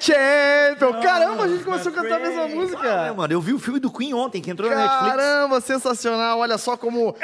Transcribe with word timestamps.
Champion! 0.00 1.00
Caramba, 1.02 1.44
a 1.44 1.48
gente 1.48 1.64
começou 1.64 1.92
a 1.92 1.94
cantar 1.94 2.16
a 2.16 2.18
mesma 2.20 2.48
música. 2.48 2.86
É, 2.88 3.12
mano, 3.12 3.32
eu 3.32 3.40
vi 3.40 3.52
o 3.52 3.58
filme 3.58 3.78
do 3.78 3.90
Queen 3.92 4.14
ontem, 4.14 4.40
que 4.40 4.50
entrou 4.50 4.68
na 4.70 4.76
Netflix. 4.76 5.16
Caramba, 5.16 5.60
sensacional. 5.60 6.38
Olha 6.38 6.56
só 6.58 6.76
como 6.76 7.14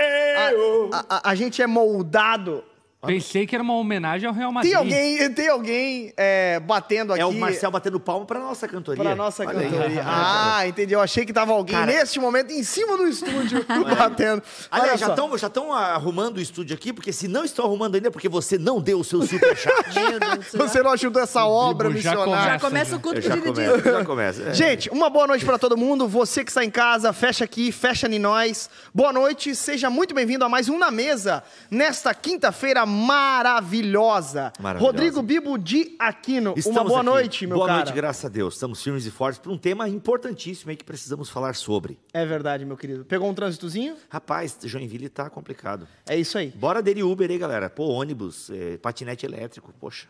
a, 0.92 0.96
a- 0.98 1.04
a- 1.16 1.30
a 1.30 1.34
gente 1.34 1.60
é 1.62 1.66
moldado. 1.66 2.62
Pensei 3.06 3.46
que 3.46 3.54
era 3.54 3.62
uma 3.62 3.74
homenagem 3.74 4.28
ao 4.28 4.34
Real 4.34 4.52
Madrid. 4.52 4.72
Tem 4.72 4.78
alguém, 4.78 5.32
tem 5.32 5.48
alguém 5.48 6.12
é, 6.16 6.60
batendo 6.60 7.12
aqui 7.12 7.22
É 7.22 7.26
o 7.26 7.32
Marcel 7.32 7.70
batendo 7.70 7.98
palma 8.00 8.24
pra 8.26 8.38
nossa 8.40 8.66
cantoria. 8.68 9.02
pra 9.02 9.14
nossa 9.14 9.44
Olha 9.44 9.60
aí. 9.60 9.70
cantoria. 9.70 10.04
Ah, 10.06 10.66
entendi. 10.66 10.92
Eu 10.94 11.00
achei 11.00 11.24
que 11.26 11.32
tava 11.32 11.52
alguém 11.52 11.74
Cara- 11.76 11.86
neste 11.86 12.18
momento 12.18 12.52
em 12.52 12.62
cima 12.62 12.96
do 12.96 13.06
estúdio 13.08 13.64
batendo. 13.98 14.42
Olha 14.70 14.82
Aliás, 14.82 15.00
já 15.00 15.08
estão 15.08 15.36
já 15.38 15.48
tão 15.48 15.72
arrumando 15.72 16.36
o 16.38 16.40
estúdio 16.40 16.74
aqui, 16.74 16.92
porque 16.92 17.12
se 17.12 17.28
não 17.28 17.44
estão 17.44 17.64
arrumando 17.64 17.94
ainda, 17.96 18.08
é 18.08 18.10
porque 18.10 18.28
você 18.28 18.56
não 18.58 18.80
deu 18.80 19.00
o 19.00 19.04
seu 19.04 19.22
superchat. 19.22 19.74
Você 20.56 20.82
não 20.82 20.92
ajudou 20.92 21.22
essa 21.22 21.44
obra 21.44 21.88
já 21.90 21.94
missionária. 21.94 22.52
Já 22.54 22.60
começa 22.60 22.96
o 22.96 23.00
culto 23.00 23.18
Eu 23.18 23.22
já 23.22 23.36
começo, 23.36 23.80
já 23.84 24.04
começo. 24.04 24.42
É. 24.42 24.54
Gente, 24.54 24.88
uma 24.90 25.08
boa 25.10 25.26
noite 25.26 25.44
pra 25.44 25.58
todo 25.58 25.76
mundo. 25.76 26.08
Você 26.08 26.44
que 26.44 26.50
está 26.50 26.64
em 26.64 26.70
casa, 26.70 27.12
fecha 27.12 27.44
aqui, 27.44 27.70
fecha 27.72 28.06
em 28.08 28.18
nós. 28.18 28.68
Boa 28.94 29.12
noite, 29.12 29.54
seja 29.54 29.90
muito 29.90 30.14
bem-vindo 30.14 30.44
a 30.44 30.48
mais 30.48 30.68
um 30.68 30.78
Na 30.78 30.90
Mesa, 30.90 31.42
nesta 31.70 32.14
quinta-feira 32.14 32.86
maravilhosa. 32.96 34.52
Maravilhosa. 34.58 34.92
Rodrigo 34.92 35.22
Bibo 35.22 35.56
de 35.58 35.94
Aquino, 35.98 36.54
Estamos 36.56 36.78
uma 36.80 36.84
boa 36.84 37.00
aqui. 37.00 37.06
noite, 37.06 37.46
meu 37.46 37.56
Boa 37.56 37.66
cara. 37.68 37.78
noite, 37.80 37.92
graças 37.94 38.24
a 38.24 38.28
Deus. 38.28 38.54
Estamos 38.54 38.82
firmes 38.82 39.06
e 39.06 39.10
fortes 39.10 39.38
para 39.38 39.52
um 39.52 39.58
tema 39.58 39.88
importantíssimo 39.88 40.70
aí 40.70 40.76
que 40.76 40.84
precisamos 40.84 41.28
falar 41.30 41.54
sobre. 41.54 41.98
É 42.12 42.24
verdade, 42.24 42.64
meu 42.64 42.76
querido. 42.76 43.04
Pegou 43.04 43.28
um 43.28 43.34
trânsitozinho? 43.34 43.96
Rapaz, 44.08 44.56
Joinville 44.64 45.08
tá 45.08 45.28
complicado. 45.30 45.86
É 46.08 46.16
isso 46.16 46.36
aí. 46.38 46.48
Bora 46.56 46.82
dele 46.82 47.02
Uber 47.02 47.30
aí, 47.30 47.38
galera. 47.38 47.68
Pô, 47.70 47.84
ônibus, 47.88 48.50
é, 48.50 48.76
patinete 48.78 49.24
elétrico, 49.26 49.72
poxa. 49.78 50.08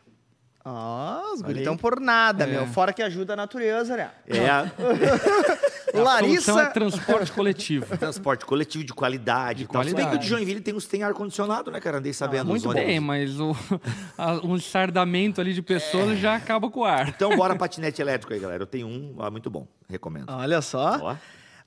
Ah, 0.69 1.23
os 1.33 1.39
Olha 1.41 1.43
guri 1.47 1.55
aí. 1.59 1.61
estão 1.61 1.77
por 1.77 2.01
nada, 2.01 2.43
É. 2.43 2.47
meu. 2.49 2.67
Fora 2.67 2.93
que 2.93 3.01
ajuda 3.01 3.35
a 3.35 3.37
natureza, 3.37 3.97
né? 3.97 4.11
É, 4.27 4.37
a- 5.99 6.01
A 6.01 6.05
Larissa. 6.05 6.43
solução 6.53 6.61
é 6.61 6.67
transporte 6.71 7.33
coletivo. 7.33 7.87
transporte 7.99 8.45
coletivo 8.45 8.85
de 8.85 8.93
qualidade. 8.93 9.65
e 9.65 9.67
tal. 9.67 9.83
Se 9.85 9.89
bem 9.91 9.97
que 9.97 10.01
o 10.03 10.05
qualidade. 10.05 10.23
de 10.25 10.29
Joinville 10.29 10.61
tem 10.61 10.75
uns 10.75 10.87
tem 10.87 11.03
ar-condicionado, 11.03 11.71
né, 11.71 11.81
cara? 11.81 11.99
Andei 11.99 12.13
sabendo. 12.13 12.47
muito 12.47 12.59
os 12.59 12.63
bom. 12.65 12.71
ônibus. 12.71 12.87
Tem, 12.89 13.01
mas 13.01 13.39
o, 13.41 13.55
a- 14.19 14.41
um 14.45 14.59
sardamento 14.61 15.41
ali 15.41 15.53
de 15.55 15.63
pessoas 15.63 16.19
já 16.19 16.35
acaba 16.37 16.71
com 16.71 16.81
o 16.81 16.85
ar. 16.85 17.09
Então 17.09 17.37
bora 17.37 17.55
patinete 17.57 18.01
elétrico 18.01 18.33
aí, 18.33 18.41
galera. 18.41 18.63
Eu 18.63 18.67
tenho 18.67 18.87
um, 18.87 19.17
ah, 19.21 19.31
muito 19.31 19.49
bom. 19.51 19.67
Recomendo. 19.89 20.27
Olha 20.31 20.61
só. 20.63 20.99
Ó. 21.03 21.17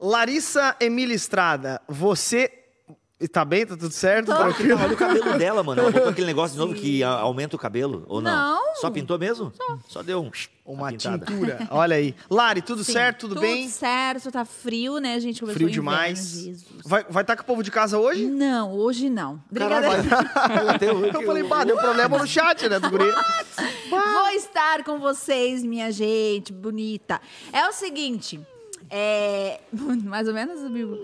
Larissa 0.01 0.75
Emília 0.79 1.15
Estrada, 1.15 1.81
você. 1.87 2.51
Tá 3.27 3.43
bem? 3.43 3.65
Tá 3.65 3.75
tudo 3.75 3.91
certo? 3.91 4.27
Tô. 4.27 4.35
Tranquilo? 4.37 4.79
Olha 4.81 4.93
o 4.93 4.97
cabelo 4.97 5.37
dela, 5.37 5.61
mano. 5.61 5.81
Ela 5.81 5.91
botou 5.91 6.09
aquele 6.09 6.27
negócio 6.27 6.53
de 6.53 6.59
novo 6.59 6.73
que 6.73 7.03
aumenta 7.03 7.53
o 7.55 7.59
cabelo, 7.59 8.05
ou 8.07 8.21
não? 8.21 8.31
Não. 8.31 8.75
Só 8.75 8.89
pintou 8.89 9.19
mesmo? 9.19 9.51
Só, 9.89 10.01
deu 10.01 10.21
um... 10.21 10.31
Uma 10.65 10.89
pintada. 10.91 11.25
tintura. 11.25 11.67
Olha 11.71 11.95
aí. 11.95 12.15
Lari, 12.29 12.61
tudo 12.61 12.83
Sim, 12.83 12.93
certo? 12.93 13.27
Tudo, 13.27 13.41
bem? 13.41 13.67
certo, 13.67 14.31
tá 14.31 14.45
frio, 14.45 14.99
né? 14.99 15.19
Gente 15.19 15.39
começou 15.39 15.57
Frio 15.57 15.69
demais. 15.69 16.19
Jesus. 16.19 16.65
Vai 16.85 17.23
estar 17.23 17.35
com 17.35 17.41
o 17.41 17.45
povo 17.45 17.63
de 17.63 17.71
casa 17.71 17.97
hoje? 17.97 18.27
Não, 18.27 18.71
hoje 18.73 19.09
não. 19.09 19.43
Até 20.69 20.93
hoje 20.93 21.11
Eu 21.13 21.23
falei, 21.23 21.43
bah, 21.43 21.63
deu 21.63 21.75
problema 21.75 22.19
no 22.19 22.27
chat, 22.27 22.69
né, 22.69 22.79
do 22.79 22.89
guri? 22.89 23.11
Vou 23.89 24.29
estar 24.35 24.83
com 24.83 24.99
vocês, 24.99 25.63
minha 25.63 25.91
gente 25.91 26.53
bonita. 26.53 27.19
É 27.51 27.67
o 27.67 27.73
seguinte. 27.73 28.39
É. 28.89 29.59
Mais 30.03 30.27
ou 30.27 30.33
menos, 30.33 30.69
Bibo? 30.71 30.97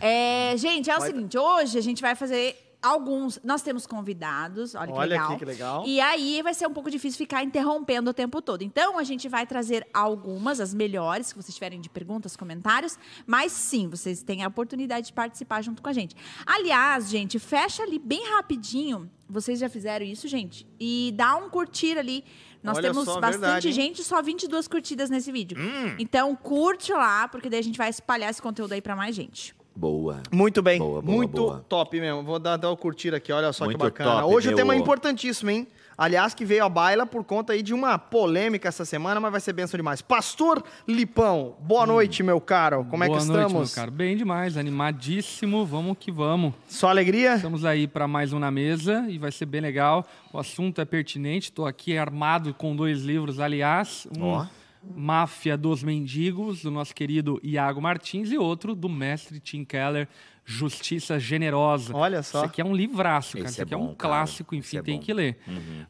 É, 0.00 0.54
gente, 0.56 0.90
é 0.90 0.96
o 0.96 1.00
seguinte: 1.00 1.38
hoje 1.38 1.78
a 1.78 1.82
gente 1.82 2.02
vai 2.02 2.14
fazer 2.14 2.56
alguns. 2.82 3.40
Nós 3.44 3.62
temos 3.62 3.86
convidados, 3.86 4.74
olha 4.74 4.86
que 4.86 4.98
Olha 4.98 5.08
legal. 5.10 5.28
aqui 5.28 5.38
que 5.38 5.44
legal. 5.44 5.84
E 5.86 6.00
aí 6.00 6.42
vai 6.42 6.54
ser 6.54 6.66
um 6.66 6.72
pouco 6.72 6.90
difícil 6.90 7.18
ficar 7.18 7.42
interrompendo 7.42 8.10
o 8.10 8.14
tempo 8.14 8.40
todo. 8.40 8.62
Então 8.62 8.98
a 8.98 9.04
gente 9.04 9.28
vai 9.28 9.46
trazer 9.46 9.86
algumas, 9.92 10.60
as 10.60 10.72
melhores, 10.72 11.32
que 11.32 11.42
vocês 11.42 11.54
tiverem 11.54 11.80
de 11.80 11.88
perguntas, 11.88 12.36
comentários. 12.36 12.98
Mas 13.26 13.52
sim, 13.52 13.88
vocês 13.88 14.22
têm 14.22 14.42
a 14.42 14.48
oportunidade 14.48 15.08
de 15.08 15.12
participar 15.12 15.62
junto 15.62 15.82
com 15.82 15.88
a 15.88 15.92
gente. 15.92 16.16
Aliás, 16.46 17.08
gente, 17.08 17.38
fecha 17.38 17.82
ali 17.82 17.98
bem 17.98 18.28
rapidinho. 18.30 19.10
Vocês 19.28 19.60
já 19.60 19.68
fizeram 19.68 20.04
isso, 20.04 20.26
gente? 20.26 20.66
E 20.78 21.12
dá 21.16 21.36
um 21.36 21.48
curtir 21.48 21.96
ali. 21.96 22.24
Nós 22.62 22.76
Olha 22.76 22.90
temos 22.90 23.04
só, 23.04 23.20
bastante 23.20 23.40
verdade, 23.40 23.72
gente, 23.72 24.04
só 24.04 24.20
22 24.20 24.68
curtidas 24.68 25.08
nesse 25.08 25.32
vídeo. 25.32 25.56
Então 25.98 26.34
curte 26.36 26.92
lá, 26.92 27.26
porque 27.28 27.48
daí 27.48 27.60
a 27.60 27.62
gente 27.62 27.78
vai 27.78 27.88
espalhar 27.88 28.30
esse 28.30 28.40
conteúdo 28.42 28.72
aí 28.72 28.82
pra 28.82 28.94
mais 28.94 29.14
gente. 29.14 29.54
Boa. 29.74 30.22
Muito 30.30 30.60
bem. 30.60 30.78
Boa, 30.78 31.00
boa, 31.00 31.16
Muito 31.16 31.36
boa. 31.36 31.64
top 31.68 31.98
mesmo. 31.98 32.22
Vou 32.22 32.38
dar, 32.38 32.56
dar 32.56 32.70
o 32.70 32.76
curtir 32.76 33.14
aqui, 33.14 33.32
olha 33.32 33.52
só 33.52 33.64
Muito 33.64 33.78
que 33.78 33.84
bacana. 33.84 34.20
top, 34.22 34.34
Hoje 34.34 34.50
o 34.50 34.54
tema 34.56 34.74
é 34.74 34.76
importantíssimo, 34.76 35.50
hein? 35.50 35.66
Aliás, 36.00 36.32
que 36.32 36.46
veio 36.46 36.64
à 36.64 36.68
baila 36.70 37.04
por 37.04 37.22
conta 37.22 37.52
aí 37.52 37.62
de 37.62 37.74
uma 37.74 37.98
polêmica 37.98 38.66
essa 38.66 38.86
semana, 38.86 39.20
mas 39.20 39.30
vai 39.30 39.38
ser 39.38 39.52
benção 39.52 39.76
demais. 39.76 40.00
Pastor 40.00 40.64
Lipão, 40.88 41.56
boa 41.60 41.86
noite, 41.86 42.22
meu 42.22 42.40
caro. 42.40 42.86
Como 42.86 43.04
é 43.04 43.06
Boa 43.06 43.18
que 43.18 43.26
noite, 43.26 43.46
estamos? 43.46 43.68
meu 43.68 43.74
caro. 43.74 43.90
Bem 43.90 44.16
demais, 44.16 44.56
animadíssimo. 44.56 45.66
Vamos 45.66 45.98
que 46.00 46.10
vamos. 46.10 46.54
Só 46.66 46.88
alegria? 46.88 47.34
Estamos 47.34 47.66
aí 47.66 47.86
para 47.86 48.08
mais 48.08 48.32
um 48.32 48.38
na 48.38 48.50
mesa 48.50 49.04
e 49.10 49.18
vai 49.18 49.30
ser 49.30 49.44
bem 49.44 49.60
legal. 49.60 50.06
O 50.32 50.38
assunto 50.38 50.80
é 50.80 50.86
pertinente. 50.86 51.50
Estou 51.50 51.66
aqui 51.66 51.98
armado 51.98 52.54
com 52.54 52.74
dois 52.74 53.02
livros, 53.02 53.38
aliás. 53.38 54.08
Um 54.18 54.24
Ó. 54.24 54.46
Máfia 54.82 55.54
dos 55.54 55.82
Mendigos, 55.82 56.62
do 56.62 56.70
nosso 56.70 56.94
querido 56.94 57.38
Iago 57.42 57.82
Martins, 57.82 58.32
e 58.32 58.38
outro 58.38 58.74
do 58.74 58.88
mestre 58.88 59.38
Tim 59.38 59.66
Keller, 59.66 60.08
Justiça 60.50 61.18
Generosa. 61.18 61.94
Olha 61.96 62.22
só. 62.22 62.38
Isso 62.38 62.46
aqui 62.46 62.60
é 62.60 62.64
um 62.64 62.74
livraço, 62.74 63.32
cara. 63.36 63.44
Esse 63.44 63.52
Isso 63.52 63.60
é 63.60 63.64
aqui 63.64 63.74
é, 63.74 63.76
bom, 63.76 63.84
um 63.84 63.94
cara. 63.94 64.14
clássico, 64.14 64.54
Esse 64.54 64.58
enfim, 64.58 64.76
é 64.78 64.82
tem 64.82 64.98
bom. 64.98 65.04
que 65.04 65.12
ler. 65.12 65.38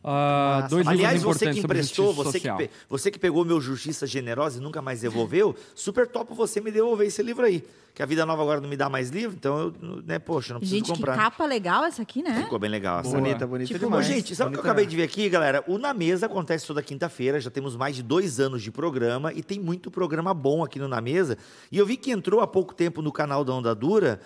Ah, 0.04 0.66
dois 0.68 0.86
Aliás, 0.86 1.14
livros 1.14 1.36
você 1.38 1.44
importantes 1.46 1.56
que 1.56 1.60
sobre 1.62 1.78
emprestou, 1.78 2.06
justiça 2.06 2.24
você 2.30 2.38
que, 2.40 2.46
social. 2.48 2.56
pe- 2.58 2.70
você 2.88 3.10
que 3.10 3.18
pegou 3.18 3.44
meu 3.44 3.60
Justiça 3.60 4.06
Generosa 4.06 4.58
e 4.58 4.62
nunca 4.62 4.82
mais 4.82 5.00
devolveu, 5.00 5.54
super 5.74 6.06
top 6.06 6.34
você 6.34 6.60
me 6.60 6.70
devolver 6.70 7.06
esse 7.06 7.22
livro 7.22 7.44
aí. 7.44 7.64
Que 7.94 8.02
a 8.02 8.06
Vida 8.06 8.24
Nova 8.24 8.40
agora 8.42 8.60
não 8.60 8.68
me 8.68 8.76
dá 8.76 8.88
mais 8.88 9.10
livro, 9.10 9.34
então 9.36 9.58
eu, 9.58 10.02
né, 10.06 10.18
poxa, 10.20 10.52
não 10.54 10.60
preciso 10.60 10.78
Gente, 10.86 10.92
comprar. 10.94 11.12
que 11.14 11.18
capa 11.18 11.44
legal 11.44 11.84
essa 11.84 12.02
aqui, 12.02 12.22
né? 12.22 12.42
Ficou 12.44 12.58
bem 12.58 12.70
legal. 12.70 13.00
essa. 13.00 13.10
Bonita, 13.10 13.46
bonita 13.46 13.72
Tipo, 13.72 13.86
demais. 13.86 14.06
gente, 14.06 14.34
sabe 14.36 14.50
o 14.50 14.52
que 14.52 14.58
eu 14.58 14.62
acabei 14.62 14.86
de 14.86 14.94
ver 14.94 15.02
aqui, 15.02 15.28
galera? 15.28 15.64
O 15.66 15.76
Na 15.76 15.92
Mesa 15.92 16.26
acontece 16.26 16.66
toda 16.66 16.80
quinta-feira, 16.82 17.40
já 17.40 17.50
temos 17.50 17.74
mais 17.76 17.96
de 17.96 18.02
dois 18.02 18.38
anos 18.38 18.62
de 18.62 18.70
programa 18.70 19.32
e 19.32 19.42
tem 19.42 19.58
muito 19.58 19.90
programa 19.90 20.32
bom 20.32 20.62
aqui 20.62 20.78
no 20.78 20.86
Na 20.86 21.00
Mesa. 21.00 21.36
E 21.72 21.78
eu 21.78 21.84
vi 21.84 21.96
que 21.96 22.12
entrou 22.12 22.40
há 22.40 22.46
pouco 22.46 22.72
tempo 22.74 23.02
no 23.02 23.10
canal 23.10 23.44
da 23.44 23.52
Onda 23.52 23.74
Dura, 23.74 24.20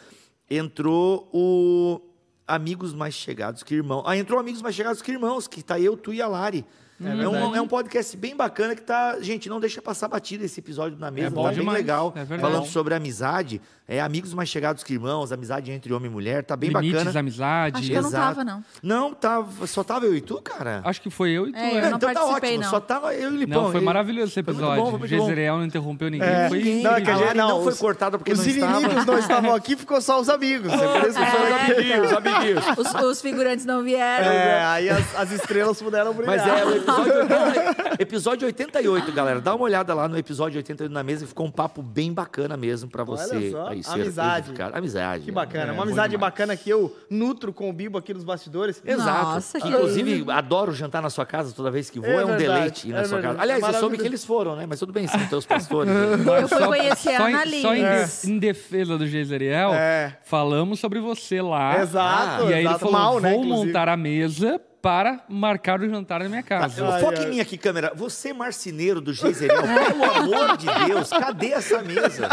entrou 0.50 1.28
o 1.32 2.00
Amigos 2.46 2.92
Mais 2.92 3.14
Chegados 3.14 3.62
que 3.62 3.74
Irmãos. 3.74 4.04
Ah, 4.06 4.16
entrou 4.16 4.38
Amigos 4.38 4.62
Mais 4.62 4.74
Chegados 4.74 5.00
que 5.00 5.12
Irmãos, 5.12 5.48
que 5.48 5.62
tá 5.62 5.78
eu, 5.80 5.96
tu 5.96 6.12
e 6.12 6.20
a 6.20 6.26
Lari. 6.26 6.64
É, 7.02 7.08
um, 7.12 7.16
verdade. 7.32 7.56
é 7.56 7.60
um 7.60 7.66
podcast 7.68 8.16
bem 8.16 8.36
bacana 8.36 8.74
que 8.74 8.82
tá. 8.82 9.18
Gente, 9.20 9.48
não 9.48 9.58
deixa 9.58 9.82
passar 9.82 10.06
batida 10.08 10.44
esse 10.44 10.60
episódio 10.60 10.96
na 10.98 11.10
mesa, 11.10 11.26
É 11.26 11.30
bom 11.30 11.42
tá 11.42 11.48
bem 11.48 11.58
demais, 11.58 11.78
legal. 11.78 12.12
é 12.14 12.24
falando 12.38 12.66
sobre 12.66 12.94
amizade, 12.94 13.60
é 13.88 14.00
amigos 14.00 14.32
mais 14.32 14.48
chegados 14.48 14.84
que 14.84 14.92
irmãos, 14.94 15.32
amizade 15.32 15.72
entre 15.72 15.92
homem 15.92 16.08
e 16.08 16.12
mulher, 16.14 16.44
tá 16.44 16.56
bem 16.56 16.70
Limites 16.70 16.92
bacana. 17.00 17.18
amizade. 17.20 17.78
Acho 17.78 17.86
que 17.88 17.92
eu 17.94 18.02
não 18.02 18.08
Exato. 18.10 18.26
tava, 18.36 18.44
não. 18.44 18.64
Não, 18.82 19.12
tava, 19.12 19.66
só 19.66 19.82
tava 19.82 20.06
eu 20.06 20.14
e 20.14 20.20
tu, 20.20 20.40
cara? 20.40 20.82
Acho 20.84 21.00
que 21.02 21.10
foi 21.10 21.30
eu 21.30 21.48
e 21.48 21.52
tu. 21.52 21.58
É, 21.58 21.78
eu 21.78 21.90
não 21.90 21.96
então 21.96 22.14
tá 22.14 22.24
ótimo, 22.26 22.58
não. 22.62 22.70
só 22.70 22.78
tava 22.80 23.12
eu 23.14 23.30
e 23.32 23.34
o 23.34 23.36
Lipão. 23.38 23.62
Não, 23.64 23.72
foi 23.72 23.80
maravilhoso 23.80 24.30
esse 24.30 24.40
episódio. 24.40 24.86
foi 24.90 24.98
bom. 25.00 25.06
Jezreel 25.06 25.56
não 25.58 25.64
interrompeu 25.64 26.08
ninguém. 26.08 26.28
É. 26.28 26.48
Foi 26.48 26.62
Não, 26.82 26.92
é 26.94 27.00
que 27.00 27.10
a 27.10 27.16
gente- 27.16 27.34
não 27.34 27.62
foi 27.64 27.74
cortada 27.74 28.18
porque 28.18 28.32
os 28.32 28.38
não 28.38 28.46
estava. 28.46 28.78
inimigos 28.80 29.04
não 29.04 29.18
estavam 29.18 29.54
aqui, 29.54 29.74
ficou 29.76 30.00
só 30.00 30.20
os 30.20 30.28
amigos. 30.28 30.72
É 30.72 30.76
por 31.00 31.08
isso 31.08 31.18
que 31.18 31.30
são 31.30 31.42
os 31.42 31.50
É. 31.50 31.60
amiguinhos, 31.64 32.12
amiguinhos. 32.12 32.64
Os, 32.78 33.02
os 33.02 33.20
figurantes 33.20 33.64
não 33.66 33.82
vieram. 33.82 34.26
É, 34.26 34.64
aí 34.64 34.88
as, 34.88 35.16
as 35.16 35.30
estrelas 35.32 35.82
puderam 35.82 36.14
brilhar. 36.14 36.36
Mas 36.36 36.46
é 36.46 36.64
o 36.64 36.83
episódio 36.84 37.16
80, 37.18 38.02
episódio 38.02 38.46
88, 38.46 39.12
galera. 39.12 39.40
Dá 39.40 39.54
uma 39.54 39.64
olhada 39.64 39.94
lá 39.94 40.08
no 40.08 40.16
episódio 40.18 40.56
88 40.58 40.92
na 40.92 41.02
mesa, 41.02 41.26
ficou 41.26 41.46
um 41.46 41.50
papo 41.50 41.82
bem 41.82 42.12
bacana 42.12 42.56
mesmo 42.56 42.88
pra 42.90 43.04
você. 43.04 43.34
Olha 43.36 43.50
só, 43.50 43.66
aí 43.68 43.82
ser 43.82 43.90
amizade. 43.92 44.38
edificado. 44.48 44.76
Amizade. 44.78 45.24
Que 45.24 45.32
bacana. 45.32 45.70
É, 45.70 45.72
Uma 45.72 45.82
amizade 45.84 46.10
demais. 46.12 46.30
bacana 46.32 46.56
que 46.56 46.68
eu 46.70 46.94
nutro 47.10 47.52
com 47.52 47.68
o 47.68 47.72
Bibo 47.72 47.98
aqui 47.98 48.12
nos 48.14 48.24
bastidores. 48.24 48.82
Exato. 48.84 49.24
Nossa, 49.24 49.60
que 49.60 49.68
Inclusive, 49.68 50.24
adoro 50.30 50.72
jantar 50.72 51.02
na 51.02 51.10
sua 51.10 51.26
casa 51.26 51.52
toda 51.54 51.70
vez 51.70 51.90
que 51.90 51.98
vou. 52.00 52.08
É 52.08 52.14
É, 52.14 52.24
um 52.24 52.28
verdade, 52.28 52.42
deleite 52.44 52.88
ir 52.88 52.92
na 52.92 53.00
é 53.00 53.04
sua 53.04 53.18
verdade. 53.18 53.36
casa. 53.38 53.52
Aliás, 53.52 53.74
eu 53.74 53.80
soube 53.80 53.98
que 53.98 54.04
eles 54.06 54.24
foram, 54.24 54.56
né? 54.56 54.66
Mas 54.68 54.78
tudo 54.78 54.92
bem, 54.92 55.06
são 55.06 55.24
teus 55.26 55.44
pastores. 55.46 55.92
né? 55.92 56.42
Eu 56.42 56.48
fui 56.48 56.66
conhecer 56.66 57.14
a 57.14 57.18
só, 57.18 57.28
em, 57.28 57.62
só 57.62 57.74
em, 57.74 57.82
de- 57.84 58.30
em 58.30 58.38
defesa 58.38 58.96
do 58.98 59.06
Jezreel, 59.06 59.74
É. 59.74 60.16
falamos 60.24 60.80
sobre 60.80 61.00
você 61.00 61.40
lá. 61.42 61.80
Exato, 61.80 62.44
E 62.44 62.46
aí 62.54 62.60
ele 62.60 62.68
exato. 62.68 62.78
falou, 62.80 62.92
Mal, 62.94 63.12
vou 63.12 63.20
né, 63.22 63.36
montar 63.36 63.88
a 63.88 63.96
mesa 63.96 64.60
para 64.84 65.20
marcar 65.30 65.80
o 65.80 65.88
jantar 65.88 66.20
na 66.20 66.28
minha 66.28 66.42
casa. 66.42 66.86
Ai, 66.86 67.00
Foca 67.00 67.22
em 67.22 67.30
mim 67.30 67.40
aqui, 67.40 67.56
câmera. 67.56 67.92
Você, 67.96 68.34
marceneiro 68.34 69.00
do 69.00 69.14
Geiseriel, 69.14 69.62
pelo 69.62 70.04
amor 70.12 70.58
de 70.58 70.66
Deus, 70.84 71.08
cadê 71.08 71.52
essa 71.52 71.80
mesa? 71.82 72.28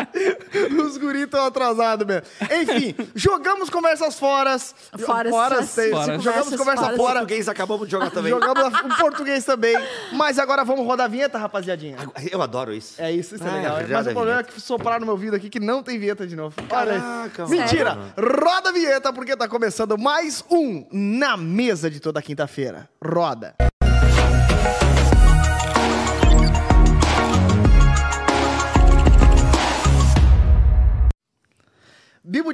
Os 0.82 0.96
guris 0.96 1.24
estão 1.24 1.44
atrasados 1.44 2.06
mesmo. 2.06 2.22
Enfim, 2.50 2.94
jogamos 3.14 3.68
conversas 3.68 4.18
foras. 4.18 4.74
Foras, 5.04 5.30
Foras, 5.30 5.74
foras. 5.74 6.22
Jogamos 6.22 6.24
Conversas 6.24 6.58
conversa 6.58 6.96
fora. 6.96 7.12
Português 7.20 7.46
acabamos 7.48 7.86
de 7.86 7.90
jogar 7.92 8.10
também. 8.10 8.30
Jogamos 8.32 8.72
o 8.72 8.96
português 8.96 9.44
também. 9.44 9.76
Mas 10.12 10.38
agora 10.38 10.64
vamos 10.64 10.86
rodar 10.86 11.04
a 11.04 11.08
vinheta, 11.10 11.36
rapaziadinha. 11.36 11.98
Eu 12.30 12.40
adoro 12.40 12.72
isso. 12.72 12.94
É 13.02 13.12
isso, 13.12 13.34
isso 13.34 13.44
é 13.44 13.50
Ah, 13.50 13.54
legal. 13.54 13.86
já 13.86 13.98
Mas 13.98 14.06
o 14.06 14.12
problema 14.12 14.40
é 14.40 14.44
que 14.44 14.58
sopraram 14.58 15.00
no 15.00 15.06
meu 15.06 15.14
ouvido 15.14 15.36
aqui 15.36 15.50
que 15.50 15.60
não 15.60 15.82
tem 15.82 15.98
vinheta 15.98 16.26
de 16.26 16.36
novo. 16.36 16.54
Olha. 16.70 16.98
Caraca, 17.00 17.46
Mentira! 17.48 17.98
Roda 18.16 18.70
a 18.70 18.72
vinheta 18.72 19.12
porque 19.12 19.36
tá 19.36 19.46
começando 19.46 19.98
mais 19.98 20.42
um 20.50 20.86
Na 20.90 21.36
Mesa 21.82 21.90
de 21.90 21.98
toda 21.98 22.22
quinta-feira. 22.22 22.88
Roda. 23.02 23.56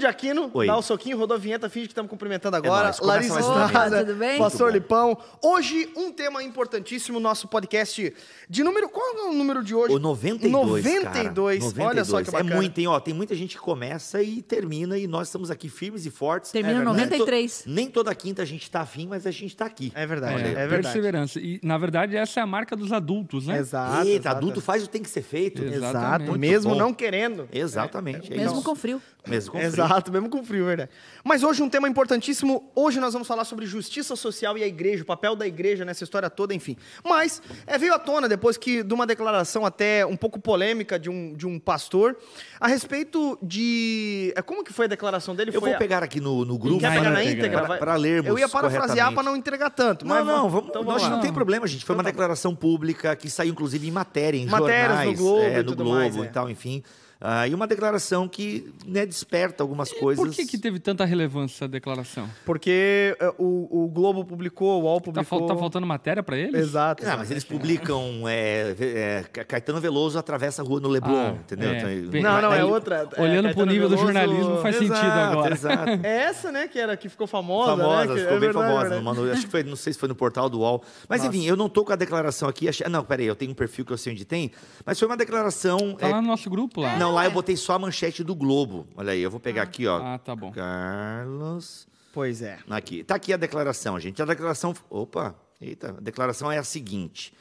Aquino, 0.08 0.50
Oi. 0.54 0.66
dá 0.66 0.76
o 0.78 0.82
soquinho, 0.82 1.18
rodou 1.18 1.36
a 1.36 1.38
vinheta, 1.38 1.68
finge 1.68 1.86
que 1.88 1.92
estamos 1.92 2.08
cumprimentando 2.08 2.56
agora. 2.56 2.84
nóis, 2.84 2.98
começa 2.98 3.34
Larissa. 3.34 3.66
Estrada, 3.66 4.04
tudo 4.04 4.14
bem? 4.18 4.38
Pastor 4.38 4.72
Lipão. 4.72 5.18
Hoje, 5.42 5.90
um 5.94 6.10
tema 6.10 6.42
importantíssimo, 6.42 7.20
nosso 7.20 7.46
podcast 7.46 8.14
de 8.48 8.62
número... 8.62 8.88
Qual 8.88 9.06
é 9.14 9.28
o 9.28 9.34
número 9.34 9.62
de 9.62 9.74
hoje? 9.74 9.94
O 9.94 9.98
92, 9.98 10.84
92. 10.84 11.72
cara. 11.74 11.86
Olha 11.88 12.04
só 12.04 12.22
que 12.22 12.30
bacana. 12.30 12.50
É 12.50 12.56
muito, 12.56 12.78
hein? 12.78 12.86
Ó, 12.86 12.98
tem 12.98 13.12
muita 13.12 13.34
gente 13.34 13.56
que 13.56 13.60
começa 13.62 14.22
e 14.22 14.40
termina 14.40 14.96
e 14.96 15.06
nós 15.06 15.28
estamos 15.28 15.50
aqui 15.50 15.68
firmes 15.68 16.06
e 16.06 16.10
fortes. 16.10 16.50
Termina 16.50 16.80
É 16.80 16.84
no 16.84 16.94
verdade. 16.94 17.18
93. 17.18 17.64
Nem, 17.66 17.74
to- 17.74 17.80
nem 17.82 17.90
toda 17.90 18.14
quinta 18.14 18.42
a 18.42 18.46
gente 18.46 18.70
tá 18.70 18.80
afim, 18.80 19.06
mas 19.06 19.26
a 19.26 19.30
gente 19.30 19.54
tá 19.54 19.66
aqui. 19.66 19.92
É 19.94 20.06
verdade, 20.06 20.34
É, 20.42 20.48
é, 20.48 20.54
verdade. 20.54 20.82
perseverança. 20.82 21.38
E, 21.40 21.60
na 21.62 21.76
verdade, 21.76 22.16
essa 22.16 22.40
é 22.40 22.42
a 22.42 22.46
marca 22.46 22.74
dos 22.74 22.90
adultos, 22.90 23.46
né? 23.46 23.58
Exato. 23.58 24.06
Eita, 24.06 24.28
exato. 24.28 24.36
adulto 24.38 24.60
faz 24.62 24.82
o 24.82 24.86
que 24.86 24.92
tem 24.92 25.02
que 25.02 25.10
ser 25.10 25.22
feito. 25.22 25.62
Exato. 25.62 26.38
Mesmo 26.38 26.70
bom. 26.72 26.78
não 26.78 26.94
querendo. 26.94 27.46
Exatamente. 27.52 28.32
é 28.32 28.36
Mesmo 28.38 28.54
isso. 28.54 28.62
com 28.64 28.74
frio. 28.74 29.02
Mesmo 29.28 29.52
com 29.52 29.58
frio. 29.58 29.68
Exato, 29.68 30.12
mesmo 30.12 30.28
com 30.28 30.44
frio, 30.44 30.64
verdade. 30.66 30.90
Mas 31.24 31.42
hoje 31.42 31.62
um 31.62 31.68
tema 31.68 31.88
importantíssimo. 31.88 32.70
Hoje 32.74 32.98
nós 33.00 33.12
vamos 33.12 33.28
falar 33.28 33.44
sobre 33.44 33.66
justiça 33.66 34.16
social 34.16 34.56
e 34.56 34.62
a 34.62 34.66
igreja, 34.66 35.02
o 35.02 35.06
papel 35.06 35.36
da 35.36 35.46
igreja 35.46 35.84
nessa 35.84 36.04
história 36.04 36.28
toda, 36.30 36.54
enfim. 36.54 36.76
Mas 37.04 37.42
é, 37.66 37.76
veio 37.78 37.94
à 37.94 37.98
tona 37.98 38.28
depois 38.28 38.56
que 38.56 38.82
de 38.82 38.94
uma 38.94 39.06
declaração 39.06 39.64
até 39.66 40.04
um 40.06 40.16
pouco 40.16 40.40
polêmica 40.40 40.98
de 40.98 41.10
um, 41.10 41.34
de 41.34 41.46
um 41.46 41.58
pastor 41.58 42.16
a 42.60 42.66
respeito 42.66 43.38
de. 43.42 44.32
é, 44.36 44.42
Como 44.42 44.64
que 44.64 44.72
foi 44.72 44.86
a 44.86 44.88
declaração 44.88 45.34
dele? 45.34 45.50
Eu 45.50 45.60
foi 45.60 45.70
vou 45.70 45.76
a- 45.76 45.78
pegar 45.78 46.02
aqui 46.02 46.20
no, 46.20 46.44
no 46.44 46.54
Quer 46.58 46.62
grupo 46.62 46.80
pegar 46.80 47.00
Vai 47.00 47.10
na 47.12 47.24
íntegra? 47.24 47.78
para 47.78 47.94
lermos 47.96 48.28
Eu 48.30 48.38
ia 48.38 48.48
parafrasear 48.48 49.12
para 49.12 49.22
não 49.22 49.36
entregar 49.36 49.70
tanto. 49.70 50.06
Não, 50.06 50.14
mas 50.14 50.26
não, 50.26 50.48
vamos, 50.48 50.70
então 50.70 50.82
nós 50.82 50.94
vamos 50.94 51.02
lá. 51.02 51.10
não 51.10 51.20
tem 51.20 51.32
problema, 51.32 51.66
gente. 51.66 51.84
Foi 51.84 51.94
uma 51.94 52.02
declaração 52.02 52.54
pública 52.54 53.14
que 53.14 53.28
saiu, 53.28 53.50
inclusive, 53.52 53.86
em 53.86 53.90
matéria, 53.90 54.38
em 54.38 54.46
Matérias 54.46 54.88
no 54.88 54.96
jornais, 54.96 55.18
Globo 55.18 55.42
é, 55.42 55.62
no 55.62 55.76
Globo 55.76 55.90
mais, 55.90 56.16
é. 56.16 56.20
e 56.20 56.28
tal, 56.28 56.48
enfim. 56.50 56.82
Ah, 57.20 57.48
e 57.48 57.52
uma 57.54 57.66
declaração 57.66 58.28
que 58.28 58.72
né, 58.86 59.04
desperta 59.04 59.62
algumas 59.62 59.92
coisas. 59.92 60.24
Por 60.24 60.32
que, 60.34 60.46
que 60.46 60.56
teve 60.56 60.78
tanta 60.78 61.04
relevância 61.04 61.56
essa 61.64 61.68
declaração? 61.68 62.28
Porque 62.46 63.16
é, 63.18 63.28
o, 63.36 63.84
o 63.84 63.88
Globo 63.88 64.24
publicou, 64.24 64.80
o 64.80 64.84
UOL 64.84 65.00
Tá, 65.00 65.04
publicou. 65.06 65.38
fal- 65.40 65.48
tá 65.48 65.56
faltando 65.56 65.84
matéria 65.86 66.22
pra 66.22 66.36
eles? 66.38 66.54
Exato. 66.60 67.04
Ah, 67.04 67.16
mas 67.16 67.30
eles 67.30 67.42
publicam 67.44 68.22
é, 68.28 68.74
é, 68.80 69.24
Ca- 69.32 69.44
Caetano 69.44 69.80
Veloso 69.80 70.16
atravessa 70.16 70.62
a 70.62 70.64
rua 70.64 70.78
no 70.80 70.88
Leblon, 70.88 71.12
Ah, 71.12 71.34
entendeu? 71.40 71.70
é. 71.70 71.78
Então, 71.78 72.10
Bem, 72.10 72.22
Não, 72.22 72.40
não, 72.40 72.52
é 72.52 72.64
outra. 72.64 73.08
é, 73.16 73.20
Olhando 73.20 73.52
pro 73.52 73.66
nível 73.66 73.88
do 73.88 73.96
Veloso- 73.96 74.12
jornalismo, 74.12 74.58
faz 74.62 74.76
sentido 74.76 74.94
Exato, 74.94 75.32
agora. 75.32 75.54
Exato. 75.54 75.90
É 76.06 76.16
essa, 76.22 76.52
né, 76.52 76.68
que, 76.68 76.78
era, 76.78 76.96
que 76.96 77.08
ficou 77.08 77.26
famosa, 77.26 77.76
famosa, 77.76 78.06
né? 78.06 78.14
que- 78.14 78.20
ficou 78.20 78.36
é 78.36 78.40
bem 78.40 78.48
verdade, 78.48 78.64
famosa. 78.66 78.80
verdade. 78.90 79.04
no 79.04 79.04
Manu- 79.14 79.32
acho 79.32 79.44
que 79.44 79.50
foi, 79.50 79.62
não 79.64 79.76
sei 79.76 79.92
se 79.92 79.98
foi 79.98 80.08
no 80.08 80.14
portal 80.14 80.48
do 80.48 80.60
UOL. 80.60 80.84
Mas 81.08 81.24
enfim, 81.24 81.44
eu 81.46 81.56
não 81.56 81.68
tô 81.68 81.84
com 81.84 81.92
a 81.92 81.96
declaração 81.96 82.48
aqui. 82.48 82.68
Achei, 82.68 82.86
ah, 82.86 82.90
não, 82.90 83.02
peraí, 83.02 83.26
eu 83.26 83.34
tenho 83.34 83.50
um 83.50 83.54
perfil 83.54 83.84
que 83.84 83.92
eu 83.92 83.98
sei 83.98 84.12
onde 84.12 84.24
tem. 84.24 84.52
Mas 84.86 84.98
foi 84.98 85.08
uma 85.08 85.16
declaração. 85.16 85.96
Tá 85.96 86.06
é, 86.08 86.12
lá 86.12 86.20
no 86.22 86.28
nosso 86.28 86.48
grupo 86.48 86.80
lá. 86.80 86.96
não, 86.96 87.07
lá 87.10 87.24
eu 87.24 87.30
botei 87.30 87.56
só 87.56 87.74
a 87.74 87.78
manchete 87.78 88.22
do 88.24 88.34
Globo. 88.34 88.86
Olha 88.96 89.12
aí, 89.12 89.20
eu 89.20 89.30
vou 89.30 89.40
pegar 89.40 89.62
aqui, 89.62 89.86
ó. 89.86 89.98
Ah, 89.98 90.18
tá 90.18 90.34
bom. 90.34 90.50
Carlos. 90.52 91.86
Pois 92.12 92.42
é. 92.42 92.58
Aqui. 92.68 93.04
Tá 93.04 93.14
aqui 93.14 93.32
a 93.32 93.36
declaração, 93.36 93.98
gente. 94.00 94.20
A 94.20 94.24
declaração. 94.24 94.74
Opa! 94.90 95.34
Eita, 95.60 95.90
a 95.90 96.00
declaração 96.00 96.50
é 96.50 96.58
a 96.58 96.64
seguinte. 96.64 97.32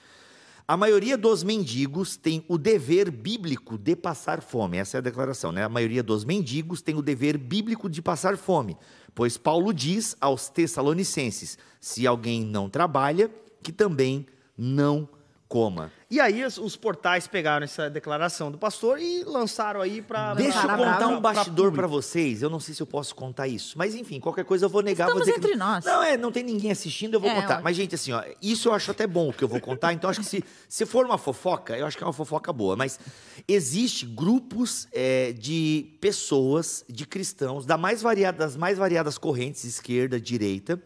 A 0.67 0.75
maioria 0.75 1.17
dos 1.17 1.43
mendigos 1.43 2.17
tem 2.17 2.43
o 2.47 2.57
dever 2.57 3.09
bíblico 3.09 3.77
de 3.77 3.95
passar 3.95 4.41
fome. 4.41 4.77
Essa 4.77 4.97
é 4.97 4.99
a 4.99 5.01
declaração, 5.01 5.51
né? 5.51 5.63
A 5.63 5.69
maioria 5.69 6.03
dos 6.03 6.25
mendigos 6.25 6.81
tem 6.81 6.95
o 6.95 7.01
dever 7.01 7.37
bíblico 7.37 7.89
de 7.89 8.01
passar 8.01 8.35
fome. 8.35 8.75
Pois 9.15 9.37
Paulo 9.37 9.73
diz 9.73 10.17
aos 10.19 10.49
Tessalonicenses: 10.49 11.57
se 11.79 12.05
alguém 12.05 12.43
não 12.43 12.69
trabalha, 12.69 13.31
que 13.63 13.71
também 13.71 14.25
não 14.57 15.07
coma. 15.47 15.91
E 16.09 16.19
aí 16.19 16.43
os, 16.43 16.57
os 16.57 16.75
portais 16.75 17.25
pegaram 17.27 17.63
essa 17.63 17.89
declaração 17.89 18.51
do 18.51 18.57
pastor 18.57 18.99
e 18.99 19.23
lançaram 19.23 19.81
aí 19.81 20.01
para 20.01 20.33
Deixa 20.33 20.57
eu 20.61 20.67
contar 20.69 21.07
um 21.07 21.21
bastidor 21.21 21.71
pra 21.71 21.87
vocês. 21.87 22.41
Eu 22.41 22.49
não 22.49 22.59
sei 22.59 22.73
se 22.75 22.81
eu 22.81 22.87
posso 22.87 23.15
contar 23.15 23.47
isso. 23.47 23.77
Mas 23.77 23.95
enfim, 23.95 24.19
qualquer 24.19 24.43
coisa 24.45 24.65
eu 24.65 24.69
vou 24.69 24.81
negar. 24.81 25.05
vou 25.05 25.19
Estamos 25.19 25.27
dizer 25.27 25.39
que- 25.39 25.47
entre 25.47 25.57
nós. 25.57 25.85
Não, 25.85 26.03
é, 26.03 26.17
não 26.17 26.31
tem 26.31 26.43
ninguém 26.43 26.71
assistindo, 26.71 27.13
eu 27.13 27.19
vou 27.19 27.29
É, 27.29 27.35
contar. 27.35 27.47
ótimo. 27.55 27.63
Mas, 27.63 27.77
gente, 27.77 27.95
assim, 27.95 28.11
ó, 28.11 28.21
isso 28.41 28.67
eu 28.69 28.73
acho 28.73 28.91
até 28.91 29.07
bom 29.07 29.29
o 29.29 29.33
que 29.33 29.43
eu 29.43 29.47
vou 29.47 29.59
contar. 29.61 29.93
Então, 29.93 30.09
acho 30.09 30.19
que 30.19 30.25
se, 30.25 30.43
se 30.67 30.85
for 30.85 31.05
uma 31.05 31.17
fofoca, 31.17 31.77
eu 31.77 31.85
acho 31.85 31.97
que 31.97 32.03
é 32.03 32.07
uma 32.07 32.13
fofoca 32.13 32.51
boa. 32.51 32.75
Mas 32.75 32.99
existe 33.47 34.05
grupos 34.05 34.87
é, 34.91 35.31
de 35.33 35.97
pessoas, 36.01 36.83
de 36.89 37.05
cristãos, 37.05 37.65
da 37.65 37.77
mais 37.77 38.01
variada, 38.01 38.37
das 38.39 38.55
mais 38.57 38.77
variadas 38.77 39.17
correntes, 39.17 39.63
esquerda, 39.63 40.19
direita, 40.19 40.81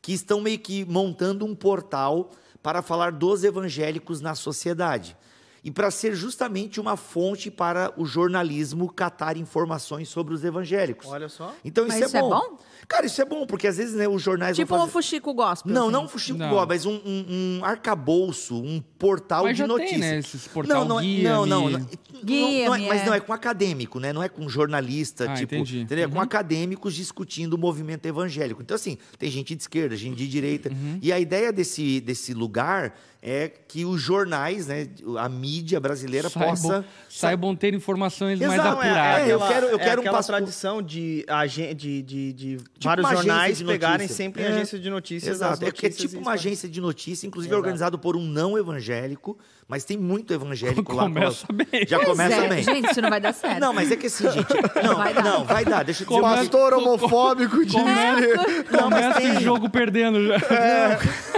que 0.00 0.12
estão 0.12 0.40
meio 0.40 0.58
que 0.58 0.84
montando 0.84 1.44
um 1.46 1.54
portal 1.54 2.30
para 2.62 2.82
falar 2.82 3.12
dos 3.12 3.42
evangélicos 3.44 4.20
na 4.20 4.34
sociedade. 4.34 5.16
E 5.64 5.70
para 5.70 5.92
ser 5.92 6.12
justamente 6.16 6.80
uma 6.80 6.96
fonte 6.96 7.48
para 7.48 7.92
o 7.96 8.04
jornalismo 8.04 8.92
catar 8.92 9.36
informações 9.36 10.08
sobre 10.08 10.34
os 10.34 10.42
evangélicos. 10.44 11.06
Olha 11.06 11.28
só. 11.28 11.54
Então 11.64 11.86
isso, 11.86 11.98
Mas 11.98 12.06
isso 12.08 12.16
é, 12.16 12.18
é 12.18 12.22
bom. 12.22 12.30
bom? 12.30 12.58
Cara, 12.88 13.06
isso 13.06 13.22
é 13.22 13.24
bom, 13.24 13.46
porque 13.46 13.68
às 13.68 13.76
vezes 13.76 13.94
né, 13.94 14.08
os 14.08 14.20
jornais 14.20 14.56
Tipo 14.56 14.70
vão 14.70 14.78
um 14.78 14.80
fazer... 14.82 14.92
fuxico 14.92 15.32
gospel. 15.32 15.72
Não, 15.72 15.84
assim. 15.84 15.92
não 15.92 16.04
um 16.04 16.08
fuxico 16.08 16.36
Não. 16.38 16.46
igual, 16.48 16.66
mas 16.66 16.84
um, 16.84 16.94
um, 17.06 17.58
um 17.60 17.64
arcabouço, 17.64 18.56
um 18.60 18.80
portal 18.98 19.44
Mas 19.44 19.52
de 19.56 19.58
já 19.58 19.66
tem, 19.68 19.76
notícias. 19.76 20.00
né, 20.00 20.18
esses 20.18 20.48
portal 20.48 20.80
não, 20.80 20.88
não, 20.88 21.00
é- 21.00 21.02
guia-me. 21.04 21.22
não, 21.24 21.46
não, 21.46 21.70
não, 21.70 21.78
não, 21.78 21.88
Guia-me, 22.24 22.64
não 22.66 22.74
é- 22.74 22.88
mas 22.88 23.02
é. 23.02 23.06
não 23.06 23.14
é 23.14 23.20
com 23.20 23.32
acadêmico, 23.32 24.00
né? 24.00 24.12
Não 24.12 24.22
é 24.22 24.28
com 24.28 24.48
jornalista, 24.48 25.30
Ah, 25.30 25.34
tipo, 25.34 25.54
entendi. 25.54 25.80
entendeu? 25.80 26.04
É 26.06 26.08
com 26.08 26.16
Uhum. 26.16 26.20
acadêmicos 26.22 26.94
discutindo 26.94 27.54
o 27.54 27.58
movimento 27.58 28.04
evangélico. 28.06 28.60
Então 28.62 28.74
assim, 28.74 28.98
tem 29.18 29.30
gente 29.30 29.54
de 29.54 29.62
esquerda, 29.62 29.94
gente 29.96 30.16
de 30.16 30.26
direita. 30.28 30.70
Uhum. 30.70 30.98
E 31.00 31.12
a 31.12 31.20
ideia 31.20 31.52
desse, 31.52 32.00
desse 32.00 32.34
lugar 32.34 32.94
é 33.24 33.48
que 33.68 33.84
os 33.84 34.00
jornais, 34.02 34.66
né, 34.66 34.88
a 35.16 35.28
mídia 35.28 35.78
brasileira 35.78 36.28
Saibam- 36.28 36.50
possa 36.50 36.84
Saibam 37.08 37.54
ter 37.54 37.72
informações 37.72 38.40
mais 38.40 38.52
Exato, 38.54 38.74
Não, 38.76 38.82
é, 38.82 38.86
é 38.86 38.90
apuradas. 38.90 39.28
eu 39.28 39.38
quero- 39.38 39.66
eu 39.68 39.78
é 39.78 39.84
quero 39.84 40.00
um 40.02 40.04
passo- 40.06 40.26
tradição 40.32 40.82
de, 40.82 41.24
agen- 41.28 41.72
de, 41.76 42.02
de, 42.02 42.32
de 42.32 42.58
vários 42.82 43.04
uma 43.06 43.12
agência 43.12 43.28
jornais 43.32 43.58
de 43.58 43.64
pegarem 43.64 44.08
sempre 44.08 44.42
É. 44.42 44.48
em 44.48 44.52
agências 44.54 44.82
de 44.82 44.90
notícias. 44.90 45.36
Exato, 45.36 45.52
as 45.52 45.62
é, 45.62 45.70
que 45.70 45.86
é 45.86 45.88
notícias 45.88 46.10
tipo 46.10 46.20
e 46.20 46.24
uma 46.26 46.32
agência 46.32 46.68
de 46.68 46.80
notícia, 46.80 47.24
inclusive 47.26 47.52
Exato. 47.54 47.60
organizado 47.62 47.96
por 47.98 48.16
um 48.16 48.26
não 48.26 48.58
evangélico, 48.58 49.38
mas 49.72 49.84
tem 49.84 49.96
muito 49.96 50.34
evangélico 50.34 50.92
lá. 50.94 51.04
Começa 51.04 51.46
bem. 51.50 51.86
Já 51.88 51.96
Pois 51.96 52.10
começa 52.10 52.44
é, 52.44 52.48
bem. 52.48 52.62
Gente, 52.62 52.90
isso 52.90 53.00
não 53.00 53.08
vai 53.08 53.20
dar 53.22 53.32
certo. 53.32 53.58
Não, 53.58 53.72
mas 53.72 53.90
é 53.90 53.96
que 53.96 54.06
assim, 54.06 54.30
gente. 54.30 54.46
Não, 54.84 54.96
Vai 54.96 55.14
dar. 55.14 55.24
não, 55.24 55.44
vai 55.44 55.64
dar. 55.64 55.82
Deixa 55.82 56.02
eu 56.04 56.06
dizer. 56.08 56.20
Pastor 56.20 56.74
homofóbico 56.74 57.64
de 57.64 57.74
Não, 57.76 57.84
mas 57.84 59.06
Começa 59.06 59.20
tem. 59.20 59.36
o 59.38 59.40
jogo 59.40 59.70
perdendo 59.70 60.26
já. 60.26 60.36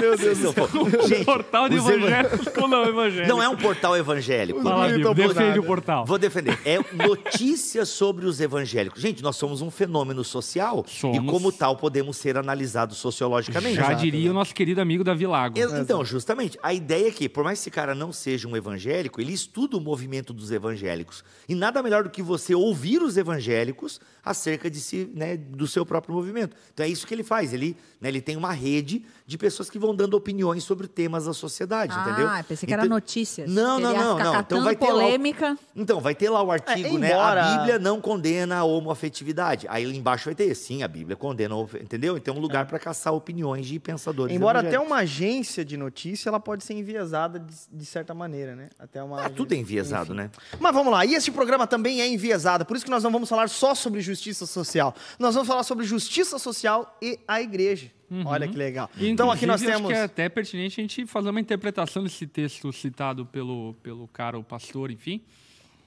Meu 0.01 0.17
Deus 0.19 0.39
do 0.39 0.53
céu. 0.53 0.69
Gente, 1.09 1.25
portal 1.25 1.69
de 1.69 1.77
os 1.77 1.89
eva- 1.89 1.95
evangélicos 1.95 2.49
com 2.49 2.67
não 2.67 2.85
evangélicos. 2.85 3.29
Não 3.29 3.41
é 3.43 3.49
um 3.49 3.57
portal 3.57 3.97
evangélico. 3.97 4.61
Fala, 4.63 4.89
Não 4.99 5.15
defende 5.15 5.59
o 5.61 5.63
portal. 5.63 6.05
Vou 6.05 6.19
defender. 6.19 6.59
É 6.65 6.79
notícias 6.93 7.89
sobre 7.89 8.27
os 8.27 8.41
evangélicos. 8.41 9.01
Gente, 9.01 9.23
nós 9.23 9.37
somos 9.37 9.63
um 9.63 9.71
fenômeno 9.71 10.25
social 10.25 10.85
Somos. 10.89 11.19
e, 11.19 11.27
como 11.27 11.53
tal, 11.53 11.77
podemos 11.77 12.17
ser 12.17 12.37
analisados 12.37 12.97
sociologicamente. 12.99 13.77
Já 13.77 13.93
diria 13.93 14.31
o 14.31 14.35
nosso 14.35 14.53
querido 14.55 14.81
amigo 14.81 15.05
Davi 15.05 15.27
Lago. 15.27 15.57
Então, 15.59 16.05
justamente, 16.05 16.59
a 16.63 16.75
ideia 16.75 17.09
é 17.09 17.11
que, 17.13 17.29
por 17.29 17.45
mais 17.45 17.59
que 17.59 17.63
esse 17.65 17.71
cara 17.71 17.95
não 17.95 18.13
seja 18.25 18.49
um 18.49 18.57
evangélico, 18.57 19.21
ele 19.21 19.33
estuda 19.33 19.77
o 19.77 19.81
movimento 19.81 20.33
dos 20.33 20.51
evangélicos. 20.51 21.23
E 21.49 21.55
nada 21.55 21.83
melhor 21.83 22.05
do 22.05 22.11
que 22.11 22.23
você 22.23 22.55
ouvir 22.55 23.03
os 23.03 23.17
evangélicos 23.19 24.01
acerca 24.25 24.71
de 24.71 24.81
si, 24.81 25.11
né, 25.15 25.37
do 25.37 25.67
seu 25.67 25.85
próprio 25.85 26.15
movimento. 26.15 26.57
Então 26.73 26.85
é 26.85 26.89
isso 26.89 27.07
que 27.07 27.13
ele 27.15 27.23
faz. 27.23 27.53
Ele, 27.53 27.77
né, 28.01 28.09
ele 28.09 28.23
tem 28.23 28.37
uma 28.37 28.53
rede 28.53 29.05
de 29.27 29.37
pessoas 29.37 29.69
que 29.69 29.79
vão 29.79 29.95
dando 29.95 30.15
opiniões 30.15 30.65
sobre 30.65 30.89
temas 30.89 31.27
da 31.27 31.33
sociedade, 31.35 31.93
ah, 31.95 32.01
entendeu? 32.11 32.29
pensei 32.49 32.67
que 32.67 32.73
era 32.73 32.85
Então- 32.87 32.97
notícias. 32.97 33.51
Não, 33.51 33.79
não, 33.79 33.93
não, 33.95 34.19
não. 34.19 34.41
Então 34.41 34.65
vai 34.65 34.75
ter 34.77 34.87
lá 34.87 34.93
o- 34.93 35.01
polêmica. 35.01 35.59
Então, 35.77 36.01
vai 36.01 36.15
ter 36.15 36.29
lá 36.31 36.43
o 36.43 36.51
artigo, 36.51 36.97
É, 36.97 36.99
né? 36.99 37.11
embora- 37.11 37.45
A 37.45 37.57
Bíblia 37.59 37.79
não 37.79 38.01
condena 38.01 38.57
a 38.57 38.65
homoafetividade. 38.65 39.67
Aí 39.69 39.87
lá 39.87 39.93
embaixo 39.93 40.25
vai 40.25 40.35
ter, 40.35 40.55
sim, 40.55 40.83
a 40.83 40.89
Bíblia 40.89 41.17
condena, 41.17 41.55
entendeu? 41.81 42.17
Então 42.17 42.35
é 42.35 42.39
um 42.39 42.41
lugar 42.41 42.67
para 42.67 42.79
caçar 42.79 43.13
opiniões 43.15 43.67
de 43.67 43.79
pensadores. 43.79 44.35
Embora 44.35 44.61
até 44.61 44.79
uma 44.81 44.97
agência 44.97 45.65
de 45.65 45.77
notícia, 45.77 46.29
ela 46.29 46.41
pode 46.41 46.65
ser 46.65 46.75
enviesada 46.75 47.39
de, 47.39 47.55
de 47.73 47.85
certa 47.85 48.04
maneira, 48.13 48.57
né? 48.57 48.69
Até 48.79 49.03
uma 49.03 49.17
Ah, 49.17 49.21
agência- 49.21 49.37
tudo 49.37 49.55
é 49.55 49.57
enviesado, 49.57 50.13
enfim. 50.13 50.23
né? 50.25 50.31
Mas 50.61 50.75
vamos 50.75 50.93
lá, 50.93 51.07
e 51.07 51.15
este 51.15 51.31
programa 51.31 51.67
também 51.67 52.01
é 52.03 52.09
enviesado, 52.09 52.67
por 52.67 52.77
isso 52.77 52.85
que 52.85 52.91
nós 52.91 53.03
não 53.05 53.11
vamos 53.13 53.29
falar 53.29 53.49
só 53.49 53.75
sobre 53.75 54.01
justiça 54.01 54.45
social. 54.45 54.95
Nós 55.19 55.35
vamos 55.35 55.47
falar 55.49 55.63
sobre 55.63 55.87
justiça 55.87 56.39
social 56.39 56.99
e 57.01 57.19
a 57.29 57.41
igreja. 57.41 57.91
Olha 58.27 58.47
que 58.47 58.57
legal. 58.57 58.89
E, 58.97 59.09
Então 59.09 59.31
aqui 59.31 59.47
nós 59.47 59.61
temos. 59.61 59.77
Acho 59.83 59.87
que 59.89 59.93
é 59.95 60.03
até 60.03 60.29
pertinente 60.29 60.81
a 60.81 60.83
gente 60.83 61.07
fazer 61.07 61.31
uma 61.31 61.41
interpretação 61.41 62.03
desse 62.03 62.27
texto 62.27 62.73
citado 62.73 63.25
pelo, 63.27 63.75
pelo 63.83 64.07
cara, 64.09 64.39
o 64.39 64.45
pastor, 64.45 64.91
enfim, 64.91 65.21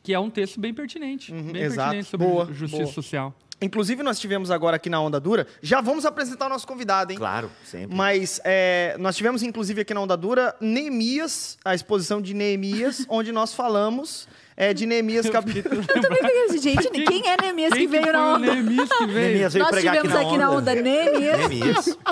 que 0.04 0.14
é 0.14 0.20
um 0.20 0.30
texto 0.30 0.60
bem 0.60 0.74
pertinente. 0.74 1.32
bem 1.32 1.42
Uhum, 1.42 1.56
exato. 1.56 1.78
pertinente 1.92 2.10
sobre 2.10 2.28
Boa, 2.28 2.46
ju- 2.48 2.54
justiça 2.54 2.84
boa. 2.84 2.94
social. 2.94 3.36
Inclusive, 3.60 4.04
nós 4.04 4.20
tivemos 4.20 4.52
agora 4.52 4.76
aqui 4.76 4.90
na 4.90 5.02
Onda 5.02 5.20
Dura. 5.20 5.48
Já 5.62 5.82
vamos 5.82 6.06
apresentar 6.06 6.46
o 6.46 6.50
nosso 6.50 6.68
convidado, 6.68 7.12
hein? 7.12 7.18
Claro, 7.18 7.50
sempre. 7.66 7.96
Mas 7.96 8.40
é, 8.44 8.96
nós 9.00 9.16
tivemos, 9.16 9.42
inclusive, 9.42 9.82
aqui 9.82 9.94
na 9.94 10.02
Onda 10.02 10.16
Dura, 10.16 10.56
Neemias, 10.62 11.58
a 11.66 11.74
exposição 11.74 12.22
de 12.22 12.36
Neemias, 12.36 13.06
onde 13.10 13.32
nós 13.32 13.56
falamos 13.56 14.28
é, 14.56 14.74
de 14.74 14.86
Neemias 14.86 15.28
capítulo. 15.30 15.84
Eu 15.88 16.02
também 16.02 16.22
fiquei 16.22 16.46
assim, 16.46 16.60
gente, 16.60 16.90
quem 16.90 17.28
é 17.28 17.38
Neemias 17.42 17.74
que 17.74 17.80
Quem 17.80 17.88
veio 17.88 18.04
foi 18.04 18.12
na 18.12 18.20
o 18.20 18.36
onda? 18.36 18.54
Neemias 18.54 18.90
que 18.90 19.06
veio? 19.08 19.28
Neemias 19.28 19.54
veio 19.54 19.66
Nós 19.66 19.72
pregar 19.72 19.96
tivemos 19.96 20.20
aqui 20.20 20.38
na 20.38 20.52
onda 20.52 20.76
Neemias. 20.76 21.38
Neemias. 21.38 21.98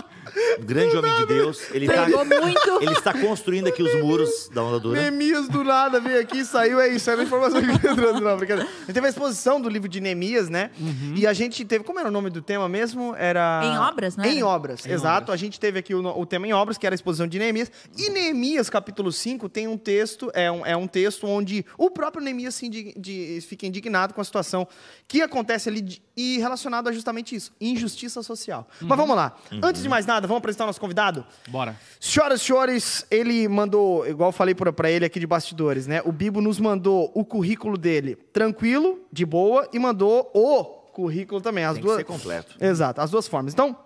grande 0.59 0.95
homem 0.97 1.13
de 1.17 1.25
Deus. 1.25 1.61
Ele, 1.71 1.87
tá, 1.87 2.07
muito. 2.07 2.81
ele 2.81 2.91
está 2.93 3.13
construindo 3.13 3.67
aqui 3.67 3.81
os 3.83 3.93
muros 4.01 4.49
da 4.53 4.63
onda 4.63 4.79
dura. 4.79 4.99
Neemias 5.01 5.47
do 5.47 5.63
nada 5.63 5.99
veio 5.99 6.19
aqui 6.21 6.39
e 6.39 6.45
saiu, 6.45 6.79
é 6.79 6.87
isso, 6.89 7.09
era 7.09 7.21
a 7.21 7.23
informação 7.25 7.61
que 7.61 7.87
eu 7.87 7.95
trouxe, 7.95 8.21
não, 8.21 8.37
brincadeira. 8.37 8.69
A 8.69 8.79
gente 8.85 8.93
teve 8.93 9.07
a 9.07 9.09
exposição 9.09 9.59
do 9.59 9.69
livro 9.69 9.87
de 9.89 9.99
Neemias, 9.99 10.49
né? 10.49 10.71
E 11.15 11.25
a 11.27 11.33
gente 11.33 11.63
teve, 11.65 11.83
como 11.83 11.99
era 11.99 12.09
o 12.09 12.11
nome 12.11 12.29
do 12.29 12.41
tema 12.41 12.67
mesmo? 12.69 13.15
Era... 13.17 13.61
Em 13.63 13.77
obras, 13.77 14.15
não 14.17 14.25
Em 14.25 14.43
obras, 14.43 14.85
exato. 14.85 15.31
A 15.31 15.37
gente 15.37 15.59
teve 15.59 15.79
aqui 15.79 15.93
o, 15.95 16.03
o 16.05 16.25
tema 16.25 16.47
em 16.47 16.53
obras, 16.53 16.77
que 16.77 16.85
era 16.85 16.93
a 16.93 16.97
exposição 16.97 17.27
de 17.27 17.37
Neemias. 17.39 17.71
E 17.97 18.09
Neemias, 18.09 18.69
capítulo 18.69 19.11
5, 19.11 19.47
tem 19.49 19.67
um 19.67 19.77
texto, 19.77 20.31
é 20.33 20.51
um, 20.51 20.65
é 20.65 20.75
um 20.75 20.87
texto 20.87 21.25
onde 21.27 21.65
o 21.77 21.89
próprio 21.89 22.23
Neemias 22.23 22.55
se 22.55 22.65
indig- 22.67 22.93
de- 22.97 23.39
fica 23.47 23.65
indignado 23.65 24.13
com 24.13 24.21
a 24.21 24.23
situação 24.23 24.67
que 25.07 25.21
acontece 25.21 25.69
ali 25.69 25.81
de- 25.81 26.01
e 26.17 26.37
relacionado 26.37 26.87
a 26.87 26.91
justamente 26.91 27.35
isso, 27.35 27.51
injustiça 27.59 28.23
social. 28.23 28.67
Mas 28.81 28.97
vamos 28.97 29.15
lá. 29.15 29.35
Antes 29.61 29.81
de 29.83 29.89
mais 29.89 30.05
nada, 30.05 30.27
vamos 30.27 30.39
apresentar 30.39 30.63
o 30.63 30.67
nosso 30.67 30.79
convidado? 30.79 31.25
Bora. 31.49 31.75
Senhoras 31.99 32.41
e 32.41 32.43
senhores, 32.45 33.05
ele 33.11 33.47
mandou, 33.47 34.07
igual 34.07 34.29
eu 34.29 34.33
falei 34.33 34.55
pra 34.55 34.71
pra 34.71 34.89
ele 34.89 35.05
aqui 35.05 35.19
de 35.19 35.27
bastidores, 35.27 35.87
né? 35.87 36.01
O 36.05 36.11
Bibo 36.11 36.39
nos 36.41 36.59
mandou 36.59 37.11
o 37.13 37.25
currículo 37.25 37.77
dele 37.77 38.15
tranquilo, 38.31 38.99
de 39.11 39.25
boa, 39.25 39.67
e 39.73 39.79
mandou 39.79 40.29
o 40.33 40.63
currículo 40.93 41.41
também. 41.41 41.63
As 41.65 41.73
Tem 41.73 41.81
que 41.81 41.87
duas... 41.87 41.97
ser 41.97 42.03
completo. 42.05 42.55
Exato, 42.59 43.01
as 43.01 43.11
duas 43.11 43.27
formas. 43.27 43.53
Então, 43.53 43.77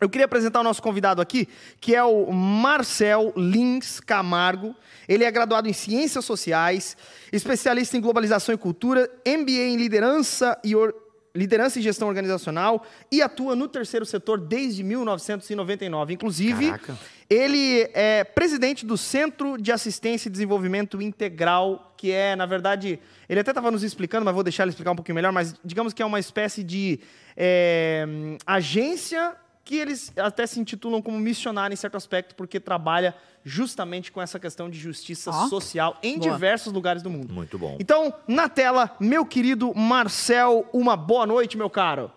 eu 0.00 0.08
queria 0.08 0.24
apresentar 0.24 0.60
o 0.60 0.64
nosso 0.64 0.82
convidado 0.82 1.20
aqui, 1.20 1.46
que 1.80 1.94
é 1.94 2.02
o 2.02 2.30
Marcel 2.32 3.32
Lins 3.36 4.00
Camargo. 4.00 4.74
Ele 5.08 5.24
é 5.24 5.30
graduado 5.30 5.68
em 5.68 5.72
Ciências 5.72 6.24
Sociais, 6.24 6.96
especialista 7.32 7.96
em 7.96 8.00
Globalização 8.00 8.54
e 8.54 8.58
Cultura, 8.58 9.10
MBA 9.26 9.52
em 9.52 9.76
Liderança 9.76 10.58
e 10.64 10.74
Or- 10.74 10.94
Liderança 11.34 11.78
e 11.78 11.82
Gestão 11.82 12.08
Organizacional 12.08 12.84
e 13.10 13.22
atua 13.22 13.54
no 13.54 13.68
terceiro 13.68 14.04
setor 14.04 14.40
desde 14.40 14.82
1999. 14.82 16.12
Inclusive, 16.14 16.66
Caraca. 16.66 16.98
ele 17.28 17.88
é 17.94 18.24
presidente 18.24 18.84
do 18.84 18.96
Centro 18.96 19.56
de 19.56 19.70
Assistência 19.70 20.28
e 20.28 20.32
Desenvolvimento 20.32 21.00
Integral, 21.00 21.94
que 21.96 22.10
é, 22.10 22.34
na 22.34 22.46
verdade, 22.46 22.98
ele 23.28 23.40
até 23.40 23.50
estava 23.50 23.70
nos 23.70 23.82
explicando, 23.82 24.24
mas 24.24 24.34
vou 24.34 24.42
deixar 24.42 24.64
ele 24.64 24.70
explicar 24.70 24.90
um 24.90 24.96
pouquinho 24.96 25.14
melhor, 25.14 25.32
mas 25.32 25.54
digamos 25.64 25.92
que 25.92 26.02
é 26.02 26.06
uma 26.06 26.18
espécie 26.18 26.64
de 26.64 26.98
é, 27.36 28.06
agência 28.44 29.36
que 29.64 29.76
eles 29.76 30.12
até 30.16 30.46
se 30.46 30.58
intitulam 30.58 31.00
como 31.02 31.18
missionária 31.18 31.72
em 31.72 31.76
certo 31.76 31.96
aspecto, 31.96 32.34
porque 32.34 32.58
trabalha 32.58 33.14
justamente 33.44 34.10
com 34.12 34.20
essa 34.20 34.38
questão 34.38 34.68
de 34.68 34.78
justiça 34.78 35.30
Ó. 35.30 35.48
social 35.48 35.96
em 36.02 36.18
Boa. 36.18 36.32
diversos 36.32 36.72
lugares 36.72 37.02
do 37.02 37.10
mundo. 37.10 37.32
Muito 37.32 37.58
bom. 37.58 37.76
Então, 37.78 38.12
na 38.26 38.48
tela, 38.48 38.94
meu 39.00 39.24
querido 39.24 39.72
Marcel, 39.74 40.68
uma 40.72 40.96
boa 40.96 41.26
noite, 41.26 41.56
meu 41.56 41.70
caro. 41.70 42.10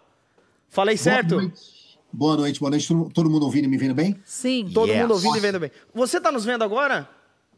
Falei 0.69 0.97
certo? 0.97 1.29
Boa 1.35 1.41
noite. 1.43 1.73
Boa 2.11 2.37
noite, 2.37 2.59
boa 2.59 2.69
noite. 2.71 2.87
Todo, 2.87 3.09
todo 3.11 3.29
mundo 3.29 3.43
ouvindo 3.43 3.65
e 3.65 3.67
me 3.67 3.77
vendo 3.77 3.93
bem? 3.95 4.19
Sim. 4.23 4.69
Todo 4.73 4.89
Yes. 4.89 5.01
mundo 5.01 5.11
ouvindo 5.13 5.37
e 5.37 5.39
vendo 5.39 5.59
bem. 5.59 5.71
Você 5.93 6.17
está 6.17 6.31
nos 6.31 6.45
vendo 6.45 6.63
agora? 6.63 7.09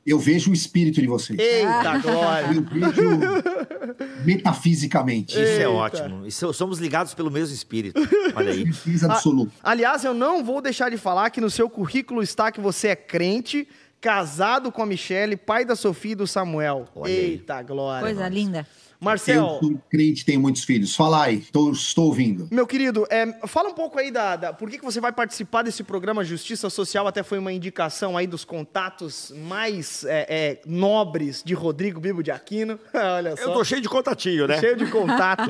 Eu 0.05 0.19
vejo 0.19 0.51
o 0.51 0.53
espírito 0.53 1.01
de 1.01 1.07
vocês. 1.07 1.39
Eita, 1.39 1.97
glória. 1.97 2.49
Eu 2.55 2.61
vejo 2.61 4.23
metafisicamente. 4.23 5.31
Isso 5.33 5.39
é 5.39 5.57
Eita. 5.61 5.69
ótimo. 5.71 6.25
Isso- 6.27 6.53
somos 6.53 6.77
ligados 6.79 7.13
pelo 7.13 7.31
mesmo 7.31 7.53
espírito. 7.55 7.99
Olha 8.35 8.51
aí. 8.51 8.71
Certeza 8.71 9.11
absoluta. 9.11 9.51
Aliás, 9.63 10.03
eu 10.03 10.13
não 10.13 10.43
vou 10.43 10.61
deixar 10.61 10.89
de 10.91 10.97
falar 10.97 11.29
que 11.31 11.41
no 11.41 11.49
seu 11.49 11.69
currículo 11.69 12.21
está 12.21 12.51
que 12.51 12.61
você 12.61 12.89
é 12.89 12.95
crente, 12.95 13.67
casado 13.99 14.71
com 14.71 14.83
a 14.83 14.85
Michelle, 14.85 15.35
pai 15.35 15.65
da 15.65 15.75
Sofia 15.75 16.11
e 16.11 16.15
do 16.15 16.27
Samuel. 16.27 16.87
Olha 16.95 17.11
aí. 17.11 17.31
Eita, 17.31 17.61
glória. 17.63 18.05
Coisa 18.05 18.29
linda. 18.29 18.67
Marcel, 19.05 19.43
Eu 19.43 19.59
sou 19.69 19.81
crente 19.89 20.25
tenho 20.25 20.39
muitos 20.41 20.63
filhos. 20.63 20.95
Fala 20.95 21.23
aí, 21.23 21.39
tô- 21.51 21.71
estou 21.71 22.05
ouvindo. 22.07 22.47
meu 22.51 22.65
querido, 22.67 23.05
é, 23.09 23.47
fala 23.47 23.69
um 23.69 23.73
pouco 23.73 23.97
aí 23.99 24.11
da, 24.11 24.35
da- 24.35 24.53
por 24.53 24.69
que, 24.69 24.77
que 24.77 24.83
você 24.85 24.99
vai 24.99 25.11
participar 25.11 25.61
desse 25.61 25.83
programa 25.83 26.23
Justiça 26.23 26.69
Social. 26.69 27.07
Até 27.07 27.23
foi 27.23 27.37
uma 27.39 27.53
indicação 27.53 28.17
aí 28.17 28.27
dos 28.27 28.43
contatos 28.43 29.31
mais 29.37 30.03
é, 30.05 30.25
é, 30.29 30.61
nobres 30.65 31.41
de 31.45 31.53
Rodrigo 31.53 31.99
Bibo 31.99 32.21
de 32.23 32.31
Aquino. 32.31 32.79
Olha 32.93 33.35
só. 33.37 33.43
Eu 33.43 33.53
tô 33.53 33.63
cheio 33.63 33.81
de 33.81 33.87
contatinho, 33.89 34.47
né? 34.47 34.59
Cheio 34.59 34.75
de 34.75 34.85
contato. 34.87 35.45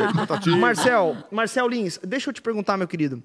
Marcel, 0.57 1.17
Marcel 1.31 1.67
Lins, 1.67 1.99
deixa 2.03 2.29
eu 2.29 2.33
te 2.33 2.41
perguntar, 2.41 2.77
meu 2.77 2.87
querido. 2.87 3.23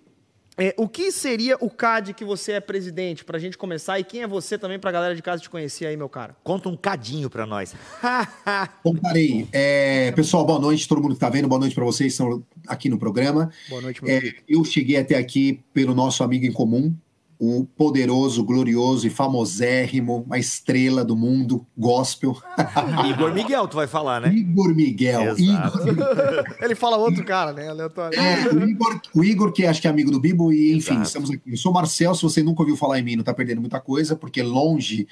É, 0.60 0.74
o 0.76 0.86
que 0.86 1.10
seria 1.10 1.56
o 1.58 1.70
CAD 1.70 2.12
que 2.12 2.22
você 2.22 2.52
é 2.52 2.60
presidente, 2.60 3.24
pra 3.24 3.38
gente 3.38 3.56
começar? 3.56 3.98
E 3.98 4.04
quem 4.04 4.20
é 4.20 4.26
você 4.26 4.58
também, 4.58 4.78
pra 4.78 4.92
galera 4.92 5.16
de 5.16 5.22
casa 5.22 5.40
te 5.40 5.48
conhecer 5.48 5.86
aí, 5.86 5.96
meu 5.96 6.08
cara? 6.08 6.36
Conta 6.44 6.68
um 6.68 6.76
cadinho 6.76 7.30
pra 7.30 7.46
nós. 7.46 7.74
Contarei. 8.84 9.48
É, 9.52 10.12
pessoal, 10.12 10.44
boa 10.44 10.58
noite. 10.58 10.86
Todo 10.86 11.00
mundo 11.00 11.12
que 11.12 11.16
está 11.16 11.30
vendo, 11.30 11.48
boa 11.48 11.58
noite 11.58 11.74
para 11.74 11.84
vocês 11.84 12.14
que 12.14 12.22
estão 12.22 12.44
aqui 12.66 12.90
no 12.90 12.98
programa. 12.98 13.50
Boa 13.70 13.80
noite, 13.80 14.04
meu 14.04 14.14
É, 14.14 14.34
eu 14.46 14.62
cheguei 14.62 14.98
até 14.98 15.16
aqui 15.16 15.60
pelo 15.72 15.94
nosso 15.94 16.22
amigo 16.22 16.44
em 16.44 16.52
comum, 16.52 16.94
o 17.42 17.64
poderoso, 17.64 18.44
glorioso 18.44 19.06
e 19.06 19.10
famosérrimo, 19.10 20.24
uma 20.26 20.38
estrela 20.38 21.02
do 21.02 21.16
mundo, 21.16 21.66
gospel, 21.74 22.36
Igor 23.08 23.32
Miguel, 23.32 23.66
tu 23.66 23.76
vai 23.76 23.86
falar, 23.86 24.20
né? 24.20 24.28
Igor 24.30 24.74
Miguel. 24.74 25.38
Igor 25.38 25.64
Ele 26.60 26.74
fala 26.74 26.98
outro 26.98 27.24
cara, 27.24 27.54
né? 27.54 27.66
Aleatório. 27.70 28.20
É, 28.20 28.46
o 28.52 28.68
Igor, 28.68 29.00
o 29.14 29.24
Igor, 29.24 29.52
que 29.52 29.64
acho 29.64 29.80
que 29.80 29.86
é 29.86 29.90
amigo 29.90 30.10
do 30.10 30.20
Bibo, 30.20 30.52
e 30.52 30.76
enfim, 30.76 30.92
Exato. 30.92 31.06
estamos 31.06 31.30
aqui. 31.30 31.40
Eu 31.46 31.56
sou 31.56 31.72
Marcel, 31.72 32.14
se 32.14 32.22
você 32.22 32.42
nunca 32.42 32.60
ouviu 32.60 32.76
falar 32.76 32.98
em 32.98 33.02
mim, 33.02 33.16
não 33.16 33.22
está 33.22 33.32
perdendo 33.32 33.62
muita 33.62 33.80
coisa, 33.80 34.14
porque 34.14 34.42
longe 34.42 35.08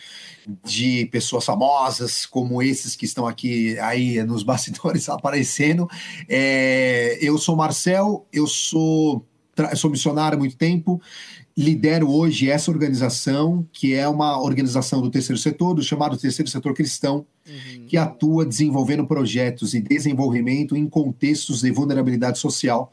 de 0.62 1.06
pessoas 1.06 1.46
famosas 1.46 2.26
como 2.26 2.62
esses 2.62 2.94
que 2.94 3.06
estão 3.06 3.26
aqui 3.26 3.78
aí 3.78 4.22
nos 4.22 4.42
bastidores 4.42 5.08
aparecendo, 5.08 5.88
é, 6.28 7.18
eu 7.22 7.38
sou 7.38 7.56
Marcel, 7.56 8.26
eu 8.30 8.46
sou, 8.46 9.24
eu 9.56 9.76
sou 9.78 9.90
missionário 9.90 10.36
há 10.36 10.38
muito 10.38 10.58
tempo, 10.58 11.00
lidero 11.58 12.08
hoje 12.08 12.48
essa 12.48 12.70
organização, 12.70 13.66
que 13.72 13.92
é 13.92 14.08
uma 14.08 14.40
organização 14.40 15.02
do 15.02 15.10
terceiro 15.10 15.40
setor, 15.40 15.74
do 15.74 15.82
chamado 15.82 16.16
terceiro 16.16 16.48
setor 16.48 16.72
cristão, 16.72 17.26
que 17.88 17.96
atua 17.96 18.46
desenvolvendo 18.46 19.04
projetos 19.04 19.74
e 19.74 19.80
desenvolvimento 19.80 20.76
em 20.76 20.88
contextos 20.88 21.62
de 21.62 21.72
vulnerabilidade 21.72 22.38
social. 22.38 22.92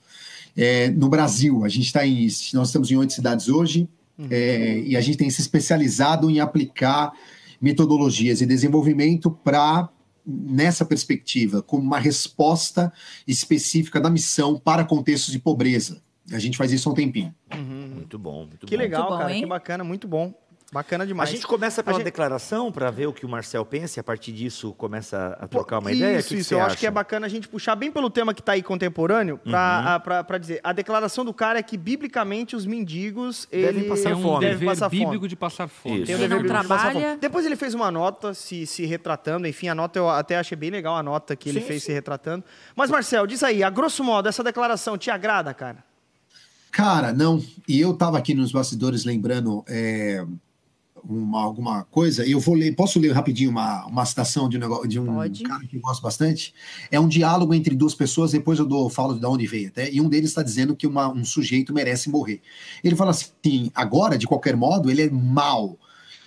É, 0.57 0.89
no 0.89 1.09
Brasil, 1.09 1.63
a 1.63 1.69
gente 1.69 1.85
está 1.85 2.07
em. 2.07 2.27
Nós 2.53 2.69
estamos 2.69 2.89
em 2.89 2.95
oito 2.95 3.13
cidades 3.13 3.49
hoje, 3.49 3.87
é, 4.31 4.79
e 4.79 4.97
a 4.97 5.01
gente 5.01 5.17
tem 5.17 5.29
se 5.29 5.41
especializado 5.41 6.31
em 6.31 6.39
aplicar 6.39 7.13
metodologias 7.61 8.41
e 8.41 8.47
desenvolvimento 8.47 9.29
para, 9.29 9.89
nessa 10.25 10.83
perspectiva, 10.83 11.61
como 11.61 11.83
uma 11.83 11.99
resposta 11.99 12.91
específica 13.27 14.01
da 14.01 14.09
missão 14.09 14.57
para 14.57 14.83
contextos 14.83 15.31
de 15.31 15.37
pobreza. 15.37 16.01
A 16.33 16.39
gente 16.39 16.57
faz 16.57 16.71
isso 16.71 16.89
há 16.89 16.91
um 16.91 16.95
tempinho. 16.95 17.33
Muito 17.55 18.17
bom, 18.17 18.45
muito 18.45 18.65
Que 18.65 18.75
bom. 18.75 18.81
legal, 18.81 19.01
Muito 19.03 19.13
bom, 19.13 19.19
cara. 19.19 19.33
hein? 19.33 19.41
Que 19.41 19.47
bacana, 19.47 19.83
muito 19.83 20.07
bom. 20.07 20.33
Bacana 20.73 21.03
A 21.03 21.07
demais. 21.07 21.29
gente 21.29 21.45
começa 21.45 21.83
pela 21.83 21.95
A 21.95 21.99
gente- 21.99 22.05
declaração 22.05 22.71
para 22.71 22.89
ver 22.89 23.05
o 23.07 23.13
que 23.13 23.23
o 23.25 23.29
Marcel 23.29 23.63
pensa 23.63 23.99
e 23.99 24.01
a 24.01 24.03
partir 24.03 24.31
disso 24.33 24.73
começa 24.73 25.37
a 25.39 25.47
trocar 25.47 25.77
uma 25.79 25.91
isso, 25.91 26.01
ideia. 26.01 26.19
O 26.19 26.23
que 26.23 26.27
que 26.29 26.35
isso, 26.37 26.49
você 26.49 26.55
eu 26.55 26.57
acha? 26.59 26.67
acho 26.67 26.77
que 26.79 26.87
é 26.87 26.91
bacana 26.91 27.27
a 27.27 27.29
gente 27.29 27.47
puxar 27.47 27.75
bem 27.75 27.91
pelo 27.91 28.09
tema 28.09 28.33
que 28.33 28.41
está 28.41 28.53
aí 28.53 28.63
contemporâneo, 28.63 29.37
pra, 29.37 29.95
a- 29.95 29.99
pra, 29.99 30.23
pra 30.23 30.37
dizer. 30.39 30.59
A 30.63 30.73
declaração 30.73 31.23
do 31.23 31.33
cara 31.33 31.59
é 31.59 31.63
que, 31.63 31.77
biblicamente, 31.77 32.55
os 32.55 32.65
mendigos. 32.65 33.47
Devem 33.49 33.81
ele- 33.81 33.87
passar 33.89 34.09
É 34.09 34.15
um 34.15 34.21
fome. 34.23 34.39
devem 34.39 34.55
dever 34.57 34.65
passar 34.65 34.89
bíblico 34.89 35.13
fome. 35.13 35.27
de 35.27 35.35
passar 35.35 35.67
fome. 35.67 35.97
Isso. 35.97 36.05
Tem 36.07 36.15
dever 36.17 36.29
não 36.35 36.41
de 36.41 36.47
trabalha- 36.49 36.91
fome. 36.93 37.17
Depois 37.21 37.45
ele 37.45 37.55
fez 37.55 37.73
uma 37.75 37.91
nota 37.91 38.33
se, 38.33 38.65
se 38.65 38.85
retratando, 38.87 39.47
enfim, 39.47 39.67
a 39.69 39.75
nota 39.75 39.99
eu 39.99 40.09
até 40.09 40.35
achei 40.37 40.57
bem 40.57 40.71
legal 40.71 40.95
a 40.97 41.03
nota 41.03 41.35
que 41.35 41.47
ele 41.47 41.61
Sim, 41.61 41.67
fez 41.67 41.83
sim. 41.83 41.85
se 41.87 41.93
retratando. 41.93 42.43
Mas, 42.75 42.89
Marcel, 42.89 43.25
diz 43.27 43.43
aí, 43.43 43.63
a 43.63 43.69
grosso 43.69 44.03
modo, 44.03 44.27
essa 44.27 44.43
declaração 44.43 44.97
te 44.97 45.11
agrada, 45.11 45.53
cara? 45.53 45.77
Cara, 46.75 47.13
não. 47.13 47.41
E 47.69 47.79
eu 47.79 47.91
estava 47.91 48.17
aqui 48.17 48.33
nos 48.33 48.51
bastidores 48.51 49.05
lembrando 49.05 49.63
é, 49.65 50.25
uma, 51.05 51.41
alguma 51.41 51.85
coisa. 51.85 52.25
E 52.25 52.31
eu 52.31 52.39
vou 52.41 52.53
ler. 52.53 52.75
Posso 52.75 52.99
ler 52.99 53.13
rapidinho 53.13 53.49
uma, 53.49 53.85
uma 53.85 54.05
citação 54.05 54.49
de 54.49 54.57
um, 54.57 54.59
negócio, 54.59 54.85
de 54.85 54.99
um 54.99 55.05
Pode. 55.05 55.41
cara 55.43 55.65
que 55.65 55.77
eu 55.77 55.79
gosto 55.79 56.01
bastante? 56.01 56.53
É 56.91 56.99
um 56.99 57.07
diálogo 57.07 57.53
entre 57.53 57.73
duas 57.77 57.95
pessoas. 57.95 58.33
Depois 58.33 58.59
eu 58.59 58.65
dou, 58.65 58.89
falo 58.89 59.17
de 59.17 59.25
onde 59.25 59.47
veio 59.47 59.69
até. 59.69 59.89
E 59.89 60.01
um 60.01 60.09
deles 60.09 60.31
está 60.31 60.43
dizendo 60.43 60.75
que 60.75 60.85
uma- 60.85 61.07
um 61.07 61.23
sujeito 61.23 61.73
merece 61.73 62.09
morrer. 62.09 62.41
Ele 62.83 62.93
fala 62.93 63.11
assim: 63.11 63.71
agora, 63.73 64.17
de 64.17 64.27
qualquer 64.27 64.57
modo, 64.57 64.91
ele 64.91 65.03
é 65.03 65.09
mau. 65.09 65.79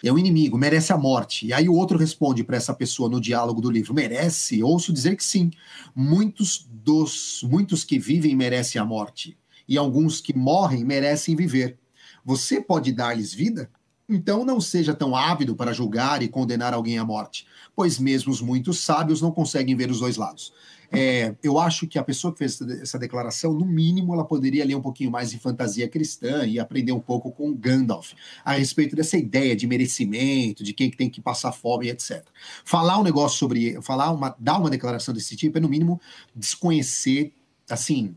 É 0.03 0.11
um 0.11 0.19
inimigo, 0.19 0.57
merece 0.57 0.95
a 0.95 0.97
morte. 0.97 1.45
E 1.49 1.53
aí 1.53 1.69
o 1.69 1.75
outro 1.75 1.99
responde 1.99 2.43
para 2.43 2.57
essa 2.57 2.73
pessoa 2.73 3.11
no 3.11 3.21
diálogo 3.21 3.61
do 3.61 3.71
livro: 3.71 3.93
merece? 3.93 4.63
Ouço 4.63 4.95
dizer 4.95 5.15
que 5.15 5.25
sim. 5.25 5.51
Muitos 5.95 6.67
dos 6.73 7.45
muitos 7.47 7.85
que 7.85 7.99
vivem 7.99 8.35
merecem 8.35 8.81
a 8.81 8.85
morte 8.87 9.37
e 9.69 9.77
alguns 9.77 10.21
que 10.21 10.37
morrem 10.37 10.85
merecem 10.85 11.37
viver. 11.37 11.79
Você 12.25 12.61
pode 12.61 12.93
dar-lhes 12.93 13.33
vida? 13.33 13.71
Então 14.09 14.45
não 14.45 14.61
seja 14.61 14.95
tão 14.95 15.15
ávido 15.15 15.55
para 15.55 15.73
julgar 15.73 16.23
e 16.23 16.29
condenar 16.29 16.73
alguém 16.73 16.99
à 16.99 17.05
morte, 17.05 17.47
pois 17.77 17.99
mesmo 17.99 18.33
os 18.33 18.41
muitos 18.41 18.81
sábios 18.81 19.21
não 19.21 19.31
conseguem 19.31 19.77
ver 19.77 19.91
os 19.91 20.01
dois 20.01 20.17
lados. 20.17 20.53
É, 20.91 21.35
eu 21.43 21.59
acho 21.59 21.87
que 21.87 21.99
a 21.99 22.03
pessoa 22.03 22.33
que 22.33 22.39
fez 22.39 22.55
essa 22.55 22.65
de- 22.65 22.81
essa 22.81 22.99
declaração, 22.99 23.53
no 23.53 23.67
mínimo, 23.67 24.15
ela 24.15 24.25
poderia 24.25 24.65
ler 24.65 24.75
um 24.75 24.81
pouquinho 24.81 25.11
mais 25.11 25.31
de 25.31 25.39
fantasia 25.39 25.87
cristã 25.87 26.47
e 26.47 26.59
aprender 26.59 26.93
um 26.93 27.01
pouco 27.01 27.31
com 27.31 27.53
Gandalf 27.53 28.13
a 28.43 28.53
respeito 28.53 28.97
dessa 28.97 29.19
ideia 29.19 29.55
de 29.55 29.67
merecimento, 29.67 30.65
de 30.65 30.73
quem 30.73 30.91
que 30.91 30.97
tem 30.97 31.11
que 31.11 31.21
passar 31.21 31.53
fome, 31.53 31.91
etc. 31.91 32.25
Falar 32.65 32.99
um 32.99 33.03
negócio 33.03 33.37
sobre, 33.39 33.79
falar 33.83 34.11
uma, 34.11 34.35
dar 34.39 34.59
uma 34.59 34.71
declaração 34.71 35.13
desse 35.13 35.37
tipo 35.37 35.59
é 35.59 35.61
no 35.61 35.69
mínimo 35.69 36.01
desconhecer, 36.35 37.35
assim, 37.69 38.17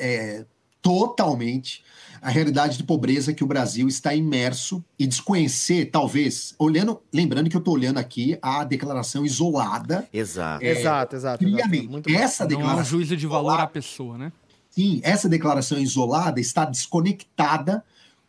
é, 0.00 0.44
totalmente 0.80 1.82
a 2.20 2.30
realidade 2.30 2.76
de 2.76 2.84
pobreza 2.84 3.32
que 3.32 3.42
o 3.42 3.46
Brasil 3.46 3.88
está 3.88 4.14
imerso 4.14 4.84
e 4.98 5.06
desconhecer, 5.06 5.86
talvez, 5.86 6.54
olhando, 6.58 7.00
lembrando 7.12 7.50
que 7.50 7.56
eu 7.56 7.58
estou 7.60 7.74
olhando 7.74 7.98
aqui 7.98 8.38
a 8.40 8.62
declaração 8.62 9.26
isolada. 9.26 10.08
Exato. 10.12 10.64
É, 10.64 10.68
exato, 10.70 11.16
exato. 11.16 11.38
Friamente. 11.44 11.88
Muito 11.88 12.08
essa 12.10 12.44
Não 12.44 12.50
é 12.52 12.54
um 12.54 12.58
declaração. 12.58 12.84
juízo 12.84 13.16
de 13.16 13.26
valor 13.26 13.48
isolada- 13.48 13.62
à 13.64 13.66
pessoa, 13.66 14.18
né? 14.18 14.32
Sim, 14.70 15.00
essa 15.02 15.28
declaração 15.28 15.78
isolada 15.78 16.40
está 16.40 16.64
desconectada 16.64 17.84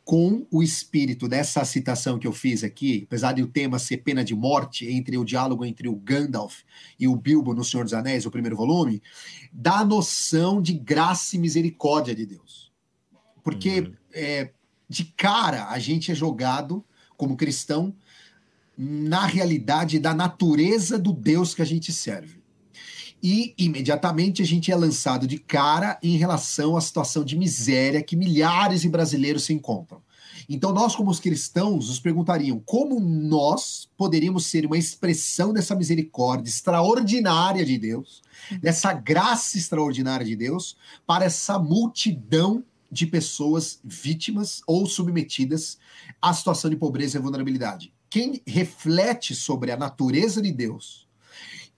com 0.06 0.46
o 0.52 0.62
espírito 0.62 1.30
dessa 1.30 1.64
citação 1.64 2.20
que 2.20 2.28
eu 2.28 2.34
fiz 2.34 2.64
aqui, 2.64 3.04
apesar 3.08 3.32
de 3.32 3.42
o 3.42 3.48
tema 3.48 3.80
ser 3.80 3.98
pena 3.98 4.24
de 4.24 4.36
morte, 4.36 4.86
entre 4.86 5.18
o 5.18 5.24
diálogo 5.24 5.64
entre 5.64 5.88
o 5.88 5.96
Gandalf 5.96 6.62
e 7.00 7.08
o 7.08 7.16
Bilbo 7.16 7.54
no 7.54 7.64
Senhor 7.64 7.84
dos 7.84 7.94
Anéis, 7.94 8.26
o 8.26 8.32
primeiro 8.32 8.58
volume, 8.58 9.02
da 9.52 9.86
noção 9.86 10.62
de 10.62 10.74
graça 10.74 11.36
e 11.36 11.40
misericórdia 11.40 12.14
de 12.14 12.26
Deus. 12.26 12.72
Porque 13.42 13.92
é, 14.14 14.52
de 14.90 15.06
cara 15.06 15.70
a 15.70 15.80
gente 15.80 16.12
é 16.12 16.16
jogado 16.16 16.84
como 17.16 17.38
cristão 17.38 17.96
na 18.78 19.26
realidade 19.26 20.00
da 20.00 20.14
natureza 20.14 21.00
do 21.00 21.14
Deus 21.14 21.56
que 21.56 21.62
a 21.62 21.66
gente 21.66 21.94
serve. 21.94 22.43
E 23.24 23.53
imediatamente 23.58 24.42
a 24.42 24.46
gente 24.46 24.70
é 24.70 24.75
lançado 24.75 25.25
de 25.25 25.38
cara 25.38 25.98
em 26.03 26.18
relação 26.18 26.75
à 26.75 26.82
situação 26.82 27.24
de 27.24 27.38
miséria 27.38 28.03
que 28.03 28.18
milhares 28.18 28.82
de 28.82 28.89
brasileiros 28.89 29.46
se 29.46 29.53
encontram. 29.53 30.01
Então, 30.50 30.74
nós, 30.74 30.94
como 30.94 31.10
os 31.10 31.22
cristãos, 31.22 31.88
nos 31.88 32.01
perguntariam 32.01 32.62
como 32.65 33.00
nós 33.00 33.88
poderíamos 33.96 34.48
ser 34.48 34.65
uma 34.65 34.77
expressão 34.77 35.53
dessa 35.53 35.74
misericórdia 35.74 36.50
extraordinária 36.50 37.63
de 37.63 37.77
Deus, 37.77 38.22
dessa 38.62 38.92
graça 38.92 39.58
extraordinária 39.58 40.25
de 40.25 40.36
Deus, 40.36 40.75
para 41.08 41.24
essa 41.24 41.58
multidão 41.58 42.62
de 42.92 43.08
pessoas 43.08 43.80
vítimas 43.86 44.62
ou 44.68 44.86
submetidas 44.86 45.77
à 46.22 46.34
situação 46.34 46.70
de 46.70 46.75
pobreza 46.75 47.18
e 47.18 47.22
vulnerabilidade. 47.22 47.94
Quem 48.10 48.42
reflete 48.46 49.34
sobre 49.34 49.72
a 49.72 49.77
natureza 49.77 50.42
de 50.42 50.51
Deus 50.51 51.03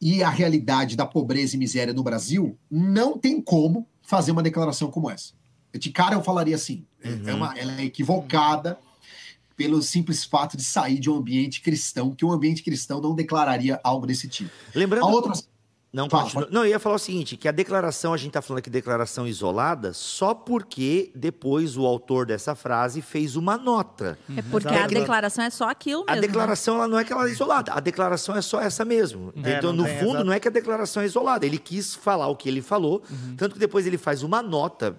e 0.02 0.24
a 0.24 0.30
realidade 0.30 0.96
da 0.96 1.06
pobreza 1.06 1.56
e 1.56 1.60
miséria 1.60 1.94
no 1.94 2.04
Brasil, 2.04 2.58
não 2.70 3.18
tem 3.18 3.42
como 3.42 3.88
fazer 4.02 4.32
uma 4.32 4.44
declaração 4.44 4.92
como 4.92 5.10
essa. 5.10 5.34
De 5.74 5.90
cara 5.90 6.16
eu 6.16 6.24
falaria 6.24 6.56
assim, 6.56 6.86
é 7.04 7.34
uma, 7.34 7.58
ela 7.58 7.80
é 7.80 7.86
equivocada 7.86 8.78
pelo 9.56 9.82
simples 9.82 10.24
fato 10.24 10.58
de 10.58 10.64
sair 10.64 11.00
de 11.00 11.10
um 11.10 11.16
ambiente 11.16 11.62
cristão, 11.62 12.14
que 12.14 12.26
um 12.26 12.32
ambiente 12.32 12.62
cristão 12.64 13.02
não 13.02 13.16
declararia 13.16 13.80
algo 13.84 14.06
desse 14.06 14.28
tipo. 14.28 14.52
Lembrando. 14.74 15.08
A 15.08 15.10
Não, 15.96 16.10
Fala, 16.10 16.24
continua- 16.24 16.48
não, 16.52 16.66
eu 16.66 16.72
ia 16.72 16.80
falar 16.80 16.96
o 16.96 17.00
seguinte, 17.00 17.38
que 17.38 17.48
a 17.48 17.54
declaração, 17.54 18.14
a 18.14 18.18
gente 18.18 18.28
está 18.28 18.42
falando 18.42 18.60
aqui 18.60 18.70
declaração 18.70 19.26
isolada, 19.26 19.94
só 19.94 20.34
porque 20.34 21.10
depois 21.16 21.78
o 21.78 21.86
autor 21.86 22.26
dessa 22.26 22.54
frase 22.54 23.02
fez 23.02 23.38
uma 23.38 23.58
nota. 23.58 24.20
É 24.36 24.42
porque 24.42 24.68
Exato. 24.68 24.84
a 24.84 24.88
declaração 24.88 25.46
é 25.46 25.50
só 25.50 25.70
aquilo 25.70 26.02
mesmo. 26.02 26.12
A 26.12 26.16
né? 26.16 26.22
declaração 26.22 26.76
ela 26.76 26.88
não 26.90 27.00
é 27.00 27.02
aquela 27.04 27.30
isolada, 27.30 27.72
a 27.72 27.80
declaração 27.80 28.36
é 28.36 28.42
só 28.42 28.60
essa 28.60 28.84
mesmo. 28.84 29.32
É, 29.42 29.58
então, 29.58 29.72
no 29.72 29.86
fundo, 29.86 30.10
exato. 30.10 30.24
não 30.26 30.34
é 30.34 30.40
que 30.42 30.50
a 30.50 30.52
declaração 30.52 31.02
é 31.02 31.06
isolada, 31.06 31.46
ele 31.46 31.58
quis 31.58 31.96
falar 31.96 32.28
o 32.28 32.36
que 32.36 32.50
ele 32.50 32.62
falou, 32.62 33.02
Uhum. 33.10 33.36
tanto 33.38 33.54
que 33.54 33.60
depois 33.60 33.88
ele 33.88 33.98
faz 33.98 34.22
uma 34.22 34.42
nota 34.42 34.94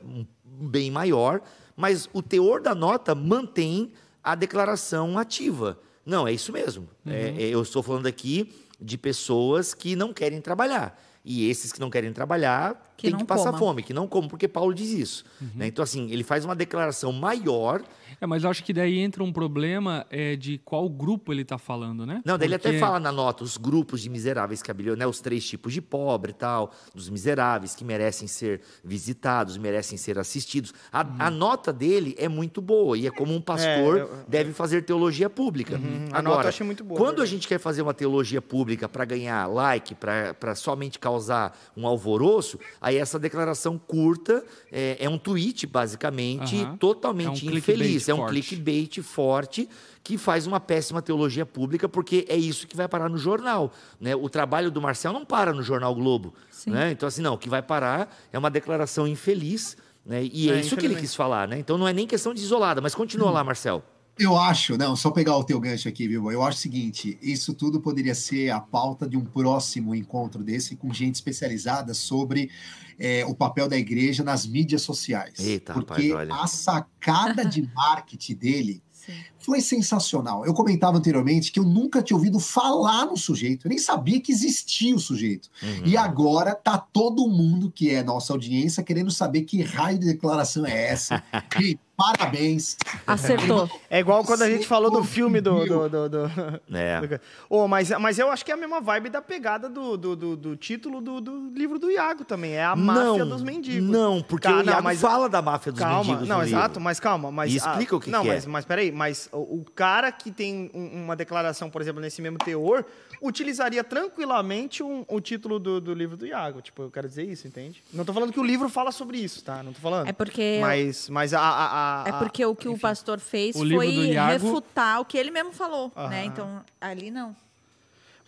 bem 0.44 0.90
maior, 0.90 1.42
mas 1.76 2.08
o 2.14 2.22
teor 2.22 2.62
da 2.62 2.74
nota 2.74 3.14
mantém 3.14 3.92
a 4.24 4.34
declaração 4.34 5.18
ativa. 5.18 5.78
Não, 6.06 6.26
é 6.26 6.32
isso 6.32 6.52
mesmo. 6.52 6.88
Uhum. 7.04 7.12
É- 7.12 7.28
é- 7.42 7.48
eu 7.50 7.60
estou 7.60 7.82
falando 7.82 8.06
aqui 8.06 8.50
de 8.80 8.98
pessoas 8.98 9.74
que 9.74 9.96
não 9.96 10.12
querem 10.12 10.40
trabalhar. 10.40 11.00
E 11.24 11.50
esses 11.50 11.72
que 11.72 11.80
não 11.80 11.90
querem 11.90 12.12
trabalhar 12.12 12.92
Que 12.96 13.08
têm 13.10 13.18
que 13.18 13.24
passar 13.24 13.46
coma. 13.46 13.58
fome, 13.58 13.82
que 13.82 13.92
não 13.92 14.06
comam, 14.06 14.28
porque 14.28 14.46
Paulo 14.46 14.72
diz 14.72 14.90
isso. 14.90 15.24
Uhum. 15.40 15.48
né? 15.56 15.66
Então, 15.66 15.82
assim, 15.82 16.08
ele 16.12 16.22
faz 16.22 16.44
uma 16.44 16.54
declaração 16.54 17.12
maior 17.12 17.82
É, 18.20 18.26
mas 18.26 18.44
eu 18.44 18.50
acho 18.50 18.64
que 18.64 18.72
daí 18.72 18.98
entra 18.98 19.22
um 19.22 19.32
problema 19.32 20.06
é, 20.10 20.36
de 20.36 20.58
qual 20.64 20.88
grupo 20.88 21.32
ele 21.32 21.42
está 21.42 21.58
falando, 21.58 22.06
né? 22.06 22.22
Não, 22.24 22.38
daí 22.38 22.48
ele 22.48 22.54
até 22.54 22.70
Porque- 22.70 22.80
fala 22.80 22.98
na 22.98 23.12
nota 23.12 23.44
os 23.44 23.56
grupos 23.56 24.00
de 24.00 24.08
miseráveis 24.10 24.62
que 24.62 24.70
habilitam, 24.70 24.96
né? 24.96 25.06
Os 25.06 25.20
três 25.20 25.46
tipos 25.46 25.72
de 25.72 25.80
pobre 25.82 26.30
e 26.30 26.34
tal, 26.34 26.72
dos 26.94 27.08
miseráveis 27.10 27.74
que 27.74 27.84
merecem 27.84 28.26
ser 28.28 28.60
visitados, 28.84 29.56
merecem 29.58 29.98
ser 29.98 30.18
assistidos. 30.18 30.72
A, 30.92 31.26
a 31.26 31.30
nota 31.30 31.72
dele 31.72 32.14
é 32.18 32.28
muito 32.28 32.60
boa 32.60 32.96
e 32.96 33.06
é 33.06 33.10
como 33.10 33.34
um 33.34 33.40
pastor 33.40 33.98
É, 33.98 34.00
eu- 34.02 34.10
deve 34.26 34.52
fazer 34.52 34.82
teologia 34.82 35.28
pública. 35.28 35.76
A 36.12 36.18
Agora, 36.18 36.22
nota 36.22 36.44
eu 36.44 36.48
achei 36.48 36.64
muito 36.66 36.82
boa, 36.84 36.98
quando 36.98 37.20
a 37.22 37.26
gente 37.26 37.46
quer 37.46 37.58
fazer 37.58 37.82
uma 37.82 37.92
teologia 37.94 38.40
pública 38.40 38.88
para 38.88 39.04
ganhar 39.04 39.46
like, 39.46 39.94
para 39.94 40.54
somente 40.54 40.98
causar 40.98 41.56
um 41.76 41.86
alvoroço, 41.86 42.58
aí 42.80 42.96
essa 42.96 43.18
declaração 43.18 43.78
curta 43.78 44.44
é, 44.72 44.96
é 45.00 45.08
um 45.08 45.18
tweet, 45.18 45.66
basicamente, 45.66 46.56
Aham. 46.62 46.76
totalmente 46.76 47.46
É 47.46 47.50
um 47.52 47.56
infeliz. 47.56 48.05
Clickbait 48.06 48.10
É 48.10 48.14
um 48.14 48.18
forte. 48.18 48.32
clickbait 48.32 49.02
forte 49.02 49.68
que 50.02 50.16
faz 50.16 50.46
uma 50.46 50.60
péssima 50.60 51.02
teologia 51.02 51.44
pública, 51.44 51.88
porque 51.88 52.24
é 52.28 52.36
isso 52.36 52.66
que 52.66 52.76
vai 52.76 52.86
parar 52.86 53.08
no 53.08 53.18
jornal. 53.18 53.72
Né? 54.00 54.14
O 54.14 54.28
trabalho 54.28 54.70
do 54.70 54.80
Marcel 54.80 55.12
não 55.12 55.24
para 55.24 55.52
no 55.52 55.62
Jornal 55.62 55.94
Globo. 55.94 56.32
Né? 56.66 56.92
Então, 56.92 57.08
assim, 57.08 57.22
não, 57.22 57.34
o 57.34 57.38
que 57.38 57.48
vai 57.48 57.60
parar 57.62 58.14
é 58.32 58.38
uma 58.38 58.50
declaração 58.50 59.06
infeliz. 59.08 59.76
Né? 60.04 60.22
E 60.32 60.48
é, 60.48 60.54
É, 60.54 60.60
isso 60.60 60.76
que 60.76 60.86
ele 60.86 60.94
quis 60.94 61.14
falar. 61.14 61.48
Né? 61.48 61.58
Então, 61.58 61.76
não 61.76 61.88
é 61.88 61.92
nem 61.92 62.06
questão 62.06 62.32
de 62.32 62.40
isolada, 62.40 62.80
mas 62.80 62.94
continua 62.94 63.30
lá, 63.30 63.42
Marcel. 63.42 63.82
Eu 64.18 64.36
acho, 64.36 64.78
não, 64.78 64.96
só 64.96 65.10
pegar 65.10 65.36
o 65.36 65.44
teu 65.44 65.60
gancho 65.60 65.88
aqui, 65.88 66.08
viu? 66.08 66.30
Eu 66.32 66.42
acho 66.42 66.58
o 66.58 66.60
seguinte: 66.60 67.18
isso 67.20 67.52
tudo 67.52 67.80
poderia 67.80 68.14
ser 68.14 68.50
a 68.50 68.60
pauta 68.60 69.06
de 69.06 69.16
um 69.16 69.24
próximo 69.24 69.94
encontro 69.94 70.42
desse 70.42 70.74
com 70.74 70.92
gente 70.92 71.16
especializada 71.16 71.92
sobre 71.92 72.50
é, 72.98 73.26
o 73.26 73.34
papel 73.34 73.68
da 73.68 73.76
igreja 73.76 74.24
nas 74.24 74.46
mídias 74.46 74.82
sociais. 74.82 75.38
Eita, 75.38 75.74
Porque 75.74 76.12
rapaz, 76.12 76.30
a 76.30 76.46
sacada 76.46 77.44
de 77.44 77.68
marketing 77.74 78.34
dele 78.34 78.82
Sim. 78.90 79.22
Foi 79.46 79.60
sensacional. 79.60 80.44
Eu 80.44 80.52
comentava 80.52 80.98
anteriormente 80.98 81.52
que 81.52 81.60
eu 81.60 81.64
nunca 81.64 82.02
tinha 82.02 82.16
ouvido 82.16 82.38
falar 82.40 83.06
no 83.06 83.16
sujeito, 83.16 83.66
eu 83.66 83.68
nem 83.70 83.78
sabia 83.78 84.20
que 84.20 84.32
existia 84.32 84.94
o 84.94 84.98
sujeito. 84.98 85.48
Uhum. 85.62 85.82
E 85.86 85.96
agora 85.96 86.54
tá 86.54 86.76
todo 86.76 87.26
mundo 87.28 87.70
que 87.74 87.90
é 87.90 88.02
nossa 88.02 88.32
audiência 88.32 88.82
querendo 88.82 89.10
saber 89.10 89.42
que 89.42 89.62
raio 89.62 89.98
de 89.98 90.06
declaração 90.06 90.66
é 90.66 90.88
essa. 90.88 91.22
Gente, 91.56 91.78
parabéns. 91.96 92.76
Acertou. 93.06 93.70
É 93.88 94.00
igual 94.00 94.22
quando 94.24 94.42
a 94.42 94.50
gente 94.50 94.66
falou 94.66 94.90
do 94.90 95.02
filme 95.04 95.40
do. 95.40 95.64
do, 95.64 95.88
do, 95.88 96.08
do- 96.08 96.30
É. 96.76 97.20
Ô, 97.48 97.66
mas, 97.68 97.90
mas 98.00 98.18
eu 98.18 98.30
acho 98.30 98.44
que 98.44 98.50
é 98.50 98.54
a 98.54 98.56
mesma 98.56 98.80
vibe 98.80 99.08
da 99.10 99.22
pegada 99.22 99.68
do, 99.68 99.96
do, 99.96 100.16
do, 100.16 100.36
do 100.36 100.56
título 100.56 101.00
do, 101.00 101.20
do 101.20 101.50
livro 101.54 101.78
do 101.78 101.90
Iago 101.90 102.24
também. 102.24 102.52
É 102.52 102.64
a 102.64 102.76
máfia 102.76 103.24
dos 103.24 103.42
mendigos. 103.42 103.88
Não, 103.88 104.20
porque 104.22 104.46
Tá, 104.48 104.54
o 104.54 104.62
não, 104.62 104.72
Iago 104.72 104.82
mas- 104.84 105.00
fala 105.00 105.28
da 105.28 105.40
máfia 105.40 105.72
dos 105.72 105.80
Calma, 105.80 106.04
mendigos 106.04 106.28
não, 106.28 106.38
no 106.38 106.44
exato, 106.44 106.68
livro. 106.68 106.80
mas 106.82 107.00
calma. 107.00 107.30
Mas, 107.30 107.52
E 107.52 107.56
explica 107.56 107.94
ah, 107.94 107.98
o 107.98 108.00
que 108.00 108.10
Não, 108.10 108.22
que 108.22 108.28
é. 108.30 108.34
mas, 108.34 108.46
mas 108.46 108.64
peraí, 108.64 108.92
mas 108.92 109.28
o, 109.38 109.64
cara 109.74 110.10
que 110.12 110.30
tem 110.30 110.70
um- 110.74 111.04
uma 111.04 111.14
declaração, 111.16 111.68
por 111.70 111.80
exemplo, 111.82 112.00
nesse 112.00 112.20
mesmo 112.22 112.38
teor, 112.38 112.84
utilizaria 113.20 113.82
tranquilamente 113.84 114.82
um- 114.82 115.04
o 115.08 115.20
título 115.20 115.58
do, 115.58 115.80
do 115.80 115.94
livro 115.94 116.16
do 116.16 116.26
Iago. 116.26 116.60
Tipo, 116.62 116.82
eu 116.82 116.90
quero 116.90 117.08
dizer 117.08 117.24
isso, 117.24 117.46
entende? 117.46 117.82
Não 117.92 118.04
tô 118.04 118.12
falando 118.12 118.32
que 118.32 118.40
o 118.40 118.44
livro 118.44 118.68
fala 118.68 118.90
sobre 118.92 119.18
isso, 119.18 119.42
tá? 119.44 119.62
Não 119.62 119.72
tô 119.72 119.80
falando. 119.80 120.08
É 120.08 120.12
porque 120.12 120.58
Mas, 120.60 121.08
mas 121.08 121.34
a, 121.34 121.40
a, 121.40 122.02
a- 122.04 122.08
É 122.08 122.12
porque 122.12 122.44
o 122.44 122.54
que 122.54 122.68
o 122.68 122.78
pastor 122.78 123.18
fez 123.20 123.56
foi 123.56 123.86
Iago- 124.12 124.32
refutar 124.32 125.00
o 125.00 125.04
que 125.04 125.16
ele 125.18 125.30
mesmo 125.30 125.52
falou, 125.52 125.92
né? 126.08 126.24
Então, 126.24 126.62
ali 126.80 127.10
não. 127.10 127.34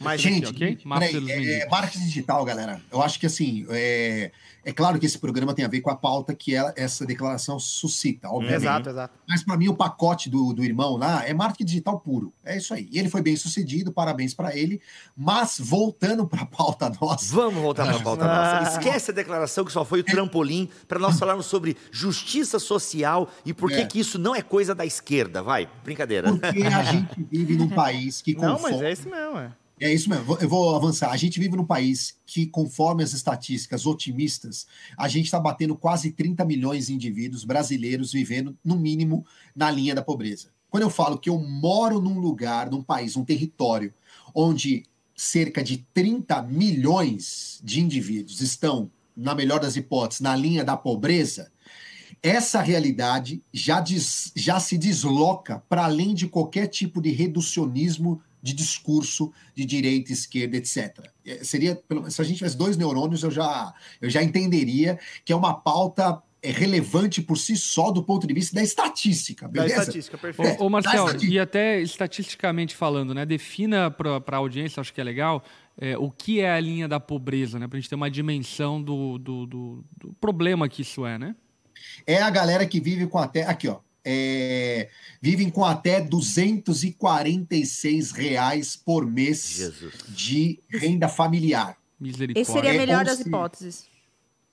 Mas, 0.00 0.20
Gente, 0.20 0.46
ok? 0.46 0.78
Máfia 0.84 1.08
peraí, 1.08 1.20
dos 1.20 1.30
é, 1.30 1.36
mendigos. 1.36 1.70
marketing 1.70 2.04
digital, 2.04 2.44
galera. 2.44 2.80
Eu 2.90 3.02
acho 3.02 3.18
que 3.18 3.26
assim, 3.26 3.66
é, 3.70 4.30
é 4.64 4.72
claro 4.72 4.98
que 4.98 5.06
esse 5.06 5.18
programa 5.18 5.52
tem 5.54 5.64
a 5.64 5.68
ver 5.68 5.80
com 5.80 5.90
a 5.90 5.96
pauta 5.96 6.34
que 6.34 6.54
ela- 6.54 6.72
essa 6.76 7.04
declaração 7.04 7.58
suscita, 7.58 8.28
obviamente. 8.28 8.62
Exato, 8.62 8.88
exato. 8.90 9.14
Mas 9.28 9.42
para 9.42 9.56
mim 9.56 9.68
o 9.68 9.74
pacote 9.74 10.30
do, 10.30 10.52
do 10.52 10.64
irmão 10.64 10.96
lá 10.96 11.26
é 11.26 11.34
marketing 11.34 11.64
digital 11.64 11.98
puro. 11.98 12.32
É 12.44 12.56
isso 12.56 12.72
aí. 12.72 12.88
E 12.92 12.98
ele 12.98 13.08
foi 13.08 13.22
bem 13.22 13.34
sucedido, 13.36 13.90
parabéns 13.92 14.34
para 14.34 14.56
ele. 14.56 14.80
Mas 15.16 15.56
voltando 15.58 16.26
para 16.26 16.42
a 16.42 16.46
pauta 16.46 16.92
nossa, 17.00 17.34
Vamos 17.34 17.60
voltar 17.60 17.86
para 17.86 17.96
a 17.96 18.00
pauta 18.02 18.24
Ah. 18.24 18.60
nossa. 18.64 18.78
Esquece 18.78 19.10
a 19.10 19.14
declaração 19.14 19.64
que 19.64 19.72
só 19.72 19.84
foi 19.84 20.00
o 20.00 20.04
trampolim 20.04 20.68
para 20.86 20.98
nós 20.98 21.18
falarmos 21.18 21.46
sobre 21.46 21.76
justiça 21.90 22.58
social 22.58 23.28
e 23.44 23.52
por 23.52 23.68
que 23.70 23.76
É. 23.80 23.86
que 23.86 23.98
isso 23.98 24.18
não 24.18 24.34
é 24.34 24.42
coisa 24.42 24.74
da 24.74 24.86
esquerda. 24.86 25.42
Vai, 25.42 25.68
brincadeira. 25.84 26.30
porque 26.32 26.62
a 26.62 26.84
gente 26.84 27.26
vive 27.30 27.56
num 27.56 27.68
país 27.68 28.22
que 28.22 28.34
Não, 28.34 28.54
conforme... 28.54 28.76
mas 28.76 28.84
é 28.84 28.92
isso 28.92 29.08
mesmo, 29.08 29.38
é. 29.38 29.50
É 29.80 29.92
isso 29.92 30.10
mesmo, 30.10 30.36
eu 30.40 30.48
vou 30.48 30.74
avançar. 30.74 31.10
A 31.10 31.16
gente 31.16 31.38
vive 31.38 31.56
num 31.56 31.64
país 31.64 32.18
que, 32.26 32.46
conforme 32.46 33.02
as 33.04 33.12
estatísticas 33.12 33.86
otimistas, 33.86 34.66
a 34.96 35.06
gente 35.08 35.26
está 35.26 35.38
batendo 35.38 35.76
quase 35.76 36.10
30 36.10 36.44
milhões 36.44 36.88
de 36.88 36.94
indivíduos 36.94 37.44
brasileiros 37.44 38.12
vivendo, 38.12 38.56
no 38.64 38.76
mínimo, 38.76 39.24
na 39.54 39.70
linha 39.70 39.94
da 39.94 40.02
pobreza. 40.02 40.48
Quando 40.68 40.82
eu 40.82 40.90
falo 40.90 41.18
que 41.18 41.30
eu 41.30 41.38
moro 41.38 42.00
num 42.00 42.18
lugar, 42.18 42.70
num 42.70 42.82
país, 42.82 43.14
num 43.16 43.24
território, 43.24 43.94
onde 44.34 44.84
cerca 45.14 45.62
de 45.62 45.78
30 45.94 46.42
milhões 46.42 47.60
de 47.62 47.80
indivíduos 47.80 48.40
estão, 48.40 48.90
na 49.16 49.34
melhor 49.34 49.60
das 49.60 49.76
hipóteses, 49.76 50.20
na 50.20 50.34
linha 50.36 50.64
da 50.64 50.76
pobreza, 50.76 51.50
essa 52.22 52.60
realidade 52.60 53.42
já, 53.52 53.80
des- 53.80 54.32
já 54.34 54.58
se 54.58 54.76
desloca 54.76 55.62
para 55.68 55.84
além 55.84 56.14
de 56.14 56.26
qualquer 56.26 56.66
tipo 56.66 57.00
de 57.00 57.10
reducionismo 57.10 58.20
de 58.42 58.52
discurso 58.52 59.32
de 59.54 59.64
direita, 59.64 60.12
esquerda, 60.12 60.56
etc. 60.56 61.10
É, 61.26 61.42
Seria, 61.44 61.80
se 62.08 62.20
a 62.20 62.24
gente 62.24 62.38
tivesse 62.38 62.56
dois 62.56 62.76
neurônios, 62.76 63.22
eu 63.22 63.30
já, 63.30 63.72
eu 64.00 64.08
já 64.08 64.22
entenderia 64.22 64.98
que 65.24 65.32
é 65.32 65.36
uma 65.36 65.54
pauta 65.54 66.22
é 66.40 66.52
relevante 66.52 67.20
por 67.20 67.36
si 67.36 67.56
só 67.56 67.90
do 67.90 68.00
ponto 68.00 68.24
de 68.24 68.32
vista 68.32 68.54
da 68.54 68.62
estatística, 68.62 69.46
Da 69.48 69.62
beleza? 69.62 69.80
estatística, 69.80 70.16
perfeito. 70.16 70.62
É, 70.62 70.64
Ô, 70.64 70.70
Marcel, 70.70 70.92
tá 70.92 70.98
estatística. 71.06 71.34
e 71.34 71.38
até 71.40 71.80
estatisticamente 71.80 72.76
falando, 72.76 73.12
né? 73.12 73.26
Defina 73.26 73.90
para 73.90 74.20
a 74.24 74.36
audiência, 74.36 74.80
acho 74.80 74.94
que 74.94 75.00
é 75.00 75.04
legal, 75.04 75.42
é, 75.80 75.98
o 75.98 76.12
que 76.12 76.38
é 76.40 76.52
a 76.52 76.60
linha 76.60 76.86
da 76.86 77.00
pobreza, 77.00 77.58
né? 77.58 77.66
Para 77.66 77.76
a 77.76 77.80
gente 77.80 77.90
ter 77.90 77.96
uma 77.96 78.08
dimensão 78.08 78.80
do, 78.80 79.18
do, 79.18 79.46
do- 79.46 79.84
do 79.96 80.12
problema 80.20 80.68
que 80.68 80.82
isso 80.82 81.04
é, 81.04 81.18
né? 81.18 81.34
É 82.06 82.22
a 82.22 82.30
galera 82.30 82.64
que 82.66 82.78
vive 82.80 83.08
com 83.08 83.18
até. 83.18 83.42
Aqui, 83.44 83.66
ó. 83.66 83.80
É, 84.10 84.88
vivem 85.20 85.50
com 85.50 85.64
até 85.64 86.00
246 86.00 88.10
reais 88.12 88.76
por 88.76 89.04
mês 89.06 89.44
Jesus. 89.56 89.94
de 90.08 90.60
renda 90.68 91.08
familiar. 91.08 91.76
Misericórdia. 92.00 92.42
Esse 92.42 92.52
seria 92.52 92.70
a 92.70 92.74
É, 92.74 92.78
melhor 92.78 93.00
ou 93.00 93.04
das 93.04 93.18
se- 93.18 93.28
hipóteses. 93.28 93.86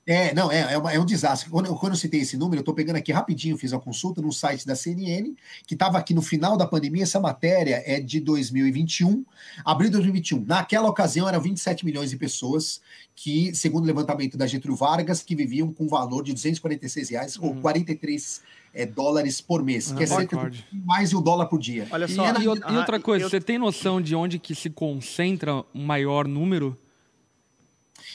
É, 0.07 0.35
não, 0.35 0.51
é, 0.51 0.73
é, 0.73 0.77
uma- 0.77 0.93
é 0.93 0.99
um 0.99 1.05
desastre. 1.05 1.49
Quando, 1.49 1.65
eu- 1.65 1.75
quando 1.75 1.93
eu 1.93 1.97
citei 1.97 2.21
esse 2.21 2.37
número, 2.37 2.57
eu 2.57 2.61
estou 2.61 2.75
pegando 2.75 2.95
aqui 2.97 3.11
rapidinho, 3.11 3.57
fiz 3.57 3.73
a 3.73 3.79
consulta 3.79 4.21
no 4.21 4.31
site 4.31 4.63
da 4.65 4.75
CNN, 4.75 5.33
que 5.65 5.73
estava 5.73 5.97
aqui 5.97 6.13
no 6.13 6.21
final 6.21 6.55
da 6.55 6.67
pandemia. 6.67 7.01
Essa 7.01 7.19
matéria 7.19 7.81
é 7.87 7.99
de 7.99 8.19
2021, 8.19 9.25
abril 9.65 9.89
de 9.89 9.93
2021. 9.93 10.45
Naquela 10.45 10.87
ocasião, 10.89 11.27
eram 11.27 11.41
27 11.41 11.83
milhões 11.83 12.11
de 12.11 12.17
pessoas 12.17 12.81
que, 13.15 13.51
segundo 13.55 13.85
o 13.85 13.87
levantamento 13.87 14.37
da 14.37 14.45
Getúlio 14.45 14.77
Vargas, 14.77 15.23
que 15.23 15.35
viviam 15.35 15.73
com 15.73 15.87
valor 15.87 16.23
de 16.23 16.33
246 16.33 17.09
reais 17.09 17.35
ou 17.39 17.55
43 17.55 18.41
é, 18.75 18.85
dólares 18.85 19.39
por 19.41 19.63
mês, 19.63 19.91
que 19.93 20.03
é 20.03 20.05
cerca 20.05 20.35
de 20.35 20.43
Misericórdia. 20.45 20.65
mais 20.85 21.09
de 21.09 21.15
um 21.15 21.21
dólar 21.21 21.45
por 21.47 21.57
dia. 21.59 21.87
Olha 21.89 22.05
E, 22.05 22.09
só. 22.09 22.25
e 22.39 22.47
o- 22.47 22.55
e 22.55 22.77
outra 22.77 22.97
Ah, 22.97 22.99
coisa, 22.99 23.25
eu- 23.25 23.29
você 23.29 23.39
tem 23.39 23.57
noção 23.57 24.01
de 24.01 24.13
onde 24.13 24.37
que 24.37 24.53
se 24.53 24.69
concentra 24.69 25.63
um 25.73 25.85
maior 25.85 26.27
número? 26.27 26.77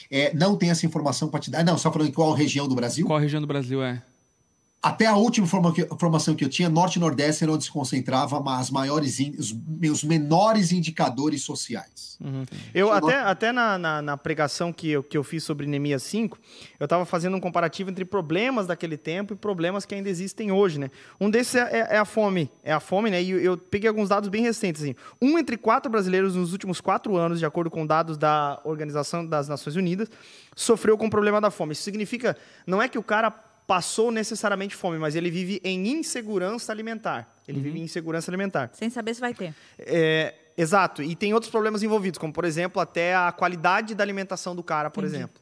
É, 0.09 0.33
não 0.33 0.55
tem 0.55 0.69
essa 0.69 0.85
informação 0.85 1.29
para 1.29 1.39
te 1.39 1.49
dar. 1.49 1.63
Não, 1.63 1.77
só 1.77 1.91
falando 1.91 2.09
em 2.09 2.11
qual 2.13 2.31
região 2.33 2.67
do 2.67 2.75
Brasil? 2.75 3.05
Qual 3.07 3.17
região 3.19 3.41
do 3.41 3.47
Brasil 3.47 3.81
é? 3.81 4.03
Até 4.83 5.05
a 5.05 5.15
última 5.15 5.45
informa- 5.45 5.71
informação 5.91 6.33
que 6.33 6.43
eu 6.43 6.49
tinha, 6.49 6.67
Norte 6.67 6.95
e 6.95 6.99
Nordeste 6.99 7.43
era 7.43 7.53
onde 7.53 7.63
se 7.65 7.71
concentrava 7.71 8.41
as 8.57 8.71
maiores, 8.71 9.19
os, 9.37 9.55
os 9.91 10.03
menores 10.03 10.71
indicadores 10.71 11.43
sociais. 11.43 12.17
Eu 12.73 12.87
Chegou- 12.91 13.09
até, 13.09 13.19
até 13.19 13.51
na, 13.51 13.77
na, 13.77 14.01
na 14.01 14.17
pregação 14.17 14.73
que 14.73 14.89
eu, 14.89 15.03
que 15.03 15.15
eu 15.15 15.23
fiz 15.23 15.43
sobre 15.43 15.67
Neemias 15.67 16.01
5, 16.03 16.35
eu 16.79 16.85
estava 16.85 17.05
fazendo 17.05 17.37
um 17.37 17.39
comparativo 17.39 17.91
entre 17.91 18.03
problemas 18.05 18.65
daquele 18.65 18.97
tempo 18.97 19.33
e 19.33 19.35
problemas 19.37 19.85
que 19.85 19.93
ainda 19.93 20.09
existem 20.09 20.51
hoje, 20.51 20.79
né? 20.79 20.89
Um 21.19 21.29
desses 21.29 21.53
é, 21.55 21.61
é- 21.91 21.95
é 21.95 21.97
a 21.99 22.05
fome, 22.05 22.49
é 22.63 22.73
a 22.73 22.79
fome, 22.79 23.11
né? 23.11 23.21
E 23.21 23.29
eu, 23.29 23.39
eu 23.39 23.57
peguei 23.57 23.87
alguns 23.87 24.09
dados 24.09 24.29
bem 24.29 24.41
recentes, 24.41 24.81
assim. 24.81 24.95
Um 25.21 25.37
entre 25.37 25.57
quatro 25.57 25.91
brasileiros 25.91 26.35
nos 26.35 26.53
últimos 26.53 26.81
quatro 26.81 27.15
anos, 27.17 27.37
de 27.37 27.45
acordo 27.45 27.69
com 27.69 27.85
dados 27.85 28.17
da 28.17 28.59
Organização 28.63 29.23
das 29.25 29.47
Nações 29.47 29.75
Unidas, 29.75 30.07
sofreu 30.55 30.97
com 30.97 31.05
o 31.05 31.09
problema 31.09 31.39
da 31.39 31.51
fome. 31.51 31.73
Isso 31.73 31.83
significa, 31.83 32.35
não 32.65 32.81
é 32.81 32.87
que 32.87 32.97
o 32.97 33.03
cara 33.03 33.29
passou 33.67 34.11
necessariamente 34.11 34.75
fome, 34.75 34.97
mas 34.97 35.15
ele 35.15 35.29
vive 35.31 35.61
em 35.63 35.87
insegurança 35.87 36.71
alimentar. 36.71 37.35
Ele 37.47 37.59
vive 37.59 37.79
em 37.79 37.83
insegurança 37.83 38.29
alimentar. 38.29 38.69
Sem 38.73 38.89
saber 38.89 39.13
se 39.13 39.21
vai 39.21 39.33
ter. 39.33 39.53
É, 39.79 40.33
exato. 40.57 41.01
E 41.01 41.15
tem 41.15 41.33
outros 41.33 41.51
problemas 41.51 41.83
envolvidos, 41.83 42.17
como, 42.17 42.31
por 42.33 42.45
exemplo, 42.45 42.81
até 42.81 43.15
a 43.15 43.31
qualidade 43.31 43.95
da 43.95 44.03
alimentação 44.03 44.55
do 44.55 44.63
cara, 44.63 44.89
por 44.89 45.03
exemplo. 45.03 45.41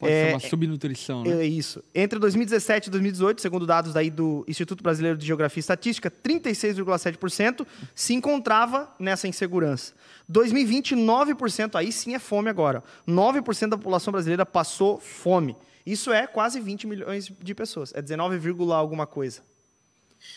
Pode 0.00 0.12
É, 0.12 0.26
ser 0.26 0.34
uma 0.34 0.40
subnutrição, 0.40 1.22
né? 1.22 1.42
É 1.42 1.46
isso. 1.46 1.82
Entre 1.94 2.18
2017 2.18 2.88
e 2.88 2.90
2018, 2.90 3.40
segundo 3.40 3.64
dados 3.66 3.92
daí 3.92 4.10
do 4.10 4.44
Instituto 4.48 4.82
Brasileiro 4.82 5.16
de 5.16 5.24
Geografia 5.24 5.60
e 5.60 5.62
Estatística, 5.62 6.10
36,7% 6.10 7.66
se 7.94 8.14
encontrava 8.14 8.92
nessa 8.98 9.28
insegurança. 9.28 9.94
2020, 10.28 10.96
9%, 10.96 11.76
aí 11.76 11.92
sim 11.92 12.14
é 12.14 12.18
fome 12.18 12.50
agora. 12.50 12.82
9% 13.08 13.68
da 13.68 13.76
população 13.76 14.12
brasileira 14.12 14.44
passou 14.44 14.98
fome. 14.98 15.56
Isso 15.84 16.12
é 16.12 16.26
quase 16.26 16.60
20 16.60 16.86
milhões 16.86 17.30
de 17.42 17.54
pessoas. 17.54 17.92
É 17.94 18.00
19, 18.00 18.38
vírgula 18.38 18.76
alguma 18.76 19.06
coisa. 19.06 19.42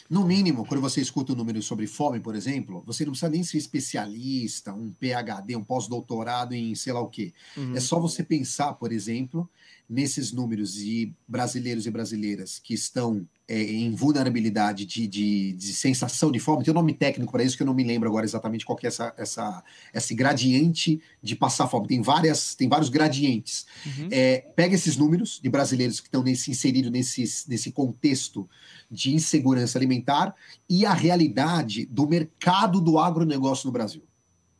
No 0.09 0.25
mínimo, 0.25 0.65
quando 0.65 0.81
você 0.81 1.01
escuta 1.01 1.33
o 1.33 1.35
número 1.35 1.61
sobre 1.61 1.87
fome, 1.87 2.19
por 2.19 2.35
exemplo, 2.35 2.83
você 2.85 3.05
não 3.05 3.11
precisa 3.11 3.31
nem 3.31 3.43
ser 3.43 3.57
especialista, 3.57 4.73
um 4.73 4.91
PhD, 4.91 5.55
um 5.55 5.63
pós-doutorado 5.63 6.53
em 6.53 6.75
sei 6.75 6.93
lá 6.93 6.99
o 6.99 7.07
quê. 7.07 7.33
É 7.75 7.79
só 7.79 7.99
você 7.99 8.23
pensar, 8.23 8.73
por 8.73 8.91
exemplo, 8.91 9.49
nesses 9.89 10.31
números 10.31 10.73
de 10.73 11.13
brasileiros 11.27 11.85
e 11.85 11.91
brasileiras 11.91 12.59
que 12.59 12.73
estão 12.73 13.25
é, 13.47 13.61
em 13.61 13.95
vulnerabilidade 13.95 14.85
de, 14.85 15.07
de, 15.07 15.53
de 15.53 15.73
sensação 15.73 16.29
de 16.29 16.39
fome. 16.39 16.63
Tem 16.63 16.73
um 16.73 16.75
nome 16.75 16.93
técnico 16.93 17.31
para 17.31 17.43
isso 17.43 17.55
que 17.55 17.63
eu 17.63 17.67
não 17.67 17.73
me 17.73 17.83
lembro 17.83 18.09
agora 18.09 18.25
exatamente 18.25 18.65
qual 18.65 18.77
que 18.77 18.85
é 18.85 18.89
essa, 18.89 19.13
essa, 19.17 19.63
esse 19.93 20.13
gradiente 20.13 21.01
de 21.23 21.35
passar 21.35 21.67
fome. 21.67 21.87
Tem, 21.87 22.01
várias, 22.01 22.53
tem 22.53 22.67
vários 22.67 22.89
gradientes. 22.89 23.65
É, 24.11 24.39
pega 24.55 24.75
esses 24.75 24.97
números 24.97 25.39
de 25.41 25.49
brasileiros 25.49 26.01
que 26.01 26.07
estão 26.07 26.21
nesse, 26.21 26.51
inseridos 26.51 26.91
nesse, 26.91 27.23
nesse 27.47 27.71
contexto 27.71 28.49
de 28.91 29.13
insegurança 29.15 29.77
alimentar 29.77 30.35
e 30.69 30.85
a 30.85 30.93
realidade 30.93 31.85
do 31.85 32.05
mercado 32.05 32.81
do 32.81 32.99
agronegócio 32.99 33.67
no 33.67 33.71
Brasil. 33.71 34.03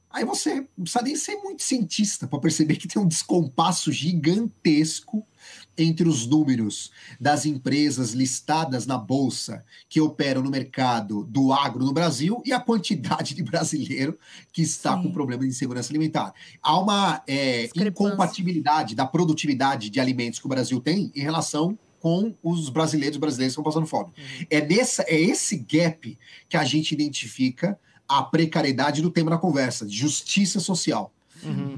Aí 0.09 0.23
você 0.23 0.67
não 0.77 0.83
precisa 0.83 1.03
nem 1.03 1.15
ser 1.15 1.35
muito 1.35 1.61
cientista 1.61 2.27
para 2.27 2.39
perceber 2.39 2.77
que 2.77 2.87
tem 2.87 3.01
um 3.01 3.07
descompasso 3.07 3.91
gigantesco 3.91 5.25
entre 5.77 6.07
os 6.07 6.25
números 6.25 6.91
das 7.19 7.45
empresas 7.45 8.11
listadas 8.11 8.87
na 8.87 8.97
bolsa 8.97 9.63
que 9.87 10.01
operam 10.01 10.41
no 10.41 10.49
mercado 10.49 11.23
do 11.25 11.53
agro 11.53 11.85
no 11.85 11.93
Brasil 11.93 12.41
e 12.45 12.51
a 12.51 12.59
quantidade 12.59 13.35
de 13.35 13.43
brasileiro 13.43 14.17
que 14.51 14.61
está 14.61 14.95
Sim. 14.95 15.03
com 15.03 15.11
problema 15.11 15.43
de 15.43 15.49
insegurança 15.49 15.91
alimentar. 15.91 16.33
Há 16.61 16.79
uma 16.79 17.21
é, 17.27 17.69
incompatibilidade 17.75 18.95
da 18.95 19.05
produtividade 19.05 19.89
de 19.89 19.99
alimentos 19.99 20.39
que 20.39 20.45
o 20.45 20.49
Brasil 20.49 20.79
tem 20.79 21.11
em 21.15 21.21
relação 21.21 21.77
com 21.99 22.33
os 22.43 22.69
brasileiros 22.69 23.17
brasileiros 23.17 23.55
que 23.55 23.59
estão 23.59 23.63
passando 23.63 23.87
fome. 23.87 24.13
É, 24.49 24.65
nessa, 24.65 25.03
é 25.03 25.19
esse 25.19 25.57
gap 25.57 26.17
que 26.47 26.57
a 26.57 26.63
gente 26.63 26.91
identifica 26.93 27.77
a 28.07 28.23
precariedade 28.23 29.01
do 29.01 29.09
tema 29.11 29.31
da 29.31 29.37
conversa, 29.37 29.87
justiça 29.87 30.59
social. 30.59 31.11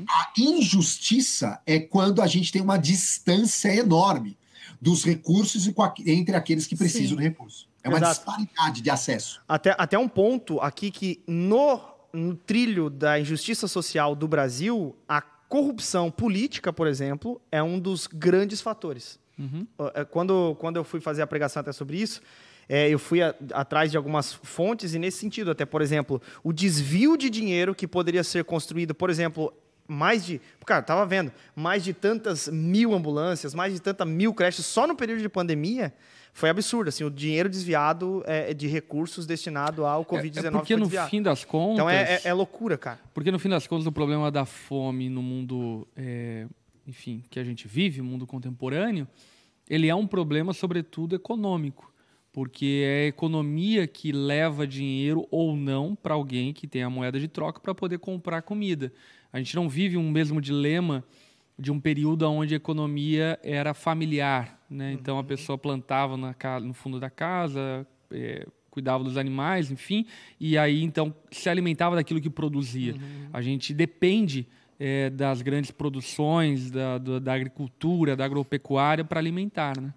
A 0.07 0.31
injustiça 0.37 1.59
é 1.65 1.79
quando 1.79 2.21
a 2.21 2.27
gente 2.27 2.51
tem 2.51 2.61
uma 2.61 2.77
distância 2.77 3.73
enorme 3.75 4.37
dos 4.81 5.03
recursos 5.03 5.67
e 5.67 5.73
com 5.73 5.83
a- 5.83 5.93
entre 6.05 6.35
aqueles 6.35 6.65
que 6.65 6.75
precisam 6.75 7.09
Sim. 7.09 7.15
do 7.15 7.21
recurso. 7.21 7.67
É 7.83 7.89
uma 7.89 7.97
Exato. 7.97 8.15
disparidade 8.15 8.81
de 8.81 8.89
acesso. 8.89 9.41
Até, 9.47 9.75
até 9.77 9.97
um 9.97 10.07
ponto 10.07 10.59
aqui 10.61 10.89
que 10.91 11.21
no, 11.27 11.81
no 12.13 12.35
trilho 12.35 12.89
da 12.89 13.19
injustiça 13.19 13.67
social 13.67 14.15
do 14.15 14.27
Brasil, 14.27 14.95
a 15.07 15.21
corrupção 15.21 16.09
política, 16.11 16.71
por 16.71 16.87
exemplo, 16.87 17.41
é 17.51 17.61
um 17.61 17.79
dos 17.79 18.07
grandes 18.07 18.61
fatores. 18.61 19.19
Uh, 19.37 19.65
é, 19.93 20.03
Quando, 20.05 20.55
quando 20.59 20.75
eu 20.77 20.83
fui 20.83 20.99
fazer 20.99 21.21
a 21.21 21.27
pregação 21.27 21.61
até 21.61 21.71
sobre 21.71 21.97
isso, 21.97 22.21
é, 22.69 22.87
eu 22.87 22.99
fui 22.99 23.21
a- 23.21 23.33
atrás 23.51 23.89
de 23.91 23.97
algumas 23.97 24.31
fontes 24.31 24.93
e 24.93 24.99
nesse 24.99 25.17
sentido, 25.17 25.49
até, 25.51 25.65
por 25.65 25.81
exemplo, 25.81 26.21
o 26.43 26.53
desvio 26.53 27.17
de 27.17 27.27
dinheiro 27.29 27.73
que 27.73 27.87
poderia 27.87 28.23
ser 28.23 28.43
construído, 28.45 28.93
por 28.93 29.09
exemplo, 29.09 29.51
mais 29.87 30.23
de. 30.23 30.39
Cara, 30.65 30.83
tava 30.83 31.03
vendo, 31.03 31.31
mais 31.55 31.83
de 31.83 31.93
tantas 31.93 32.47
mil 32.47 32.93
ambulâncias, 32.93 33.55
mais 33.55 33.73
de 33.73 33.79
tantas 33.81 34.07
mil 34.07 34.31
creches 34.35 34.63
só 34.67 34.85
no 34.85 34.95
período 34.95 35.19
de 35.21 35.27
pandemia. 35.29 35.91
Foi 36.31 36.47
absurdo, 36.47 36.89
assim, 36.89 37.03
o 37.03 37.09
dinheiro 37.09 37.49
desviado 37.49 38.23
é, 38.27 38.53
de 38.53 38.67
recursos 38.67 39.25
destinado 39.25 39.83
ao 39.83 40.05
Covid-19 40.05 40.45
É 40.45 40.51
porque 40.51 40.73
foi 40.73 40.79
no 40.79 40.85
desviado. 40.85 41.09
fim 41.09 41.21
das 41.23 41.43
contas. 41.43 41.73
Então 41.73 41.89
é, 41.89 42.03
é- 42.03 42.21
é 42.25 42.33
loucura, 42.33 42.77
cara. 42.77 42.99
Porque 43.15 43.31
no 43.31 43.39
fim 43.39 43.49
das 43.49 43.65
contas, 43.65 43.87
o 43.87 43.91
problema 43.91 44.29
da 44.31 44.45
fome 44.45 45.09
no 45.09 45.23
mundo, 45.23 45.87
é, 45.97 46.45
enfim, 46.87 47.23
que 47.31 47.39
a 47.39 47.43
gente 47.43 47.67
vive, 47.67 47.99
mundo 48.03 48.27
contemporâneo, 48.27 49.07
ele 49.67 49.87
é 49.89 49.95
um 49.95 50.05
problema, 50.05 50.53
sobretudo, 50.53 51.15
econômico. 51.15 51.91
Porque 52.31 52.83
é 52.85 53.03
a 53.05 53.07
economia 53.07 53.87
que 53.87 54.11
leva 54.11 54.67
dinheiro 54.67 55.27
ou 55.31 55.55
não 55.55 55.95
para 55.95 56.13
alguém 56.13 56.53
que 56.53 56.67
tem 56.67 56.83
a 56.83 56.89
moeda 56.89 57.19
de 57.19 57.27
troca 57.27 57.59
para 57.59 57.73
poder 57.73 57.97
comprar 57.99 58.41
comida. 58.43 58.93
A 59.33 59.37
gente 59.39 59.55
não 59.55 59.67
vive 59.67 59.97
um 59.97 60.09
mesmo 60.11 60.39
dilema 60.39 61.03
de 61.57 61.71
um 61.71 61.79
período 61.79 62.23
onde 62.29 62.53
a 62.53 62.57
economia 62.57 63.37
era 63.43 63.73
familiar. 63.73 64.59
Né? 64.69 64.93
Então 64.93 65.17
a 65.17 65.23
pessoa 65.23 65.57
plantava 65.57 66.15
na 66.15 66.33
ca- 66.33 66.59
no 66.59 66.73
fundo 66.73 66.99
da 66.99 67.09
casa, 67.09 67.85
é, 68.11 68.45
cuidava 68.69 69.03
dos 69.03 69.17
animais, 69.17 69.71
enfim, 69.71 70.05
e 70.39 70.57
aí 70.57 70.83
então 70.83 71.13
se 71.31 71.49
alimentava 71.49 71.95
daquilo 71.95 72.21
que 72.21 72.29
produzia. 72.29 72.95
A 73.33 73.41
gente 73.41 73.73
depende 73.73 74.47
é, 74.79 75.09
das 75.09 75.41
grandes 75.41 75.71
produções, 75.71 76.71
da, 76.71 76.97
da 76.97 77.33
agricultura, 77.33 78.15
da 78.15 78.23
agropecuária 78.23 79.03
para 79.03 79.19
alimentar. 79.19 79.79
Né? 79.81 79.93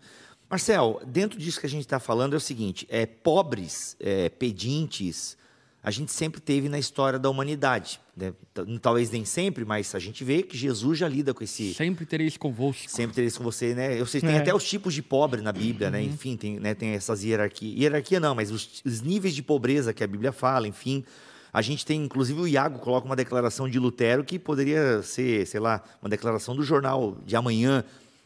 Marcel, 0.53 1.01
dentro 1.07 1.39
disso 1.39 1.59
que 1.59 1.65
a 1.65 1.69
gente 1.69 1.81
está 1.81 1.99
falando 1.99 2.35
é 2.35 2.37
o 2.37 2.41
seguinte: 2.41 2.87
é, 2.91 3.07
pobres, 3.07 3.97
é, 3.99 4.29
pedintes, 4.29 5.35
a 5.83 5.91
gente 5.91 6.13
sempre 6.13 6.43
teve 6.43 6.69
na 6.69 6.79
história 6.79 7.19
da 7.19 7.31
humanidade. 7.31 7.99
né? 8.15 8.35
Talvez 8.83 9.11
nem 9.11 9.25
sempre, 9.25 9.65
mas 9.65 9.95
a 9.95 9.99
gente 9.99 10.23
vê 10.23 10.43
que 10.43 10.55
Jesus 10.55 10.99
já 10.99 11.09
lida 11.09 11.33
com 11.33 11.43
esse. 11.43 11.73
Sempre 11.73 12.05
tereis 12.05 12.37
convosco. 12.37 12.91
Sempre 12.91 13.15
teria 13.15 13.29
isso 13.29 13.39
com 13.39 13.45
você, 13.45 13.75
né? 13.75 13.99
Eu 13.99 14.05
sei 14.05 14.21
que 14.21 14.27
tem 14.27 14.37
É. 14.37 14.41
até 14.41 14.55
os 14.55 14.63
tipos 14.69 14.93
de 14.93 15.01
pobre 15.01 15.41
na 15.41 15.53
Bíblia, 15.53 15.91
né? 15.91 16.03
Enfim, 16.03 16.37
tem, 16.37 16.61
né, 16.61 16.75
tem 16.75 16.91
essas 16.91 17.25
hierarquias. 17.25 17.81
Hierarquia 17.81 18.21
não, 18.21 18.35
mas 18.35 18.51
os, 18.51 18.83
os 18.85 19.01
níveis 19.01 19.35
de 19.35 19.43
pobreza 19.43 19.95
que 19.95 20.05
a 20.05 20.07
Bíblia 20.07 20.33
fala, 20.33 20.69
enfim. 20.69 21.03
A 21.51 21.63
gente 21.63 21.85
tem, 21.87 22.05
inclusive, 22.05 22.39
o 22.39 22.47
Iago 22.47 22.79
coloca 22.79 23.07
uma 23.07 23.17
declaração 23.17 23.67
de 23.67 23.79
Lutero 23.79 24.23
que 24.23 24.39
poderia 24.39 25.03
ser, 25.03 25.47
sei 25.47 25.61
lá, 25.61 25.83
uma 26.03 26.11
declaração 26.11 26.55
do 26.55 26.63
jornal 26.63 27.17
de 27.25 27.35
amanhã. 27.37 27.83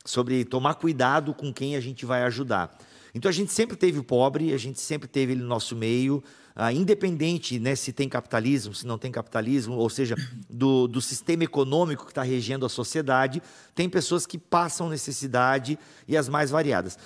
Sobre 0.06 0.44
tomar 0.44 0.74
cuidado 0.74 1.34
com 1.34 1.52
quem 1.52 1.76
a 1.76 1.80
gente 1.80 2.06
vai 2.06 2.22
ajudar. 2.22 2.76
Então 3.14 3.28
a 3.28 3.32
gente 3.32 3.52
sempre 3.52 3.76
teve 3.76 3.98
o 3.98 4.04
pobre, 4.04 4.52
a 4.52 4.58
gente 4.58 4.80
sempre 4.80 5.08
teve 5.08 5.32
ele 5.32 5.42
no 5.42 5.48
nosso 5.48 5.74
meio, 5.74 6.22
ah, 6.54 6.72
independente 6.72 7.58
né, 7.58 7.74
se 7.74 7.92
tem 7.92 8.08
capitalismo, 8.08 8.74
se 8.74 8.86
não 8.86 8.98
tem 8.98 9.10
capitalismo, 9.10 9.74
ou 9.74 9.90
seja, 9.90 10.16
do, 10.48 10.86
do 10.86 11.00
sistema 11.00 11.44
econômico 11.44 12.04
que 12.04 12.12
está 12.12 12.22
regendo 12.22 12.64
a 12.64 12.68
sociedade, 12.68 13.42
tem 13.74 13.88
pessoas 13.88 14.26
que 14.26 14.38
passam 14.38 14.88
necessidade 14.88 15.78
e 16.06 16.16
as 16.16 16.28
mais 16.28 16.50
variadas. 16.50 16.98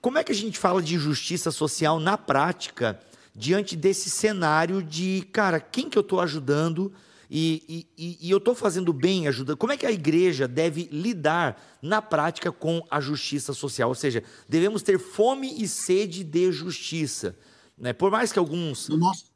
Como 0.00 0.18
é 0.18 0.24
que 0.24 0.32
a 0.32 0.34
gente 0.34 0.58
fala 0.58 0.80
de 0.80 0.96
justiça 0.96 1.50
social 1.50 1.98
na 1.98 2.16
prática 2.16 3.00
diante 3.34 3.76
desse 3.76 4.10
cenário 4.10 4.82
de, 4.82 5.26
cara, 5.32 5.60
quem 5.60 5.88
que 5.88 5.98
eu 5.98 6.02
estou 6.02 6.20
ajudando? 6.20 6.92
E, 7.30 7.86
e, 7.98 8.18
e, 8.22 8.30
eu 8.30 8.38
estou 8.38 8.54
fazendo 8.54 8.90
bem, 8.92 9.28
ajudando. 9.28 9.56
Como 9.58 9.72
é 9.72 9.76
que 9.76 9.84
a 9.84 9.92
igreja 9.92 10.48
deve 10.48 10.88
lidar 10.90 11.60
na 11.82 12.00
prática 12.00 12.50
com 12.50 12.82
a 12.90 13.00
justiça 13.00 13.52
social? 13.52 13.90
Ou 13.90 13.94
seja, 13.94 14.22
devemos 14.48 14.82
ter 14.82 14.98
fome 14.98 15.62
e 15.62 15.68
sede 15.68 16.24
de 16.24 16.50
justiça. 16.50 17.36
Né? 17.76 17.92
Por 17.92 18.10
mais 18.10 18.32
que 18.32 18.38
alguns. 18.38 18.88
No 18.88 18.96
nosso... 18.96 19.26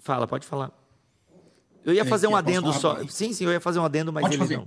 Fala, 0.00 0.26
pode 0.26 0.44
falar. 0.44 0.72
Eu 1.84 1.94
ia 1.94 2.04
fazer 2.04 2.26
um 2.26 2.34
adendo 2.34 2.72
só. 2.72 2.98
Sim, 3.08 3.32
sim, 3.32 3.44
eu 3.44 3.52
ia 3.52 3.60
fazer 3.60 3.78
um 3.78 3.84
adendo, 3.84 4.12
mas 4.12 4.22
pode 4.22 4.34
ele 4.34 4.42
fazer, 4.42 4.56
não. 4.56 4.66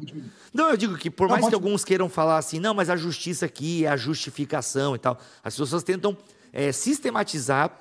Não, 0.53 0.69
eu 0.69 0.77
digo 0.77 0.97
que 0.97 1.09
por 1.09 1.27
não, 1.27 1.35
mais 1.35 1.49
que 1.49 1.53
alguns 1.53 1.83
queiram 1.83 2.07
falar 2.07 2.37
assim, 2.37 2.61
não, 2.61 2.73
mas 2.73 2.89
a 2.89 2.95
justiça 2.95 3.45
aqui 3.45 3.83
é 3.83 3.89
a 3.89 3.97
justificação 3.97 4.95
e 4.95 4.99
tal, 4.99 5.19
as 5.43 5.53
pessoas 5.53 5.83
tentam 5.83 6.17
é, 6.53 6.71
sistematizar 6.71 7.77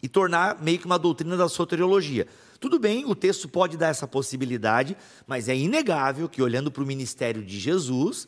e 0.00 0.08
tornar 0.08 0.62
meio 0.62 0.78
que 0.78 0.86
uma 0.86 1.00
doutrina 1.00 1.36
da 1.36 1.48
soteriologia. 1.48 2.28
Tudo 2.58 2.78
bem, 2.78 3.04
o 3.04 3.14
texto 3.14 3.48
pode 3.48 3.76
dar 3.76 3.88
essa 3.88 4.06
possibilidade, 4.06 4.96
mas 5.26 5.48
é 5.48 5.56
inegável 5.56 6.28
que, 6.28 6.42
olhando 6.42 6.70
para 6.70 6.82
o 6.82 6.86
ministério 6.86 7.44
de 7.44 7.58
Jesus 7.58 8.26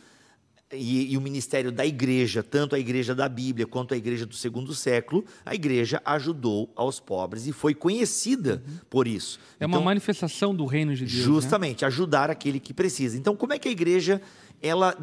e, 0.73 1.13
e, 1.13 1.17
o 1.17 1.21
ministério 1.21 1.73
da 1.73 1.87
igreja, 1.87 2.43
tanto 2.43 2.75
a 2.75 2.79
igreja 2.79 3.15
da 3.15 3.29
Bíblia 3.29 3.67
quanto 3.67 3.95
a 3.95 3.97
igreja 3.97 4.27
do 4.27 4.35
segundo 4.35 4.75
século, 4.75 5.25
a 5.45 5.55
igreja 5.55 6.01
ajudou 6.05 6.71
aos 6.77 7.01
pobres 7.01 7.47
e 7.47 7.53
foi 7.53 7.75
conhecida 7.75 8.63
uhum. 8.67 8.75
por 8.91 9.09
isso. 9.09 9.39
É 9.59 9.65
então, 9.65 9.79
uma 9.79 9.85
manifestação 9.85 10.55
do 10.55 10.67
reino 10.67 10.95
de 10.95 11.05
Deus. 11.05 11.17
Né? 11.17 11.23
Justamente, 11.23 11.83
né? 11.83 11.87
ajudar 11.87 12.31
aquele 12.31 12.61
que 12.61 12.75
precisa. 12.75 13.17
Então, 13.17 13.35
como 13.35 13.55
é 13.55 13.59
que 13.59 13.69
a 13.69 13.71
igreja 13.71 14.21
ela 14.61 14.95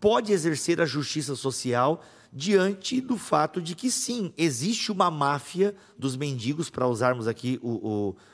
pode 0.00 0.32
exercer 0.32 0.80
a 0.80 0.86
justiça 0.86 1.36
social 1.36 2.02
diante 2.34 3.00
do 3.00 3.16
fato 3.16 3.62
de 3.62 3.76
que 3.76 3.88
sim, 3.88 4.32
existe 4.36 4.90
uma 4.90 5.08
máfia 5.08 5.72
dos 5.96 6.16
mendigos, 6.16 6.68
para 6.68 6.88
usarmos 6.88 7.28
aqui 7.28 7.60
o, 7.62 7.70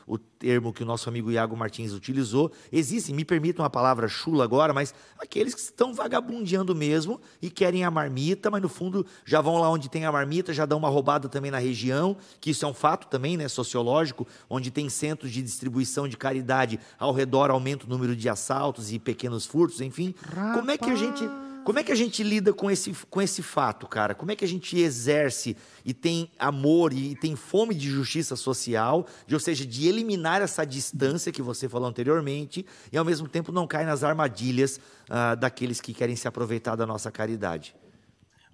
o, 0.07 0.15
o, 0.15 0.19
termo 0.19 0.73
que 0.73 0.83
o 0.83 0.87
nosso 0.87 1.07
amigo 1.11 1.31
Iago 1.31 1.55
Martins 1.55 1.93
utilizou. 1.93 2.51
Existem, 2.73 3.15
me 3.15 3.27
permitam 3.27 3.63
a 3.63 3.69
palavra 3.69 4.09
chula 4.09 4.43
agora, 4.43 4.73
mas 4.73 4.95
aqueles 5.19 5.55
que 5.55 5.61
estão 5.61 5.93
vagabundeando 5.93 6.75
mesmo 6.75 7.21
e 7.43 7.51
querem 7.51 7.85
a 7.85 7.91
marmita, 7.91 8.51
mas 8.51 8.63
no 8.63 8.71
fundo 8.71 9.05
já 9.27 9.43
vão 9.43 9.59
lá 9.59 9.69
onde 9.69 9.91
tem 9.91 10.07
a 10.07 10.13
marmita, 10.13 10.55
já 10.55 10.65
dão 10.65 10.79
uma 10.79 10.89
roubada 10.89 11.29
também 11.29 11.51
na 11.51 11.59
região, 11.59 12.17
que 12.41 12.51
isso 12.51 12.65
é 12.65 12.69
um 12.69 12.75
fato 12.75 13.07
também, 13.07 13.37
né, 13.37 13.49
sociológico, 13.49 14.27
onde 14.49 14.71
tem 14.71 14.89
centros 14.89 15.31
de 15.31 15.43
distribuição 15.43 16.09
de 16.09 16.17
caridade 16.17 16.81
ao 16.99 17.13
redor, 17.13 17.51
aumenta 17.51 17.85
o 17.85 17.89
número 17.89 18.17
de 18.17 18.31
assaltos 18.31 18.91
e 18.91 18.99
pequenos 18.99 19.45
furtos, 19.45 19.83
enfim. 19.83 20.15
Rapaz. 20.23 20.59
Como 20.59 20.71
é 20.71 20.79
que 20.79 20.89
a 20.89 20.97
gente 20.97 21.23
como 21.65 21.79
é 21.79 21.83
que 21.83 21.93
a 21.93 21.95
gente 21.95 22.23
lida 22.23 22.53
com 22.53 22.71
esse, 22.71 22.93
com 23.09 23.21
esse 23.21 23.43
fato, 23.43 23.87
cara? 23.87 24.15
Como 24.15 24.31
é 24.33 24.37
que 24.37 24.45
a 24.45 24.49
gente 24.49 24.79
exerce 24.79 25.57
e 25.85 25.93
tem 25.93 26.31
amor 26.39 26.93
e 26.93 27.15
tem 27.15 27.37
fome 27.37 27.75
de 27.75 27.89
justiça 27.89 28.37
social, 28.37 29.07
de, 29.27 29.35
ou 29.35 29.41
seja, 29.41 29.67
de 29.67 29.87
eliminar 29.87 30.43
essa 30.43 30.65
distância 30.65 31.31
que 31.31 31.43
você 31.43 31.69
falou 31.69 31.89
anteriormente 31.89 32.65
e 32.93 32.97
ao 32.97 33.05
mesmo 33.05 33.29
tempo 33.29 33.53
não 33.53 33.67
cai 33.67 33.85
nas 33.85 34.03
armadilhas 34.03 34.79
uh, 35.09 35.37
daqueles 35.39 35.81
que 35.81 35.93
querem 35.93 36.17
se 36.17 36.27
aproveitar 36.27 36.77
da 36.77 36.87
nossa 36.87 37.11
caridade? 37.11 37.75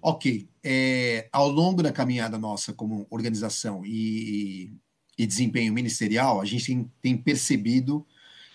Ok. 0.01 0.47
É, 0.63 1.27
ao 1.31 1.49
longo 1.49 1.81
da 1.81 1.91
caminhada 1.91 2.37
nossa 2.37 2.73
como 2.73 3.07
organização 3.09 3.83
e, 3.85 4.71
e 5.17 5.25
desempenho 5.25 5.73
ministerial, 5.73 6.39
a 6.39 6.45
gente 6.45 6.65
tem, 6.65 6.91
tem 7.01 7.17
percebido 7.17 8.05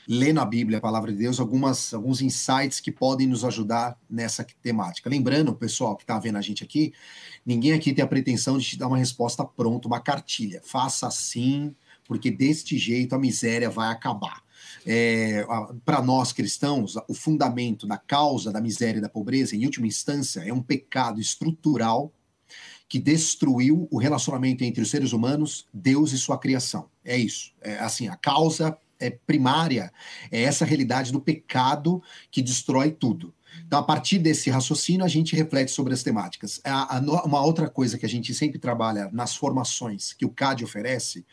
lendo 0.09 0.41
a 0.41 0.45
Bíblia, 0.45 0.79
a 0.79 0.81
palavra 0.81 1.13
de 1.13 1.19
Deus, 1.19 1.39
algumas, 1.39 1.95
alguns 1.95 2.21
insights 2.21 2.81
que 2.81 2.91
podem 2.91 3.27
nos 3.27 3.45
ajudar 3.45 3.99
nessa 4.09 4.45
temática. 4.63 5.09
Lembrando, 5.09 5.55
pessoal 5.55 5.97
que 5.97 6.03
está 6.03 6.19
vendo 6.19 6.39
a 6.39 6.41
gente 6.41 6.65
aqui, 6.65 6.93
ninguém 7.45 7.73
aqui 7.73 7.93
tem 7.93 8.05
a 8.05 8.09
pretensão 8.09 8.59
de 8.59 8.65
te 8.65 8.79
dar 8.79 8.89
uma 8.89 8.99
resposta 8.99 9.45
pronta, 9.45 9.89
uma 9.89 10.01
cartilha. 10.01 10.61
Faça 10.65 11.07
assim, 11.07 11.75
porque 12.07 12.31
deste 12.31 12.77
jeito 12.77 13.15
a 13.15 13.19
miséria 13.19 13.71
vai 13.71 13.91
acabar. 13.91 14.43
É, 14.87 15.45
Para 15.85 16.03
nós 16.03 16.33
cristãos, 16.33 16.97
o 17.09 17.15
fundamento 17.15 17.87
da 17.87 17.99
causa 17.99 18.53
da 18.53 18.61
miséria 18.61 18.99
e 18.99 19.03
da 19.03 19.09
pobreza, 19.09 19.55
em 19.55 19.65
última 19.65 19.87
instância, 19.87 20.41
é 20.41 20.53
um 20.53 20.63
pecado 20.63 21.21
estrutural 21.21 22.13
que 22.89 22.99
destruiu 22.99 23.89
o 23.91 23.99
relacionamento 23.99 24.63
entre 24.65 24.83
os 24.83 24.91
seres 24.91 25.13
humanos, 25.13 25.67
Deus 25.73 26.13
e 26.13 26.19
sua 26.19 26.37
criação. 26.37 26.91
É 27.03 27.17
isso. 27.17 27.53
É 27.63 27.79
assim, 27.79 28.09
a 28.09 28.17
causa 28.17 28.77
é, 29.07 29.11
primária 29.11 29.93
é 30.31 30.43
essa 30.43 30.65
realidade 30.65 31.13
do 31.13 31.21
pecado 31.21 32.03
que 32.31 32.43
destrói 32.43 32.91
tudo. 32.91 33.35
Então, 33.67 33.79
a 33.79 33.83
partir 33.83 34.19
desse 34.19 34.51
raciocínio, 34.51 35.05
a 35.05 35.09
gente 35.09 35.37
reflete 35.37 35.71
sobre 35.71 35.93
as 35.93 36.03
temáticas. 36.03 36.61
A, 36.65 36.97
a, 36.97 37.01
uma 37.25 37.45
outra 37.45 37.69
coisa 37.69 37.99
que 37.99 38.07
a 38.07 38.09
gente 38.09 38.33
sempre 38.35 38.59
trabalha 38.59 39.11
nas 39.13 39.37
formações 39.37 40.13
que 40.13 40.25
o 40.25 40.31
CAD 40.31 40.65
oferece 40.65 41.25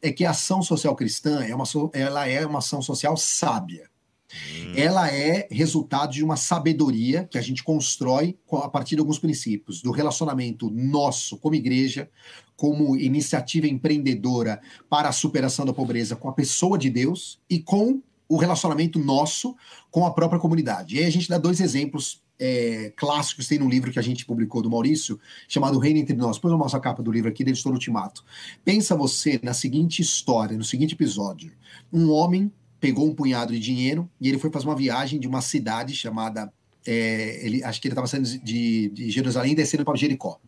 é 0.00 0.12
que 0.12 0.24
a 0.24 0.30
ação 0.30 0.62
social 0.62 0.94
cristã 0.94 1.42
é 1.44 1.54
uma, 1.54 1.64
ela 1.92 2.28
é 2.28 2.44
uma 2.44 2.58
ação 2.58 2.82
social 2.82 3.16
sábia. 3.16 3.90
Hum. 4.32 4.72
Ela 4.76 5.12
é 5.12 5.46
resultado 5.50 6.12
de 6.12 6.24
uma 6.24 6.36
sabedoria 6.36 7.28
que 7.30 7.36
a 7.36 7.42
gente 7.42 7.62
constrói 7.62 8.38
a 8.50 8.68
partir 8.68 8.94
de 8.94 9.00
alguns 9.00 9.18
princípios, 9.18 9.82
do 9.82 9.90
relacionamento 9.90 10.70
nosso 10.70 11.36
como 11.36 11.54
igreja, 11.54 12.08
como 12.56 12.96
iniciativa 12.96 13.66
empreendedora 13.66 14.60
para 14.88 15.08
a 15.08 15.12
superação 15.12 15.64
da 15.64 15.72
pobreza 15.72 16.16
com 16.16 16.28
a 16.28 16.32
pessoa 16.32 16.78
de 16.78 16.90
Deus 16.90 17.40
e 17.48 17.58
com 17.58 18.00
o 18.28 18.36
relacionamento 18.36 18.98
nosso 18.98 19.54
com 19.90 20.06
a 20.06 20.12
própria 20.12 20.40
comunidade. 20.40 20.96
E 20.96 21.00
aí 21.00 21.04
a 21.04 21.10
gente 21.10 21.28
dá 21.28 21.38
dois 21.38 21.60
exemplos 21.60 22.22
é, 22.38 22.92
clássicos, 22.96 23.46
tem 23.46 23.58
no 23.58 23.68
livro 23.68 23.92
que 23.92 23.98
a 23.98 24.02
gente 24.02 24.24
publicou 24.24 24.62
do 24.62 24.70
Maurício, 24.70 25.20
chamado 25.46 25.78
Reino 25.78 26.00
Entre 26.00 26.16
Nós. 26.16 26.38
Põe 26.38 26.52
a 26.52 26.56
nossa 26.56 26.80
capa 26.80 27.02
do 27.02 27.12
livro 27.12 27.28
aqui, 27.28 27.44
da 27.44 27.50
editora 27.50 27.74
Ultimato. 27.74 28.24
Pensa 28.64 28.96
você 28.96 29.38
na 29.42 29.54
seguinte 29.54 30.00
história, 30.00 30.56
no 30.56 30.64
seguinte 30.64 30.94
episódio. 30.94 31.52
Um 31.92 32.10
homem 32.10 32.50
pegou 32.80 33.06
um 33.06 33.14
punhado 33.14 33.52
de 33.52 33.60
dinheiro 33.60 34.10
e 34.20 34.28
ele 34.28 34.38
foi 34.38 34.50
fazer 34.50 34.66
uma 34.66 34.74
viagem 34.74 35.20
de 35.20 35.28
uma 35.28 35.40
cidade 35.40 35.94
chamada 35.94 36.52
é, 36.84 37.46
ele, 37.46 37.62
acho 37.62 37.80
que 37.80 37.86
ele 37.86 37.92
estava 37.92 38.08
saindo 38.08 38.26
de, 38.26 38.88
de 38.88 39.10
Jerusalém 39.10 39.54
descendo 39.54 39.84
para 39.84 39.94
Jericó. 39.96 40.40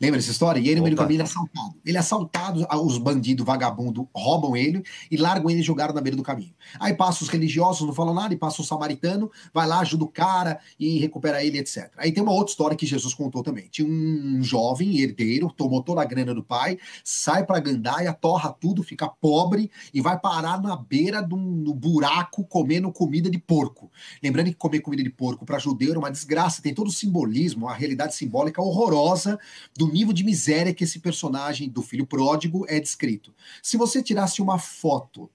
Lembra 0.00 0.18
essa 0.18 0.30
história? 0.30 0.60
E 0.60 0.68
ele, 0.68 0.76
no 0.76 0.82
meio 0.82 0.96
do 0.96 0.98
caminho, 0.98 1.16
ele 1.16 1.22
é 1.22 1.26
assaltado. 1.26 1.74
Ele 1.84 1.96
é 1.96 2.00
assaltado, 2.00 2.66
os 2.84 2.98
bandidos 2.98 3.44
vagabundos 3.44 4.04
roubam 4.14 4.56
ele 4.56 4.82
e 5.10 5.16
largam 5.16 5.50
ele 5.50 5.60
e 5.60 5.62
jogaram 5.62 5.94
na 5.94 6.00
beira 6.00 6.16
do 6.16 6.22
caminho. 6.22 6.54
Aí 6.80 6.94
passa 6.94 7.22
os 7.22 7.28
religiosos, 7.28 7.86
não 7.86 7.94
falam 7.94 8.14
nada, 8.14 8.34
e 8.34 8.36
passa 8.36 8.62
o 8.62 8.64
samaritano, 8.64 9.30
vai 9.52 9.66
lá, 9.66 9.80
ajuda 9.80 10.04
o 10.04 10.08
cara 10.08 10.58
e 10.78 10.98
recupera 10.98 11.44
ele, 11.44 11.58
etc. 11.58 11.90
Aí 11.96 12.12
tem 12.12 12.22
uma 12.22 12.32
outra 12.32 12.50
história 12.50 12.76
que 12.76 12.86
Jesus 12.86 13.14
contou 13.14 13.42
também. 13.42 13.68
Tinha 13.70 13.88
um 13.88 14.42
jovem 14.42 14.98
herdeiro, 15.00 15.52
tomou 15.56 15.82
toda 15.82 16.02
a 16.02 16.04
grana 16.04 16.34
do 16.34 16.42
pai, 16.42 16.78
sai 17.04 17.44
para 17.44 17.60
Gandaia, 17.60 18.12
torra 18.12 18.52
tudo, 18.52 18.82
fica 18.82 19.08
pobre 19.08 19.70
e 19.94 20.00
vai 20.00 20.18
parar 20.18 20.60
na 20.60 20.76
beira 20.76 21.22
do 21.22 21.74
buraco 21.74 22.44
comendo 22.44 22.90
comida 22.92 23.30
de 23.30 23.38
porco. 23.38 23.90
Lembrando 24.22 24.46
que 24.46 24.54
comer 24.54 24.80
comida 24.80 25.02
de 25.02 25.10
porco 25.10 25.44
para 25.44 25.58
judeu 25.58 25.90
era 25.90 25.98
uma 25.98 26.10
desgraça, 26.10 26.62
tem 26.62 26.74
todo 26.74 26.88
o 26.88 26.92
simbolismo, 26.92 27.68
a 27.68 27.74
realidade 27.74 28.14
simbólica 28.14 28.60
horrorosa 28.60 29.38
do 29.76 29.88
nível 29.88 30.12
de 30.12 30.24
miséria 30.24 30.74
que 30.74 30.84
esse 30.84 31.00
personagem 31.00 31.68
do 31.68 31.82
filho 31.82 32.06
pródigo 32.06 32.64
é 32.68 32.78
descrito. 32.78 33.34
Se 33.62 33.76
você 33.76 34.02
tirasse 34.02 34.40
uma 34.40 34.58
foto 34.58 35.30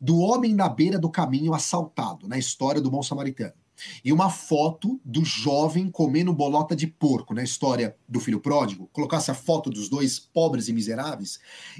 do 0.00 0.18
homem 0.18 0.54
na 0.54 0.68
beira 0.68 0.98
do 0.98 1.10
caminho 1.10 1.54
assaltado, 1.54 2.28
na 2.28 2.38
história 2.38 2.80
do 2.80 2.90
bom 2.90 3.02
samaritano, 3.02 3.54
e 4.04 4.12
uma 4.12 4.28
foto 4.28 5.00
do 5.04 5.24
jovem 5.24 5.90
comendo 5.90 6.32
bolota 6.32 6.74
de 6.74 6.86
porco, 6.86 7.34
na 7.34 7.42
história 7.42 7.96
do 8.08 8.20
filho 8.20 8.40
pródigo, 8.40 8.88
colocasse 8.92 9.30
a 9.30 9.34
foto 9.34 9.70
dos 9.70 9.88
dois 9.88 10.18
pobres 10.18 10.68
e 10.68 10.72
miseráveis, 10.72 11.38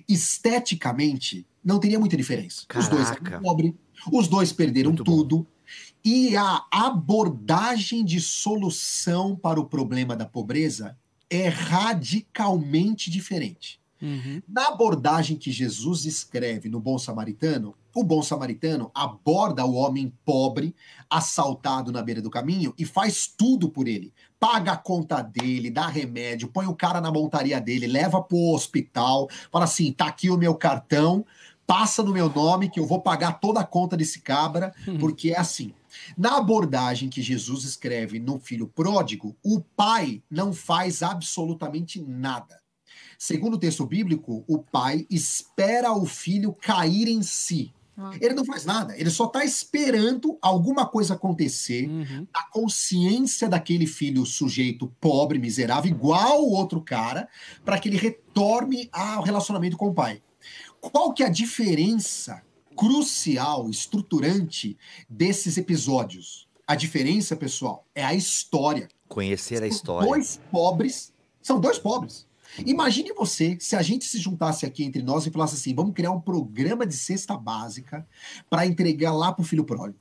esteticamente 0.09 1.46
não 1.64 1.79
teria 1.79 1.98
muita 1.98 2.16
diferença. 2.16 2.64
Caraca. 2.68 2.94
Os 2.94 2.96
dois 2.96 3.11
eram 3.11 3.42
pobres, 3.42 3.74
os 4.12 4.29
dois 4.29 4.53
perderam 4.53 4.90
Muito 4.90 5.05
tudo. 5.05 5.38
Bom. 5.38 5.46
E 6.05 6.37
a 6.37 6.64
abordagem 6.70 8.05
de 8.05 8.20
solução 8.20 9.37
para 9.37 9.61
o 9.61 9.66
problema 9.66 10.16
da 10.16 10.24
pobreza 10.24 10.96
é 11.31 11.49
radicalmente 11.49 13.11
diferente. 13.11 13.81
Uhum. 14.01 14.41
Na 14.49 14.69
abordagem 14.69 15.37
que 15.37 15.51
Jesus 15.51 16.05
escreve 16.05 16.69
no 16.69 16.79
Bom 16.79 16.99
Samaritano, 16.99 17.75
o 17.99 18.05
bom 18.05 18.23
samaritano 18.23 18.93
aborda 18.95 19.64
o 19.64 19.75
homem 19.75 20.12
pobre, 20.25 20.73
assaltado 21.11 21.91
na 21.91 22.01
beira 22.01 22.23
do 22.23 22.31
caminho, 22.31 22.73
e 22.79 22.85
faz 22.85 23.27
tudo 23.27 23.69
por 23.69 23.88
ele. 23.88 24.12
Paga 24.38 24.73
a 24.73 24.77
conta 24.77 25.21
dele, 25.21 25.69
dá 25.69 25.88
remédio, 25.88 26.47
põe 26.47 26.67
o 26.67 26.77
cara 26.77 27.01
na 27.01 27.11
montaria 27.11 27.61
dele, 27.61 27.88
leva 27.88 28.23
pro 28.23 28.53
hospital, 28.53 29.29
fala 29.51 29.64
assim: 29.64 29.91
tá 29.91 30.07
aqui 30.07 30.31
o 30.31 30.38
meu 30.38 30.55
cartão, 30.55 31.27
passa 31.67 32.03
no 32.03 32.12
meu 32.12 32.33
nome 32.33 32.71
que 32.71 32.79
eu 32.79 32.87
vou 32.87 33.01
pagar 33.01 33.41
toda 33.41 33.61
a 33.61 33.64
conta 33.64 33.97
desse 33.97 34.21
cabra, 34.21 34.73
uhum. 34.87 34.99
porque 34.99 35.33
é 35.33 35.38
assim. 35.38 35.75
Na 36.17 36.37
abordagem 36.39 37.09
que 37.09 37.23
Jesus 37.23 37.65
escreve 37.65 38.19
no 38.19 38.39
filho 38.39 38.67
pródigo, 38.69 39.37
o 39.43 39.61
pai 39.61 40.23
não 40.31 40.53
faz 40.53 41.03
absolutamente 41.03 42.01
nada. 42.01 42.61
Segundo 43.19 43.55
o 43.55 43.59
texto 43.59 43.85
bíblico, 43.85 44.45
o 44.47 44.59
pai 44.59 45.07
espera 45.11 45.93
o 45.93 46.07
filho 46.07 46.53
cair 46.53 47.09
em 47.09 47.23
si. 47.23 47.73
Ah. 47.97 48.13
Ele 48.21 48.33
não 48.35 48.45
faz 48.45 48.65
nada, 48.65 48.97
ele 48.97 49.11
só 49.11 49.25
está 49.25 49.45
esperando 49.45 50.39
alguma 50.41 50.87
coisa 50.87 51.15
acontecer 51.15 51.89
Uhum. 51.89 52.29
a 52.33 52.45
consciência 52.49 53.49
daquele 53.49 53.89
filho 53.89 54.25
sujeito 54.25 54.87
pobre, 55.01 55.37
miserável, 55.37 55.91
igual 55.91 56.45
o 56.45 56.53
outro 56.53 56.81
cara, 56.81 57.29
para 57.65 57.77
que 57.77 57.89
ele 57.89 57.97
retorne 57.97 58.89
ao 58.93 59.25
relacionamento 59.25 59.77
com 59.77 59.89
o 59.89 59.95
pai. 59.95 60.23
Qual 60.81 61.13
que 61.13 61.25
é 61.25 61.27
a 61.27 61.31
diferença 61.31 62.41
crucial, 62.79 63.69
estruturante 63.69 64.79
desses 65.09 65.57
episódios? 65.59 66.47
A 66.67 66.75
diferença, 66.77 67.35
pessoal, 67.35 67.85
é 67.95 68.05
a 68.05 68.14
história. 68.14 68.88
Conhecer 69.09 69.57
a 69.57 69.59
São 69.61 69.69
história. 69.69 70.09
Dois 70.09 70.41
pobres, 70.51 71.12
são 71.43 71.59
dois 71.59 71.79
pobres. 71.79 72.27
Imagine 72.64 73.12
você 73.12 73.57
se 73.61 73.75
a 73.77 73.83
gente 73.83 74.05
se 74.05 74.19
juntasse 74.19 74.64
aqui 74.64 74.85
entre 74.85 75.03
nós 75.03 75.27
e 75.27 75.31
falasse 75.31 75.55
assim: 75.55 75.75
vamos 75.75 75.95
criar 75.95 76.11
um 76.12 76.21
programa 76.21 76.87
de 76.87 76.95
cesta 76.95 77.37
básica 77.37 78.07
para 78.49 78.67
entregar 78.67 79.12
lá 79.12 79.33
pro 79.33 79.45
filho 79.45 79.64
pródigo. 79.64 79.99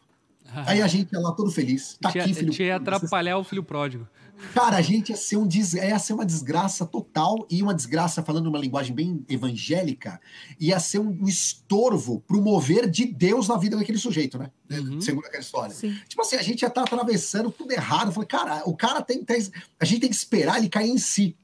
Aí 0.65 0.81
a 0.81 0.87
gente 0.87 1.11
ia 1.11 1.19
lá 1.19 1.31
todo 1.33 1.51
feliz. 1.51 1.97
Tá 2.01 2.11
Tinha- 2.11 2.23
aqui, 2.23 2.33
filho 2.33 2.51
tinha 2.51 2.67
ia 2.69 2.79
pródigo, 2.79 2.95
atrapalhar 3.05 3.37
o 3.37 3.43
filho 3.43 3.63
pródigo. 3.63 4.07
Cara, 4.53 4.77
a 4.77 4.81
gente 4.81 5.09
ia 5.09 5.15
ser, 5.15 5.37
um 5.37 5.47
des... 5.47 5.73
ia 5.73 5.97
ser 5.99 6.13
uma 6.13 6.25
desgraça 6.25 6.85
total 6.85 7.45
e 7.49 7.61
uma 7.63 7.73
desgraça, 7.73 8.23
falando 8.23 8.47
uma 8.47 8.59
linguagem 8.59 8.93
bem 8.95 9.25
evangélica, 9.27 10.19
ia 10.59 10.79
ser 10.79 10.99
um 10.99 11.25
estorvo 11.27 12.19
pro 12.21 12.41
mover 12.41 12.89
de 12.89 13.05
Deus 13.05 13.47
na 13.47 13.57
vida 13.57 13.75
daquele 13.77 13.97
sujeito, 13.97 14.37
né? 14.37 14.51
Uhum. 14.71 15.01
Segundo 15.01 15.25
aquela 15.25 15.41
história. 15.41 15.73
Sim. 15.73 15.95
Tipo 16.07 16.21
assim, 16.21 16.35
a 16.35 16.41
gente 16.41 16.61
ia 16.61 16.67
estar 16.67 16.81
atravessando 16.83 17.49
tudo 17.51 17.71
errado. 17.71 18.11
Falei, 18.11 18.27
cara, 18.27 18.63
o 18.65 18.75
cara 18.75 19.01
tem, 19.01 19.23
tem- 19.23 19.47
A 19.79 19.85
gente 19.85 20.01
tem 20.01 20.09
que 20.09 20.15
esperar 20.15 20.57
ele 20.57 20.69
cair 20.69 20.89
em 20.89 20.97
si. 20.97 21.35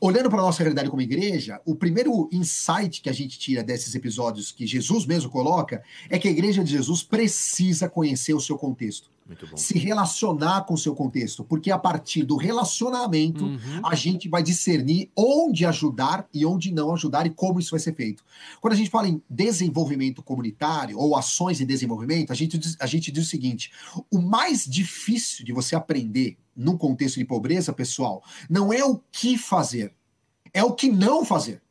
Olhando 0.00 0.30
para 0.30 0.38
a 0.38 0.42
nossa 0.42 0.62
realidade 0.62 0.88
como 0.88 1.02
igreja, 1.02 1.60
o 1.66 1.74
primeiro 1.74 2.28
insight 2.32 3.02
que 3.02 3.10
a 3.10 3.12
gente 3.12 3.38
tira 3.38 3.62
desses 3.62 3.94
episódios 3.94 4.50
que 4.52 4.66
Jesus 4.66 5.04
mesmo 5.04 5.30
coloca 5.30 5.82
é 6.08 6.18
que 6.18 6.28
a 6.28 6.30
igreja 6.30 6.64
de 6.64 6.70
Jesus 6.70 7.02
precisa 7.02 7.88
conhecer 7.88 8.32
o 8.32 8.40
seu 8.40 8.56
contexto. 8.56 9.10
Se 9.56 9.78
relacionar 9.78 10.62
com 10.62 10.74
o 10.74 10.78
seu 10.78 10.94
contexto, 10.94 11.44
porque 11.44 11.70
a 11.70 11.78
partir 11.78 12.22
do 12.22 12.36
relacionamento 12.36 13.44
Uhum. 13.44 13.58
a 13.84 13.94
gente 13.94 14.28
vai 14.28 14.42
discernir 14.42 15.10
onde 15.16 15.64
ajudar 15.64 16.26
e 16.32 16.44
onde 16.44 16.72
não 16.72 16.92
ajudar 16.92 17.26
e 17.26 17.30
como 17.30 17.58
isso 17.58 17.70
vai 17.70 17.80
ser 17.80 17.94
feito. 17.94 18.24
Quando 18.60 18.74
a 18.74 18.76
gente 18.76 18.90
fala 18.90 19.08
em 19.08 19.22
desenvolvimento 19.28 20.22
comunitário 20.22 20.98
ou 20.98 21.16
ações 21.16 21.58
de 21.58 21.64
desenvolvimento, 21.64 22.32
a 22.32 22.34
gente 22.34 22.58
diz, 22.58 22.76
a 22.80 22.86
gente 22.86 23.10
diz 23.10 23.26
o 23.26 23.30
seguinte: 23.30 23.72
o 24.10 24.20
mais 24.20 24.64
difícil 24.64 25.44
de 25.44 25.52
você 25.52 25.74
aprender 25.74 26.36
num 26.56 26.76
contexto 26.76 27.18
de 27.18 27.24
pobreza, 27.24 27.72
pessoal, 27.72 28.22
não 28.48 28.72
é 28.72 28.84
o 28.84 29.00
que 29.10 29.38
fazer, 29.38 29.94
é 30.52 30.62
o 30.62 30.72
que 30.72 30.90
não 30.90 31.24
fazer. 31.24 31.62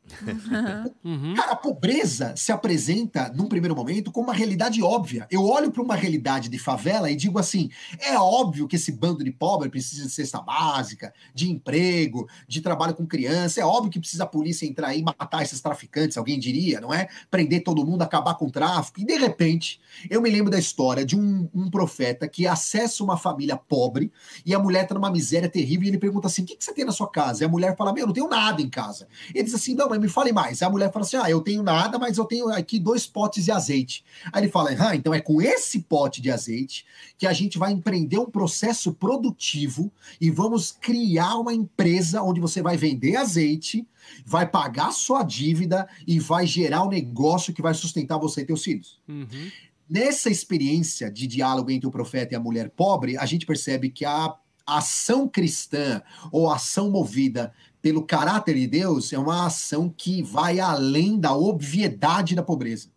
Uhum. 1.04 1.34
Cara, 1.36 1.52
a 1.52 1.56
pobreza 1.56 2.34
se 2.36 2.52
apresenta, 2.52 3.32
num 3.34 3.46
primeiro 3.46 3.74
momento, 3.74 4.10
como 4.10 4.28
uma 4.28 4.34
realidade 4.34 4.82
óbvia. 4.82 5.26
Eu 5.30 5.44
olho 5.44 5.70
para 5.70 5.82
uma 5.82 5.94
realidade 5.94 6.48
de 6.48 6.58
favela 6.58 7.10
e 7.10 7.16
digo 7.16 7.38
assim: 7.38 7.70
é 7.98 8.18
óbvio 8.18 8.66
que 8.66 8.76
esse 8.76 8.92
bando 8.92 9.24
de 9.24 9.30
pobre 9.30 9.68
precisa 9.68 10.04
de 10.04 10.10
cesta 10.10 10.40
básica, 10.40 11.12
de 11.34 11.50
emprego, 11.50 12.28
de 12.48 12.60
trabalho 12.60 12.94
com 12.94 13.06
criança. 13.06 13.60
É 13.60 13.64
óbvio 13.64 13.90
que 13.90 14.00
precisa 14.00 14.24
a 14.24 14.26
polícia 14.26 14.66
entrar 14.66 14.94
e 14.94 15.02
matar 15.02 15.42
esses 15.42 15.60
traficantes, 15.60 16.16
alguém 16.16 16.38
diria, 16.38 16.80
não 16.80 16.92
é? 16.92 17.08
Prender 17.30 17.62
todo 17.62 17.84
mundo, 17.84 18.02
acabar 18.02 18.34
com 18.34 18.46
o 18.46 18.50
tráfico. 18.50 19.00
E 19.00 19.04
de 19.04 19.16
repente, 19.16 19.80
eu 20.08 20.20
me 20.20 20.30
lembro 20.30 20.50
da 20.50 20.58
história 20.58 21.04
de 21.04 21.16
um, 21.16 21.48
um 21.54 21.70
profeta 21.70 22.28
que 22.28 22.46
acessa 22.46 23.02
uma 23.02 23.16
família 23.16 23.56
pobre 23.56 24.12
e 24.44 24.54
a 24.54 24.58
mulher 24.58 24.82
está 24.82 24.94
numa 24.94 25.10
miséria 25.10 25.48
terrível 25.48 25.84
e 25.84 25.88
ele 25.88 25.98
pergunta 25.98 26.26
assim: 26.26 26.42
o 26.42 26.46
que, 26.46 26.56
que 26.56 26.64
você 26.64 26.72
tem 26.72 26.84
na 26.84 26.92
sua 26.92 27.10
casa? 27.10 27.42
E 27.42 27.46
a 27.46 27.48
mulher 27.48 27.76
fala: 27.76 27.92
meu, 27.92 28.02
eu 28.02 28.06
não 28.06 28.14
tenho 28.14 28.28
nada 28.28 28.60
em 28.60 28.68
casa. 28.68 29.06
Ele 29.34 29.44
diz 29.44 29.54
assim: 29.54 29.74
não, 29.74 29.88
mas 29.88 29.99
me 30.00 30.08
fale 30.08 30.32
mais. 30.32 30.62
Aí 30.62 30.68
a 30.68 30.70
mulher 30.70 30.92
fala 30.92 31.04
assim: 31.04 31.16
ah, 31.16 31.30
eu 31.30 31.40
tenho 31.40 31.62
nada, 31.62 31.98
mas 31.98 32.18
eu 32.18 32.24
tenho 32.24 32.48
aqui 32.48 32.78
dois 32.78 33.06
potes 33.06 33.44
de 33.44 33.52
azeite. 33.52 34.04
Aí 34.32 34.42
ele 34.42 34.50
fala: 34.50 34.70
ah, 34.78 34.96
então 34.96 35.14
é 35.14 35.20
com 35.20 35.40
esse 35.40 35.80
pote 35.80 36.20
de 36.20 36.30
azeite 36.30 36.86
que 37.18 37.26
a 37.26 37.32
gente 37.32 37.58
vai 37.58 37.72
empreender 37.72 38.18
um 38.18 38.30
processo 38.30 38.92
produtivo 38.92 39.92
e 40.20 40.30
vamos 40.30 40.72
criar 40.72 41.36
uma 41.36 41.52
empresa 41.52 42.22
onde 42.22 42.40
você 42.40 42.62
vai 42.62 42.76
vender 42.76 43.16
azeite, 43.16 43.86
vai 44.24 44.46
pagar 44.46 44.92
sua 44.92 45.22
dívida 45.22 45.88
e 46.06 46.18
vai 46.18 46.46
gerar 46.46 46.82
um 46.84 46.88
negócio 46.88 47.52
que 47.52 47.62
vai 47.62 47.74
sustentar 47.74 48.18
você 48.18 48.40
e 48.40 48.46
teus 48.46 48.64
filhos. 48.64 48.98
Uhum. 49.08 49.50
Nessa 49.88 50.30
experiência 50.30 51.10
de 51.10 51.26
diálogo 51.26 51.70
entre 51.70 51.88
o 51.88 51.90
profeta 51.90 52.32
e 52.32 52.36
a 52.36 52.40
mulher 52.40 52.70
pobre, 52.70 53.16
a 53.16 53.26
gente 53.26 53.44
percebe 53.44 53.90
que 53.90 54.04
a 54.04 54.36
ação 54.64 55.28
cristã 55.28 56.00
ou 56.30 56.50
ação 56.50 56.90
movida 56.90 57.52
pelo 57.80 58.04
caráter 58.04 58.54
de 58.54 58.66
Deus 58.66 59.12
é 59.12 59.18
uma 59.18 59.46
ação 59.46 59.88
que 59.88 60.22
vai 60.22 60.60
além 60.60 61.18
da 61.18 61.34
obviedade 61.34 62.34
da 62.34 62.42
pobreza. 62.42 62.90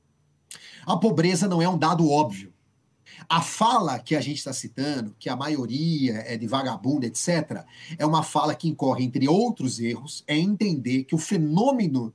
A 0.86 0.98
pobreza 0.98 1.48
não 1.48 1.62
é 1.62 1.70
um 1.70 1.78
dado 1.78 2.10
óbvio. 2.10 2.54
A 3.30 3.42
fala 3.42 4.00
que 4.00 4.16
a 4.16 4.22
gente 4.22 4.38
está 4.38 4.52
citando, 4.52 5.16
que 5.18 5.30
a 5.30 5.36
maioria 5.36 6.16
é 6.26 6.38
de 6.38 6.48
vagabundo, 6.48 7.06
etc., 7.06 7.64
é 7.98 8.06
uma 8.06 8.24
fala 8.24 8.56
que 8.56 8.68
incorre, 8.68 9.04
entre 9.04 9.28
outros 9.28 9.80
erros, 9.80 10.24
é 10.28 10.38
entender 10.38 11.06
que 11.06 11.16
o 11.16 11.20
fenômeno 11.20 12.14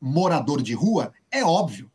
morador 0.00 0.62
de 0.62 0.74
rua 0.74 1.12
é 1.30 1.44
óbvio. 1.44 1.90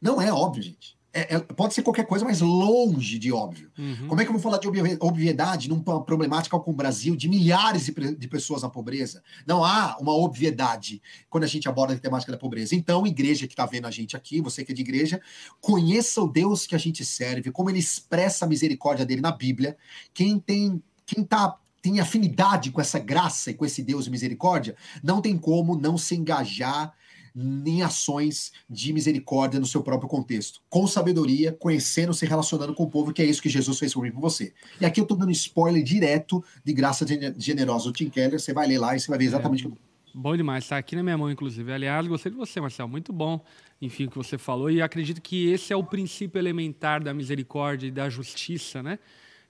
Não 0.00 0.20
é 0.20 0.32
óbvio, 0.32 0.62
gente. 0.62 0.93
É- 1.14 1.36
é- 1.36 1.38
pode 1.38 1.74
ser 1.74 1.82
qualquer 1.82 2.06
coisa, 2.06 2.24
mas 2.24 2.40
longe 2.40 3.20
de 3.20 3.32
óbvio. 3.32 3.70
Uhum. 3.78 4.08
Como 4.08 4.20
é 4.20 4.24
que 4.24 4.28
eu 4.30 4.32
vou 4.32 4.42
falar 4.42 4.58
de 4.58 4.66
obvi- 4.66 4.96
obviedade 5.00 5.68
numa 5.68 6.04
problemática 6.04 6.58
como 6.58 6.74
o 6.74 6.76
Brasil, 6.76 7.14
de 7.14 7.28
milhares 7.28 7.86
de, 7.86 8.16
de 8.16 8.28
pessoas 8.28 8.62
na 8.62 8.68
pobreza? 8.68 9.22
Não 9.46 9.64
há 9.64 9.96
uma 10.00 10.12
obviedade 10.12 11.00
quando 11.30 11.44
a 11.44 11.46
gente 11.46 11.68
aborda 11.68 11.94
a 11.94 11.98
temática 11.98 12.32
da 12.32 12.38
pobreza. 12.38 12.74
Então, 12.74 13.06
igreja 13.06 13.46
que 13.46 13.52
está 13.52 13.64
vendo 13.64 13.86
a 13.86 13.90
gente 13.92 14.16
aqui, 14.16 14.40
você 14.40 14.64
que 14.64 14.72
é 14.72 14.74
de 14.74 14.82
igreja, 14.82 15.20
conheça 15.60 16.20
o 16.20 16.28
Deus 16.28 16.66
que 16.66 16.74
a 16.74 16.78
gente 16.78 17.04
serve, 17.04 17.52
como 17.52 17.70
ele 17.70 17.78
expressa 17.78 18.44
a 18.44 18.48
misericórdia 18.48 19.06
dele 19.06 19.20
na 19.20 19.30
Bíblia. 19.30 19.76
Quem 20.12 20.40
tem, 20.40 20.82
quem 21.06 21.22
tá 21.22 21.56
tem 21.80 22.00
afinidade 22.00 22.70
com 22.70 22.80
essa 22.80 22.98
graça 22.98 23.50
e 23.50 23.54
com 23.54 23.62
esse 23.62 23.82
Deus 23.82 24.06
de 24.06 24.10
misericórdia, 24.10 24.74
não 25.02 25.20
tem 25.20 25.36
como 25.36 25.76
não 25.76 25.98
se 25.98 26.14
engajar 26.16 26.94
em 27.36 27.82
ações 27.82 28.52
de 28.70 28.92
misericórdia 28.92 29.58
no 29.58 29.66
seu 29.66 29.82
próprio 29.82 30.08
contexto, 30.08 30.60
com 30.68 30.86
sabedoria, 30.86 31.52
conhecendo, 31.52 32.14
se 32.14 32.24
relacionando 32.24 32.74
com 32.74 32.84
o 32.84 32.90
povo, 32.90 33.12
que 33.12 33.20
é 33.20 33.24
isso 33.24 33.42
que 33.42 33.48
Jesus 33.48 33.78
fez 33.78 33.92
por 33.92 34.02
mim 34.02 34.08
e 34.10 34.12
por 34.12 34.20
você. 34.20 34.52
E 34.80 34.86
aqui 34.86 35.00
eu 35.00 35.04
tô 35.04 35.16
dando 35.16 35.32
spoiler 35.32 35.82
direto 35.82 36.44
de 36.62 36.72
Graça 36.72 37.06
Gene- 37.06 37.34
Generosa 37.36 37.86
do 37.86 37.92
Tim 37.92 38.08
Keller, 38.08 38.38
você 38.38 38.52
vai 38.52 38.68
ler 38.68 38.78
lá 38.78 38.94
e 38.94 39.00
você 39.00 39.08
vai 39.08 39.18
ver 39.18 39.24
exatamente 39.24 39.66
o 39.66 39.70
que 39.70 39.76
eu 39.76 39.84
Bom 40.16 40.36
demais, 40.36 40.68
tá 40.68 40.78
aqui 40.78 40.94
na 40.94 41.02
minha 41.02 41.18
mão, 41.18 41.28
inclusive. 41.28 41.72
Aliás, 41.72 42.06
gostei 42.06 42.30
de 42.30 42.38
você, 42.38 42.60
Marcelo. 42.60 42.88
Muito 42.88 43.12
bom, 43.12 43.44
enfim, 43.82 44.04
o 44.04 44.10
que 44.10 44.16
você 44.16 44.38
falou. 44.38 44.70
E 44.70 44.80
acredito 44.80 45.20
que 45.20 45.50
esse 45.50 45.72
é 45.72 45.76
o 45.76 45.82
princípio 45.82 46.38
elementar 46.38 47.02
da 47.02 47.12
misericórdia 47.12 47.88
e 47.88 47.90
da 47.90 48.08
justiça, 48.08 48.80
né? 48.80 49.00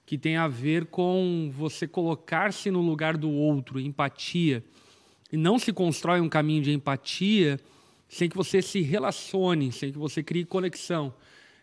Que 0.07 0.17
tem 0.17 0.37
a 0.37 0.47
ver 0.47 0.87
com 0.87 1.51
você 1.55 1.87
colocar-se 1.87 2.71
no 2.71 2.81
lugar 2.81 3.15
do 3.15 3.29
outro, 3.29 3.79
empatia. 3.79 4.63
E 5.31 5.37
não 5.37 5.59
se 5.59 5.71
constrói 5.71 6.19
um 6.19 6.27
caminho 6.27 6.63
de 6.63 6.71
empatia 6.71 7.59
sem 8.15 8.29
que 8.29 8.37
você 8.37 8.61
se 8.61 8.81
relacione, 8.81 9.73
sem 9.73 9.91
que 9.91 9.97
você 9.97 10.23
crie 10.23 10.45
conexão. 10.45 11.13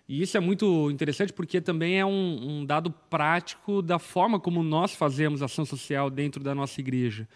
E 0.07 0.21
isso 0.21 0.37
é 0.37 0.41
muito 0.41 0.91
interessante 0.91 1.33
porque 1.33 1.63
também 1.63 1.99
é 1.99 2.05
um, 2.05 2.59
um 2.59 2.67
dado 2.67 2.91
prático 2.91 3.81
da 3.81 3.99
forma 3.99 4.39
como 4.39 4.63
nós 4.63 4.95
fazemos 4.95 5.41
ação 5.41 5.65
social 5.65 6.11
dentro 6.11 6.45
da 6.45 6.55
nossa 6.55 6.79
igreja. 6.79 7.27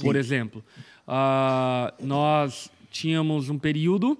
Por 0.00 0.14
exemplo, 0.14 0.64
ah, 1.04 1.92
nós 1.98 2.70
tínhamos 2.92 3.48
um 3.48 3.58
período 3.58 4.16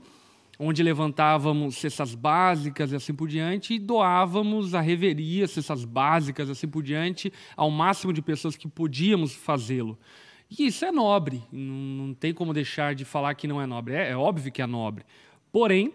onde 0.58 0.82
levantávamos 0.82 1.76
cestas 1.76 2.16
básicas 2.16 2.90
e 2.90 2.96
assim 2.96 3.14
por 3.14 3.28
diante 3.28 3.74
e 3.74 3.78
doávamos 3.78 4.74
a 4.74 4.80
reveria, 4.80 5.46
cestas 5.46 5.84
básicas 5.84 6.48
e 6.48 6.52
assim 6.52 6.66
por 6.66 6.82
diante, 6.82 7.32
ao 7.56 7.70
máximo 7.70 8.12
de 8.12 8.20
pessoas 8.20 8.56
que 8.56 8.66
podíamos 8.66 9.32
fazê-lo. 9.32 9.96
E 10.50 10.66
isso 10.66 10.84
é 10.84 10.90
nobre, 10.90 11.42
não, 11.52 11.74
não 12.06 12.14
tem 12.14 12.34
como 12.34 12.52
deixar 12.52 12.94
de 12.94 13.04
falar 13.04 13.34
que 13.34 13.46
não 13.46 13.60
é 13.62 13.66
nobre. 13.66 13.94
É, 13.94 14.10
é 14.10 14.16
óbvio 14.16 14.50
que 14.50 14.60
é 14.60 14.66
nobre. 14.66 15.04
Porém, 15.52 15.94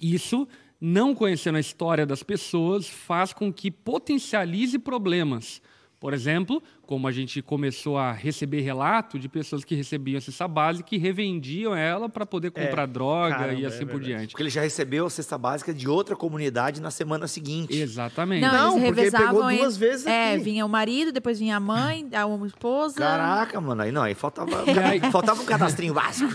isso, 0.00 0.48
não 0.80 1.14
conhecendo 1.14 1.56
a 1.56 1.60
história 1.60 2.04
das 2.04 2.22
pessoas, 2.22 2.88
faz 2.88 3.32
com 3.32 3.52
que 3.52 3.70
potencialize 3.70 4.78
problemas. 4.78 5.62
Por 5.98 6.12
exemplo, 6.12 6.62
como 6.86 7.08
a 7.08 7.12
gente 7.12 7.40
começou 7.40 7.96
a 7.96 8.12
receber 8.12 8.60
relato 8.60 9.18
de 9.18 9.28
pessoas 9.30 9.64
que 9.64 9.74
recebiam 9.74 10.20
cesta 10.20 10.46
básica 10.46 10.94
e 10.94 10.98
revendiam 10.98 11.74
ela 11.74 12.06
para 12.08 12.26
poder 12.26 12.50
comprar 12.50 12.86
droga 12.86 13.34
caramba, 13.34 13.54
e 13.60 13.64
é 13.64 13.66
assim 13.66 13.78
por 13.86 13.92
verdade. 13.98 14.04
diante. 14.06 14.30
Porque 14.32 14.42
ele 14.42 14.50
já 14.50 14.60
recebeu 14.60 15.06
a 15.06 15.10
cesta 15.10 15.38
básica 15.38 15.72
de 15.72 15.88
outra 15.88 16.14
comunidade 16.14 16.80
na 16.82 16.90
semana 16.90 17.26
seguinte. 17.26 17.74
Exatamente. 17.76 18.42
Não, 18.42 18.52
Não, 18.52 18.72
porque 18.74 18.84
revezavam. 19.00 19.26
pegou 19.28 19.50
em- 19.50 19.56
duas 19.58 19.76
vezes 19.76 20.06
É, 20.06 20.34
aqui. 20.34 20.44
vinha 20.44 20.66
o 20.66 20.68
marido, 20.68 21.10
depois 21.12 21.38
vinha 21.38 21.56
a 21.56 21.60
mãe, 21.60 22.06
a 22.12 22.26
uma 22.26 22.46
esposa. 22.46 22.96
Caraca, 22.98 23.58
mano. 23.60 23.80
Aí 23.82 23.90
não, 23.90 24.02
aí 24.02 24.14
faltava, 24.14 24.50
aí- 24.92 25.00
faltava 25.10 25.42
um 25.42 25.46
cadastrinho 25.46 25.94
básico. 25.94 26.30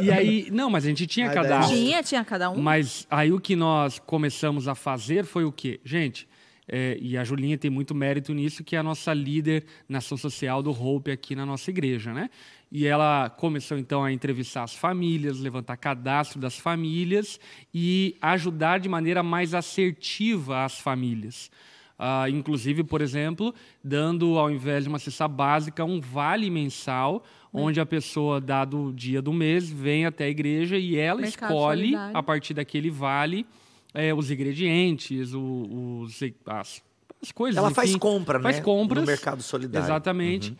E 0.00 0.10
aí, 0.10 0.48
não, 0.50 0.70
mas 0.70 0.84
a 0.84 0.88
gente 0.88 1.06
tinha 1.06 1.26
Mas 1.26 1.34
cadastro. 1.34 1.76
Tinha, 1.76 2.02
tinha 2.02 2.24
cada 2.24 2.50
um. 2.50 2.56
Mas 2.60 3.06
aí 3.10 3.30
o 3.30 3.38
que 3.38 3.54
nós 3.54 3.98
começamos 4.04 4.66
a 4.68 4.74
fazer 4.74 5.24
foi 5.26 5.44
o 5.44 5.52
quê? 5.52 5.80
Gente, 5.84 6.26
é, 6.68 6.96
e 7.00 7.16
a 7.16 7.24
Julinha 7.24 7.58
tem 7.58 7.70
muito 7.70 7.94
mérito 7.94 8.32
nisso, 8.32 8.62
que 8.62 8.76
é 8.76 8.78
a 8.78 8.82
nossa 8.82 9.12
líder 9.12 9.64
na 9.88 9.98
ação 9.98 10.16
social 10.16 10.62
do 10.62 10.70
Hope 10.70 11.10
aqui 11.10 11.34
na 11.34 11.44
nossa 11.44 11.70
igreja, 11.70 12.12
né? 12.12 12.30
E 12.70 12.86
ela 12.86 13.28
começou 13.28 13.76
então 13.76 14.02
a 14.02 14.12
entrevistar 14.12 14.62
as 14.62 14.74
famílias, 14.74 15.38
levantar 15.38 15.76
cadastro 15.76 16.40
das 16.40 16.58
famílias 16.58 17.38
e 17.74 18.16
ajudar 18.22 18.78
de 18.78 18.88
maneira 18.88 19.22
mais 19.22 19.54
assertiva 19.54 20.64
as 20.64 20.78
famílias. 20.78 21.50
Uh, 21.98 22.28
inclusive, 22.30 22.82
por 22.82 23.00
exemplo, 23.00 23.54
dando, 23.84 24.38
ao 24.38 24.50
invés 24.50 24.84
de 24.84 24.88
uma 24.88 24.98
cesta 24.98 25.28
básica, 25.28 25.84
um 25.84 26.00
vale 26.00 26.48
mensal, 26.50 27.22
onde 27.52 27.78
a 27.78 27.86
pessoa, 27.86 28.40
dado 28.40 28.86
o 28.86 28.92
dia 28.92 29.20
do 29.20 29.32
mês, 29.32 29.70
vem 29.70 30.06
até 30.06 30.24
a 30.24 30.28
igreja 30.28 30.76
e 30.78 30.96
ela 30.96 31.20
Mercado 31.20 31.50
escolhe, 31.50 31.94
a 31.94 32.22
partir 32.22 32.54
daquele 32.54 32.90
vale, 32.90 33.46
eh, 33.94 34.12
os 34.14 34.30
ingredientes, 34.30 35.32
o- 35.34 36.02
os, 36.04 36.20
as, 36.46 36.82
as 37.22 37.32
coisas. 37.32 37.56
Ela 37.58 37.70
faz 37.70 37.90
enfim, 37.90 37.98
compra, 37.98 38.40
faz 38.40 38.56
né? 38.56 38.62
compras. 38.62 39.00
No 39.02 39.06
mercado 39.06 39.42
solidário. 39.42 39.80
Uhum. 39.80 39.86
Exatamente, 39.94 40.56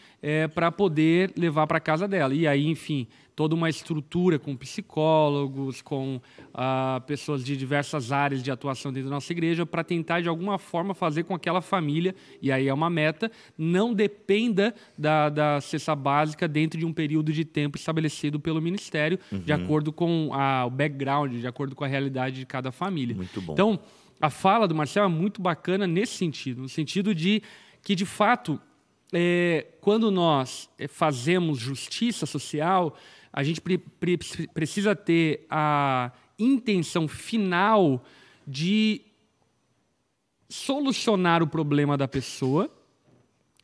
para 0.55 0.71
poder 0.71 1.33
levar 1.37 1.67
para 1.67 1.81
casa 1.81 2.07
dela. 2.07 2.35
E 2.35 2.47
aí, 2.47 2.67
enfim, 2.67 3.07
toda 3.35 3.55
uma 3.55 3.69
estrutura 3.71 4.39
com 4.39 4.55
psicólogos, 4.57 5.81
com 5.83 6.21
ah, 6.55 7.03
pessoas 7.07 7.45
de 7.45 7.57
diversas 7.57 8.13
áreas 8.13 8.43
de 8.43 8.51
atuação 8.51 8.93
dentro 8.93 9.09
da 9.09 9.15
nossa 9.17 9.33
igreja, 9.33 9.65
para 9.67 9.83
tentar, 9.83 10.21
de 10.21 10.29
alguma 10.29 10.59
forma, 10.59 10.95
fazer 10.95 11.25
com 11.25 11.35
que 11.39 11.43
aquela 11.49 11.61
família, 11.63 12.15
e 12.41 12.53
aí 12.53 12.69
é 12.69 12.75
uma 12.75 12.89
meta, 12.91 13.31
não 13.57 13.93
dependa 13.95 14.75
da, 14.97 15.29
da 15.29 15.61
cesta 15.61 15.95
básica 15.95 16.47
dentro 16.47 16.79
de 16.79 16.87
um 16.87 16.93
período 16.93 17.33
de 17.33 17.45
tempo 17.45 17.77
estabelecido 17.77 18.39
pelo 18.39 18.61
Ministério, 18.61 19.19
Uhum. 19.33 19.39
de 19.41 19.53
acordo 19.53 19.93
com 19.93 20.31
a- 20.33 20.65
o 20.67 20.71
background, 20.71 21.33
de 21.35 21.47
acordo 21.47 21.75
com 21.75 21.85
a 21.85 21.87
realidade 21.89 22.37
de 22.37 22.47
cada 22.47 22.71
família. 22.71 23.17
Muito 23.17 23.41
bom. 23.41 23.53
Então, 23.55 23.79
a 24.21 24.31
fala 24.31 24.69
do 24.69 24.75
Marcel 24.75 25.05
é 25.05 25.09
muito 25.09 25.41
bacana 25.43 25.87
nesse 25.87 26.15
sentido, 26.17 26.63
no 26.63 26.69
sentido 26.69 27.15
de 27.15 27.43
que, 27.83 27.95
de 27.95 28.07
fato, 28.07 28.61
é, 29.13 29.67
quando 29.81 30.11
nós 30.11 30.71
é, 30.79 30.87
fazemos 30.89 31.59
justiça 31.59 32.25
social, 32.25 32.97
a 33.33 33.43
gente 33.43 33.61
pre- 33.61 33.79
pre- 33.79 34.19
precisa 34.53 34.95
ter 34.95 35.47
a 35.49 36.13
intenção 36.39 37.09
final 37.09 38.05
de 38.47 39.01
solucionar 40.49 41.43
o 41.43 41.47
problema 41.47 41.97
da 41.97 42.07
pessoa 42.07 42.71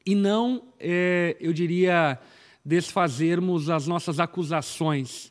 e 0.07 0.15
não, 0.15 0.63
é, 0.81 1.37
eu 1.39 1.53
diria, 1.53 2.19
desfazermos 2.65 3.69
as 3.69 3.87
nossas 3.87 4.19
acusações, 4.19 5.31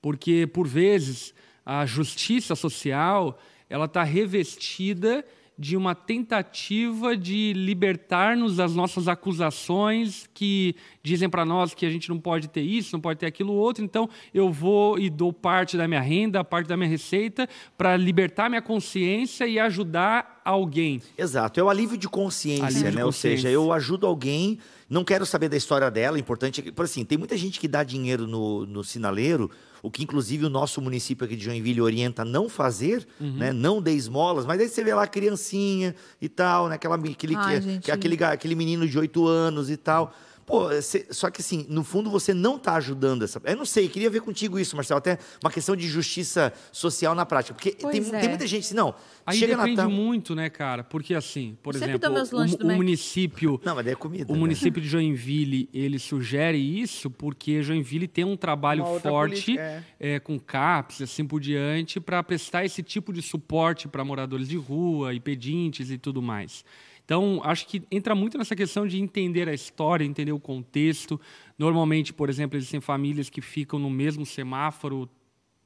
porque 0.00 0.46
por 0.46 0.68
vezes 0.68 1.34
a 1.66 1.84
justiça 1.86 2.54
social 2.54 3.36
ela 3.68 3.86
está 3.86 4.04
revestida 4.04 5.24
de 5.62 5.76
uma 5.76 5.94
tentativa 5.94 7.16
de 7.16 7.52
libertar-nos 7.52 8.56
das 8.56 8.74
nossas 8.74 9.06
acusações 9.06 10.28
que 10.34 10.74
dizem 11.04 11.30
para 11.30 11.44
nós 11.44 11.72
que 11.72 11.86
a 11.86 11.90
gente 11.90 12.08
não 12.08 12.18
pode 12.18 12.48
ter 12.48 12.62
isso, 12.62 12.96
não 12.96 13.00
pode 13.00 13.20
ter 13.20 13.26
aquilo 13.26 13.52
outro, 13.52 13.84
então 13.84 14.10
eu 14.34 14.50
vou 14.50 14.98
e 14.98 15.08
dou 15.08 15.32
parte 15.32 15.76
da 15.76 15.86
minha 15.86 16.00
renda, 16.00 16.42
parte 16.42 16.66
da 16.66 16.76
minha 16.76 16.88
receita 16.90 17.48
para 17.78 17.96
libertar 17.96 18.48
minha 18.48 18.60
consciência 18.60 19.46
e 19.46 19.56
ajudar 19.60 20.31
alguém. 20.44 21.00
Exato, 21.16 21.58
é 21.58 21.62
o 21.62 21.68
alívio 21.68 21.96
de 21.96 22.08
consciência, 22.08 22.64
Alívio 22.66 22.90
de 22.90 22.96
né? 22.96 23.04
Ou 23.04 23.08
consciência. 23.10 23.36
seja, 23.38 23.50
eu 23.50 23.72
ajudo 23.72 24.06
alguém, 24.06 24.58
não 24.88 25.04
quero 25.04 25.24
saber 25.26 25.48
da 25.48 25.56
história 25.56 25.90
dela, 25.90 26.18
importante 26.18 26.60
é 26.60 26.64
que, 26.64 26.72
por 26.72 26.84
assim, 26.84 27.04
tem 27.04 27.16
muita 27.18 27.36
gente 27.36 27.58
que 27.60 27.68
dá 27.68 27.82
dinheiro 27.82 28.26
no, 28.26 28.66
no 28.66 28.82
sinaleiro, 28.84 29.50
o 29.82 29.90
que 29.90 30.02
inclusive 30.04 30.44
o 30.46 30.48
nosso 30.50 30.80
município 30.80 31.24
aqui 31.24 31.34
de 31.34 31.44
Joinville 31.44 31.80
orienta 31.80 32.22
a 32.22 32.24
não 32.24 32.48
fazer, 32.48 33.06
Uhum. 33.20 33.32
né? 33.36 33.52
Não 33.52 33.82
dê 33.82 33.92
esmolas, 33.92 34.46
mas 34.46 34.60
aí 34.60 34.68
você 34.68 34.84
vê 34.84 34.94
lá 34.94 35.02
a 35.02 35.06
criancinha 35.08 35.94
e 36.20 36.28
tal, 36.28 36.68
né? 36.68 36.76
Aquela, 36.76 36.94
aquele, 36.96 37.34
Ai, 37.36 37.56
que- 37.56 37.60
gente. 37.66 37.84
que- 37.84 37.90
aquele, 37.90 38.22
aquele 38.24 38.54
menino 38.54 38.86
de 38.88 38.96
8 38.98 39.26
anos 39.26 39.70
e 39.70 39.76
tal. 39.76 40.14
Pô, 40.44 40.70
cê- 40.82 41.06
só 41.10 41.30
que 41.30 41.40
assim, 41.40 41.66
no 41.68 41.84
fundo 41.84 42.10
você 42.10 42.34
não 42.34 42.56
está 42.56 42.74
ajudando 42.74 43.22
essa. 43.22 43.40
Eu 43.44 43.56
não 43.56 43.64
sei, 43.64 43.88
queria 43.88 44.10
ver 44.10 44.20
contigo 44.20 44.58
isso, 44.58 44.74
Marcelo, 44.76 44.98
até 44.98 45.18
uma 45.42 45.50
questão 45.50 45.76
de 45.76 45.86
justiça 45.88 46.52
social 46.70 47.14
na 47.14 47.24
prática. 47.24 47.54
Porque 47.54 47.70
tem, 47.72 47.88
é. 47.88 48.20
tem 48.20 48.28
muita 48.28 48.46
gente 48.46 48.64
assim, 48.64 48.74
não. 48.74 48.94
Aí 49.24 49.38
chega 49.38 49.56
depende 49.56 49.76
Natal. 49.76 49.90
muito, 49.90 50.34
né, 50.34 50.50
cara? 50.50 50.82
Porque 50.82 51.14
assim, 51.14 51.56
por 51.62 51.74
sempre 51.74 51.96
exemplo, 51.96 52.66
o, 52.66 52.72
o 52.72 52.76
município 52.76 53.60
Não, 53.64 53.74
mas 53.74 53.84
daí 53.84 53.92
é 53.94 53.96
comida. 53.96 54.32
O 54.32 54.34
né? 54.34 54.40
município 54.40 54.82
de 54.82 54.88
Joinville, 54.88 55.68
ele 55.72 55.98
sugere 55.98 56.58
isso 56.58 57.10
porque 57.10 57.62
Joinville 57.62 58.08
tem 58.08 58.24
um 58.24 58.36
trabalho 58.36 58.84
forte 59.00 59.44
política, 59.46 59.84
é, 59.98 60.18
com 60.18 60.38
CAPS 60.38 61.00
e 61.00 61.04
assim 61.04 61.24
por 61.24 61.40
diante 61.40 62.00
para 62.00 62.22
prestar 62.22 62.64
esse 62.64 62.82
tipo 62.82 63.12
de 63.12 63.22
suporte 63.22 63.86
para 63.86 64.04
moradores 64.04 64.48
de 64.48 64.56
rua 64.56 65.14
e 65.14 65.20
pedintes 65.20 65.90
e 65.90 65.98
tudo 65.98 66.20
mais. 66.20 66.64
Então, 67.12 67.42
acho 67.44 67.66
que 67.66 67.82
entra 67.90 68.14
muito 68.14 68.38
nessa 68.38 68.56
questão 68.56 68.86
de 68.86 68.98
entender 68.98 69.46
a 69.46 69.52
história, 69.52 70.02
entender 70.02 70.32
o 70.32 70.40
contexto. 70.40 71.20
Normalmente, 71.58 72.10
por 72.10 72.30
exemplo, 72.30 72.56
existem 72.56 72.80
famílias 72.80 73.28
que 73.28 73.42
ficam 73.42 73.78
no 73.78 73.90
mesmo 73.90 74.24
semáforo 74.24 75.06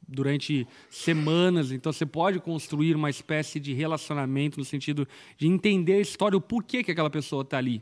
durante 0.09 0.67
semanas, 0.91 1.71
então 1.71 1.93
você 1.93 2.05
pode 2.05 2.41
construir 2.41 2.97
uma 2.97 3.09
espécie 3.09 3.61
de 3.61 3.73
relacionamento 3.73 4.59
no 4.59 4.65
sentido 4.65 5.07
de 5.39 5.47
entender 5.47 5.93
a 5.93 6.01
história, 6.01 6.37
o 6.37 6.41
porquê 6.41 6.83
que 6.83 6.91
aquela 6.91 7.09
pessoa 7.09 7.43
está 7.43 7.59
ali. 7.59 7.81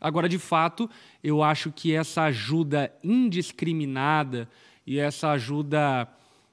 Agora, 0.00 0.28
de 0.28 0.38
fato, 0.38 0.88
eu 1.20 1.42
acho 1.42 1.72
que 1.72 1.92
essa 1.92 2.22
ajuda 2.22 2.94
indiscriminada 3.02 4.48
e 4.86 5.00
essa 5.00 5.30
ajuda 5.30 6.08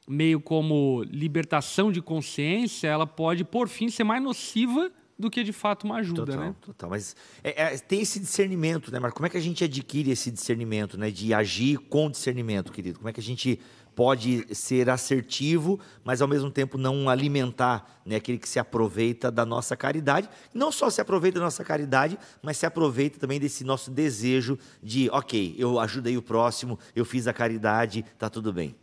meio 0.07 0.39
como 0.39 1.03
libertação 1.03 1.91
de 1.91 2.01
consciência, 2.01 2.87
ela 2.87 3.05
pode, 3.05 3.43
por 3.43 3.67
fim, 3.67 3.89
ser 3.89 4.03
mais 4.03 4.23
nociva 4.23 4.91
do 5.17 5.29
que 5.29 5.43
de 5.43 5.51
fato 5.53 5.83
uma 5.85 5.97
ajuda, 5.97 6.25
Total, 6.25 6.39
né? 6.39 6.55
total. 6.61 6.89
Mas 6.91 7.15
é- 7.43 7.73
é, 7.73 7.77
tem 7.77 8.01
esse 8.01 8.19
discernimento, 8.19 8.91
né, 8.91 8.99
Marco? 8.99 9.17
Como 9.17 9.25
é 9.27 9.29
que 9.29 9.37
a 9.37 9.41
gente 9.41 9.63
adquire 9.63 10.11
esse 10.11 10.29
discernimento, 10.29 10.97
né? 10.97 11.09
De 11.09 11.33
agir 11.33 11.77
com 11.77 12.09
discernimento, 12.09 12.71
querido? 12.71 12.99
Como 12.99 13.09
é 13.09 13.13
que 13.13 13.19
a 13.19 13.23
gente 13.23 13.59
pode 13.95 14.45
ser 14.53 14.91
assertivo, 14.91 15.79
mas 16.03 16.21
ao 16.21 16.27
mesmo 16.27 16.51
tempo 16.51 16.77
não 16.77 17.09
alimentar 17.09 17.99
né, 18.05 18.17
aquele 18.17 18.37
que 18.37 18.47
se 18.47 18.59
aproveita 18.59 19.31
da 19.31 19.43
nossa 19.43 19.75
caridade? 19.75 20.29
Não 20.53 20.71
só 20.71 20.87
se 20.91 21.01
aproveita 21.01 21.39
da 21.39 21.45
nossa 21.45 21.63
caridade, 21.63 22.15
mas 22.43 22.57
se 22.57 22.67
aproveita 22.67 23.17
também 23.19 23.39
desse 23.39 23.63
nosso 23.63 23.89
desejo 23.89 24.57
de, 24.83 25.09
ok, 25.11 25.55
eu 25.57 25.79
ajudei 25.79 26.15
o 26.15 26.21
próximo, 26.21 26.77
eu 26.95 27.03
fiz 27.03 27.25
a 27.27 27.33
caridade, 27.33 28.05
tá 28.19 28.29
tudo 28.29 28.53
bem. 28.53 28.75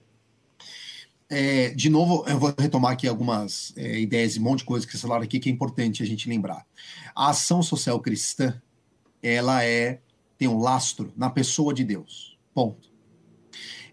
É, 1.37 1.71
de 1.71 1.91
novo, 1.91 2.25
eu 2.29 2.39
vou 2.39 2.55
retomar 2.57 2.93
aqui 2.93 3.09
algumas 3.09 3.73
é, 3.77 3.99
ideias 3.99 4.37
e 4.37 4.39
um 4.39 4.45
monte 4.45 4.61
de 4.61 4.67
coisas 4.67 4.87
que 4.87 4.93
vocês 4.93 5.03
falaram 5.03 5.25
aqui 5.25 5.41
que 5.41 5.49
é 5.49 5.53
importante 5.53 6.01
a 6.01 6.07
gente 6.07 6.29
lembrar. 6.29 6.65
A 7.13 7.31
ação 7.31 7.61
social 7.61 7.99
cristã, 7.99 8.63
ela 9.21 9.65
é 9.65 10.01
tem 10.39 10.47
um 10.47 10.61
lastro 10.61 11.13
na 11.17 11.29
pessoa 11.29 11.75
de 11.75 11.83
Deus. 11.83 12.39
Ponto. 12.55 12.89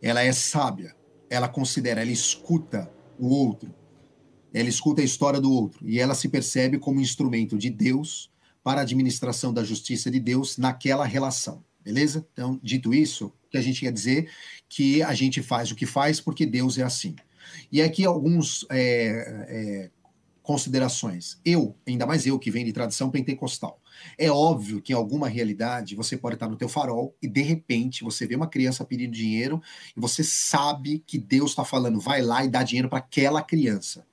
Ela 0.04 0.22
é 0.22 0.32
sábia, 0.32 0.96
ela 1.32 1.48
considera, 1.50 2.04
ela 2.04 2.12
escuta 2.12 2.92
o 3.18 3.30
outro, 3.30 3.74
ela 4.54 4.70
escuta 4.70 5.02
a 5.02 5.06
história 5.06 5.42
do 5.42 5.52
outro 5.52 5.90
e 5.90 6.00
ela 6.00 6.14
se 6.14 6.30
percebe 6.30 6.78
como 6.78 7.02
instrumento 7.02 7.58
de 7.58 7.72
Deus 7.72 8.30
para 8.64 8.82
a 8.82 8.84
administração 8.84 9.52
da 9.52 9.64
justiça 9.64 10.12
de 10.12 10.20
Deus 10.20 10.60
naquela 10.60 11.06
relação. 11.06 11.64
Beleza? 11.84 12.24
Então, 12.34 12.60
dito 12.62 12.94
isso, 12.94 13.34
que 13.50 13.58
a 13.58 13.62
gente 13.64 13.80
quer 13.82 13.92
dizer 13.92 14.30
que 14.70 15.02
a 15.02 15.16
gente 15.16 15.42
faz 15.42 15.72
o 15.72 15.76
que 15.76 15.88
faz 15.88 16.22
porque 16.22 16.46
Deus 16.46 16.78
é 16.78 16.84
assim. 16.84 17.16
E 17.72 17.82
aqui 17.82 18.06
alguns 18.06 18.66
é, 18.70 19.46
é, 19.48 19.92
considerações. 20.42 21.40
Eu, 21.46 21.76
ainda 21.88 22.06
mais 22.06 22.26
eu 22.26 22.38
que 22.40 22.52
venho 22.52 22.66
de 22.66 22.74
tradição 22.74 23.10
pentecostal, 23.10 23.80
é 24.18 24.30
óbvio 24.32 24.82
que 24.82 24.94
em 24.94 24.96
alguma 24.96 25.28
realidade 25.28 25.96
você 25.96 26.18
pode 26.18 26.36
estar 26.36 26.50
no 26.50 26.56
teu 26.56 26.68
farol 26.68 27.16
e 27.22 27.28
de 27.28 27.42
repente 27.42 28.04
você 28.04 28.26
vê 28.26 28.36
uma 28.36 28.48
criança 28.48 28.84
pedindo 28.84 29.14
dinheiro 29.14 29.62
e 29.96 30.00
você 30.00 30.24
sabe 30.24 31.04
que 31.06 31.18
Deus 31.18 31.52
está 31.52 31.64
falando, 31.64 32.00
vai 32.00 32.22
lá 32.22 32.44
e 32.44 32.50
dá 32.50 32.64
dinheiro 32.64 32.90
para 32.90 33.00
aquela 33.00 33.42
criança. 33.42 34.06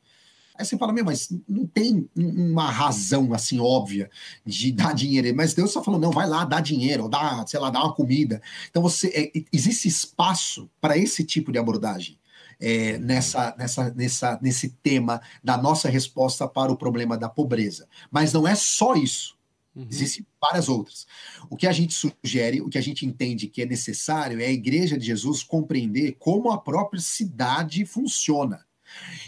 Aí 0.59 0.65
você 0.65 0.77
fala, 0.77 0.93
meu, 0.93 1.05
mas 1.05 1.29
não 1.49 1.65
tem 1.67 2.11
uma 2.17 2.69
razão 2.69 3.33
assim 3.33 3.61
óbvia 3.61 4.11
de 4.45 4.73
dar 4.73 4.93
dinheiro. 4.93 5.33
Mas 5.37 5.55
Deus 5.55 5.71
está 5.71 5.81
falando, 5.81 6.03
não, 6.03 6.11
vai 6.11 6.29
lá, 6.29 6.45
dá 6.45 6.61
dinheiro, 6.61 7.05
ou 7.05 7.09
dá, 7.09 7.45
sei 7.47 7.61
lá, 7.61 7.71
dá 7.71 7.79
uma 7.79 7.95
comida. 7.95 8.43
Então 8.69 8.83
você 8.83 9.07
é, 9.09 9.43
existe 9.53 9.87
espaço 9.87 10.69
para 10.81 10.99
esse 10.99 11.23
tipo 11.23 11.53
de 11.53 11.59
abordagem. 11.59 12.19
É, 12.61 12.99
nessa, 12.99 13.55
nessa, 13.57 13.95
nessa, 13.95 14.39
nesse 14.43 14.71
tema 14.83 15.21
da 15.45 15.57
nossa 15.57 15.89
resposta 15.89 16.49
para 16.49 16.73
o 16.73 16.77
problema 16.77 17.17
da 17.17 17.29
pobreza. 17.29 17.89
Mas 18.11 18.33
não 18.33 18.49
é 18.49 18.55
só 18.57 18.95
isso. 18.95 19.39
Uhum. 19.79 19.87
Existem 19.89 20.27
várias 20.41 20.69
outras. 20.69 21.07
O 21.49 21.57
que 21.57 21.69
a 21.69 21.73
gente 21.73 21.95
sugere, 21.95 22.61
o 22.61 22.69
que 22.69 22.79
a 22.79 22.81
gente 22.81 23.07
entende 23.07 23.47
que 23.47 23.63
é 23.63 23.67
necessário 23.67 24.41
é 24.41 24.47
a 24.47 24.53
Igreja 24.53 24.99
de 24.99 25.07
Jesus 25.07 25.45
compreender 25.45 26.17
como 26.19 26.51
a 26.51 26.59
própria 26.59 27.01
cidade 27.01 27.85
funciona. 27.87 28.67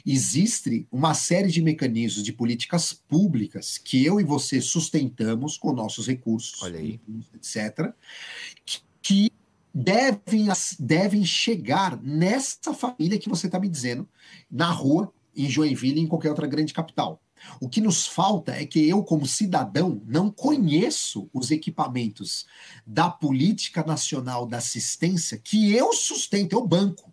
Existe 0.04 0.88
uma 0.90 1.14
série 1.14 1.48
de 1.48 1.62
mecanismos 1.62 2.24
de 2.24 2.32
políticas 2.32 2.92
públicas 2.92 3.78
que 3.78 4.04
eu 4.04 4.20
e 4.20 4.24
você 4.24 4.60
sustentamos 4.60 5.56
com 5.56 5.72
nossos 5.72 6.06
recursos, 6.06 6.60
etc., 7.34 7.92
que 9.02 9.30
devem, 9.74 10.48
devem 10.78 11.24
chegar 11.24 12.00
nessa 12.02 12.74
família 12.74 13.18
que 13.18 13.28
você 13.28 13.46
está 13.46 13.58
me 13.58 13.68
dizendo, 13.68 14.08
na 14.50 14.70
rua, 14.70 15.12
em 15.36 15.48
Joinville 15.48 16.00
e 16.00 16.04
em 16.04 16.06
qualquer 16.06 16.30
outra 16.30 16.46
grande 16.46 16.74
capital. 16.74 17.20
O 17.60 17.68
que 17.68 17.80
nos 17.80 18.06
falta 18.06 18.52
é 18.52 18.66
que 18.66 18.86
eu, 18.86 19.02
como 19.02 19.26
cidadão, 19.26 20.02
não 20.06 20.30
conheço 20.30 21.30
os 21.32 21.50
equipamentos 21.50 22.46
da 22.86 23.08
Política 23.08 23.82
Nacional 23.82 24.46
da 24.46 24.58
Assistência 24.58 25.38
que 25.38 25.74
eu 25.74 25.92
sustento, 25.92 26.52
eu 26.52 26.66
banco, 26.66 27.12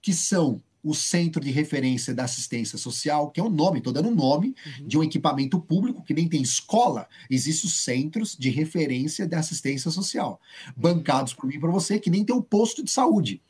que 0.00 0.12
são 0.12 0.62
o 0.84 0.94
Centro 0.94 1.40
de 1.40 1.50
Referência 1.50 2.14
da 2.14 2.24
Assistência 2.24 2.76
Social, 2.76 3.30
que 3.30 3.40
é 3.40 3.42
o 3.42 3.46
um 3.46 3.50
nome, 3.50 3.78
estou 3.78 3.92
dando 3.92 4.10
um 4.10 4.14
nome 4.14 4.54
uhum. 4.78 4.86
de 4.86 4.98
um 4.98 5.02
equipamento 5.02 5.58
público 5.58 6.04
que 6.04 6.12
nem 6.12 6.28
tem 6.28 6.42
escola, 6.42 7.08
existem 7.30 7.68
os 7.68 7.76
Centros 7.76 8.36
de 8.38 8.50
Referência 8.50 9.26
da 9.26 9.38
Assistência 9.38 9.90
Social, 9.90 10.38
bancados 10.76 11.32
por 11.32 11.46
mim 11.46 11.54
e 11.54 11.58
por 11.58 11.70
você, 11.70 11.98
que 11.98 12.10
nem 12.10 12.24
tem 12.24 12.36
um 12.36 12.42
posto 12.42 12.84
de 12.84 12.90
saúde. 12.90 13.40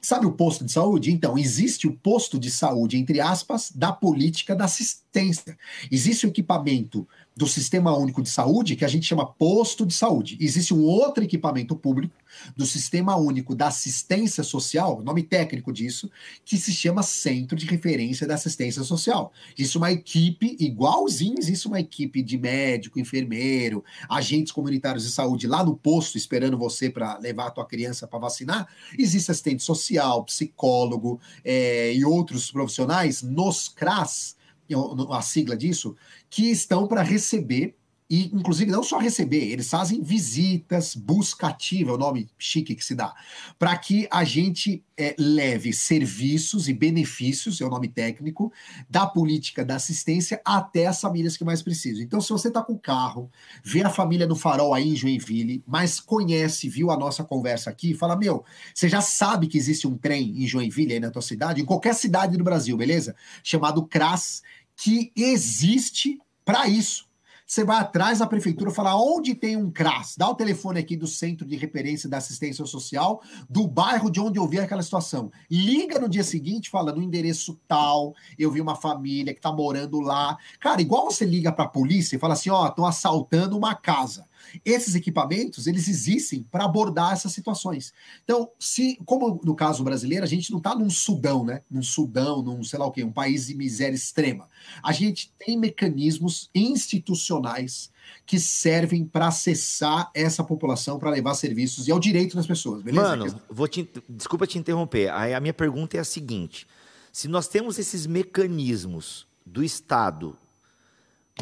Sabe 0.00 0.26
o 0.26 0.32
posto 0.32 0.64
de 0.64 0.70
saúde? 0.70 1.10
Então, 1.10 1.36
existe 1.36 1.88
o 1.88 1.92
posto 1.92 2.38
de 2.38 2.50
saúde, 2.50 2.96
entre 2.96 3.20
aspas, 3.20 3.72
da 3.74 3.92
política 3.92 4.54
da 4.54 4.64
assistência. 4.64 5.58
Existe 5.90 6.24
o 6.24 6.28
equipamento 6.28 7.06
do 7.38 7.46
Sistema 7.46 7.96
Único 7.96 8.20
de 8.20 8.28
Saúde, 8.28 8.74
que 8.74 8.84
a 8.84 8.88
gente 8.88 9.06
chama 9.06 9.24
posto 9.24 9.86
de 9.86 9.94
saúde. 9.94 10.36
Existe 10.40 10.74
um 10.74 10.82
outro 10.82 11.22
equipamento 11.22 11.76
público 11.76 12.12
do 12.56 12.66
Sistema 12.66 13.14
Único 13.14 13.54
da 13.54 13.68
Assistência 13.68 14.42
Social, 14.42 15.00
nome 15.04 15.22
técnico 15.22 15.72
disso, 15.72 16.10
que 16.44 16.56
se 16.56 16.72
chama 16.72 17.00
Centro 17.00 17.56
de 17.56 17.64
Referência 17.64 18.26
da 18.26 18.34
Assistência 18.34 18.82
Social. 18.82 19.32
Existe 19.56 19.78
uma 19.78 19.92
equipe, 19.92 20.56
igualzinho, 20.58 21.36
existe 21.38 21.68
uma 21.68 21.78
equipe 21.78 22.24
de 22.24 22.36
médico, 22.36 22.98
enfermeiro, 22.98 23.84
agentes 24.10 24.52
comunitários 24.52 25.04
de 25.04 25.12
saúde 25.12 25.46
lá 25.46 25.62
no 25.62 25.76
posto, 25.76 26.18
esperando 26.18 26.58
você 26.58 26.90
para 26.90 27.18
levar 27.18 27.46
a 27.46 27.50
tua 27.52 27.64
criança 27.64 28.08
para 28.08 28.18
vacinar. 28.18 28.66
Existe 28.98 29.30
assistente 29.30 29.62
social, 29.62 30.24
psicólogo 30.24 31.20
é, 31.44 31.94
e 31.94 32.04
outros 32.04 32.50
profissionais 32.50 33.22
nos 33.22 33.68
CRAS, 33.68 34.36
a 34.74 35.22
sigla 35.22 35.56
disso, 35.56 35.96
que 36.28 36.50
estão 36.50 36.86
para 36.86 37.02
receber 37.02 37.77
e, 38.10 38.34
inclusive, 38.34 38.70
não 38.70 38.82
só 38.82 38.98
receber, 38.98 39.50
eles 39.50 39.68
fazem 39.68 40.00
visitas, 40.00 40.94
busca 40.94 41.48
ativa, 41.48 41.90
é 41.90 41.92
o 41.94 41.98
nome 41.98 42.26
chique 42.38 42.74
que 42.74 42.82
se 42.82 42.94
dá, 42.94 43.14
para 43.58 43.76
que 43.76 44.08
a 44.10 44.24
gente 44.24 44.82
é, 44.96 45.14
leve 45.18 45.74
serviços 45.74 46.70
e 46.70 46.72
benefícios, 46.72 47.60
é 47.60 47.66
o 47.66 47.68
nome 47.68 47.86
técnico, 47.86 48.50
da 48.88 49.06
política 49.06 49.62
da 49.62 49.76
assistência 49.76 50.40
até 50.42 50.86
as 50.86 50.98
famílias 51.02 51.36
que 51.36 51.44
mais 51.44 51.60
precisam. 51.60 52.02
Então, 52.02 52.18
se 52.18 52.30
você 52.30 52.48
está 52.48 52.62
com 52.62 52.78
carro, 52.78 53.30
vê 53.62 53.82
a 53.82 53.90
família 53.90 54.26
no 54.26 54.34
farol 54.34 54.72
aí 54.72 54.88
em 54.88 54.96
Joinville, 54.96 55.62
mas 55.66 56.00
conhece, 56.00 56.66
viu 56.66 56.90
a 56.90 56.96
nossa 56.96 57.22
conversa 57.22 57.68
aqui, 57.68 57.92
fala: 57.92 58.16
Meu, 58.16 58.42
você 58.74 58.88
já 58.88 59.02
sabe 59.02 59.48
que 59.48 59.58
existe 59.58 59.86
um 59.86 59.98
trem 59.98 60.42
em 60.42 60.46
Joinville, 60.46 60.94
aí 60.94 61.00
na 61.00 61.10
tua 61.10 61.22
cidade, 61.22 61.60
em 61.60 61.64
qualquer 61.66 61.94
cidade 61.94 62.38
do 62.38 62.44
Brasil, 62.44 62.74
beleza? 62.74 63.14
Chamado 63.42 63.84
CRAS, 63.84 64.42
que 64.74 65.12
existe 65.14 66.18
para 66.42 66.66
isso 66.66 67.07
você 67.48 67.64
vai 67.64 67.78
atrás 67.78 68.18
da 68.18 68.26
prefeitura, 68.26 68.70
falar 68.70 69.00
onde 69.00 69.34
tem 69.34 69.56
um 69.56 69.70
CRAS, 69.70 70.16
dá 70.18 70.28
o 70.28 70.34
telefone 70.34 70.78
aqui 70.78 70.94
do 70.94 71.06
Centro 71.06 71.46
de 71.46 71.56
Referência 71.56 72.06
da 72.06 72.18
Assistência 72.18 72.66
Social, 72.66 73.22
do 73.48 73.66
bairro 73.66 74.10
de 74.10 74.20
onde 74.20 74.38
eu 74.38 74.46
vi 74.46 74.60
aquela 74.60 74.82
situação. 74.82 75.32
Liga 75.50 75.98
no 75.98 76.10
dia 76.10 76.22
seguinte, 76.22 76.68
fala 76.68 76.92
no 76.92 77.02
endereço 77.02 77.58
tal, 77.66 78.14
eu 78.38 78.50
vi 78.50 78.60
uma 78.60 78.76
família 78.76 79.32
que 79.32 79.40
tá 79.40 79.50
morando 79.50 79.98
lá. 79.98 80.36
Cara, 80.60 80.82
igual 80.82 81.06
você 81.06 81.24
liga 81.24 81.50
para 81.50 81.64
a 81.64 81.68
polícia 81.68 82.16
e 82.16 82.18
fala 82.18 82.34
assim, 82.34 82.50
ó, 82.50 82.64
oh, 82.64 82.68
estão 82.68 82.84
assaltando 82.84 83.56
uma 83.56 83.74
casa. 83.74 84.27
Esses 84.64 84.94
equipamentos, 84.94 85.66
eles 85.66 85.88
existem 85.88 86.42
para 86.50 86.64
abordar 86.64 87.12
essas 87.12 87.32
situações. 87.32 87.92
Então, 88.24 88.50
se, 88.58 88.98
como 89.04 89.40
no 89.44 89.54
caso 89.54 89.82
brasileiro, 89.84 90.24
a 90.24 90.28
gente 90.28 90.50
não 90.50 90.58
está 90.58 90.74
num 90.74 90.90
Sudão, 90.90 91.44
né? 91.44 91.62
Num 91.70 91.82
Sudão, 91.82 92.42
num 92.42 92.62
sei 92.64 92.78
lá 92.78 92.86
o 92.86 92.90
quê, 92.90 93.04
um 93.04 93.12
país 93.12 93.46
de 93.46 93.54
miséria 93.54 93.94
extrema. 93.94 94.48
A 94.82 94.92
gente 94.92 95.32
tem 95.38 95.58
mecanismos 95.58 96.50
institucionais 96.54 97.90
que 98.24 98.38
servem 98.38 99.04
para 99.04 99.28
acessar 99.28 100.10
essa 100.14 100.42
população, 100.42 100.98
para 100.98 101.10
levar 101.10 101.34
serviços 101.34 101.88
e 101.88 101.90
é 101.90 101.94
o 101.94 101.98
direito 101.98 102.36
das 102.36 102.46
pessoas, 102.46 102.82
beleza? 102.82 103.16
Mano, 103.16 103.40
vou 103.50 103.68
te, 103.68 103.88
desculpa 104.08 104.46
te 104.46 104.58
interromper. 104.58 105.08
A, 105.08 105.36
a 105.36 105.40
minha 105.40 105.54
pergunta 105.54 105.96
é 105.96 106.00
a 106.00 106.04
seguinte: 106.04 106.66
se 107.12 107.28
nós 107.28 107.48
temos 107.48 107.78
esses 107.78 108.06
mecanismos 108.06 109.26
do 109.44 109.62
Estado 109.62 110.36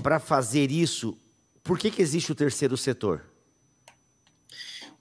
para 0.03 0.19
fazer 0.19 0.71
isso, 0.71 1.17
por 1.67 1.79
que, 1.79 1.91
que 1.91 2.01
existe 2.01 2.31
o 2.31 2.35
terceiro 2.35 2.77
setor? 2.77 3.25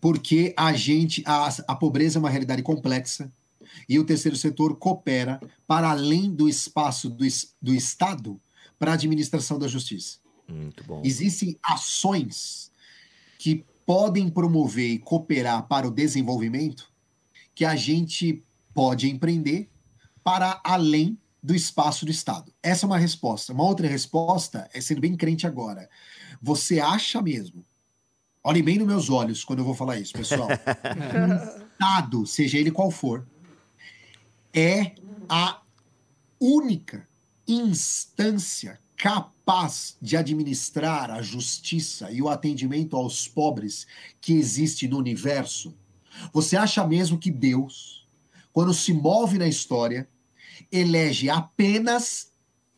Porque 0.02 0.54
a 0.58 0.74
gente, 0.74 1.24
a, 1.26 1.48
a 1.68 1.76
pobreza 1.76 2.18
é 2.18 2.20
uma 2.20 2.30
realidade 2.30 2.62
complexa 2.64 3.32
e 3.88 3.98
o 4.00 4.06
terceiro 4.06 4.36
setor 4.36 4.76
coopera 4.78 5.40
para 5.68 5.90
além 5.90 6.32
do 6.32 6.50
espaço 6.50 7.10
do, 7.10 7.26
do 7.62 7.74
Estado 7.74 8.40
para 8.78 8.92
a 8.92 8.94
administração 8.96 9.58
da 9.58 9.68
justiça. 9.68 10.20
Muito 10.48 10.84
bom. 10.84 11.02
Existem 11.04 11.58
ações 11.64 12.72
que 13.38 13.66
podem 13.86 14.30
promover 14.30 14.90
e 14.90 15.00
cooperar 15.00 15.68
para 15.68 15.88
o 15.88 15.92
desenvolvimento 15.92 16.92
que 17.54 17.64
a 17.64 17.76
gente 17.76 18.44
pode 18.74 19.10
empreender 19.10 19.70
para 20.24 20.60
além 20.64 21.18
do 21.46 21.54
espaço 21.54 22.06
do 22.06 22.12
Estado. 22.12 22.52
Essa 22.62 22.86
é 22.86 22.88
uma 22.88 22.98
resposta. 22.98 23.54
Uma 23.54 23.64
outra 23.64 23.88
resposta 23.88 24.68
é 24.74 24.82
sendo 24.82 25.00
bem 25.00 25.16
crente 25.16 25.46
agora. 25.46 25.88
Você 26.42 26.80
acha 26.80 27.22
mesmo? 27.22 27.64
Olhem 28.44 28.64
bem 28.64 28.80
nos 28.80 28.88
meus 28.88 29.10
olhos 29.12 29.44
quando 29.44 29.60
eu 29.60 29.66
vou 29.66 29.76
falar 29.76 30.00
isso, 30.00 30.14
pessoal. 30.14 30.48
um 30.50 31.66
Estado, 31.72 32.26
seja 32.26 32.58
ele 32.58 32.72
qual 32.72 32.90
for, 32.90 33.28
é 34.52 34.96
a 35.30 35.62
única 36.40 37.08
instância 37.48 38.80
capaz 38.98 39.98
de 40.02 40.18
administrar 40.18 41.12
a 41.12 41.22
justiça 41.22 42.10
e 42.10 42.24
o 42.24 42.30
atendimento 42.30 42.98
aos 42.98 43.28
pobres 43.28 43.86
que 44.20 44.34
existe 44.34 44.88
no 44.88 44.98
universo. 44.98 45.76
Você 46.34 46.58
acha 46.58 46.86
mesmo 46.88 47.20
que 47.20 47.30
Deus, 47.30 48.08
quando 48.52 48.74
se 48.74 48.94
move 48.94 49.38
na 49.38 49.48
história, 49.48 50.10
elege 50.72 51.30
apenas, 51.30 52.32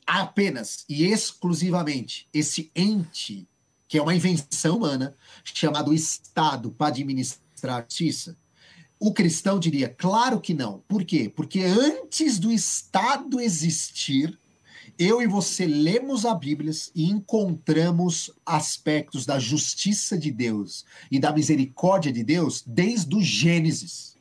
apenas 0.05 0.85
e 0.87 1.05
exclusivamente 1.05 2.27
esse 2.33 2.71
ente 2.75 3.47
que 3.87 3.97
é 3.97 4.01
uma 4.01 4.15
invenção 4.15 4.77
humana, 4.77 5.15
chamado 5.45 5.93
Estado 5.93 6.71
para 6.71 6.87
administrar 6.87 7.79
a 7.79 7.81
justiça? 7.81 8.37
O 8.99 9.13
cristão 9.13 9.59
diria, 9.59 9.87
claro 9.87 10.41
que 10.41 10.53
não. 10.53 10.83
Por 10.87 11.05
quê? 11.05 11.31
Porque 11.33 11.61
antes 11.61 12.39
do 12.39 12.51
Estado 12.51 13.39
existir, 13.39 14.37
eu 14.97 15.21
e 15.21 15.27
você 15.27 15.65
lemos 15.67 16.25
a 16.25 16.33
Bíblia 16.33 16.71
e 16.95 17.09
encontramos 17.09 18.31
aspectos 18.43 19.25
da 19.25 19.37
justiça 19.37 20.17
de 20.17 20.31
Deus 20.31 20.83
e 21.11 21.19
da 21.19 21.31
misericórdia 21.31 22.11
de 22.11 22.23
Deus 22.23 22.63
desde 22.65 23.15
o 23.15 23.21
Gênesis. 23.21 24.16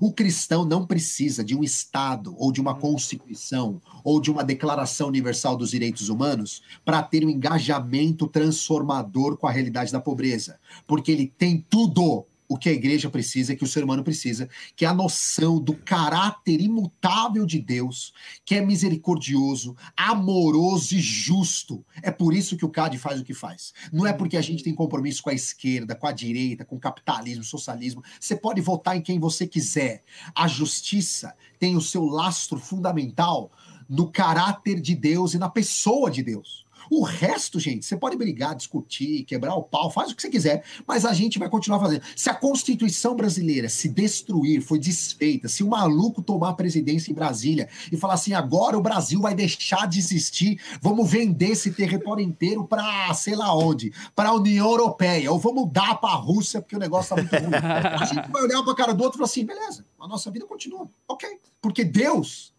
O 0.00 0.12
cristão 0.12 0.64
não 0.64 0.86
precisa 0.86 1.44
de 1.44 1.54
um 1.54 1.62
Estado 1.62 2.34
ou 2.38 2.52
de 2.52 2.60
uma 2.60 2.74
Constituição 2.74 3.80
ou 4.04 4.20
de 4.20 4.30
uma 4.30 4.44
Declaração 4.44 5.08
Universal 5.08 5.56
dos 5.56 5.70
Direitos 5.70 6.08
Humanos 6.08 6.62
para 6.84 7.02
ter 7.02 7.24
um 7.24 7.30
engajamento 7.30 8.26
transformador 8.26 9.36
com 9.36 9.46
a 9.46 9.50
realidade 9.50 9.92
da 9.92 10.00
pobreza, 10.00 10.58
porque 10.86 11.10
ele 11.12 11.32
tem 11.38 11.64
tudo 11.68 12.26
o 12.48 12.56
que 12.56 12.68
a 12.68 12.72
igreja 12.72 13.10
precisa, 13.10 13.54
que 13.54 13.64
o 13.64 13.66
ser 13.66 13.84
humano 13.84 14.04
precisa, 14.04 14.48
que 14.74 14.84
é 14.84 14.88
a 14.88 14.94
noção 14.94 15.60
do 15.60 15.74
caráter 15.74 16.60
imutável 16.60 17.44
de 17.46 17.60
Deus, 17.60 18.12
que 18.44 18.54
é 18.54 18.60
misericordioso, 18.60 19.76
amoroso 19.96 20.94
e 20.94 21.00
justo. 21.00 21.84
É 22.02 22.10
por 22.10 22.34
isso 22.34 22.56
que 22.56 22.64
o 22.64 22.70
CAD 22.70 22.98
faz 22.98 23.20
o 23.20 23.24
que 23.24 23.34
faz. 23.34 23.72
Não 23.92 24.06
é 24.06 24.12
porque 24.12 24.36
a 24.36 24.42
gente 24.42 24.62
tem 24.62 24.74
compromisso 24.74 25.22
com 25.22 25.30
a 25.30 25.34
esquerda, 25.34 25.94
com 25.94 26.06
a 26.06 26.12
direita, 26.12 26.64
com 26.64 26.76
o 26.76 26.80
capitalismo, 26.80 27.44
socialismo. 27.44 28.02
Você 28.20 28.36
pode 28.36 28.60
votar 28.60 28.96
em 28.96 29.02
quem 29.02 29.18
você 29.18 29.46
quiser. 29.46 30.02
A 30.34 30.46
justiça 30.46 31.34
tem 31.58 31.76
o 31.76 31.80
seu 31.80 32.04
lastro 32.04 32.58
fundamental 32.58 33.50
no 33.88 34.10
caráter 34.10 34.80
de 34.80 34.94
Deus 34.94 35.34
e 35.34 35.38
na 35.38 35.48
pessoa 35.48 36.10
de 36.10 36.22
Deus. 36.22 36.65
O 36.90 37.02
resto, 37.02 37.58
gente, 37.58 37.84
você 37.84 37.96
pode 37.96 38.16
brigar, 38.16 38.54
discutir, 38.54 39.24
quebrar 39.24 39.54
o 39.54 39.62
pau, 39.62 39.90
faz 39.90 40.10
o 40.10 40.16
que 40.16 40.22
você 40.22 40.30
quiser, 40.30 40.64
mas 40.86 41.04
a 41.04 41.12
gente 41.12 41.38
vai 41.38 41.48
continuar 41.48 41.80
fazendo. 41.80 42.02
Se 42.14 42.30
a 42.30 42.34
Constituição 42.34 43.14
brasileira 43.14 43.68
se 43.68 43.88
destruir, 43.88 44.60
foi 44.60 44.78
desfeita, 44.78 45.48
se 45.48 45.62
o 45.62 45.68
maluco 45.68 46.22
tomar 46.22 46.50
a 46.50 46.54
presidência 46.54 47.10
em 47.10 47.14
Brasília 47.14 47.68
e 47.90 47.96
falar 47.96 48.14
assim, 48.14 48.32
agora 48.32 48.76
o 48.76 48.82
Brasil 48.82 49.20
vai 49.20 49.34
deixar 49.34 49.86
de 49.86 49.98
existir, 49.98 50.60
vamos 50.80 51.10
vender 51.10 51.50
esse 51.50 51.70
território 51.70 52.24
inteiro 52.24 52.66
para 52.66 53.12
sei 53.14 53.34
lá 53.34 53.54
onde, 53.54 53.92
para 54.14 54.30
a 54.30 54.34
União 54.34 54.66
Europeia, 54.70 55.30
ou 55.30 55.38
vamos 55.38 55.70
dar 55.72 55.96
para 55.96 56.10
a 56.10 56.16
Rússia 56.16 56.60
porque 56.60 56.76
o 56.76 56.80
negócio 56.80 57.14
tá 57.14 57.22
muito 57.22 57.34
ruim. 57.34 57.54
a 57.54 58.04
gente 58.04 58.30
vai 58.30 58.42
olhar 58.42 58.62
para 58.62 58.72
a 58.72 58.76
cara 58.76 58.94
do 58.94 59.02
outro 59.02 59.16
e 59.16 59.18
falar 59.18 59.30
assim, 59.30 59.44
beleza, 59.44 59.84
a 59.98 60.08
nossa 60.08 60.30
vida 60.30 60.46
continua, 60.46 60.88
ok, 61.08 61.38
porque 61.60 61.84
Deus 61.84 62.54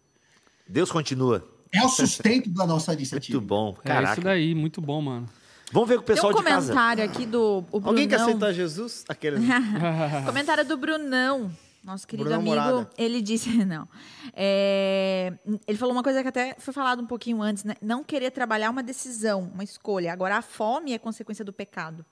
Deus 0.68 0.92
continua. 0.92 1.57
É 1.72 1.84
o 1.84 1.88
sustento 1.88 2.48
da 2.50 2.66
nossa 2.66 2.92
iniciativa. 2.94 3.38
Muito 3.38 3.48
bom, 3.48 3.76
É 3.84 3.88
caraca. 3.88 4.12
isso 4.12 4.20
daí, 4.22 4.54
muito 4.54 4.80
bom, 4.80 5.00
mano. 5.02 5.28
Vamos 5.70 5.88
ver 5.88 5.96
com 5.96 6.02
o 6.02 6.06
pessoal 6.06 6.32
Tem 6.32 6.40
um 6.40 6.44
de 6.44 6.48
casa. 6.48 6.66
comentário 6.72 7.04
aqui 7.04 7.26
do 7.26 7.64
o 7.70 7.76
Alguém 7.84 8.08
quer 8.08 8.16
Brunão. 8.16 8.28
aceitar 8.30 8.52
Jesus? 8.52 9.04
Aquele... 9.08 9.36
comentário 10.26 10.64
do 10.64 10.76
Brunão. 10.76 11.50
Nosso 11.84 12.06
querido 12.06 12.28
Bruna 12.28 12.40
amigo, 12.40 12.56
Morada. 12.56 12.90
ele 12.98 13.20
disse, 13.22 13.50
não. 13.64 13.86
É, 14.34 15.32
ele 15.66 15.78
falou 15.78 15.94
uma 15.94 16.02
coisa 16.02 16.22
que 16.22 16.28
até 16.28 16.56
foi 16.58 16.72
falado 16.74 17.00
um 17.02 17.06
pouquinho 17.06 17.40
antes, 17.42 17.64
né? 17.64 17.74
Não 17.80 18.02
querer 18.02 18.30
trabalhar 18.30 18.66
é 18.66 18.70
uma 18.70 18.82
decisão, 18.82 19.50
uma 19.54 19.62
escolha. 19.64 20.12
Agora, 20.12 20.38
a 20.38 20.42
fome 20.42 20.92
é 20.92 20.98
consequência 20.98 21.44
do 21.44 21.52
pecado. 21.52 22.04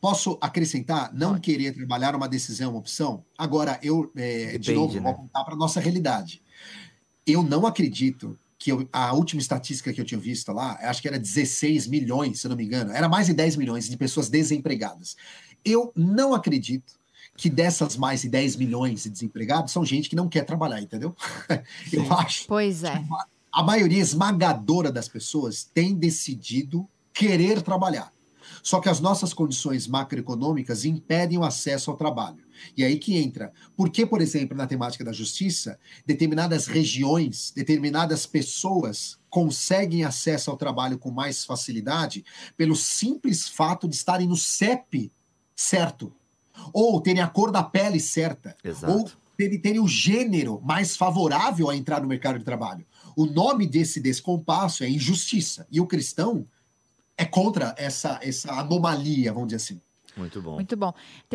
Posso 0.00 0.38
acrescentar? 0.40 1.10
Não 1.12 1.38
querer 1.38 1.74
trabalhar 1.74 2.14
uma 2.14 2.28
decisão, 2.28 2.70
uma 2.70 2.78
opção? 2.78 3.24
Agora, 3.36 3.78
eu, 3.82 4.10
é, 4.16 4.52
de 4.52 4.58
Depende, 4.58 4.74
novo, 4.74 4.94
né? 4.94 5.00
vou 5.00 5.10
apontar 5.12 5.44
para 5.44 5.54
a 5.54 5.56
nossa 5.58 5.78
realidade. 5.80 6.42
Eu 7.26 7.42
não 7.42 7.66
acredito 7.66 8.38
que 8.58 8.70
eu- 8.72 8.88
a 8.92 9.12
última 9.14 9.40
estatística 9.40 9.92
que 9.92 10.00
eu 10.00 10.04
tinha 10.04 10.20
visto 10.20 10.52
lá, 10.52 10.78
acho 10.82 11.00
que 11.00 11.08
era 11.08 11.18
16 11.18 11.86
milhões, 11.86 12.40
se 12.40 12.46
eu 12.46 12.50
não 12.50 12.56
me 12.56 12.64
engano, 12.64 12.92
era 12.92 13.08
mais 13.08 13.26
de 13.26 13.32
10 13.32 13.56
milhões 13.56 13.88
de 13.88 13.96
pessoas 13.96 14.28
desempregadas. 14.28 15.16
Eu 15.64 15.92
não 15.96 16.34
acredito 16.34 16.94
que 17.36 17.48
dessas 17.48 17.96
mais 17.96 18.20
de 18.22 18.28
10 18.28 18.56
milhões 18.56 19.04
de 19.04 19.10
desempregados 19.10 19.72
são 19.72 19.84
gente 19.84 20.10
que 20.10 20.16
não 20.16 20.28
quer 20.28 20.44
trabalhar, 20.44 20.80
entendeu? 20.80 21.16
Eu 21.90 22.12
acho 22.12 22.46
Pois 22.46 22.84
é. 22.84 23.02
a 23.50 23.62
maioria 23.62 24.00
esmagadora 24.00 24.92
das 24.92 25.08
pessoas 25.08 25.64
tem 25.64 25.94
decidido 25.94 26.86
querer 27.14 27.62
trabalhar. 27.62 28.12
Só 28.62 28.78
que 28.78 28.90
as 28.90 29.00
nossas 29.00 29.32
condições 29.32 29.86
macroeconômicas 29.86 30.84
impedem 30.84 31.38
o 31.38 31.44
acesso 31.44 31.90
ao 31.90 31.96
trabalho. 31.96 32.42
E 32.76 32.84
aí 32.84 32.98
que 32.98 33.16
entra. 33.16 33.52
Por 33.76 33.90
que, 33.90 34.04
por 34.04 34.20
exemplo, 34.20 34.56
na 34.56 34.66
temática 34.66 35.04
da 35.04 35.12
justiça, 35.12 35.78
determinadas 36.06 36.66
regiões, 36.66 37.52
determinadas 37.54 38.26
pessoas 38.26 39.18
conseguem 39.28 40.04
acesso 40.04 40.50
ao 40.50 40.56
trabalho 40.56 40.98
com 40.98 41.10
mais 41.10 41.44
facilidade 41.44 42.24
pelo 42.56 42.74
simples 42.74 43.48
fato 43.48 43.88
de 43.88 43.94
estarem 43.94 44.26
no 44.26 44.36
CEP 44.36 45.12
certo, 45.54 46.12
ou 46.72 47.00
terem 47.00 47.22
a 47.22 47.28
cor 47.28 47.50
da 47.50 47.62
pele 47.62 48.00
certa, 48.00 48.56
Exato. 48.64 48.92
ou 48.92 49.10
terem, 49.36 49.58
terem 49.58 49.80
o 49.80 49.88
gênero 49.88 50.60
mais 50.62 50.96
favorável 50.96 51.70
a 51.70 51.76
entrar 51.76 52.00
no 52.00 52.08
mercado 52.08 52.38
de 52.38 52.44
trabalho. 52.44 52.86
O 53.16 53.26
nome 53.26 53.66
desse 53.66 54.00
descompasso 54.00 54.84
é 54.84 54.88
injustiça. 54.88 55.66
E 55.70 55.80
o 55.80 55.86
cristão 55.86 56.46
é 57.16 57.24
contra 57.24 57.74
essa, 57.76 58.18
essa 58.22 58.52
anomalia, 58.52 59.32
vamos 59.32 59.48
dizer 59.48 59.56
assim. 59.56 59.80
Muito 60.20 60.40
bom. 60.40 60.54
Muito 60.54 60.76
bom. 60.76 60.94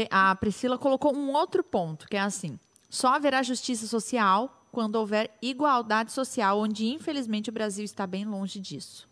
A 0.10 0.36
Priscila 0.36 0.78
colocou 0.78 1.16
um 1.16 1.34
outro 1.34 1.64
ponto, 1.64 2.08
que 2.08 2.16
é 2.16 2.22
assim: 2.22 2.58
só 2.90 3.16
haverá 3.16 3.44
justiça 3.44 3.88
social 3.88 4.62
quando 4.72 4.96
houver 4.96 5.32
igualdade 5.42 6.12
social, 6.12 6.60
onde 6.60 6.86
infelizmente 6.86 7.50
o 7.50 7.54
Brasil 7.54 7.84
está 7.84 8.06
bem 8.06 8.26
longe 8.26 8.60
disso. 8.60 9.08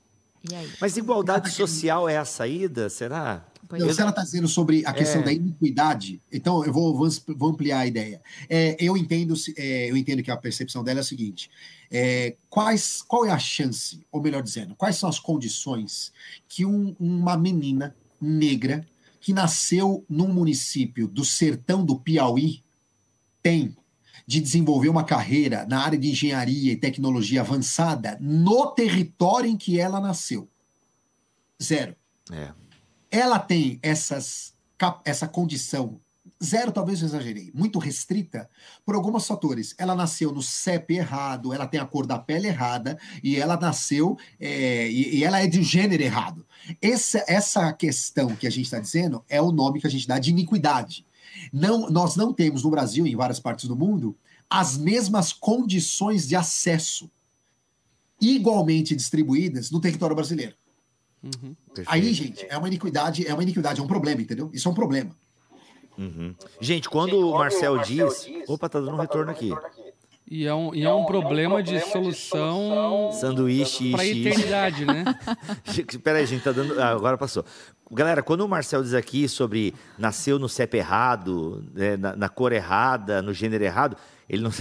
E 0.49 0.53
aí? 0.53 0.69
Mas 0.81 0.97
igualdade 0.97 1.51
social 1.51 2.07
é 2.09 2.17
a 2.17 2.25
saída? 2.25 2.89
Será? 2.89 3.45
Não, 3.71 3.89
é. 3.89 3.93
se 3.93 4.01
ela 4.01 4.09
está 4.09 4.21
dizendo 4.21 4.47
sobre 4.47 4.85
a 4.85 4.93
questão 4.93 5.21
É. 5.21 5.25
da 5.25 5.33
iniquidade, 5.33 6.21
então 6.31 6.63
eu 6.65 6.71
vou, 6.71 6.93
vou, 6.95 7.49
ampliar 7.49 7.79
a 7.79 7.87
ideia. 7.87 8.21
É, 8.49 8.75
eu, 8.79 8.95
entendo, 8.97 9.33
é, 9.57 9.89
eu 9.89 9.97
entendo 9.97 10.21
que 10.21 10.29
a 10.29 10.37
percepção 10.37 10.83
dela 10.83 10.99
é 10.99 11.01
a 11.01 11.03
seguinte: 11.03 11.49
é, 11.89 12.35
quais, 12.49 13.01
qual 13.01 13.25
é 13.25 13.31
a 13.31 13.39
chance, 13.39 14.05
ou 14.11 14.21
melhor 14.21 14.43
dizendo, 14.43 14.75
quais 14.75 14.97
são 14.97 15.09
as 15.09 15.17
condições 15.17 16.11
que 16.47 16.65
um- 16.65 16.93
uma 16.99 17.37
menina 17.37 17.95
negra 18.21 18.85
que 19.23 19.31
nasceu 19.31 20.05
num 20.09 20.27
município 20.27 21.07
do 21.07 21.23
sertão 21.23 21.85
do 21.85 21.97
Piauí 21.97 22.61
tem 23.41 23.73
de 24.27 24.41
desenvolver 24.41 24.89
uma 24.89 25.05
carreira 25.05 25.65
na 25.65 25.79
área 25.79 25.97
de 25.97 26.09
engenharia 26.09 26.73
e 26.73 26.75
tecnologia 26.75 27.39
avançada 27.39 28.17
no 28.19 28.67
território 28.71 29.49
em 29.49 29.55
que 29.55 29.79
ela 29.79 30.01
nasceu? 30.01 30.49
Zero 31.61 31.95
É. 32.29 32.51
ela 33.09 33.39
tem 33.39 33.79
essas, 33.81 34.53
essa 35.05 35.25
condição, 35.25 36.01
zero 36.43 36.71
talvez 36.71 37.01
eu 37.01 37.07
exagerei, 37.07 37.51
muito 37.53 37.79
restrita, 37.79 38.49
por 38.85 38.95
alguns 38.95 39.25
fatores. 39.25 39.73
Ela 39.77 39.95
nasceu 39.95 40.31
no 40.31 40.41
CEP 40.41 40.95
errado, 40.95 41.53
ela 41.53 41.67
tem 41.67 41.79
a 41.79 41.85
cor 41.85 42.05
da 42.05 42.19
pele 42.19 42.47
errada, 42.47 42.97
e 43.23 43.37
ela 43.37 43.57
nasceu, 43.57 44.17
é, 44.39 44.89
e, 44.89 45.17
e 45.17 45.23
ela 45.23 45.39
é 45.39 45.47
de 45.47 45.61
gênero 45.63 46.03
errado. 46.03 46.45
Essa, 46.81 47.23
essa 47.27 47.71
questão 47.73 48.35
que 48.35 48.47
a 48.47 48.49
gente 48.49 48.65
está 48.65 48.79
dizendo 48.79 49.23
é 49.29 49.41
o 49.41 49.51
nome 49.51 49.79
que 49.79 49.87
a 49.87 49.89
gente 49.89 50.07
dá 50.07 50.19
de 50.19 50.31
iniquidade. 50.31 51.05
Não, 51.51 51.89
nós 51.89 52.15
não 52.15 52.33
temos 52.33 52.63
no 52.63 52.69
Brasil, 52.69 53.07
e 53.07 53.11
em 53.11 53.15
várias 53.15 53.39
partes 53.39 53.67
do 53.67 53.75
mundo, 53.75 54.15
as 54.49 54.77
mesmas 54.77 55.33
condições 55.33 56.27
de 56.27 56.35
acesso 56.35 57.09
igualmente 58.21 58.95
distribuídas 58.95 59.71
no 59.71 59.81
território 59.81 60.15
brasileiro. 60.15 60.55
Aí, 61.87 62.01
perfeito. 62.01 62.13
gente, 62.13 62.45
é 62.49 62.57
uma 62.57 62.67
iniquidade, 62.67 63.25
é 63.25 63.33
uma 63.33 63.43
iniquidade, 63.43 63.79
é 63.79 63.83
um 63.83 63.87
problema, 63.87 64.21
entendeu? 64.21 64.49
Isso 64.53 64.67
é 64.67 64.71
um 64.71 64.75
problema. 64.75 65.15
Uhum. 65.97 66.33
Gente, 66.59 66.89
quando 66.89 67.29
o 67.29 67.37
Marcel 67.37 67.77
diz. 67.79 68.27
Opa, 68.47 68.67
tá 68.69 68.79
dando 68.79 68.93
um 68.93 68.99
retorno 68.99 69.31
aqui. 69.31 69.51
E 70.29 70.47
é 70.47 70.53
um, 70.53 70.73
e 70.73 70.83
é 70.83 70.91
um 70.91 71.05
problema 71.05 71.61
de 71.61 71.79
solução 71.81 73.11
Sanduíche, 73.11 73.91
para 73.91 74.05
eternidade, 74.05 74.85
né? 74.85 75.03
Espera 75.67 76.19
aí, 76.19 76.25
gente, 76.25 76.43
tá 76.43 76.51
dando. 76.51 76.79
ah, 76.81 76.89
agora 76.89 77.17
passou. 77.17 77.45
Galera, 77.91 78.23
quando 78.23 78.41
o 78.41 78.47
Marcel 78.47 78.81
diz 78.81 78.93
aqui 78.93 79.27
sobre 79.27 79.75
nasceu 79.97 80.39
no 80.39 80.49
CEP 80.49 80.77
errado, 80.77 81.63
né, 81.73 81.97
na, 81.97 82.15
na 82.15 82.29
cor 82.29 82.51
errada, 82.51 83.21
no 83.21 83.33
gênero 83.33 83.63
errado, 83.63 83.97
ele 84.27 84.43
não. 84.43 84.51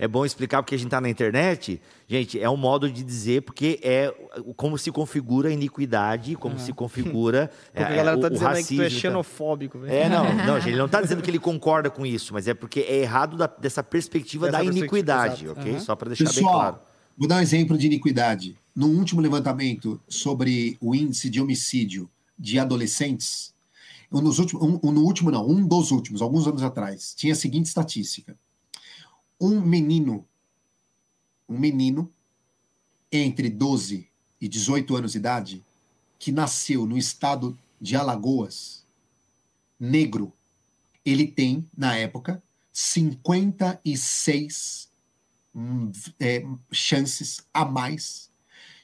É 0.00 0.08
bom 0.08 0.24
explicar 0.24 0.62
porque 0.62 0.74
a 0.74 0.78
gente 0.78 0.88
tá 0.90 1.00
na 1.00 1.08
internet. 1.10 1.80
Gente, 2.08 2.40
é 2.40 2.48
um 2.48 2.56
modo 2.56 2.90
de 2.90 3.02
dizer 3.04 3.42
porque 3.42 3.78
é 3.82 4.12
como 4.56 4.78
se 4.78 4.90
configura 4.90 5.48
a 5.50 5.52
iniquidade, 5.52 6.34
como 6.36 6.58
se 6.58 6.72
configura 6.72 7.50
Porque 7.72 7.82
é, 7.82 7.86
a 7.86 7.96
galera 7.96 8.16
o, 8.16 8.20
tá 8.20 8.26
o 8.28 8.30
dizendo 8.30 8.48
aí 8.50 8.64
que 8.64 8.76
tu 8.76 8.80
é 8.80 8.84
racismo, 8.84 9.00
tá? 9.02 9.08
xenofóbico. 9.08 9.84
É, 9.86 10.08
não, 10.08 10.34
não, 10.46 10.56
gente, 10.60 10.70
ele 10.70 10.78
não 10.78 10.86
está 10.86 11.00
dizendo 11.02 11.22
que 11.22 11.30
ele 11.30 11.38
concorda 11.38 11.90
com 11.90 12.04
isso, 12.06 12.32
mas 12.32 12.48
é 12.48 12.54
porque 12.54 12.80
é 12.80 12.96
errado 13.02 13.36
da- 13.36 13.46
dessa 13.46 13.82
perspectiva 13.82 14.46
Dessa 14.46 14.58
da 14.58 14.64
perspectiva, 14.64 14.96
iniquidade, 14.96 15.44
exato. 15.44 15.60
ok? 15.60 15.72
Aham. 15.72 15.80
Só 15.80 15.94
para 15.94 16.08
deixar 16.08 16.24
bem 16.24 16.32
Pessoal, 16.34 16.52
claro. 16.54 16.78
vou 17.18 17.28
dar 17.28 17.36
um 17.36 17.40
exemplo 17.40 17.76
de 17.76 17.86
iniquidade. 17.86 18.56
No 18.74 18.86
último 18.88 19.20
levantamento 19.20 20.00
sobre 20.08 20.78
o 20.80 20.94
índice 20.94 21.28
de 21.28 21.40
homicídio 21.40 22.08
de 22.38 22.58
adolescentes, 22.58 23.52
um 24.10 24.20
nos 24.20 24.38
últimos, 24.38 24.62
um- 24.66 24.80
um 24.82 24.92
no 24.92 25.02
último 25.02 25.30
não, 25.30 25.46
um 25.48 25.64
dos 25.66 25.90
últimos, 25.90 26.22
alguns 26.22 26.46
anos 26.46 26.62
atrás, 26.62 27.14
tinha 27.16 27.32
a 27.34 27.36
seguinte 27.36 27.66
estatística: 27.66 28.34
um 29.40 29.60
menino, 29.60 30.26
um 31.48 31.58
menino 31.58 32.12
entre 33.10 33.48
12 33.48 34.06
e 34.40 34.48
18 34.48 34.96
anos 34.96 35.12
de 35.12 35.18
idade 35.18 35.64
que 36.18 36.30
nasceu 36.30 36.86
no 36.86 36.98
estado 36.98 37.58
de 37.80 37.96
Alagoas, 37.96 38.84
negro, 39.78 40.32
ele 41.04 41.26
tem 41.26 41.68
na 41.74 41.96
época 41.96 42.42
56 42.72 44.90
hum, 45.54 45.90
é, 46.20 46.44
chances 46.70 47.40
a 47.52 47.64
mais 47.64 48.30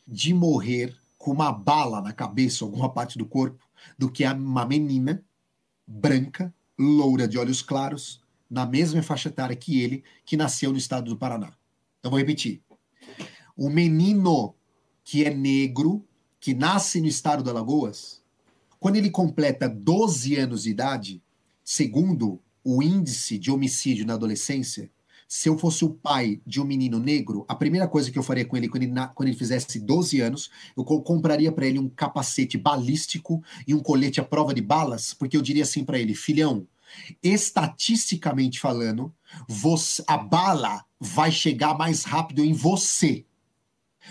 de 0.09 0.33
morrer 0.33 0.97
com 1.19 1.33
uma 1.33 1.53
bala 1.53 2.01
na 2.01 2.13
cabeça 2.13 2.65
ou 2.65 2.71
alguma 2.71 2.89
parte 2.89 3.19
do 3.19 3.27
corpo 3.27 3.63
do 3.99 4.11
que 4.11 4.25
uma 4.25 4.65
menina 4.65 5.23
branca, 5.87 6.55
loura 6.79 7.29
de 7.29 7.39
olhos 7.39 7.63
claros, 7.63 8.21
na 8.51 8.65
mesma 8.67 9.03
faixa 9.03 9.29
etária 9.29 9.57
que 9.57 9.81
ele, 9.81 10.05
que 10.25 10.37
nasceu 10.37 10.71
no 10.71 10.79
estado 10.79 11.11
do 11.11 11.17
Paraná. 11.17 11.53
Então 11.99 12.11
vou 12.11 12.19
repetir. 12.19 12.63
O 13.57 13.69
menino 13.69 14.55
que 15.05 15.25
é 15.25 15.33
negro, 15.33 16.05
que 16.39 16.55
nasce 16.55 17.01
no 17.01 17.07
estado 17.07 17.43
do 17.43 17.51
Alagoas, 17.51 18.23
quando 18.79 18.97
ele 18.97 19.11
completa 19.11 19.69
12 19.69 20.37
anos 20.37 20.65
de 20.65 20.71
idade, 20.71 21.23
segundo 21.65 22.41
o 22.63 22.83
índice 22.83 23.39
de 23.39 23.51
homicídio 23.51 24.07
na 24.07 24.15
adolescência, 24.15 24.91
se 25.29 25.49
eu 25.49 25.59
fosse 25.59 25.85
o 25.85 25.91
pai 25.91 26.41
de 26.47 26.61
um 26.61 26.65
menino 26.65 27.01
negro, 27.01 27.45
a 27.49 27.55
primeira 27.55 27.89
coisa 27.89 28.13
que 28.13 28.19
eu 28.19 28.23
faria 28.23 28.45
com 28.45 28.57
ele 28.57 28.69
quando 28.69 28.85
ele, 28.85 28.93
na- 28.93 29.09
quando 29.09 29.29
ele 29.29 29.37
fizesse 29.37 29.81
12 29.81 30.21
anos, 30.21 30.51
eu 30.77 30.85
co- 30.85 31.03
compraria 31.03 31.51
para 31.51 31.67
ele 31.67 31.81
um 31.81 31.89
capacete 31.89 32.57
balístico 32.57 33.43
e 33.67 33.75
um 33.75 33.81
colete 33.81 34.21
à 34.21 34.25
prova 34.25 34.55
de 34.55 34.61
balas, 34.61 35.15
porque 35.15 35.37
eu 35.37 35.43
diria 35.43 35.65
assim 35.65 35.85
para 35.85 35.99
ele, 35.99 36.15
filhão, 36.15 36.67
estatisticamente 37.23 38.61
falando, 38.61 39.15
você- 39.49 40.03
a 40.07 40.17
bala 40.17 40.85
vai 40.99 41.31
chegar 41.31 41.77
mais 41.77 42.05
rápido 42.05 42.45
em 42.45 42.53
você, 42.53 43.25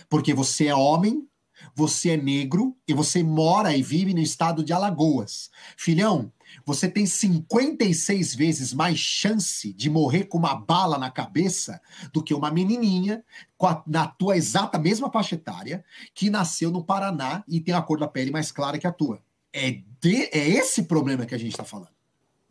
porque 0.09 0.33
você 0.33 0.67
é 0.67 0.75
homem, 0.75 1.27
você 1.73 2.11
é 2.11 2.17
negro 2.17 2.75
e 2.87 2.93
você 2.93 3.23
mora 3.23 3.75
e 3.75 3.81
vive 3.81 4.13
no 4.13 4.19
estado 4.19 4.63
de 4.63 4.73
Alagoas. 4.73 5.49
Filhão, 5.77 6.31
você 6.65 6.87
tem 6.87 7.05
56 7.05 8.35
vezes 8.35 8.73
mais 8.73 8.99
chance 8.99 9.73
de 9.73 9.89
morrer 9.89 10.25
com 10.25 10.37
uma 10.37 10.53
bala 10.53 10.97
na 10.97 11.09
cabeça 11.09 11.81
do 12.13 12.21
que 12.21 12.33
uma 12.33 12.51
menininha 12.51 13.23
a- 13.61 13.83
na 13.87 14.05
tua 14.05 14.37
exata 14.37 14.77
mesma 14.77 15.09
faixa 15.11 15.35
etária 15.35 15.83
que 16.13 16.29
nasceu 16.29 16.69
no 16.69 16.83
Paraná 16.83 17.43
e 17.47 17.59
tem 17.59 17.73
a 17.73 17.81
cor 17.81 17.99
da 17.99 18.07
pele 18.07 18.31
mais 18.31 18.51
clara 18.51 18.77
que 18.77 18.85
a 18.85 18.91
tua. 18.91 19.23
É, 19.51 19.81
de- 20.01 20.29
é 20.31 20.49
esse 20.49 20.83
problema 20.83 21.25
que 21.25 21.33
a 21.33 21.37
gente 21.37 21.51
está 21.51 21.63
falando. 21.63 21.94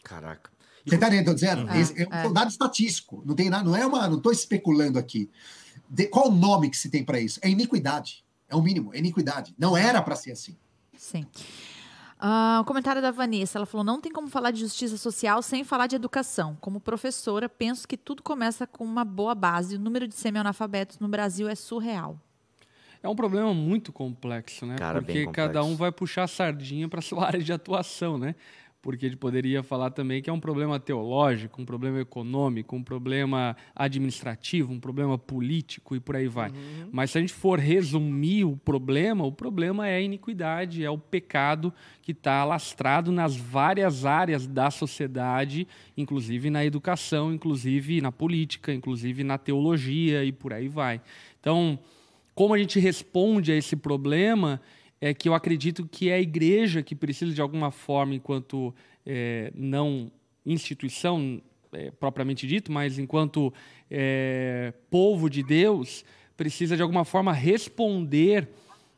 Caraca. 0.04 0.50
Você 0.86 0.94
está 0.94 1.06
entendendo? 1.08 1.22
o 1.22 1.34
que 1.36 1.44
eu 1.44 1.48
tô 1.48 1.56
dizendo? 1.56 1.70
É, 1.70 1.80
Esse 1.80 2.02
é, 2.02 2.06
é. 2.24 2.28
um 2.28 2.32
dado 2.32 2.50
estatístico. 2.50 3.22
Não 3.24 3.34
tem 3.34 3.48
nada, 3.50 3.64
não 3.64 3.74
é 3.74 3.84
uma, 3.86 4.06
não 4.06 4.18
estou 4.18 4.30
especulando 4.30 4.98
aqui. 4.98 5.30
De- 5.88 6.06
qual 6.06 6.28
o 6.28 6.34
nome 6.34 6.68
que 6.70 6.76
se 6.76 6.90
tem 6.90 7.02
para 7.02 7.18
isso? 7.18 7.40
É 7.42 7.48
iniquidade. 7.48 8.22
É 8.48 8.54
o 8.54 8.62
mínimo, 8.62 8.94
é 8.94 8.98
iniquidade. 8.98 9.54
Não 9.58 9.76
era 9.76 10.00
para 10.02 10.14
ser 10.14 10.32
assim. 10.32 10.54
Sim. 10.96 11.26
Ah, 12.18 12.58
o 12.62 12.64
comentário 12.64 13.02
da 13.02 13.10
Vanessa, 13.10 13.58
ela 13.58 13.66
falou: 13.66 13.84
não 13.84 14.00
tem 14.00 14.12
como 14.12 14.28
falar 14.28 14.50
de 14.50 14.60
justiça 14.60 14.96
social 14.96 15.42
sem 15.42 15.64
falar 15.64 15.86
de 15.86 15.96
educação. 15.96 16.56
Como 16.60 16.80
professora, 16.80 17.48
penso 17.48 17.88
que 17.88 17.96
tudo 17.96 18.22
começa 18.22 18.66
com 18.66 18.84
uma 18.84 19.04
boa 19.04 19.34
base. 19.34 19.76
O 19.76 19.80
número 19.80 20.06
de 20.06 20.14
semi-analfabetos 20.14 20.98
no 20.98 21.08
Brasil 21.08 21.48
é 21.48 21.54
surreal. 21.54 22.18
É 23.02 23.08
um 23.08 23.14
problema 23.16 23.52
muito 23.52 23.92
complexo, 23.92 24.64
né? 24.64 24.76
Cara, 24.76 25.00
bem 25.00 25.24
Porque 25.24 25.32
cada 25.32 25.60
complexo. 25.60 25.68
um 25.68 25.76
vai 25.76 25.92
puxar 25.92 26.22
a 26.24 26.28
sardinha 26.28 26.88
para 26.88 27.02
sua 27.02 27.26
área 27.26 27.42
de 27.42 27.52
atuação, 27.52 28.16
né? 28.16 28.34
Porque 28.84 29.06
ele 29.06 29.16
poderia 29.16 29.62
falar 29.62 29.88
também 29.88 30.20
que 30.20 30.28
é 30.28 30.32
um 30.32 30.38
problema 30.38 30.78
teológico, 30.78 31.62
um 31.62 31.64
problema 31.64 32.00
econômico, 32.00 32.76
um 32.76 32.82
problema 32.82 33.56
administrativo, 33.74 34.74
um 34.74 34.78
problema 34.78 35.16
político 35.16 35.96
e 35.96 36.00
por 36.00 36.14
aí 36.14 36.28
vai. 36.28 36.52
Mas 36.92 37.10
se 37.10 37.16
a 37.16 37.20
gente 37.22 37.32
for 37.32 37.58
resumir 37.58 38.44
o 38.44 38.58
problema, 38.58 39.24
o 39.24 39.32
problema 39.32 39.88
é 39.88 39.96
a 39.96 40.00
iniquidade, 40.02 40.84
é 40.84 40.90
o 40.90 40.98
pecado 40.98 41.72
que 42.02 42.12
está 42.12 42.40
alastrado 42.40 43.10
nas 43.10 43.34
várias 43.34 44.04
áreas 44.04 44.46
da 44.46 44.70
sociedade, 44.70 45.66
inclusive 45.96 46.50
na 46.50 46.62
educação, 46.62 47.32
inclusive 47.32 48.02
na 48.02 48.12
política, 48.12 48.70
inclusive 48.70 49.24
na 49.24 49.38
teologia 49.38 50.22
e 50.26 50.30
por 50.30 50.52
aí 50.52 50.68
vai. 50.68 51.00
Então, 51.40 51.78
como 52.34 52.52
a 52.52 52.58
gente 52.58 52.78
responde 52.78 53.50
a 53.50 53.56
esse 53.56 53.76
problema 53.76 54.60
é 55.04 55.12
que 55.12 55.28
eu 55.28 55.34
acredito 55.34 55.86
que 55.86 56.08
é 56.08 56.14
a 56.14 56.20
igreja 56.20 56.82
que 56.82 56.94
precisa, 56.94 57.30
de 57.30 57.40
alguma 57.42 57.70
forma, 57.70 58.14
enquanto 58.14 58.74
eh, 59.04 59.52
não 59.54 60.10
instituição 60.46 61.42
eh, 61.74 61.90
propriamente 62.00 62.46
dito, 62.46 62.72
mas 62.72 62.98
enquanto 62.98 63.52
eh, 63.90 64.72
povo 64.90 65.28
de 65.28 65.42
Deus, 65.42 66.06
precisa, 66.38 66.74
de 66.74 66.80
alguma 66.80 67.04
forma, 67.04 67.34
responder 67.34 68.48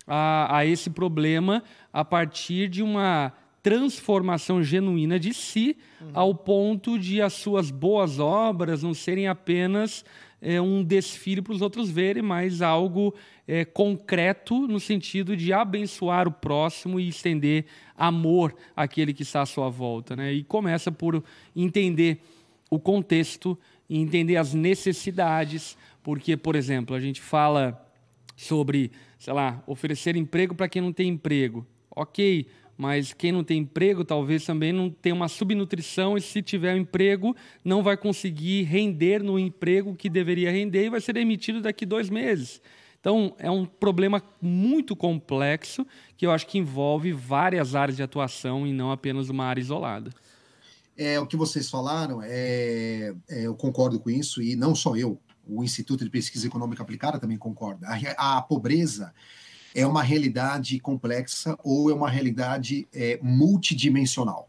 a, 0.07 0.59
a 0.59 0.64
esse 0.64 0.90
problema 0.90 1.64
a 1.92 2.04
partir 2.04 2.68
de 2.68 2.84
uma 2.84 3.32
transformação 3.61 4.62
genuína 4.62 5.18
de 5.18 5.34
si, 5.34 5.76
ao 6.14 6.32
ponto 6.32 6.96
de 6.96 7.20
as 7.20 7.32
suas 7.32 7.68
boas 7.68 8.20
obras 8.20 8.84
não 8.84 8.94
serem 8.94 9.26
apenas 9.26 10.04
é, 10.40 10.61
um 10.61 10.84
desfile 10.84 11.42
para 11.42 11.52
os 11.52 11.61
outros 11.61 11.90
verem, 11.90 12.22
mas 12.22 12.62
algo 12.62 13.12
é, 13.47 13.64
concreto 13.64 14.66
no 14.66 14.80
sentido 14.80 15.36
de 15.36 15.53
abençoar 15.53 16.26
o 16.26 16.32
próximo 16.32 16.99
e 16.99 17.09
estender 17.09 17.66
amor 17.97 18.55
àquele 18.74 19.14
que 19.14 19.22
está 19.22 19.42
à 19.42 19.47
sua 19.47 19.68
volta. 19.68 20.16
Né? 20.16 20.32
E 20.32 20.44
começa 20.44 20.90
por 20.90 21.22
entender 21.55 22.20
o 22.70 22.78
contexto 22.78 23.57
e 23.88 23.99
entender 23.99 24.36
as 24.36 24.53
necessidades, 24.53 25.76
porque, 26.03 26.36
por 26.36 26.57
exemplo, 26.57 26.97
a 26.97 27.01
gente 27.01 27.20
fala 27.20 27.80
sobre, 28.36 28.90
sei 29.18 29.32
lá, 29.32 29.62
oferecer 29.66 30.16
emprego 30.16 30.55
para 30.55 30.68
quem 30.68 30.82
não 30.82 30.92
tem 30.92 31.09
emprego. 31.09 31.64
Ok, 31.94 32.47
mas 32.76 33.12
quem 33.12 33.32
não 33.32 33.42
tem 33.42 33.59
emprego 33.59 34.05
talvez 34.05 34.44
também 34.44 34.72
não 34.72 34.90
tenha 34.90 35.14
uma 35.14 35.28
subnutrição 35.28 36.16
e 36.16 36.20
se 36.20 36.42
tiver 36.42 36.74
um 36.74 36.78
emprego 36.78 37.34
não 37.64 37.82
vai 37.82 37.97
conseguir 37.97 38.64
render 38.64 39.22
no 39.22 39.38
emprego 39.38 39.94
que 39.94 40.11
deveria 40.11 40.51
render 40.51 40.84
e 40.84 40.90
vai 40.90 41.01
ser 41.01 41.14
demitido 41.14 41.62
daqui 41.62 41.86
dois 41.86 42.11
meses. 42.11 42.61
Então 43.01 43.34
é 43.38 43.51
um 43.51 43.64
problema 43.64 44.22
muito 44.40 44.97
complexo 44.97 45.86
que 46.16 46.26
eu 46.26 46.30
acho 46.30 46.47
que 46.47 46.59
envolve 46.59 47.12
várias 47.12 47.74
áreas 47.74 47.97
de 47.97 48.03
atuação 48.03 48.66
e 48.66 48.72
não 48.72 48.90
apenas 48.90 49.28
uma 49.28 49.44
área 49.44 49.61
isolada. 49.61 50.11
É, 50.97 51.20
o 51.20 51.26
que 51.26 51.36
vocês 51.36 51.68
falaram, 51.68 52.22
é, 52.22 53.14
é, 53.28 53.47
eu 53.47 53.55
concordo 53.55 54.01
com 54.01 54.09
isso, 54.09 54.40
e 54.40 54.57
não 54.57 54.74
só 54.74 54.97
eu, 54.97 55.20
o 55.47 55.62
Instituto 55.62 56.03
de 56.03 56.11
Pesquisa 56.11 56.47
Econômica 56.47 56.82
Aplicada 56.82 57.18
também 57.18 57.36
concorda. 57.36 57.86
A, 58.16 58.38
a 58.38 58.42
pobreza 58.42 59.12
é 59.74 59.86
uma 59.86 60.03
realidade 60.03 60.80
complexa 60.80 61.57
ou 61.62 61.90
é 61.90 61.94
uma 61.94 62.09
realidade 62.09 62.88
é, 62.94 63.20
multidimensional. 63.22 64.49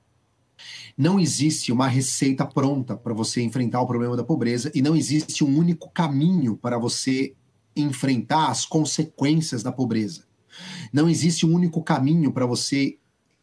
Não 0.97 1.19
existe 1.19 1.71
uma 1.71 1.87
receita 1.87 2.45
pronta 2.45 2.95
para 2.95 3.13
você 3.13 3.41
enfrentar 3.41 3.81
o 3.81 3.85
problema 3.85 4.15
da 4.15 4.23
pobreza 4.23 4.71
e 4.73 4.81
não 4.81 4.95
existe 4.95 5.43
um 5.43 5.57
único 5.57 5.91
caminho 5.91 6.55
para 6.55 6.77
você 6.77 7.35
enfrentar 7.82 8.49
as 8.49 8.65
consequências 8.65 9.63
da 9.63 9.71
pobreza. 9.71 10.23
Não 10.91 11.09
existe 11.09 11.45
um 11.45 11.53
único 11.53 11.82
caminho 11.84 12.32
para 12.32 12.45
você 12.45 12.97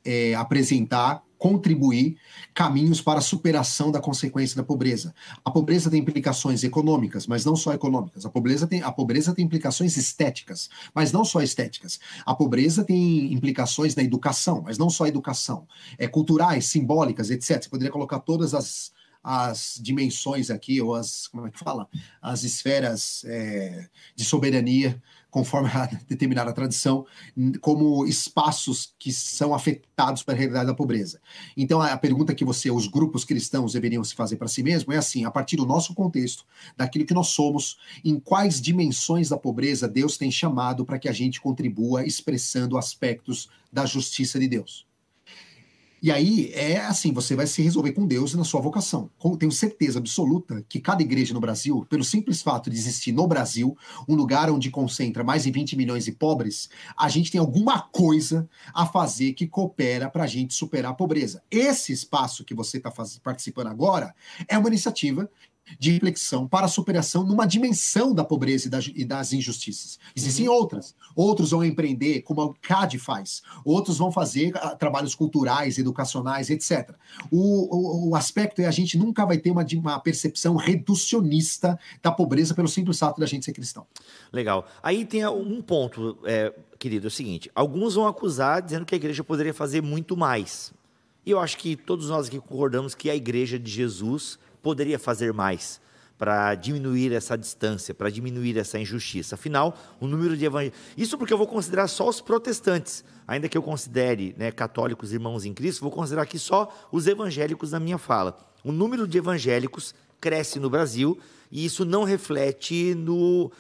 é, 0.05 0.35
apresentar, 0.35 1.23
contribuir 1.39 2.17
caminhos 2.55 3.03
para 3.03 3.19
a 3.19 3.23
superação 3.23 3.91
da 3.91 4.01
consequência 4.01 4.57
da 4.57 4.63
pobreza. 4.63 5.15
A 5.45 5.51
pobreza 5.51 5.91
tem 5.91 6.01
implicações 6.01 6.65
econômicas, 6.65 7.27
mas 7.27 7.45
não 7.45 7.55
só 7.55 7.75
econômicas. 7.75 8.25
A 8.25 8.31
pobreza 8.31 8.67
tem, 8.67 8.83
a 8.83 8.91
pobreza 8.91 9.35
tem 9.35 9.45
implicações 9.45 9.97
estéticas, 9.97 10.71
mas 10.95 11.13
não 11.13 11.25
só 11.25 11.43
estéticas. 11.43 12.01
A 12.25 12.35
pobreza 12.35 12.85
tem 12.85 13.33
implicações 13.33 13.95
na 13.95 14.03
educação, 14.03 14.63
mas 14.65 14.79
não 14.79 14.89
só 14.89 15.07
educação. 15.07 15.67
É, 15.99 16.07
culturais, 16.07 16.67
simbólicas, 16.67 17.31
etc. 17.31 17.63
Você 17.63 17.69
poderia 17.69 17.93
colocar 17.93 18.21
todas 18.21 18.55
as, 18.55 18.93
as 19.25 19.79
dimensões 19.81 20.51
aqui, 20.51 20.83
ou 20.83 20.95
as, 20.95 21.27
como 21.29 21.47
é 21.47 21.51
que 21.51 21.59
fala? 21.59 21.89
As 22.21 22.45
esferas 22.45 23.25
é, 23.25 23.89
de 24.15 24.23
soberania 24.23 25.03
conforme 25.35 25.69
a 25.69 25.87
determinada 26.09 26.53
tradição, 26.53 27.05
como 27.61 28.07
espaços 28.07 28.95
que 28.97 29.13
são 29.13 29.53
afetados 29.53 30.23
pela 30.23 30.39
realidade 30.39 30.69
da 30.69 30.75
pobreza. 30.75 31.21
Então, 31.57 31.83
a 31.83 31.97
pergunta 31.97 32.33
que 32.33 32.45
você, 32.45 32.71
os 32.71 32.87
grupos 32.87 33.25
cristãos 33.25 33.73
deveriam 33.73 34.05
se 34.05 34.15
fazer 34.15 34.37
para 34.37 34.47
si 34.47 34.63
mesmo 34.63 34.93
é 34.93 34.97
assim, 34.97 35.25
a 35.25 35.33
partir 35.33 35.57
do 35.57 35.67
nosso 35.67 35.93
contexto, 35.93 36.47
daquilo 36.77 37.05
que 37.05 37.13
nós 37.13 37.31
somos, 37.31 37.79
em 38.05 38.21
quais 38.21 38.61
dimensões 38.61 39.29
da 39.29 39.37
pobreza 39.37 39.89
Deus 39.89 40.17
tem 40.17 40.31
chamado 40.31 40.85
para 40.85 41.01
que 41.01 41.09
a 41.09 41.13
gente 41.13 41.41
contribua 41.41 42.07
expressando 42.07 42.79
aspectos 42.79 43.49
da 43.73 43.85
justiça 43.85 44.39
de 44.39 44.47
Deus. 44.47 44.87
E 46.05 46.13
aí 46.13 46.51
é 46.53 46.81
assim, 46.81 47.15
você 47.15 47.35
vai 47.35 47.47
se 47.47 47.63
resolver 47.63 47.93
com 47.93 48.07
Deus 48.07 48.35
e 48.35 48.37
na 48.37 48.45
sua 48.45 48.61
vocação. 48.61 49.11
Tenho 49.39 49.51
certeza 49.51 49.99
absoluta 49.99 50.63
que 50.69 50.79
cada 50.79 51.01
igreja 51.01 51.33
no 51.33 51.41
Brasil, 51.41 51.87
pelo 51.89 52.05
simples 52.05 52.43
fato 52.43 52.69
de 52.69 52.77
existir 52.77 53.11
no 53.11 53.27
Brasil, 53.27 53.75
um 54.07 54.15
lugar 54.15 54.51
onde 54.51 54.71
concentra 54.71 55.25
mais 55.25 55.45
de 55.45 55.51
20 55.51 55.75
milhões 55.79 56.05
de 56.05 56.13
pobres, 56.13 56.69
a 56.95 57.09
gente 57.09 57.31
tem 57.31 57.41
alguma 57.41 57.81
coisa 57.81 58.47
a 58.75 58.85
fazer 58.85 59.33
que 59.33 59.47
coopera 59.47 60.11
para 60.11 60.25
a 60.25 60.27
gente 60.27 60.53
superar 60.53 60.93
a 60.93 60.95
pobreza. 60.95 61.43
Esse 61.51 61.91
espaço 61.95 62.45
que 62.45 62.55
você 62.55 62.77
está 62.77 62.93
participando 63.23 63.69
agora 63.69 64.15
é 64.47 64.59
uma 64.59 64.69
iniciativa 64.69 65.27
de 65.79 65.93
reflexão 65.93 66.47
para 66.47 66.67
a 66.67 66.69
superação 66.69 67.25
numa 67.25 67.47
dimensão 67.47 68.15
da 68.15 68.25
pobreza 68.25 68.67
e, 68.67 69.05
da, 69.05 69.17
das 69.17 69.33
injustiças. 69.33 69.99
Existem 70.15 70.49
uhum. 70.49 70.55
outras. 70.55 70.95
Outros 71.15 71.51
vão 71.51 71.65
empreender, 71.65 72.23
como 72.23 72.43
a 72.43 72.55
CAD 72.61 72.99
faz. 72.99 73.43
Outros 73.65 73.99
vão 73.99 74.13
fazer 74.13 74.55
uh, 74.57 74.77
trabalhos 74.77 75.15
culturais, 75.15 75.79
educacionais, 75.79 76.51
etc. 76.51 76.95
O, 77.31 78.09
o, 78.09 78.11
o, 78.11 78.17
aspecto 78.17 78.61
é 78.61 78.67
a 78.67 78.71
gente 78.71 78.99
nunca 78.99 79.25
vai 79.25 79.39
ter 79.39 79.51
uma, 79.51 79.65
uma 79.77 79.99
percepção 79.99 80.57
reducionista 80.57 81.79
da 82.03 82.13
pobreza 82.13 82.55
pelo 82.55 82.69
simples 82.69 82.99
fato 82.99 83.21
da 83.21 83.27
gente 83.27 83.45
ser 83.45 83.53
cristão. 83.53 83.87
Legal. 84.33 84.67
Aí 84.83 85.05
tem 85.05 85.27
um 85.27 85.63
ponto, 85.63 86.19
é, 86.25 86.53
querido, 86.79 87.07
é 87.07 87.09
o 87.09 87.11
seguinte. 87.11 87.51
Alguns 87.55 87.95
vão 87.95 88.07
acusar 88.07 88.63
dizendo 88.63 88.85
que 88.85 88.95
a 88.95 88.99
igreja 88.99 89.25
poderia 89.25 89.55
fazer 89.55 89.81
muito 89.81 90.17
mais. 90.17 90.73
E 91.27 91.31
eu 91.31 91.41
acho 91.41 91.57
que 91.57 91.75
todos 91.75 92.11
nós 92.11 92.27
aqui 92.27 92.39
concordamos 92.39 92.95
que 92.95 93.09
a 93.09 93.17
igreja 93.17 93.59
de 93.59 93.71
Jesus 93.71 94.39
poderia 94.65 94.99
fazer 94.99 95.33
mais 95.35 95.79
para 96.17 96.55
diminuir 96.55 97.13
essa 97.13 97.37
distância, 97.37 97.93
para 97.93 98.09
diminuir 98.09 98.57
essa 98.57 98.79
injustiça. 98.79 99.35
Afinal, 99.35 99.77
o 100.01 100.07
número 100.07 100.37
de 100.37 100.47
evangélicos. 100.47 100.81
Isso 100.97 101.19
porque 101.19 101.35
eu 101.35 101.39
vou 101.39 101.47
considerar 101.47 101.87
só 101.87 102.09
os 102.09 102.21
protestantes, 102.23 103.05
ainda 103.29 103.47
que 103.47 103.59
eu 103.59 103.63
considere 103.63 104.35
né, 104.39 104.51
católicos 104.51 105.13
irmãos 105.13 105.45
em 105.45 105.53
Cristo, 105.53 105.83
vou 105.83 105.91
considerar 105.91 106.23
aqui 106.23 106.39
só 106.39 106.73
os 106.91 107.07
evangélicos 107.07 107.73
na 107.73 107.79
minha 107.79 107.99
fala. 107.99 108.39
O 108.65 108.73
número 108.73 109.07
de 109.07 109.19
evangélicos 109.19 109.95
cresce 110.19 110.59
no 110.59 110.71
Brasil 110.71 111.19
e 111.53 111.67
isso 111.67 111.85
não 111.85 112.05
reflete 112.05 112.95
no 112.95 113.53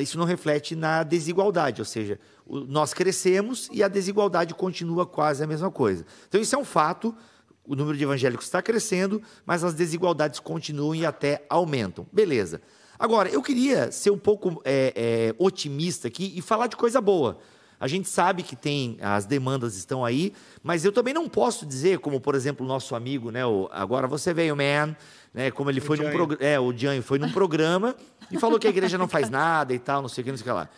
isso 0.00 0.16
não 0.16 0.24
reflete 0.24 0.74
na 0.74 1.02
desigualdade, 1.02 1.82
ou 1.82 1.84
seja, 1.84 2.18
nós 2.48 2.94
crescemos 2.94 3.68
e 3.70 3.82
a 3.82 3.88
desigualdade 3.88 4.54
continua 4.54 5.04
quase 5.04 5.44
a 5.44 5.46
mesma 5.46 5.70
coisa. 5.70 6.06
Então 6.26 6.40
isso 6.40 6.54
é 6.54 6.58
um 6.58 6.64
fato 6.64 7.14
o 7.66 7.74
número 7.76 7.96
de 7.96 8.04
evangélicos 8.04 8.46
está 8.46 8.60
crescendo, 8.60 9.22
mas 9.46 9.62
as 9.62 9.74
desigualdades 9.74 10.40
continuam 10.40 10.94
e 10.94 11.06
até 11.06 11.44
aumentam. 11.48 12.06
Beleza. 12.12 12.60
Agora, 12.98 13.28
eu 13.28 13.42
queria 13.42 13.90
ser 13.90 14.10
um 14.10 14.18
pouco 14.18 14.60
é, 14.64 14.92
é, 14.94 15.34
otimista 15.38 16.08
aqui 16.08 16.32
e 16.36 16.40
falar 16.40 16.66
de 16.66 16.76
coisa 16.76 17.00
boa. 17.00 17.38
A 17.80 17.88
gente 17.88 18.08
sabe 18.08 18.44
que 18.44 18.54
tem, 18.54 18.96
as 19.00 19.26
demandas 19.26 19.76
estão 19.76 20.04
aí, 20.04 20.32
mas 20.62 20.84
eu 20.84 20.92
também 20.92 21.12
não 21.12 21.28
posso 21.28 21.66
dizer, 21.66 21.98
como 21.98 22.20
por 22.20 22.36
exemplo 22.36 22.64
o 22.64 22.68
nosso 22.68 22.94
amigo, 22.94 23.32
né, 23.32 23.44
o, 23.44 23.68
agora 23.72 24.06
você 24.06 24.32
veio, 24.32 24.54
man, 24.54 24.94
né, 25.34 25.50
como 25.50 25.68
ele 25.68 25.80
foi 25.80 25.98
o 25.98 26.02
num 26.04 26.12
programa, 26.12 26.44
é, 26.44 26.60
o 26.60 26.72
Janho 26.72 27.02
foi 27.02 27.18
num 27.18 27.32
programa 27.32 27.96
e 28.30 28.38
falou 28.38 28.56
que 28.56 28.68
a 28.68 28.70
igreja 28.70 28.96
não 28.96 29.08
faz 29.08 29.28
nada 29.28 29.74
e 29.74 29.80
tal, 29.80 30.00
não 30.00 30.08
sei 30.08 30.22
o 30.22 30.24
que, 30.24 30.30
não 30.30 30.38
sei 30.38 30.44
o 30.44 30.46
que 30.46 30.52
lá. 30.52 30.68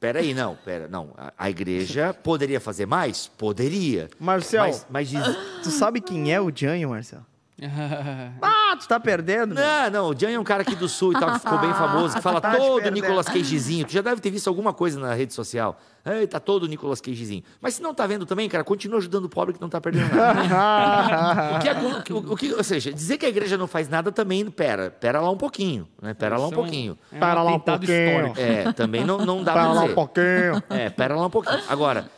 Peraí, 0.00 0.32
não, 0.32 0.54
pera, 0.54 0.86
não. 0.86 1.12
A, 1.16 1.32
a, 1.36 1.50
igreja 1.50 2.14
poderia 2.14 2.60
fazer 2.60 2.86
mais? 2.86 3.26
Poderia. 3.26 4.08
Marcel, 4.18 4.66
mas, 4.66 4.86
mas 4.88 5.08
diz... 5.08 5.24
tu 5.62 5.70
sabe 5.70 6.00
quem 6.00 6.32
é 6.32 6.40
o 6.40 6.52
Janho, 6.54 6.90
Marcel? 6.90 7.22
Ah, 8.40 8.76
tu 8.78 8.86
tá 8.86 9.00
perdendo? 9.00 9.54
meu. 9.54 9.64
Não, 9.64 9.90
não, 9.90 10.08
o 10.10 10.14
Jan 10.14 10.30
é 10.30 10.38
um 10.38 10.44
cara 10.44 10.62
aqui 10.62 10.74
do 10.76 10.88
sul 10.88 11.12
e 11.12 11.18
tal, 11.18 11.32
que 11.32 11.38
ficou 11.40 11.58
bem 11.58 11.72
famoso, 11.74 12.16
que 12.16 12.20
fala 12.22 12.40
Tá 12.40 12.52
te 12.52 12.56
todo 12.58 12.74
perdendo. 12.82 12.94
Nicolas 12.94 13.26
Cagezinho. 13.26 13.86
Tu 13.86 13.92
já 13.92 14.02
deve 14.02 14.20
ter 14.20 14.30
visto 14.30 14.46
alguma 14.48 14.72
coisa 14.72 15.00
na 15.00 15.14
rede 15.14 15.32
social. 15.34 15.78
Ei, 16.04 16.26
tá 16.26 16.38
todo 16.38 16.66
Nicolas 16.68 17.00
Cagezinho. 17.00 17.42
Mas 17.60 17.74
se 17.74 17.82
não 17.82 17.92
tá 17.94 18.06
vendo 18.06 18.24
também, 18.26 18.48
cara, 18.48 18.62
continua 18.62 18.98
ajudando 18.98 19.24
o 19.24 19.28
pobre 19.28 19.54
que 19.54 19.60
não 19.60 19.68
tá 19.68 19.80
perdendo 19.80 20.14
nada. 20.14 21.56
o, 21.56 21.58
que, 21.60 21.68
é- 21.68 22.12
o, 22.14 22.32
o 22.32 22.36
que- 22.36 22.52
ou 22.54 22.62
seja, 22.64 22.92
dizer 22.92 23.18
que 23.18 23.26
a 23.26 23.28
igreja 23.28 23.56
não 23.58 23.66
faz 23.66 23.88
nada 23.88 24.12
também, 24.12 24.48
pera, 24.50 24.90
pera 24.90 25.20
lá 25.20 25.30
um 25.30 25.36
pouquinho, 25.36 25.88
né? 26.00 26.14
Pera 26.14 26.36
lá 26.38 26.46
um 26.46 26.52
é 26.52 26.54
pouquinho. 26.54 26.98
É 27.12 27.16
um 27.16 27.18
Para 27.20 27.42
lá 27.42 27.54
um 27.54 27.58
pouquinho. 27.58 28.16
histórico. 28.26 28.40
É, 28.40 28.72
também 28.72 29.04
não, 29.04 29.18
não 29.18 29.42
dá 29.42 29.52
Para 29.52 29.62
pra 29.64 29.72
lá 29.72 29.80
dizer. 29.80 29.92
um 29.92 29.94
pouquinho. 29.94 30.62
É, 30.70 30.90
pera 30.90 31.16
lá 31.16 31.26
um 31.26 31.30
pouquinho. 31.30 31.62
Agora, 31.68 32.08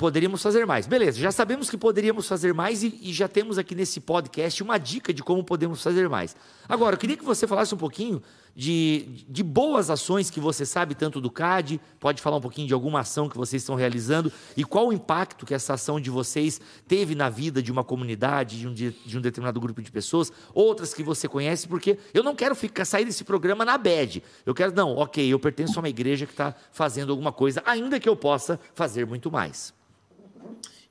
poderíamos 0.00 0.42
fazer 0.42 0.64
mais. 0.64 0.86
Beleza, 0.86 1.18
já 1.18 1.30
sabemos 1.30 1.68
que 1.68 1.76
poderíamos 1.76 2.26
fazer 2.26 2.54
mais 2.54 2.82
e, 2.82 2.98
e 3.02 3.12
já 3.12 3.28
temos 3.28 3.58
aqui 3.58 3.74
nesse 3.74 4.00
podcast 4.00 4.62
uma 4.62 4.78
dica 4.78 5.12
de 5.12 5.22
como 5.22 5.44
podemos 5.44 5.82
fazer 5.82 6.08
mais. 6.08 6.34
Agora, 6.66 6.94
eu 6.94 6.98
queria 6.98 7.18
que 7.18 7.24
você 7.24 7.46
falasse 7.46 7.74
um 7.74 7.78
pouquinho 7.78 8.22
de, 8.56 9.26
de 9.28 9.42
boas 9.42 9.90
ações 9.90 10.30
que 10.30 10.40
você 10.40 10.64
sabe 10.64 10.94
tanto 10.94 11.20
do 11.20 11.30
CAD, 11.30 11.78
pode 12.00 12.22
falar 12.22 12.38
um 12.38 12.40
pouquinho 12.40 12.66
de 12.66 12.72
alguma 12.72 13.00
ação 13.00 13.28
que 13.28 13.36
vocês 13.36 13.60
estão 13.60 13.74
realizando 13.74 14.32
e 14.56 14.64
qual 14.64 14.88
o 14.88 14.92
impacto 14.92 15.44
que 15.44 15.52
essa 15.52 15.74
ação 15.74 16.00
de 16.00 16.08
vocês 16.08 16.58
teve 16.88 17.14
na 17.14 17.28
vida 17.28 17.62
de 17.62 17.70
uma 17.70 17.84
comunidade, 17.84 18.58
de 18.58 18.68
um, 18.68 18.72
de, 18.72 19.18
um 19.18 19.20
determinado 19.20 19.60
grupo 19.60 19.82
de 19.82 19.92
pessoas, 19.92 20.32
outras 20.54 20.94
que 20.94 21.02
você 21.02 21.28
conhece, 21.28 21.68
porque 21.68 21.98
eu 22.14 22.22
não 22.22 22.34
quero 22.34 22.54
ficar 22.54 22.86
sair 22.86 23.04
desse 23.04 23.22
programa 23.22 23.66
na 23.66 23.76
bad. 23.76 24.22
Eu 24.46 24.54
quero, 24.54 24.74
não, 24.74 24.96
ok, 24.96 25.30
eu 25.30 25.38
pertenço 25.38 25.78
a 25.78 25.82
uma 25.82 25.90
igreja 25.90 26.24
que 26.24 26.32
está 26.32 26.54
fazendo 26.72 27.10
alguma 27.12 27.32
coisa, 27.32 27.62
ainda 27.66 28.00
que 28.00 28.08
eu 28.08 28.16
possa 28.16 28.58
fazer 28.72 29.04
muito 29.04 29.30
mais. 29.30 29.78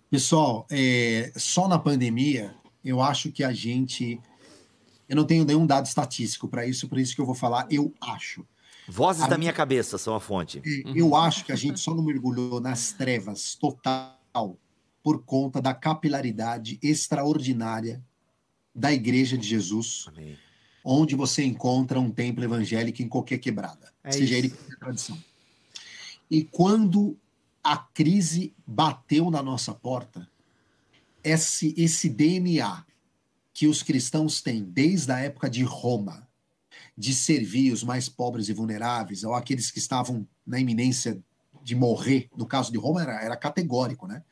Pessoal, 0.09 0.65
é, 0.71 1.31
só 1.35 1.67
na 1.67 1.77
pandemia, 1.77 2.55
eu 2.83 3.01
acho 3.01 3.31
que 3.31 3.43
a 3.43 3.51
gente. 3.53 4.19
Eu 5.07 5.15
não 5.15 5.25
tenho 5.25 5.43
nenhum 5.45 5.65
dado 5.65 5.85
estatístico 5.85 6.47
para 6.47 6.65
isso, 6.67 6.87
por 6.87 6.99
isso 6.99 7.15
que 7.15 7.21
eu 7.21 7.25
vou 7.25 7.35
falar, 7.35 7.67
eu 7.71 7.93
acho. 8.01 8.45
Vozes 8.87 9.23
A 9.23 9.27
da 9.27 9.37
minha- 9.37 9.53
cabeça 9.53 9.97
são 9.97 10.15
a 10.15 10.19
fonte. 10.19 10.61
E 10.65 10.83
Eu 10.99 11.15
acho 11.15 11.45
que 11.45 11.51
a 11.51 11.55
gente 11.55 11.79
só 11.79 11.93
não 11.93 12.03
mergulhou 12.03 12.59
nas 12.59 12.91
trevas 12.91 13.53
total 13.55 14.17
por 15.03 15.23
conta 15.23 15.61
da 15.61 15.73
capilaridade 15.73 16.79
extraordinária 16.81 18.03
da 18.73 18.91
Igreja 18.91 19.37
de 19.37 19.47
Jesus, 19.47 20.05
Amém. 20.07 20.37
onde 20.83 21.15
você 21.15 21.43
encontra 21.43 21.99
um 21.99 22.09
templo 22.11 22.43
evangélico 22.43 23.01
em 23.01 23.07
qualquer 23.07 23.37
quebrada, 23.39 23.91
É 24.03 24.11
seja 24.11 24.25
isso. 24.25 24.33
ele 24.35 24.49
qualquer 24.49 24.77
tradição. 24.79 25.17
E 26.29 26.43
quando 26.43 27.15
a 27.69 27.77
crise 27.77 28.55
bateu 28.65 29.29
na 29.29 29.43
nossa 29.43 29.75
porta, 29.75 30.27
esse, 31.23 31.71
esse 31.77 32.09
DNA 32.09 32.83
que 33.53 33.67
os 33.67 33.83
cristãos 33.83 34.41
têm 34.41 34.63
desde 34.63 35.11
a 35.11 35.19
época 35.19 35.47
de 35.47 35.61
Roma, 35.61 36.27
de 36.97 37.13
servir 37.13 37.71
os 37.71 37.83
mais 37.83 38.09
pobres 38.09 38.49
e 38.49 38.53
vulneráveis, 38.53 39.23
ou 39.23 39.35
aqueles 39.35 39.69
que 39.69 39.77
estavam 39.77 40.27
na 40.47 40.59
iminência 40.59 41.21
de 41.61 41.75
morrer, 41.75 42.27
no 42.35 42.47
caso 42.47 42.71
de 42.71 42.79
Roma 42.79 43.03
era, 43.03 43.23
era 43.23 43.37
categórico, 43.37 44.07
né? 44.07 44.23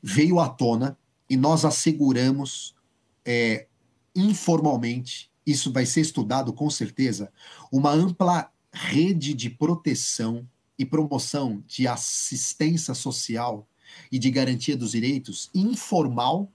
Veio 0.00 0.38
à 0.38 0.48
tona 0.48 0.96
e 1.28 1.36
nós 1.36 1.64
asseguramos 1.64 2.76
é, 3.24 3.66
informalmente, 4.14 5.32
isso 5.44 5.72
vai 5.72 5.84
ser 5.84 6.02
estudado 6.02 6.52
com 6.52 6.70
certeza, 6.70 7.32
uma 7.72 7.90
ampla 7.90 8.52
rede 8.72 9.34
de 9.34 9.50
proteção 9.50 10.46
e 10.78 10.84
promoção 10.84 11.62
de 11.66 11.86
assistência 11.88 12.94
social 12.94 13.66
e 14.12 14.18
de 14.18 14.30
garantia 14.30 14.76
dos 14.76 14.92
direitos 14.92 15.50
informal, 15.54 16.50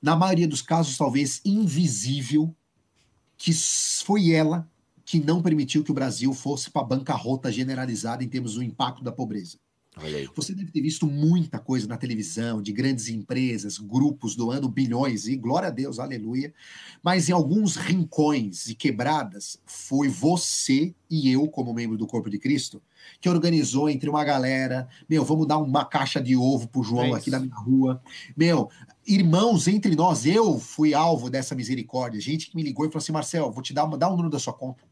na 0.00 0.14
maioria 0.14 0.46
dos 0.46 0.62
casos 0.62 0.96
talvez 0.96 1.40
invisível, 1.44 2.54
que 3.36 3.52
foi 3.52 4.30
ela 4.30 4.68
que 5.04 5.18
não 5.18 5.42
permitiu 5.42 5.82
que 5.82 5.90
o 5.90 5.94
Brasil 5.94 6.32
fosse 6.34 6.70
para 6.70 6.82
a 6.82 6.84
bancarrota 6.84 7.50
generalizada 7.50 8.22
em 8.22 8.28
termos 8.28 8.54
do 8.54 8.62
impacto 8.62 9.02
da 9.02 9.10
pobreza. 9.10 9.58
Você 10.34 10.54
deve 10.54 10.70
ter 10.70 10.80
visto 10.80 11.06
muita 11.06 11.58
coisa 11.58 11.86
na 11.86 11.96
televisão, 11.96 12.62
de 12.62 12.72
grandes 12.72 13.08
empresas, 13.08 13.78
grupos 13.78 14.36
doando 14.36 14.68
bilhões, 14.68 15.26
e 15.26 15.36
glória 15.36 15.68
a 15.68 15.70
Deus, 15.70 15.98
aleluia. 15.98 16.52
Mas 17.02 17.28
em 17.28 17.32
alguns 17.32 17.76
rincões 17.76 18.68
e 18.68 18.74
quebradas, 18.74 19.60
foi 19.66 20.08
você 20.08 20.94
e 21.10 21.30
eu, 21.30 21.48
como 21.48 21.72
membro 21.72 21.96
do 21.96 22.06
Corpo 22.06 22.28
de 22.30 22.38
Cristo, 22.38 22.82
que 23.20 23.28
organizou 23.28 23.88
entre 23.88 24.08
uma 24.08 24.24
galera, 24.24 24.88
meu, 25.08 25.24
vamos 25.24 25.46
dar 25.46 25.58
uma 25.58 25.84
caixa 25.84 26.20
de 26.20 26.36
ovo 26.36 26.68
pro 26.68 26.82
João 26.82 27.14
É 27.14 27.18
aqui 27.18 27.30
na 27.30 27.40
minha 27.40 27.54
rua. 27.54 28.02
Meu, 28.36 28.70
irmãos 29.06 29.66
entre 29.66 29.94
nós, 29.96 30.26
eu 30.26 30.58
fui 30.58 30.94
alvo 30.94 31.30
dessa 31.30 31.54
misericórdia. 31.54 32.20
Gente 32.20 32.50
que 32.50 32.56
me 32.56 32.62
ligou 32.62 32.84
e 32.84 32.88
falou 32.88 32.98
assim: 32.98 33.12
Marcel, 33.12 33.50
vou 33.50 33.62
te 33.62 33.72
dar, 33.72 33.84
uma, 33.84 33.96
dá 33.96 34.08
um 34.08 34.12
número 34.12 34.30
da 34.30 34.38
sua 34.38 34.52
conta. 34.52 34.87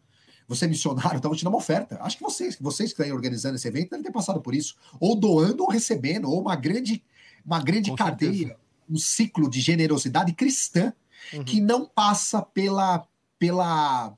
Você 0.48 0.64
é 0.64 0.68
missionário, 0.68 1.18
então 1.18 1.28
eu 1.28 1.30
vou 1.30 1.36
te 1.36 1.44
dar 1.44 1.50
uma 1.50 1.58
oferta. 1.58 1.98
Acho 2.00 2.18
que 2.18 2.22
vocês, 2.22 2.56
vocês 2.60 2.90
que 2.90 2.94
estão 2.94 3.06
aí 3.06 3.12
organizando 3.12 3.56
esse 3.56 3.66
evento 3.66 3.90
devem 3.90 4.04
ter 4.04 4.12
passado 4.12 4.40
por 4.40 4.54
isso. 4.54 4.76
Ou 5.00 5.16
doando 5.16 5.62
ou 5.64 5.68
recebendo, 5.70 6.30
ou 6.30 6.40
uma 6.40 6.54
grande, 6.56 7.02
uma 7.44 7.60
grande 7.60 7.90
Com 7.90 7.96
cadeia, 7.96 8.32
certeza. 8.32 8.56
um 8.88 8.96
ciclo 8.96 9.50
de 9.50 9.60
generosidade 9.60 10.32
cristã 10.32 10.92
Uhum. 11.32 11.42
que 11.44 11.60
não 11.60 11.86
passa 11.86 12.40
pela, 12.42 13.04
pela, 13.38 14.14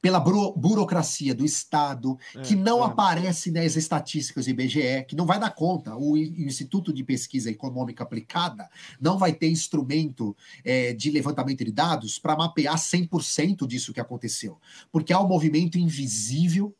pela 0.00 0.18
buro- 0.18 0.52
burocracia 0.52 1.34
do 1.34 1.44
Estado, 1.44 2.18
que 2.44 2.56
não 2.56 2.82
é. 2.82 2.86
aparece 2.86 3.50
nas 3.50 3.76
estatísticas 3.76 4.46
do 4.46 4.50
IBGE, 4.50 5.04
que 5.06 5.14
não 5.16 5.26
vai 5.26 5.38
dar 5.38 5.50
conta. 5.50 5.94
O, 5.96 6.16
Instituto 6.16 6.92
de 6.92 7.04
Pesquisa 7.04 7.50
Econômica 7.50 8.02
Aplicada 8.02 8.68
não 9.00 9.18
vai 9.18 9.32
ter 9.32 9.50
instrumento 9.50 10.36
eh, 10.64 10.92
de 10.94 11.10
levantamento 11.10 11.64
de 11.64 11.72
dados 11.72 12.18
para 12.18 12.36
mapear 12.36 12.76
100% 12.76 13.66
disso 13.66 13.92
que 13.92 14.00
aconteceu. 14.00 14.58
Porque 14.90 15.12
há 15.12 15.20
um 15.20 15.28
movimento 15.28 15.78
invisível 15.78 16.74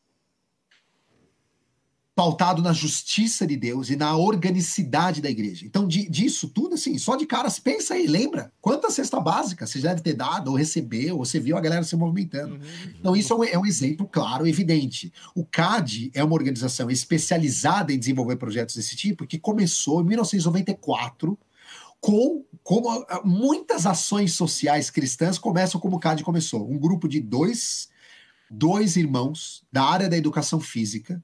pautado 2.21 2.61
na 2.61 2.75
justiça 2.75 3.47
de 3.47 3.57
Deus 3.57 3.89
e 3.89 3.97
na 3.97 4.15
organicidade 4.15 5.23
da 5.23 5.31
igreja. 5.31 5.65
Então, 5.65 5.89
di- 5.89 6.07
disso 6.07 6.49
tudo, 6.51 6.75
assim, 6.75 6.99
só 6.99 7.17
de 7.17 7.25
caras, 7.25 7.59
pensa 7.59 7.95
aí, 7.95 8.07
lembra? 8.07 8.53
Quanta 8.61 8.91
cesta 8.91 9.19
básica 9.19 9.67
você 9.67 9.79
deve 9.79 10.03
ter 10.03 10.13
dado, 10.13 10.49
ou 10.49 10.55
recebeu, 10.55 11.17
ou 11.17 11.25
você 11.25 11.41
viu 11.41 11.57
a 11.57 11.63
galera 11.63 11.83
se 11.83 11.97
movimentando. 11.97 12.61
Então, 12.99 13.17
isso 13.17 13.33
é 13.33 13.37
um, 13.37 13.45
é 13.45 13.59
um 13.59 13.65
exemplo 13.65 14.07
claro, 14.07 14.47
evidente. 14.47 15.11
O 15.35 15.47
CAD 15.47 16.11
é 16.13 16.23
uma 16.23 16.35
organização 16.35 16.91
especializada 16.91 17.91
em 17.91 17.99
desenvolver 17.99 18.37
projetos 18.37 18.75
desse 18.75 18.95
tipo, 18.95 19.27
que 19.27 19.39
começou 19.39 20.03
em 20.03 20.05
1994 20.05 21.39
com 22.03 22.45
como 22.63 23.03
muitas 23.25 23.87
ações 23.87 24.35
sociais 24.35 24.91
cristãs 24.91 25.39
começam 25.39 25.81
como 25.81 25.97
o 25.97 25.99
CAD 25.99 26.23
começou. 26.23 26.71
Um 26.71 26.79
grupo 26.79 27.09
de 27.09 27.19
dois, 27.19 27.89
dois 28.51 28.97
irmãos 28.97 29.63
da 29.73 29.85
área 29.85 30.07
da 30.07 30.19
educação 30.19 30.61
física 30.61 31.23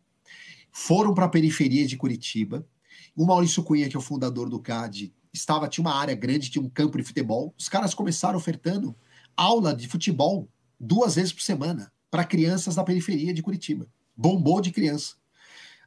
foram 0.78 1.14
para 1.14 1.24
a 1.24 1.28
periferia 1.28 1.86
de 1.86 1.96
Curitiba. 1.96 2.68
O 3.16 3.24
Maurício 3.24 3.62
Cunha, 3.62 3.88
que 3.88 3.96
é 3.96 3.98
o 3.98 4.02
fundador 4.02 4.50
do 4.50 4.60
CAD, 4.60 5.10
estava 5.32 5.66
tinha 5.68 5.82
uma 5.82 5.94
área 5.94 6.14
grande, 6.14 6.50
tinha 6.50 6.62
um 6.62 6.68
campo 6.68 6.98
de 6.98 7.02
futebol. 7.02 7.54
Os 7.58 7.66
caras 7.66 7.94
começaram 7.94 8.36
ofertando 8.36 8.94
aula 9.34 9.74
de 9.74 9.88
futebol 9.88 10.50
duas 10.78 11.14
vezes 11.14 11.32
por 11.32 11.40
semana 11.40 11.90
para 12.10 12.24
crianças 12.24 12.74
da 12.74 12.84
periferia 12.84 13.32
de 13.32 13.42
Curitiba. 13.42 13.88
Bombou 14.14 14.60
de 14.60 14.70
criança. 14.70 15.14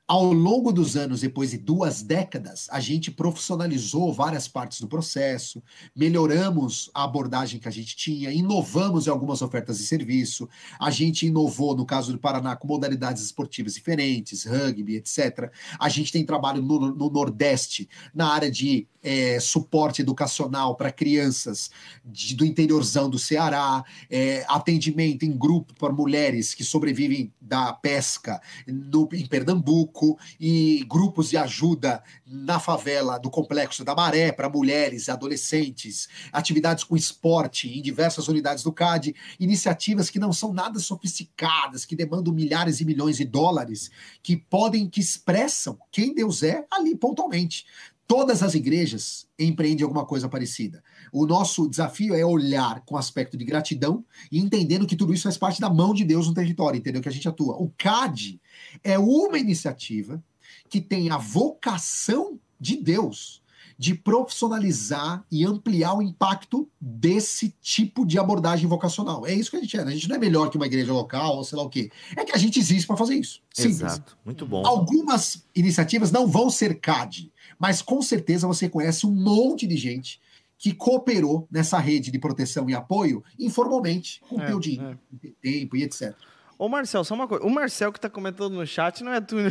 Ao 0.10 0.34
longo 0.34 0.72
dos 0.74 0.98
anos, 0.98 1.22
depois 1.22 1.52
de 1.52 1.58
duas 1.60 2.02
décadas, 2.02 2.68
a 2.72 2.80
gente 2.80 3.12
profissionalizou 3.12 4.12
várias 4.12 4.48
partes 4.48 4.82
do 4.82 4.88
processo, 4.88 5.62
melhoramos 5.96 6.90
a 6.96 7.04
abordagem 7.04 7.60
que 7.60 7.68
a 7.68 7.72
gente 7.72 7.96
tinha, 7.96 8.32
inovamos 8.32 9.06
em 9.06 9.12
algumas 9.12 9.44
ofertas 9.44 9.78
de 9.78 9.84
serviço, 9.86 10.50
a 10.80 10.90
gente 10.90 11.28
inovou, 11.28 11.76
no 11.78 11.86
caso 11.86 12.12
do 12.12 12.18
Paraná, 12.18 12.56
com 12.56 12.68
modalidades 12.68 13.22
esportivas 13.22 13.76
diferentes, 13.76 14.46
rugby, 14.46 14.96
etc. 14.96 15.52
A 15.80 15.88
gente 15.90 16.12
tem 16.12 16.26
trabalho 16.26 16.60
no, 16.60 16.80
no 16.96 17.12
Nordeste, 17.12 17.88
na 18.12 18.34
área 18.34 18.50
de 18.50 18.88
eh, 19.02 19.40
suporte 19.40 20.02
educacional 20.02 20.76
para 20.76 20.92
crianças 20.92 21.70
de- 22.04 22.36
do 22.36 22.44
interiorzão 22.44 23.10
do 23.10 23.18
Ceará, 23.20 23.84
eh, 24.10 24.44
atendimento 24.50 25.24
em 25.24 25.32
grupo 25.38 25.74
para 25.76 25.94
mulheres 25.94 26.54
que 26.56 26.64
sobrevivem 26.66 27.32
da 27.40 27.72
pesca 27.72 28.42
no- 28.68 29.08
em 29.14 29.26
Pernambuco 29.26 29.99
e 30.40 30.86
grupos 30.88 31.30
de 31.30 31.38
ajuda 31.38 32.04
na 32.26 32.60
favela 32.60 33.18
do 33.18 33.30
Complexo 33.30 33.84
da 33.84 33.96
Maré 33.96 34.32
para 34.32 34.50
mulheres 34.50 35.08
e 35.08 35.12
adolescentes, 35.12 36.08
atividades 36.32 36.84
com 36.84 36.96
esporte 36.96 37.68
em 37.68 37.82
diversas 37.82 38.28
unidades 38.28 38.64
do 38.64 38.72
CAD, 38.72 39.16
iniciativas 39.40 40.10
que 40.10 40.20
não 40.20 40.32
são 40.32 40.54
nada 40.54 40.80
sofisticadas, 40.80 41.86
que 41.86 41.96
demandam 41.96 42.34
milhares 42.34 42.80
e 42.80 42.86
milhões 42.86 43.18
de 43.18 43.26
dólares, 43.26 43.90
que 44.22 44.38
podem, 44.38 44.90
que 44.90 45.00
expressam 45.00 45.78
quem 45.92 46.14
Deus 46.14 46.44
é 46.44 46.66
ali 46.72 46.96
pontualmente. 46.96 47.66
Todas 48.10 48.42
as 48.42 48.56
igrejas 48.56 49.28
empreendem 49.38 49.84
alguma 49.84 50.04
coisa 50.04 50.28
parecida. 50.28 50.84
O 51.14 51.28
nosso 51.28 51.70
desafio 51.70 52.16
é 52.16 52.26
olhar 52.26 52.82
com 52.84 52.98
aspecto 52.98 53.38
de 53.38 53.46
gratidão 53.46 54.04
e 54.32 54.40
entendendo 54.40 54.88
que 54.88 54.96
tudo 54.96 55.14
isso 55.14 55.22
faz 55.26 55.38
parte 55.38 55.62
da 55.62 55.70
mão 55.70 55.94
de 55.94 56.04
Deus 56.04 56.28
no 56.28 56.34
território, 56.34 56.80
entendeu? 56.80 57.04
Que 57.04 57.10
a 57.10 57.12
gente 57.12 57.30
atua. 57.30 57.56
O 57.62 57.72
CAD 57.78 58.42
é 58.84 58.98
uma 58.98 59.38
iniciativa 59.38 60.24
que 60.68 60.82
tem 60.82 61.12
a 61.12 61.20
vocação 61.20 62.40
de 62.60 62.78
Deus 62.78 63.44
de 63.80 63.94
profissionalizar 63.94 65.24
e 65.32 65.46
ampliar 65.46 65.94
o 65.94 66.02
impacto 66.02 66.68
desse 66.82 67.56
tipo 67.62 68.06
de 68.06 68.20
abordagem 68.20 68.68
vocacional. 68.68 69.26
É 69.26 69.34
isso 69.34 69.52
que 69.52 69.56
a 69.56 69.62
gente 69.62 69.78
é. 69.78 69.86
né? 69.86 69.92
A 69.92 69.94
gente 69.94 70.10
não 70.10 70.18
é 70.18 70.20
melhor 70.20 70.50
que 70.50 70.58
uma 70.58 70.66
igreja 70.66 70.92
local 70.92 71.38
ou 71.38 71.46
sei 71.46 71.58
lá 71.58 71.64
o 71.64 71.70
quê. 71.70 71.90
É 72.18 72.26
que 72.26 72.34
a 72.34 72.38
gente 72.38 72.60
existe 72.60 72.86
para 72.86 72.98
fazer 72.98 73.16
isso. 73.16 73.40
Simples. 73.54 73.80
Exato. 73.80 74.18
Muito 74.26 74.46
bom. 74.46 74.66
Algumas 74.66 75.46
iniciativas 75.56 76.12
não 76.12 76.28
vão 76.28 76.50
ser 76.50 76.74
CAD, 76.82 77.32
mas 77.60 77.82
com 77.82 78.02
certeza 78.02 78.48
você 78.48 78.70
conhece 78.70 79.06
um 79.06 79.12
monte 79.12 79.68
de 79.68 79.76
gente 79.78 80.20
que 80.58 80.74
cooperou 80.74 81.48
nessa 81.52 81.78
rede 81.78 82.12
de 82.12 82.20
proteção 82.20 82.70
e 82.70 82.74
apoio 82.76 83.24
informalmente, 83.38 84.22
com 84.28 84.42
É, 84.42 84.48
teu 84.48 84.60
dinheiro, 84.60 84.98
com 85.10 85.18
teu 85.18 85.34
tempo 85.42 85.76
e 85.78 85.84
etc. 85.84 86.14
Ô, 86.58 86.68
Marcel, 86.68 87.06
só 87.06 87.16
uma 87.16 87.26
coisa. 87.26 87.46
O 87.46 87.50
Marcel 87.50 87.90
que 87.94 88.00
tá 88.02 88.10
comentando 88.10 88.54
no 88.54 88.68
chat 88.68 89.02
não 89.02 89.14
é 89.14 89.22
tu, 89.22 89.36
né? 89.38 89.50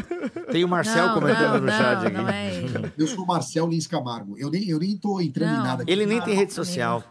Tem 0.50 0.64
o 0.64 0.68
Marcel 0.68 1.08
Não, 1.08 1.14
comentando 1.14 1.52
não, 1.52 1.60
no 1.60 1.66
não, 1.66 1.72
chat 1.72 2.06
aqui. 2.06 2.16
Não 2.16 2.28
é 2.30 2.54
ele. 2.56 2.92
Eu 2.96 3.06
sou 3.06 3.24
o 3.24 3.26
Marcel 3.26 3.66
Lins 3.68 3.86
Camargo. 3.86 4.38
Eu 4.38 4.50
nem, 4.50 4.66
eu 4.66 4.78
nem 4.78 4.96
tô 4.96 5.20
entrando 5.20 5.52
Não. 5.52 5.60
em 5.60 5.62
nada 5.62 5.82
aqui. 5.82 5.92
Ele 5.92 6.06
nem 6.06 6.22
tem 6.22 6.34
rede 6.34 6.54
social. 6.54 7.04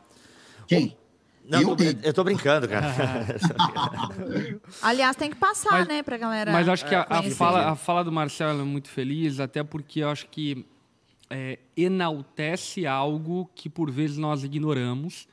Quem? 0.68 0.98
Não, 1.48 1.62
Eu 1.62 1.76
tô- 1.76 1.84
eu 2.04 2.14
tô 2.14 2.24
brincando, 2.24 2.68
cara. 2.68 2.86
Aliás, 4.82 5.16
tem 5.16 5.30
que 5.30 5.36
passar, 5.38 5.72
Mas- 5.72 5.88
né, 5.88 6.04
pra 6.04 6.18
galera. 6.18 6.52
Mas 6.52 6.68
acho 6.68 6.86
que 6.86 6.96
a, 6.96 7.06
a 7.10 7.24
fala, 7.32 7.70
a 7.72 7.76
fala 7.76 8.04
do 8.04 8.12
Marcelo 8.12 8.62
é 8.62 8.64
muito 8.64 8.89
feliz, 8.89 9.39
até 9.39 9.64
porque 9.64 10.00
eu 10.02 10.10
acho 10.10 10.28
que 10.28 10.66
é, 11.30 11.60
enaltece 11.76 12.86
algo 12.86 13.50
que 13.56 13.70
por 13.70 13.91
vezes 13.91 14.18
nós 14.18 14.43
ignoramos, 14.43 15.28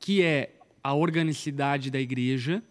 que 0.00 0.22
é 0.22 0.52
a 0.82 0.94
organicidade 0.94 1.90
da 1.90 2.00
igreja, 2.00 2.62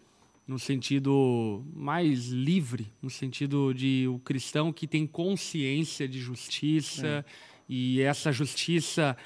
no 0.46 0.58
sentido 0.58 1.64
mais 1.74 2.28
livre, 2.28 2.92
no 3.00 3.08
sentido 3.10 3.72
de 3.72 4.06
o 4.08 4.18
cristão 4.18 4.72
que 4.72 4.86
tem 4.86 5.06
consciência 5.06 6.06
de 6.06 6.20
justiça 6.20 7.24
e 7.68 8.00
essa 8.02 8.30
justiça 8.30 9.16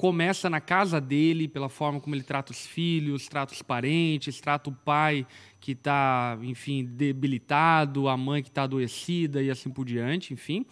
começa 0.00 0.48
na 0.48 0.62
casa 0.62 0.98
dele, 0.98 1.46
pela 1.46 1.68
forma 1.68 2.00
como 2.00 2.14
ele 2.14 2.22
trata 2.22 2.52
os 2.52 2.66
filhos, 2.66 3.28
trata 3.28 3.52
os 3.52 3.60
parentes, 3.60 4.40
trata 4.40 4.70
o 4.70 4.72
pai 4.72 5.26
que 5.60 5.72
está, 5.72 6.38
enfim, 6.40 6.86
debilitado, 6.86 8.08
a 8.08 8.16
mãe 8.16 8.42
que 8.42 8.48
está 8.48 8.62
adoecida 8.62 9.42
e 9.42 9.50
assim 9.50 9.68
por 9.68 9.84
diante, 9.84 10.32
enfim, 10.32 10.64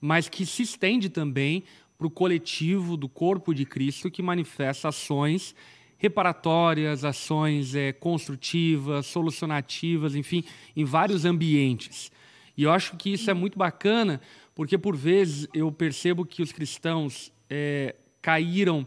mas 0.00 0.30
que 0.30 0.46
se 0.46 0.62
estende 0.62 1.10
também 1.10 1.62
para 1.98 2.06
o 2.06 2.10
coletivo 2.10 2.96
do 2.96 3.06
corpo 3.06 3.52
de 3.52 3.66
Cristo 3.66 4.10
que 4.10 4.22
manifesta 4.22 4.88
ações 4.88 5.54
reparatórias, 5.98 7.04
ações 7.04 7.74
eh, 7.74 7.92
construtivas, 7.92 9.04
solucionativas, 9.04 10.14
enfim, 10.14 10.42
em 10.74 10.86
vários 10.86 11.26
ambientes. 11.26 12.10
E 12.56 12.62
eu 12.62 12.72
acho 12.72 12.96
que 12.96 13.12
isso 13.12 13.30
é 13.30 13.34
muito 13.34 13.58
bacana, 13.58 14.22
porque 14.54 14.78
por 14.78 14.96
vezes 14.96 15.46
eu 15.52 15.70
percebo 15.70 16.24
que 16.24 16.40
os 16.40 16.50
cristãos 16.50 17.30
eh, 17.50 17.94
caíram 18.24 18.86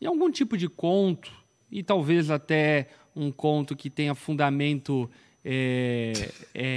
em 0.00 0.06
algum 0.06 0.30
tipo 0.30 0.56
de 0.56 0.68
conto, 0.68 1.32
e 1.72 1.82
talvez 1.82 2.30
até 2.30 2.86
um 3.16 3.32
conto 3.32 3.74
que 3.74 3.90
tenha 3.90 4.14
fundamento 4.14 5.10
eh, 5.44 6.12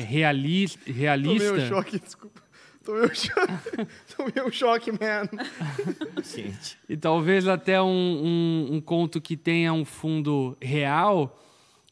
realis- 0.07 0.75
realista. 0.87 1.49
Tomei 1.49 1.63
um 1.63 1.67
choque, 1.69 1.99
desculpa. 1.99 2.41
Tomei 2.83 3.03
um 3.05 3.13
choque. 3.13 3.53
Tomei 4.17 4.43
um 4.47 4.51
choque, 4.51 4.91
man. 4.91 5.29
Gente. 6.23 6.77
E 6.89 6.97
talvez 6.97 7.47
até 7.47 7.79
um, 7.81 7.85
um- 7.87 8.67
um 8.75 8.81
conto 8.81 9.21
que 9.21 9.37
tenha 9.37 9.71
um 9.71 9.85
fundo 9.85 10.57
real, 10.59 11.39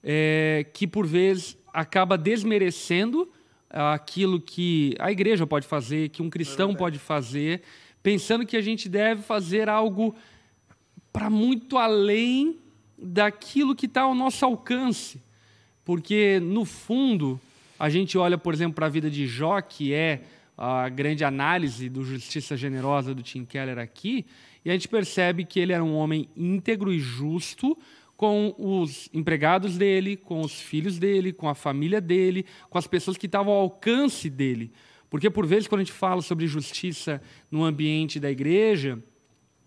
é, 0.03 0.65
que 0.73 0.87
por 0.87 1.05
vezes 1.05 1.55
acaba 1.71 2.17
desmerecendo 2.17 3.29
aquilo 3.69 4.41
que 4.41 4.95
a 4.99 5.11
igreja 5.11 5.45
pode 5.47 5.65
fazer, 5.67 6.09
que 6.09 6.21
um 6.23 6.29
cristão 6.29 6.75
pode 6.75 6.97
fazer, 6.99 7.61
pensando 8.01 8.45
que 8.45 8.57
a 8.57 8.61
gente 8.61 8.89
deve 8.89 9.21
fazer 9.21 9.69
algo 9.69 10.15
para 11.11 11.29
muito 11.29 11.77
além 11.77 12.57
daquilo 12.97 13.75
que 13.75 13.85
está 13.85 14.01
ao 14.01 14.15
nosso 14.15 14.45
alcance. 14.45 15.21
Porque, 15.83 16.39
no 16.39 16.63
fundo, 16.63 17.39
a 17.79 17.89
gente 17.89 18.17
olha, 18.17 18.37
por 18.37 18.53
exemplo, 18.53 18.75
para 18.75 18.85
a 18.85 18.89
vida 18.89 19.09
de 19.09 19.25
Jó, 19.25 19.59
que 19.61 19.93
é 19.93 20.21
a 20.57 20.87
grande 20.89 21.23
análise 21.23 21.89
do 21.89 22.03
Justiça 22.03 22.55
Generosa 22.55 23.15
do 23.15 23.23
Tim 23.23 23.43
Keller 23.43 23.79
aqui, 23.79 24.25
e 24.63 24.69
a 24.69 24.73
gente 24.73 24.87
percebe 24.87 25.43
que 25.43 25.59
ele 25.59 25.73
era 25.73 25.83
um 25.83 25.95
homem 25.95 26.29
íntegro 26.37 26.93
e 26.93 26.99
justo 26.99 27.75
com 28.15 28.53
os 28.59 29.09
empregados 29.11 29.75
dele, 29.79 30.15
com 30.15 30.41
os 30.41 30.53
filhos 30.53 30.99
dele, 30.99 31.33
com 31.33 31.49
a 31.49 31.55
família 31.55 31.99
dele, 31.99 32.45
com 32.69 32.77
as 32.77 32.85
pessoas 32.85 33.17
que 33.17 33.25
estavam 33.25 33.51
ao 33.51 33.61
alcance 33.61 34.29
dele. 34.29 34.71
Porque, 35.11 35.29
por 35.29 35.45
vezes, 35.45 35.67
quando 35.67 35.81
a 35.81 35.83
gente 35.83 35.93
fala 35.93 36.21
sobre 36.21 36.47
justiça 36.47 37.21
no 37.51 37.65
ambiente 37.65 38.17
da 38.17 38.31
igreja, 38.31 38.97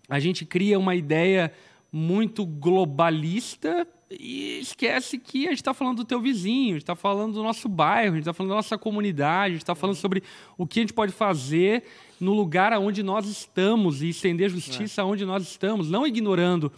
a 0.09 0.19
gente 0.19 0.43
cria 0.43 0.79
uma 0.79 0.95
ideia 0.95 1.53
muito 1.91 2.43
globalista 2.43 3.87
e 4.09 4.59
esquece 4.59 5.19
que 5.19 5.45
a 5.45 5.51
gente 5.51 5.59
está 5.59 5.71
falando 5.71 5.97
do 5.97 6.05
teu 6.05 6.19
vizinho, 6.19 6.71
a 6.71 6.73
gente 6.73 6.81
está 6.81 6.95
falando 6.95 7.33
do 7.33 7.43
nosso 7.43 7.69
bairro, 7.69 8.13
a 8.13 8.15
gente 8.15 8.23
está 8.23 8.33
falando 8.33 8.49
da 8.49 8.55
nossa 8.55 8.75
comunidade, 8.75 9.51
a 9.51 9.53
gente 9.53 9.61
está 9.61 9.75
falando 9.75 9.95
sobre 9.95 10.23
o 10.57 10.65
que 10.65 10.79
a 10.79 10.81
gente 10.81 10.93
pode 10.93 11.11
fazer 11.11 11.83
no 12.19 12.33
lugar 12.33 12.73
onde 12.79 13.03
nós 13.03 13.27
estamos 13.27 14.01
e 14.01 14.09
estender 14.09 14.49
justiça 14.49 15.03
onde 15.03 15.25
nós 15.25 15.43
estamos, 15.43 15.91
não 15.91 16.07
ignorando 16.07 16.71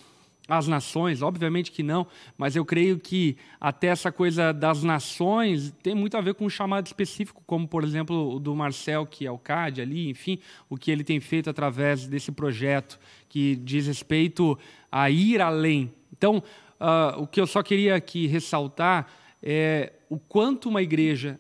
as 0.48 0.68
nações, 0.68 1.22
obviamente 1.22 1.72
que 1.72 1.84
não, 1.84 2.08
mas 2.38 2.56
eu 2.56 2.64
creio 2.64 2.98
que 2.98 3.36
até 3.60 3.88
essa 3.88 4.12
coisa 4.12 4.54
das 4.54 4.82
nações 4.82 5.74
tem 5.84 5.94
muito 5.94 6.16
a 6.16 6.22
ver 6.22 6.36
com 6.36 6.46
um 6.46 6.50
chamado 6.50 6.86
específico, 6.86 7.44
como 7.46 7.68
por 7.68 7.84
exemplo 7.84 8.36
o 8.36 8.40
do 8.40 8.56
Marcel, 8.56 9.06
que 9.06 9.26
é 9.26 9.32
o 9.32 9.38
CAD 9.38 9.82
ali, 9.82 10.10
enfim, 10.10 10.40
o 10.70 10.78
que 10.78 10.90
ele 10.90 11.04
tem 11.04 11.20
feito 11.20 11.50
através 11.50 12.08
desse 12.08 12.32
projeto 12.32 12.98
que 13.28 13.56
diz 13.58 13.88
respeito 13.88 14.58
a 14.92 15.10
ir 15.10 15.42
além. 15.42 15.92
Então, 16.16 16.42
ah, 16.80 17.16
o 17.18 17.28
que 17.28 17.42
eu 17.42 17.48
só 17.48 17.62
queria 17.62 17.96
aqui 17.96 18.28
ressaltar 18.28 19.08
é 19.44 19.92
o 20.10 20.18
quanto 20.18 20.70
uma 20.70 20.82
igreja 20.82 21.40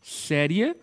séria, 0.00 0.76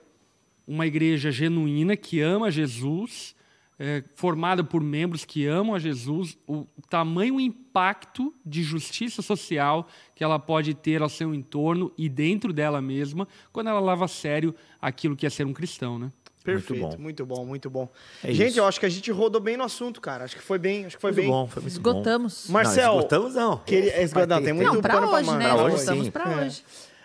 uma 0.66 0.88
igreja 0.88 1.32
genuína 1.32 1.97
que 1.97 2.22
ama 2.22 2.49
Jesus, 2.49 3.36
é, 3.80 4.04
formada 4.14 4.62
por 4.64 4.84
membros 4.84 5.24
que 5.24 5.46
amam 5.48 5.74
a 5.74 5.80
Jesus, 5.80 6.38
o 6.46 6.68
tamanho 6.90 7.40
impacto 7.40 8.34
de 8.46 8.62
justiça 8.62 9.22
social 9.22 9.88
que 10.14 10.24
ela 10.24 10.38
pode 10.38 10.74
ter 10.74 11.02
ao 11.02 11.08
seu 11.10 11.34
entorno 11.34 11.92
e 11.98 12.10
dentro 12.10 12.52
dela 12.52 12.82
mesma, 12.82 13.26
quando 13.54 13.70
ela 13.70 13.80
leva 13.80 14.04
a 14.06 14.08
sério 14.10 14.54
aquilo 14.82 15.16
que 15.16 15.26
é 15.26 15.30
ser 15.30 15.46
um 15.46 15.54
cristão, 15.54 15.98
né? 15.98 16.12
Perfeito, 16.44 16.82
bom. 16.82 16.96
muito 16.98 17.26
bom, 17.26 17.46
muito 17.46 17.70
bom. 17.70 17.88
É 18.24 18.32
gente, 18.34 18.50
isso. 18.52 18.60
eu 18.60 18.66
acho 18.66 18.80
que 18.80 18.86
a 18.86 18.90
gente 18.90 19.12
rodou 19.12 19.40
bem 19.42 19.56
no 19.58 19.64
assunto, 19.64 20.00
cara. 20.02 20.24
Acho 20.24 20.36
que 20.36 20.42
foi 20.42 20.58
bem, 20.58 20.86
acho 20.86 20.96
que 20.96 21.02
foi 21.02 21.12
Muito 21.12 21.22
bem. 21.22 21.30
bom, 21.30 21.48
foi 21.48 21.62
muito 21.62 21.80
bom. 21.82 21.90
Esgotamos. 21.92 22.50
Marcel, 22.50 22.86
Não, 22.94 22.98
esgotamos 22.98 23.36
não. 23.36 23.58
Queria, 23.58 24.02
esgotar, 24.02 24.42
tem 24.42 24.54
muito 24.54 24.74
Não, 24.74 24.82
pra 24.82 24.94
pano 24.96 25.08
pra 25.10 25.18
hoje, 25.18 25.26
manga. 25.28 25.38
né? 25.40 25.54
Pra 25.54 25.64
hoje, 25.64 25.76
Esgotamos 25.76 26.06
sim. 26.06 26.12
pra 26.12 26.24
É. 26.46 26.50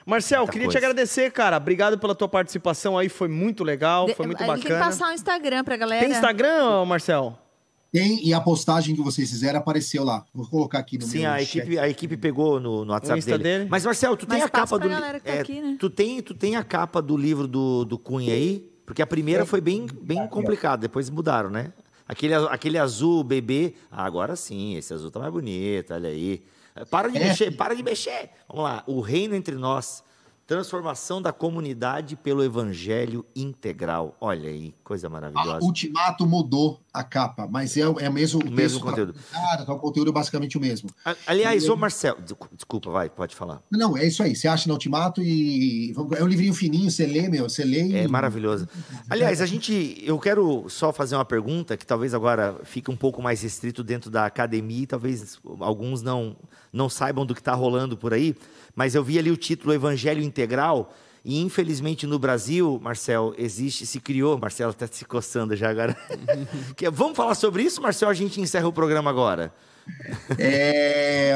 Marcel, 0.06 0.40
Muita 0.40 0.52
queria 0.52 0.68
te 0.68 0.72
coisa. 0.72 0.86
agradecer, 0.86 1.30
cara. 1.32 1.56
Obrigado 1.56 1.98
pela 1.98 2.14
tua 2.14 2.28
participação 2.28 2.98
aí, 2.98 3.08
foi 3.08 3.28
muito 3.28 3.64
legal, 3.64 4.06
foi 4.14 4.26
muito 4.26 4.42
Ele 4.42 4.52
Tem 4.52 4.60
que 4.62 4.68
bacana. 4.68 4.84
passar 4.84 5.08
o 5.10 5.12
Instagram 5.12 5.64
pra 5.64 5.76
galera. 5.76 6.02
Tem 6.04 6.12
Instagram, 6.12 6.84
Marcel? 6.84 7.38
Tem, 7.90 8.26
e 8.26 8.34
a 8.34 8.40
postagem 8.40 8.94
que 8.96 9.00
vocês 9.00 9.30
fizeram 9.30 9.60
apareceu 9.60 10.02
lá. 10.02 10.24
Vou 10.34 10.46
colocar 10.48 10.80
aqui 10.80 10.98
no 10.98 11.04
Sim, 11.06 11.20
meu 11.20 11.30
a 11.30 11.38
chat. 11.38 11.58
equipe, 11.58 11.78
a 11.78 11.88
equipe 11.88 12.16
pegou 12.16 12.58
no, 12.58 12.84
no 12.84 12.92
WhatsApp 12.92 13.18
Insta 13.20 13.38
dele. 13.38 13.58
dele? 13.58 13.68
Mas, 13.70 13.84
Marcel, 13.84 14.16
tu 14.16 14.26
tem 14.26 14.38
Mas 14.38 14.46
a 14.46 14.50
capa 14.50 14.78
do 14.78 14.88
tá 14.88 15.20
é, 15.24 15.40
aqui, 15.40 15.60
né? 15.60 15.76
tu 15.78 15.88
tem 15.88 16.20
Tu 16.20 16.34
tem 16.34 16.56
a 16.56 16.64
capa 16.64 17.00
do 17.00 17.16
livro 17.16 17.46
do, 17.46 17.84
do 17.84 17.96
Cunha 17.96 18.34
aí? 18.34 18.68
Porque 18.84 19.00
a 19.00 19.06
primeira 19.06 19.46
foi 19.46 19.60
bem, 19.60 19.86
bem 20.02 20.26
complicada, 20.26 20.82
depois 20.82 21.08
mudaram, 21.08 21.48
né? 21.48 21.72
Aquele, 22.06 22.34
aquele 22.34 22.78
azul 22.78 23.24
bebê, 23.24 23.74
ah, 23.90 24.04
agora 24.04 24.36
sim, 24.36 24.74
esse 24.76 24.92
azul 24.92 25.10
tá 25.10 25.20
mais 25.20 25.32
bonito, 25.32 25.94
olha 25.94 26.10
aí. 26.10 26.42
Para 26.90 27.08
de 27.08 27.18
É. 27.18 27.28
mexer, 27.28 27.56
para 27.56 27.74
de 27.74 27.82
mexer. 27.82 28.30
Vamos 28.48 28.64
lá, 28.64 28.82
o 28.86 29.00
reino 29.00 29.34
entre 29.34 29.54
nós. 29.54 30.02
Transformação 30.46 31.22
da 31.22 31.32
comunidade 31.32 32.16
pelo 32.16 32.44
evangelho 32.44 33.24
integral. 33.34 34.14
Olha 34.20 34.50
aí, 34.50 34.74
coisa 34.84 35.06
A 35.06 35.10
maravilhosa. 35.10 35.64
Ultimato 35.64 36.26
mudou 36.26 36.80
a 36.92 37.02
capa, 37.02 37.48
mas 37.50 37.74
é, 37.78 37.80
é 37.80 38.10
mesmo 38.10 38.42
o 38.44 38.48
O 38.48 38.50
mesmo 38.52 38.78
conteúdo. 38.78 39.14
Cara, 39.32 39.64
tá 39.64 39.72
o 39.72 39.78
conteúdo 39.78 40.10
é 40.10 40.12
basicamente 40.12 40.58
o 40.58 40.60
mesmo. 40.60 40.90
Aliás, 41.26 41.66
ô 41.68 41.76
Marcel, 41.76 42.20
descu- 42.20 42.50
desculpa, 42.52 42.90
vai, 42.90 43.08
pode 43.08 43.34
falar. 43.34 43.62
Não, 43.70 43.96
é 43.96 44.06
isso 44.06 44.22
aí. 44.22 44.36
Você 44.36 44.46
acha 44.46 44.68
no 44.68 44.74
Ultimato 44.74 45.22
e. 45.22 45.94
É 46.16 46.22
um 46.22 46.28
livrinho 46.28 46.52
fininho, 46.52 46.90
você 46.90 47.06
lê, 47.06 47.26
meu. 47.28 47.48
Você 47.48 47.64
lê 47.64 47.82
e. 47.82 47.96
É 47.96 48.08
maravilhoso. 48.08 48.68
Aliás, 49.08 49.40
a 49.40 49.46
gente, 49.46 50.02
eu 50.04 50.18
quero 50.18 50.66
só 50.68 50.92
fazer 50.92 51.14
uma 51.14 51.24
pergunta 51.24 51.74
que 51.74 51.86
talvez 51.86 52.12
agora 52.12 52.60
fique 52.64 52.90
um 52.90 52.96
pouco 52.96 53.22
mais 53.22 53.40
restrito 53.40 53.82
dentro 53.82 54.10
da 54.10 54.26
academia, 54.26 54.82
e 54.82 54.86
talvez 54.86 55.38
alguns 55.60 56.02
não 56.02 56.36
não 56.70 56.88
saibam 56.88 57.24
do 57.24 57.34
que 57.34 57.40
está 57.40 57.54
rolando 57.54 57.96
por 57.96 58.12
aí, 58.12 58.34
mas 58.74 58.94
eu 58.94 59.02
vi 59.04 59.18
ali 59.18 59.30
o 59.30 59.36
título 59.36 59.72
Evangelho 59.72 60.22
Integral 60.22 60.94
e 61.24 61.40
infelizmente 61.40 62.06
no 62.06 62.18
Brasil, 62.18 62.78
Marcel, 62.82 63.34
existe, 63.38 63.86
se 63.86 63.98
criou, 63.98 64.36
Marcelo 64.38 64.72
está 64.72 64.86
se 64.86 65.04
coçando 65.04 65.56
já 65.56 65.70
agora. 65.70 65.96
Que- 66.76 66.90
Vamos 66.90 67.16
falar 67.16 67.34
sobre 67.34 67.62
isso, 67.62 67.80
Marcel? 67.80 68.08
A 68.08 68.14
gente 68.14 68.40
encerra 68.40 68.68
o 68.68 68.72
programa 68.72 69.08
agora. 69.10 69.52
É, 70.38 71.34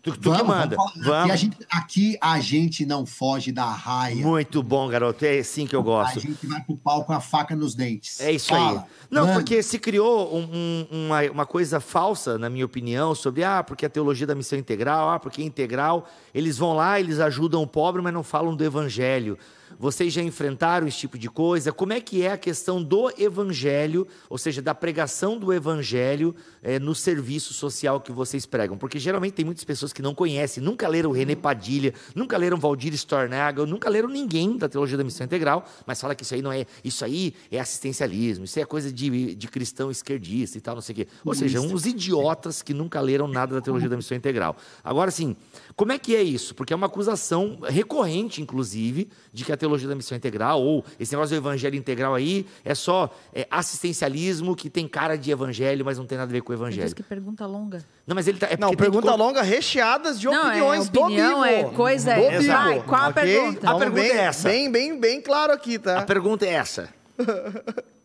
Tu, 0.00 0.12
tu 0.16 0.32
que 0.32 0.42
manda. 0.44 0.76
falar. 0.76 0.88
Aqui, 0.90 1.00
a 1.00 1.02
Vamos. 1.02 1.40
gente, 1.40 1.56
aqui 1.70 2.18
a 2.20 2.38
gente 2.40 2.86
não 2.86 3.04
foge 3.04 3.50
da 3.50 3.64
raia. 3.70 4.14
Muito 4.24 4.62
bom, 4.62 4.88
garoto. 4.88 5.24
É 5.24 5.38
assim 5.40 5.66
que 5.66 5.74
eu 5.74 5.80
A 5.80 5.82
gosto. 5.82 6.20
gente 6.20 6.46
vai 6.46 6.62
pro 6.62 6.76
pau 6.76 7.04
com 7.04 7.12
a 7.12 7.20
faca 7.20 7.56
nos 7.56 7.74
dentes. 7.74 8.20
É 8.20 8.30
isso 8.30 8.48
Fala. 8.48 8.80
aí. 8.82 8.86
Não, 9.10 9.32
porque 9.34 9.60
se 9.62 9.78
criou 9.78 10.34
um- 10.34 10.86
um- 10.92 11.06
uma, 11.06 11.22
uma 11.30 11.46
coisa 11.46 11.80
falsa, 11.80 12.38
na 12.38 12.48
minha 12.48 12.64
opinião, 12.64 13.14
sobre, 13.14 13.42
ah, 13.42 13.62
porque 13.64 13.84
a 13.84 13.90
teologia 13.90 14.26
da 14.26 14.34
missão 14.36 14.56
integral, 14.58 15.10
ah, 15.10 15.18
porque 15.18 15.42
é 15.42 15.44
integral. 15.44 16.08
Eles 16.32 16.56
vão 16.56 16.74
lá, 16.74 16.98
eles 17.00 17.18
ajudam 17.18 17.60
o 17.62 17.66
pobre, 17.66 18.00
mas 18.00 18.14
não 18.14 18.22
falam 18.22 18.54
do 18.54 18.64
evangelho. 18.64 19.36
Vocês 19.78 20.12
já 20.12 20.22
enfrentaram 20.22 20.86
esse 20.86 20.98
tipo 20.98 21.18
de 21.18 21.28
coisa? 21.28 21.72
Como 21.72 21.92
é 21.92 22.00
que 22.00 22.22
é 22.22 22.32
a 22.32 22.38
questão 22.38 22.82
do 22.82 23.10
evangelho, 23.18 24.06
ou 24.30 24.38
seja, 24.38 24.62
da 24.62 24.74
pregação 24.74 25.38
do 25.38 25.52
evangelho 25.52 26.34
eh, 26.62 26.78
no 26.78 26.94
serviço 26.94 27.52
social 27.52 28.00
que 28.00 28.12
vocês 28.12 28.46
pregam? 28.46 28.78
Porque 28.78 28.98
geralmente 28.98 29.34
tem 29.34 29.44
muitas 29.44 29.64
pessoas 29.64 29.92
que 29.92 30.02
não 30.02 30.14
conhecem, 30.14 30.62
nunca 30.62 30.86
leram 30.88 31.10
René 31.10 31.34
Padilha, 31.34 31.92
nunca 32.14 32.36
leram 32.36 32.58
Valdir 32.58 32.92
Stornagel, 32.94 33.66
nunca 33.66 33.88
leram 33.88 34.08
ninguém 34.08 34.56
da 34.56 34.68
teologia 34.68 34.96
da 34.96 35.04
missão 35.04 35.24
integral, 35.24 35.64
mas 35.86 36.00
fala 36.00 36.14
que 36.14 36.22
isso 36.22 36.34
aí 36.34 36.42
não 36.42 36.52
é, 36.52 36.66
isso 36.84 37.04
aí 37.04 37.34
é 37.50 37.58
assistencialismo, 37.58 38.44
isso 38.44 38.58
é 38.58 38.64
coisa 38.64 38.92
de, 38.92 39.34
de 39.34 39.48
cristão 39.48 39.90
esquerdista 39.90 40.58
e 40.58 40.60
tal, 40.60 40.74
não 40.74 40.82
sei 40.82 40.92
o 40.92 40.96
quê. 40.96 41.08
Ou 41.24 41.34
seja, 41.34 41.60
uns 41.60 41.86
idiotas 41.86 42.62
que 42.62 42.72
nunca 42.72 43.00
leram 43.00 43.28
nada 43.28 43.54
da 43.54 43.60
teologia 43.60 43.88
da 43.88 43.96
missão 43.96 44.16
integral. 44.16 44.56
Agora, 44.82 45.10
sim, 45.10 45.36
como 45.76 45.92
é 45.92 45.98
que 45.98 46.14
é 46.14 46.22
isso? 46.22 46.54
Porque 46.54 46.72
é 46.72 46.76
uma 46.76 46.86
acusação 46.86 47.58
recorrente, 47.62 48.42
inclusive, 48.42 49.08
de 49.32 49.44
que 49.44 49.52
a 49.52 49.56
teologia 49.58 49.86
da 49.88 49.94
missão 49.94 50.16
integral, 50.16 50.62
ou 50.62 50.84
esse 50.98 51.12
negócio 51.12 51.36
do 51.36 51.40
evangelho 51.46 51.76
integral 51.76 52.14
aí, 52.14 52.46
é 52.64 52.74
só 52.74 53.14
é, 53.34 53.46
assistencialismo 53.50 54.56
que 54.56 54.70
tem 54.70 54.88
cara 54.88 55.16
de 55.18 55.30
evangelho, 55.30 55.84
mas 55.84 55.98
não 55.98 56.06
tem 56.06 56.16
nada 56.16 56.30
a 56.30 56.32
ver 56.32 56.40
com 56.40 56.52
o 56.52 56.54
evangelho. 56.56 56.94
que 56.94 57.02
pergunta 57.02 57.44
longa. 57.46 57.84
Não, 58.06 58.14
mas 58.14 58.26
ele 58.26 58.38
tá. 58.38 58.46
É 58.50 58.56
Não, 58.56 58.70
que 58.70 58.76
pergunta 58.76 59.10
colo- 59.10 59.24
longa 59.26 59.42
recheadas 59.42 60.18
de 60.18 60.26
Não, 60.26 60.34
é 60.34 60.46
opiniões 60.48 60.88
opinião, 60.88 61.38
do 61.40 61.44
é 61.44 61.56
Bibo. 61.64 61.72
coisa- 61.74 62.14
Do 62.14 62.20
é- 62.22 62.40
vai, 62.40 62.82
qual 62.82 63.02
a 63.02 63.08
ok? 63.08 63.22
pergunta? 63.22 63.60
Vamos 63.66 63.76
A 63.76 63.78
pergunta 63.84 64.00
bem, 64.02 64.10
é 64.12 64.16
essa. 64.24 64.48
Bem, 64.48 64.70
bem, 64.72 64.98
bem 65.00 65.20
claro 65.20 65.52
aqui, 65.52 65.78
tá? 65.78 65.98
A 65.98 66.02
pergunta 66.02 66.46
é 66.46 66.50
essa. 66.54 66.88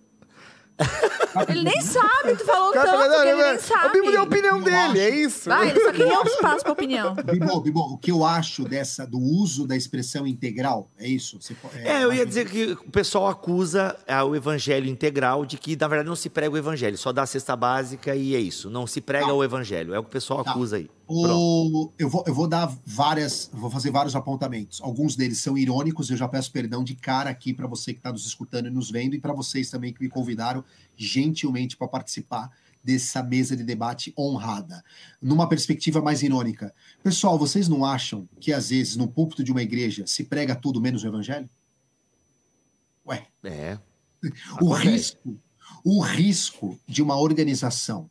Ele 1.49 1.63
nem 1.63 1.81
sabe, 1.81 2.35
tu 2.37 2.45
falou 2.45 2.71
Cara, 2.73 2.91
tanto 2.91 3.21
que 3.23 3.27
ele 3.27 3.43
nem 3.43 3.59
sabe. 3.59 3.87
O 3.87 3.91
Bibo 3.91 4.11
deu 4.11 4.19
a 4.21 4.23
opinião 4.23 4.57
Eu 4.59 4.63
dele, 4.63 4.77
acho. 4.77 4.97
é 4.97 5.09
isso. 5.09 5.49
Vai, 5.49 5.69
ele 5.69 5.79
só 5.79 5.91
queria 5.91 6.19
um 6.19 6.23
espaço 6.23 6.63
pra 6.63 6.71
opinião. 6.73 7.15
Bibo, 7.25 7.59
Bibo, 7.61 7.79
o 7.79 7.97
que 7.97 8.11
eu 8.11 8.23
acho 8.23 8.63
dessa, 8.65 9.05
do 9.07 9.17
uso 9.19 9.65
da 9.65 9.75
expressão 9.75 10.27
integral, 10.27 10.91
é 10.97 11.07
isso? 11.07 11.39
Você 11.41 11.55
po- 11.55 11.69
É, 11.75 12.03
eu 12.03 12.13
ia 12.13 12.23
dizer 12.25 12.47
que 12.47 12.73
o 12.73 12.91
pessoal 12.91 13.27
acusa 13.29 13.95
ah, 14.07 14.23
o 14.23 14.35
evangelho 14.35 14.87
integral 14.87 15.43
de 15.43 15.57
que, 15.57 15.75
na 15.75 15.87
verdade, 15.87 16.07
não 16.07 16.15
se 16.15 16.29
prega 16.29 16.53
o 16.53 16.57
evangelho, 16.57 16.97
só 16.99 17.11
dá 17.11 17.23
a 17.23 17.27
cesta 17.27 17.55
básica 17.55 18.15
e 18.15 18.35
é 18.35 18.39
isso. 18.39 18.69
Não 18.69 18.85
se 18.85 19.01
prega 19.01 19.25
Tá. 19.27 19.33
o 19.33 19.43
evangelho. 19.43 19.93
É 19.95 19.99
o 19.99 20.03
que 20.03 20.09
o 20.09 20.11
pessoal 20.11 20.43
Tá. 20.43 20.51
acusa 20.51 20.77
aí. 20.77 20.89
Pronto. 21.05 21.29
O, 21.35 21.91
eu, 21.99 22.09
vou, 22.09 22.23
eu 22.25 22.33
vou 22.33 22.47
dar 22.47 22.71
várias, 22.85 23.49
vou 23.51 23.69
fazer 23.69 23.91
vários 23.91 24.15
apontamentos. 24.15 24.79
Alguns 24.81 25.15
deles 25.15 25.39
são 25.39 25.57
irônicos, 25.57 26.09
eu 26.09 26.15
já 26.17 26.27
peço 26.27 26.51
perdão 26.51 26.83
de 26.83 26.95
cara 26.95 27.29
aqui 27.29 27.53
para 27.53 27.67
você 27.67 27.91
que 27.91 27.99
está 27.99 28.11
nos 28.11 28.25
escutando 28.25 28.67
e 28.67 28.71
nos 28.71 28.89
vendo, 28.89 29.13
e 29.15 29.19
para 29.19 29.33
vocês 29.33 29.69
também 29.69 29.91
que 29.91 30.01
me 30.01 30.09
convidaram 30.09 30.62
gentilmente 30.95 31.75
para 31.77 31.87
participar 31.87 32.49
dessa 32.83 33.23
mesa 33.23 33.55
de 33.55 33.63
debate 33.63 34.13
honrada. 34.17 34.83
Numa 35.21 35.47
perspectiva 35.47 36.01
mais 36.01 36.21
irônica. 36.21 36.73
Pessoal, 37.01 37.39
vocês 37.39 37.67
não 37.69 37.85
acham 37.85 38.27
que 38.39 38.51
às 38.51 38.69
vezes 38.69 38.95
no 38.97 39.07
púlpito 39.07 39.43
de 39.43 39.51
uma 39.51 39.61
igreja 39.63 40.05
se 40.05 40.25
prega 40.25 40.53
tudo 40.55 40.81
menos 40.81 41.03
o 41.03 41.07
evangelho? 41.07 41.49
Ué, 43.05 43.27
É. 43.43 43.77
o 44.61 44.73
Acontece. 44.73 44.89
risco, 44.89 45.39
o 45.83 46.01
risco 46.01 46.79
de 46.87 47.01
uma 47.01 47.17
organização 47.17 48.09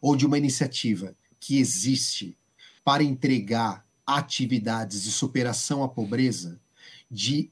ou 0.00 0.14
de 0.16 0.26
uma 0.26 0.38
iniciativa 0.38 1.14
que 1.40 1.58
existe 1.58 2.36
para 2.84 3.02
entregar 3.02 3.84
atividades 4.06 5.02
de 5.02 5.10
superação 5.10 5.82
à 5.82 5.88
pobreza, 5.88 6.58
de 7.10 7.50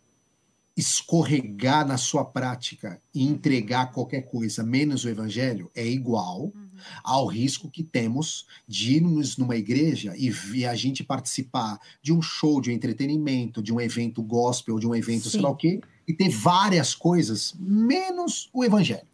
escorregar 0.77 1.87
na 1.87 1.97
sua 1.97 2.24
prática 2.24 3.01
e 3.14 3.24
entregar 3.27 3.93
qualquer 3.93 4.22
coisa 4.22 4.62
menos 4.62 5.05
o 5.05 5.09
evangelho 5.09 5.70
é 5.74 5.87
igual 5.87 6.53
ao 7.03 7.27
risco 7.27 7.70
que 7.70 7.83
temos 7.83 8.47
de 8.68 8.97
irmos 8.97 9.39
numa 9.39 9.57
igreja 9.57 10.12
e, 10.16 10.29
vi- 10.29 10.66
a 10.66 10.74
gente 10.74 11.03
participar 11.03 11.79
de 12.03 12.12
um 12.12 12.20
show, 12.20 12.61
de 12.61 12.70
um 12.70 12.74
entretenimento, 12.74 13.62
de 13.62 13.72
um 13.72 13.81
evento 13.81 14.22
gospel, 14.22 14.79
de 14.79 14.87
um 14.87 14.95
evento 14.95 15.31
sei 15.31 15.41
Sim. 15.41 15.45
lá 15.45 15.51
o 15.51 15.57
quê, 15.57 15.81
e 16.07 16.12
ter 16.12 16.29
várias 16.29 16.95
coisas 16.95 17.55
menos 17.59 18.51
o 18.53 18.62
evangelho. 18.62 19.07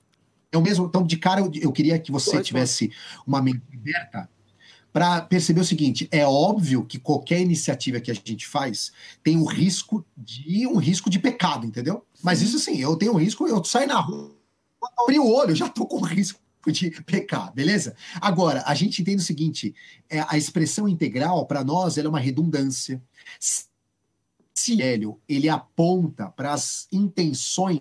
É 0.50 0.58
o 0.58 0.62
mesmo, 0.62 0.86
então 0.86 1.06
de 1.06 1.16
cara 1.16 1.40
eu, 1.40 1.50
eu 1.54 1.72
queria 1.72 1.98
que 1.98 2.10
você 2.10 2.42
tivesse 2.42 2.90
uma 3.24 3.40
mente 3.40 3.62
aberta 3.72 4.28
para 4.92 5.22
perceber 5.22 5.60
o 5.60 5.64
seguinte, 5.64 6.06
é 6.10 6.26
óbvio 6.26 6.84
que 6.84 6.98
qualquer 6.98 7.40
iniciativa 7.40 8.00
que 8.00 8.10
a 8.10 8.14
gente 8.14 8.46
faz 8.46 8.92
tem 9.22 9.36
um 9.36 9.46
risco 9.46 10.04
de 10.16 10.66
um 10.66 10.76
risco 10.76 11.08
de 11.08 11.18
pecado, 11.18 11.64
entendeu? 11.64 12.04
Mas 12.22 12.42
isso 12.42 12.56
assim, 12.56 12.78
eu 12.78 12.94
tenho 12.96 13.12
um 13.12 13.18
risco, 13.18 13.48
eu 13.48 13.64
saio 13.64 13.88
na 13.88 13.98
rua, 13.98 14.36
abri 15.00 15.18
o 15.18 15.26
olho, 15.26 15.56
já 15.56 15.68
tô 15.68 15.86
com 15.86 16.00
risco 16.04 16.40
de 16.66 16.90
pecar, 17.02 17.52
beleza? 17.52 17.96
Agora, 18.20 18.62
a 18.66 18.74
gente 18.74 19.02
entende 19.02 19.22
o 19.22 19.26
seguinte, 19.26 19.74
é, 20.08 20.24
a 20.28 20.36
expressão 20.36 20.88
integral 20.88 21.46
para 21.46 21.64
nós 21.64 21.96
ela 21.96 22.06
é 22.06 22.10
uma 22.10 22.20
redundância. 22.20 23.02
Se 23.40 24.80
Hélio, 24.80 25.20
ele 25.28 25.48
aponta 25.48 26.28
para 26.28 26.52
as 26.52 26.86
intenções 26.92 27.80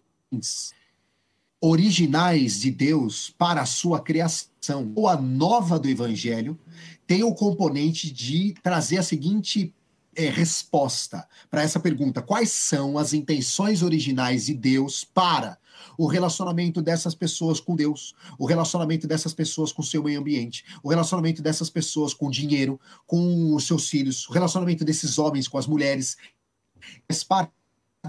originais 1.60 2.62
de 2.62 2.72
Deus 2.72 3.30
para 3.38 3.62
a 3.62 3.66
sua 3.66 4.02
criação. 4.02 4.51
Ou 4.96 5.08
a 5.08 5.20
nova 5.20 5.80
do 5.80 5.90
evangelho 5.90 6.58
tem 7.08 7.24
o 7.24 7.34
componente 7.34 8.12
de 8.12 8.54
trazer 8.62 9.00
a 9.00 9.04
seguinte 9.04 9.74
é, 10.16 10.30
resposta 10.30 11.28
para 11.50 11.64
essa 11.64 11.80
pergunta: 11.80 12.22
quais 12.22 12.52
são 12.52 12.98
as 12.98 13.14
intenções 13.14 13.82
originais 13.82 14.46
de 14.46 14.54
Deus 14.54 15.04
para 15.04 15.58
o 15.98 16.06
relacionamento 16.06 16.82
dessas 16.82 17.16
pessoas 17.16 17.60
com 17.60 17.76
Deus, 17.76 18.14
o 18.38 18.46
relacionamento 18.46 19.08
dessas 19.08 19.34
pessoas 19.34 19.72
com 19.72 19.82
o 19.82 19.86
seu 19.86 20.04
meio 20.04 20.20
ambiente, 20.20 20.64
o 20.84 20.90
relacionamento 20.90 21.42
dessas 21.42 21.70
pessoas 21.70 22.14
com 22.14 22.28
o 22.28 22.32
dinheiro, 22.32 22.80
com 23.08 23.56
os 23.56 23.66
seus 23.66 23.90
filhos, 23.90 24.28
o 24.30 24.32
relacionamento 24.32 24.86
desses 24.86 25.18
homens 25.18 25.48
com 25.48 25.58
as 25.58 25.66
mulheres. 25.66 26.18
Parte 27.28 27.52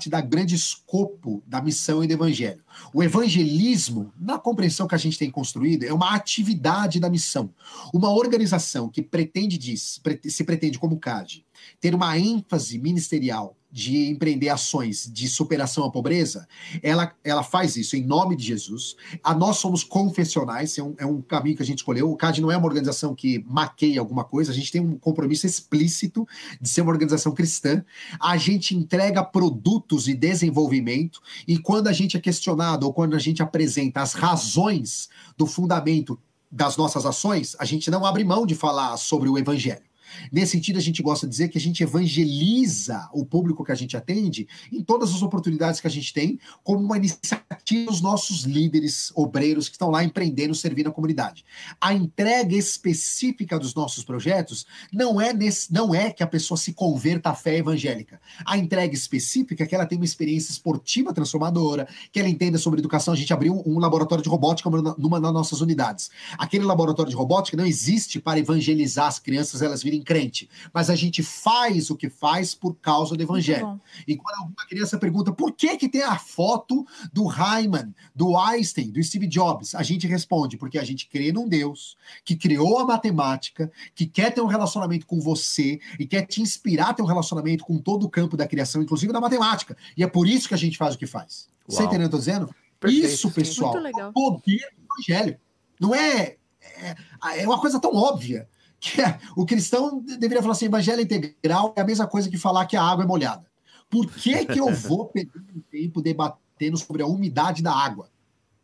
da 0.08 0.22
grande 0.22 0.54
escopo 0.54 1.42
da 1.46 1.60
missão 1.60 2.02
e 2.02 2.06
do 2.06 2.14
evangelho. 2.14 2.62
O 2.94 3.02
evangelismo, 3.02 4.10
na 4.18 4.38
compreensão 4.38 4.88
que 4.88 4.94
a 4.94 4.98
gente 4.98 5.18
tem 5.18 5.30
construído, 5.30 5.84
é 5.84 5.92
uma 5.92 6.14
atividade 6.14 6.98
da 6.98 7.10
missão. 7.10 7.50
Uma 7.92 8.10
organização 8.10 8.88
que 8.88 9.02
pretende 9.02 9.58
diz, 9.58 10.00
se 10.24 10.44
pretende 10.44 10.78
como 10.78 10.98
CAD, 10.98 11.44
ter 11.80 11.94
uma 11.94 12.18
ênfase 12.18 12.78
ministerial 12.78 13.56
de 13.72 14.10
empreender 14.10 14.50
ações 14.50 15.10
de 15.10 15.26
superação 15.26 15.84
à 15.84 15.90
pobreza, 15.90 16.46
ela, 16.82 17.10
ela 17.24 17.42
faz 17.42 17.74
isso 17.74 17.96
em 17.96 18.04
nome 18.04 18.36
de 18.36 18.44
Jesus. 18.44 18.94
A 19.24 19.34
nós 19.34 19.56
somos 19.56 19.82
confessionais, 19.82 20.76
é 20.76 20.82
um, 20.82 20.94
é 20.98 21.06
um 21.06 21.22
caminho 21.22 21.56
que 21.56 21.62
a 21.62 21.66
gente 21.66 21.78
escolheu. 21.78 22.10
O 22.10 22.16
CAD 22.16 22.42
não 22.42 22.52
é 22.52 22.56
uma 22.56 22.66
organização 22.66 23.14
que 23.14 23.42
maqueia 23.48 23.98
alguma 23.98 24.24
coisa, 24.24 24.52
a 24.52 24.54
gente 24.54 24.70
tem 24.70 24.80
um 24.82 24.98
compromisso 24.98 25.46
explícito 25.46 26.28
de 26.60 26.68
ser 26.68 26.82
uma 26.82 26.92
organização 26.92 27.32
cristã. 27.32 27.82
A 28.20 28.36
gente 28.36 28.76
entrega 28.76 29.24
produtos 29.24 30.06
e 30.06 30.12
desenvolvimento, 30.12 31.22
e 31.48 31.56
quando 31.56 31.88
a 31.88 31.92
gente 31.94 32.14
é 32.14 32.20
questionado 32.20 32.84
ou 32.84 32.92
quando 32.92 33.16
a 33.16 33.18
gente 33.18 33.42
apresenta 33.42 34.02
as 34.02 34.12
razões 34.12 35.08
do 35.34 35.46
fundamento 35.46 36.20
das 36.50 36.76
nossas 36.76 37.06
ações, 37.06 37.56
a 37.58 37.64
gente 37.64 37.90
não 37.90 38.04
abre 38.04 38.22
mão 38.22 38.44
de 38.44 38.54
falar 38.54 38.98
sobre 38.98 39.30
o 39.30 39.38
evangelho. 39.38 39.91
Nesse 40.30 40.52
sentido, 40.52 40.78
a 40.78 40.82
gente 40.82 41.02
gosta 41.02 41.26
de 41.26 41.30
dizer 41.30 41.48
que 41.48 41.58
a 41.58 41.60
gente 41.60 41.82
evangeliza 41.82 43.08
o 43.12 43.24
público 43.24 43.64
que 43.64 43.72
a 43.72 43.74
gente 43.74 43.96
atende 43.96 44.48
em 44.72 44.82
todas 44.82 45.14
as 45.14 45.22
oportunidades 45.22 45.80
que 45.80 45.86
a 45.86 45.90
gente 45.90 46.12
tem, 46.12 46.38
como 46.62 46.80
uma 46.80 46.96
iniciativa 46.96 47.90
dos 47.90 48.00
nossos 48.00 48.42
líderes 48.42 49.12
obreiros 49.14 49.68
que 49.68 49.74
estão 49.74 49.90
lá 49.90 50.02
empreendendo, 50.04 50.54
servindo 50.54 50.88
a 50.88 50.92
comunidade. 50.92 51.44
A 51.80 51.94
entrega 51.94 52.56
específica 52.56 53.58
dos 53.58 53.74
nossos 53.74 54.04
projetos 54.04 54.66
não 54.92 55.20
é, 55.20 55.32
nesse, 55.32 55.72
não 55.72 55.94
é 55.94 56.10
que 56.10 56.22
a 56.22 56.26
pessoa 56.26 56.58
se 56.58 56.72
converta 56.72 57.30
à 57.30 57.34
fé 57.34 57.58
evangélica. 57.58 58.20
A 58.44 58.56
entrega 58.58 58.94
específica 58.94 59.64
é 59.64 59.66
que 59.66 59.74
ela 59.74 59.86
tenha 59.86 60.00
uma 60.00 60.04
experiência 60.04 60.52
esportiva 60.52 61.12
transformadora, 61.12 61.88
que 62.10 62.18
ela 62.18 62.28
entenda 62.28 62.58
sobre 62.58 62.80
educação. 62.80 63.14
A 63.14 63.16
gente 63.16 63.32
abriu 63.32 63.62
um 63.66 63.78
laboratório 63.78 64.22
de 64.22 64.28
robótica 64.28 64.70
numa 64.98 65.20
das 65.20 65.32
nossas 65.32 65.60
unidades. 65.60 66.10
Aquele 66.38 66.64
laboratório 66.64 67.10
de 67.10 67.16
robótica 67.16 67.56
não 67.56 67.66
existe 67.66 68.20
para 68.20 68.38
evangelizar 68.38 69.06
as 69.06 69.18
crianças, 69.18 69.62
elas 69.62 69.82
virem 69.82 70.01
crente, 70.02 70.48
mas 70.72 70.90
a 70.90 70.94
gente 70.94 71.22
faz 71.22 71.90
o 71.90 71.96
que 71.96 72.08
faz 72.08 72.54
por 72.54 72.74
causa 72.74 73.16
do 73.16 73.22
evangelho. 73.22 73.80
E 74.06 74.16
quando 74.16 74.36
alguma 74.40 74.66
criança 74.68 74.98
pergunta 74.98 75.32
por 75.32 75.52
que, 75.52 75.76
que 75.76 75.88
tem 75.88 76.02
a 76.02 76.18
foto 76.18 76.86
do 77.12 77.24
Hyman, 77.26 77.94
do 78.14 78.36
Einstein, 78.36 78.90
do 78.90 79.02
Steve 79.02 79.26
Jobs, 79.26 79.74
a 79.74 79.82
gente 79.82 80.06
responde 80.06 80.56
porque 80.56 80.78
a 80.78 80.84
gente 80.84 81.08
crê 81.08 81.32
num 81.32 81.48
Deus 81.48 81.96
que 82.24 82.36
criou 82.36 82.78
a 82.78 82.86
matemática, 82.86 83.70
que 83.94 84.06
quer 84.06 84.32
ter 84.32 84.40
um 84.40 84.46
relacionamento 84.46 85.06
com 85.06 85.20
você 85.20 85.80
e 85.98 86.06
quer 86.06 86.26
te 86.26 86.42
inspirar 86.42 86.90
a 86.90 86.94
ter 86.94 87.02
um 87.02 87.06
relacionamento 87.06 87.64
com 87.64 87.78
todo 87.78 88.04
o 88.04 88.10
campo 88.10 88.36
da 88.36 88.46
criação, 88.46 88.82
inclusive 88.82 89.12
da 89.12 89.20
matemática. 89.20 89.76
E 89.96 90.02
é 90.02 90.06
por 90.06 90.26
isso 90.26 90.48
que 90.48 90.54
a 90.54 90.58
gente 90.58 90.76
faz 90.76 90.94
o 90.94 90.98
que 90.98 91.06
faz. 91.06 91.48
Você 91.66 91.82
Uau. 91.82 91.86
entendeu 91.86 92.06
o 92.06 92.10
que 92.10 92.14
eu 92.14 92.18
tô 92.18 92.24
dizendo? 92.24 92.54
Perfeito. 92.78 93.06
Isso, 93.06 93.30
pessoal, 93.30 93.76
é 93.78 94.06
o 94.06 94.12
poder 94.12 94.68
do 94.76 94.94
evangelho. 94.94 95.38
Não 95.78 95.94
é, 95.94 96.36
é. 96.60 96.96
É 97.38 97.46
uma 97.46 97.60
coisa 97.60 97.80
tão 97.80 97.94
óbvia 97.94 98.48
que 98.82 99.00
é, 99.00 99.16
o 99.36 99.46
cristão 99.46 100.02
deveria 100.18 100.42
falar 100.42 100.54
assim: 100.54 100.64
evangelho 100.64 101.00
integral 101.00 101.72
é 101.76 101.80
a 101.80 101.84
mesma 101.84 102.04
coisa 102.04 102.28
que 102.28 102.36
falar 102.36 102.66
que 102.66 102.76
a 102.76 102.82
água 102.82 103.04
é 103.04 103.06
molhada. 103.06 103.46
Por 103.88 104.10
que, 104.10 104.44
que 104.44 104.58
eu 104.58 104.68
vou 104.74 105.06
perder 105.06 105.40
tempo 105.70 106.02
debatendo 106.02 106.76
sobre 106.76 107.00
a 107.00 107.06
umidade 107.06 107.62
da 107.62 107.72
água? 107.72 108.10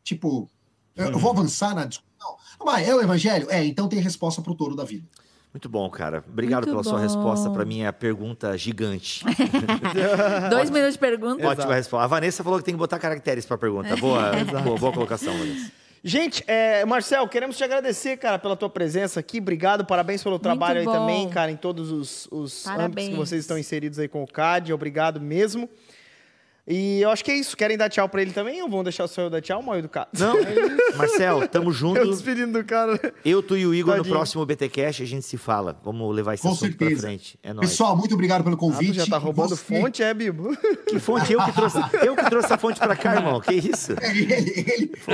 Tipo, 0.03 0.51
eu, 0.97 1.13
eu 1.13 1.19
vou 1.21 1.31
avançar 1.31 1.73
na 1.73 1.85
discussão. 1.85 2.37
Mas 2.65 2.89
é 2.89 2.93
o 2.93 3.01
evangelho? 3.01 3.49
É, 3.49 3.65
então 3.65 3.89
tem 3.89 4.01
resposta 4.01 4.43
para 4.43 4.51
o 4.51 4.57
touro 4.57 4.75
da 4.75 4.83
vida. 4.83 5.07
Muito 5.55 5.69
bom, 5.69 5.89
cara. 5.89 6.25
Obrigado 6.29 6.67
Muito 6.67 6.73
pela 6.73 6.83
sua 6.83 6.95
bom. 6.95 6.99
resposta 6.99 7.49
para 7.51 7.65
minha 7.65 7.93
pergunta 7.93 8.59
gigante. 8.59 9.25
Dois 10.51 10.69
minutos 10.69 10.95
de 10.95 10.99
pergunta. 10.99 11.47
Ótima 11.47 11.75
resposta. 11.75 12.05
A 12.05 12.09
Vanessa 12.09 12.43
falou 12.43 12.59
que 12.59 12.65
tem 12.65 12.75
que 12.75 12.79
botar 12.79 12.99
caracteres 12.99 13.47
para 13.47 13.55
a 13.55 13.59
pergunta. 13.59 13.97
Boa, 13.97 14.33
boa, 14.65 14.79
boa 14.79 14.93
colocação, 14.93 15.33
Vanessa. 15.39 15.71
Gente, 16.03 16.45
é, 16.47 16.85
Marcel, 16.85 17.27
queremos 17.29 17.57
te 17.57 17.65
agradecer, 17.65 18.17
cara, 18.17 18.39
pela 18.39 18.57
tua 18.57 18.71
presença 18.71 19.19
aqui. 19.21 19.39
Obrigado, 19.39 19.85
parabéns 19.85 20.23
pelo 20.23 20.39
trabalho 20.39 20.81
aí 20.81 20.87
também, 20.87 21.29
cara, 21.29 21.51
em 21.51 21.57
todos 21.57 21.91
os, 21.91 22.29
os 22.31 22.67
âmbitos 22.67 23.09
que 23.09 23.15
vocês 23.17 23.41
estão 23.41 23.59
inseridos 23.59 23.99
aí 23.99 24.09
com 24.09 24.23
o 24.23 24.27
CAD. 24.27 24.73
Obrigado 24.73 25.21
mesmo. 25.21 25.69
E 26.71 27.01
eu 27.01 27.11
acho 27.11 27.25
que 27.25 27.31
é 27.31 27.35
isso. 27.35 27.57
Querem 27.57 27.79
dar 27.79 27.89
tchau 27.89 28.07
pra 28.11 28.21
ele 28.21 28.31
também 28.33 28.61
ou 28.63 28.69
vão 28.69 28.85
deixar 28.85 29.05
o 29.05 29.09
senhor 29.09 29.31
dar 29.31 29.41
tchau, 29.41 29.63
mal 29.63 29.79
educado? 29.79 30.09
Não, 30.19 30.37
Marcel, 30.99 31.49
tamo 31.49 31.73
junto. 31.73 31.99
Eu 31.99 32.11
despedindo 32.11 32.59
do 32.59 32.63
cara. 32.65 33.01
Eu, 33.25 33.43
tu 33.43 33.57
e 33.57 33.67
o 33.67 33.75
Igor 33.75 33.93
no 33.97 34.03
Tadinho. 34.03 34.15
próximo 34.15 34.45
BTcast 34.45 35.03
a 35.03 35.07
gente 35.07 35.25
se 35.25 35.39
fala. 35.39 35.81
Vamos 35.83 36.15
levar 36.15 36.35
esse 36.35 36.43
Com 36.43 36.51
assunto 36.51 36.77
pra 36.77 36.87
certeza. 36.87 37.07
frente. 37.07 37.39
É 37.43 37.55
nóis. 37.55 37.71
Pessoal, 37.71 37.97
muito 37.97 38.13
obrigado 38.15 38.45
pelo 38.45 38.57
Ah, 38.57 38.59
convite. 38.59 38.97
já 38.97 39.07
tá 39.07 39.17
roubando 39.17 39.57
Você- 39.57 39.65
fonte, 39.81 40.03
é, 40.03 40.13
Bibo? 40.13 40.55
Que 40.87 40.99
fonte? 41.01 41.33
Eu 41.33 41.43
que 41.43 41.53
trouxe, 41.53 41.79
eu 42.05 42.15
que 42.15 42.25
trouxe 42.29 42.53
a 42.53 42.59
fonte 42.59 42.79
pra 42.79 42.95
cá, 42.95 43.15
irmão. 43.15 43.41
Que 43.41 43.55
isso? 43.55 43.93
Ele, 44.03 44.31
ele, 44.33 44.87
Pô, 45.07 45.13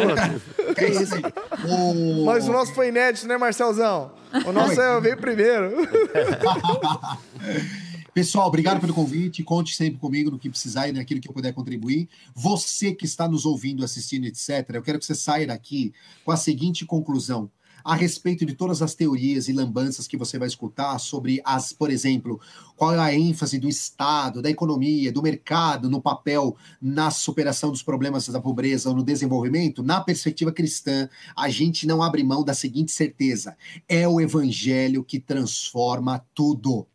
é 0.77 0.89
isso 0.91 1.15
aí. 1.15 1.23
O- 1.71 2.25
Mas 2.25 2.49
o 2.49 2.53
nosso 2.53 2.75
foi 2.75 2.89
inédito, 2.89 3.29
né, 3.29 3.37
Marcelzão? 3.37 4.11
O 4.45 4.51
nosso 4.53 4.81
é, 4.81 5.01
veio 5.01 5.17
primeiro. 5.19 5.71
Pessoal, 8.15 8.47
obrigado 8.47 8.81
pelo 8.81 8.95
convite. 8.95 9.43
Conte 9.43 9.75
sempre 9.75 9.99
comigo 9.99 10.31
no 10.31 10.39
que 10.39 10.49
precisar 10.49 10.87
e 10.87 10.93
naquilo 10.93 11.21
que 11.21 11.29
eu 11.29 11.33
puder 11.33 11.53
contribuir. 11.53 12.09
Você 12.33 12.95
que 12.95 13.05
está 13.05 13.27
nos 13.27 13.45
ouvindo, 13.45 13.85
assistindo, 13.85 14.25
etc., 14.25 14.71
eu 14.73 14.83
quero 14.83 15.01
que 15.01 15.05
você 15.05 15.17
saia 15.17 15.49
daqui 15.49 15.93
com 16.25 16.31
a 16.31 16.37
seguinte 16.37 16.87
conclusão. 16.87 17.51
A 17.83 17.97
respeito 17.97 18.47
de 18.47 18.55
todas 18.55 18.83
as 18.83 18.95
teorias 18.95 19.49
e 19.49 19.53
lambanças 19.53 20.07
que 20.07 20.17
você 20.17 20.39
vai 20.39 20.47
escutar 20.47 20.97
sobre 21.01 21.43
as, 21.45 21.73
por 21.73 21.91
exemplo, 21.91 22.41
qual 22.77 22.95
é 22.95 22.99
a 23.01 23.13
ênfase 23.13 23.59
do 23.59 23.69
Estado, 23.69 24.41
da 24.41 24.49
economia, 24.49 25.11
do 25.11 25.21
mercado 25.21 25.91
no 25.91 26.01
papel 26.01 26.57
na 26.81 27.11
superação 27.11 27.73
dos 27.73 27.83
problemas 27.83 28.29
da 28.29 28.41
pobreza 28.41 28.91
ou 28.91 28.95
no 28.95 29.03
desenvolvimento, 29.03 29.83
na 29.83 30.01
perspectiva 30.01 30.53
cristã, 30.53 31.09
a 31.37 31.49
gente 31.49 31.85
não 31.85 32.01
abre 32.01 32.23
mão 32.23 32.45
da 32.45 32.55
seguinte 32.55 32.93
certeza: 32.93 33.57
é 33.89 34.07
o 34.07 34.21
evangelho 34.21 35.03
que 35.03 35.19
transforma 35.19 36.25
tudo. 36.33 36.87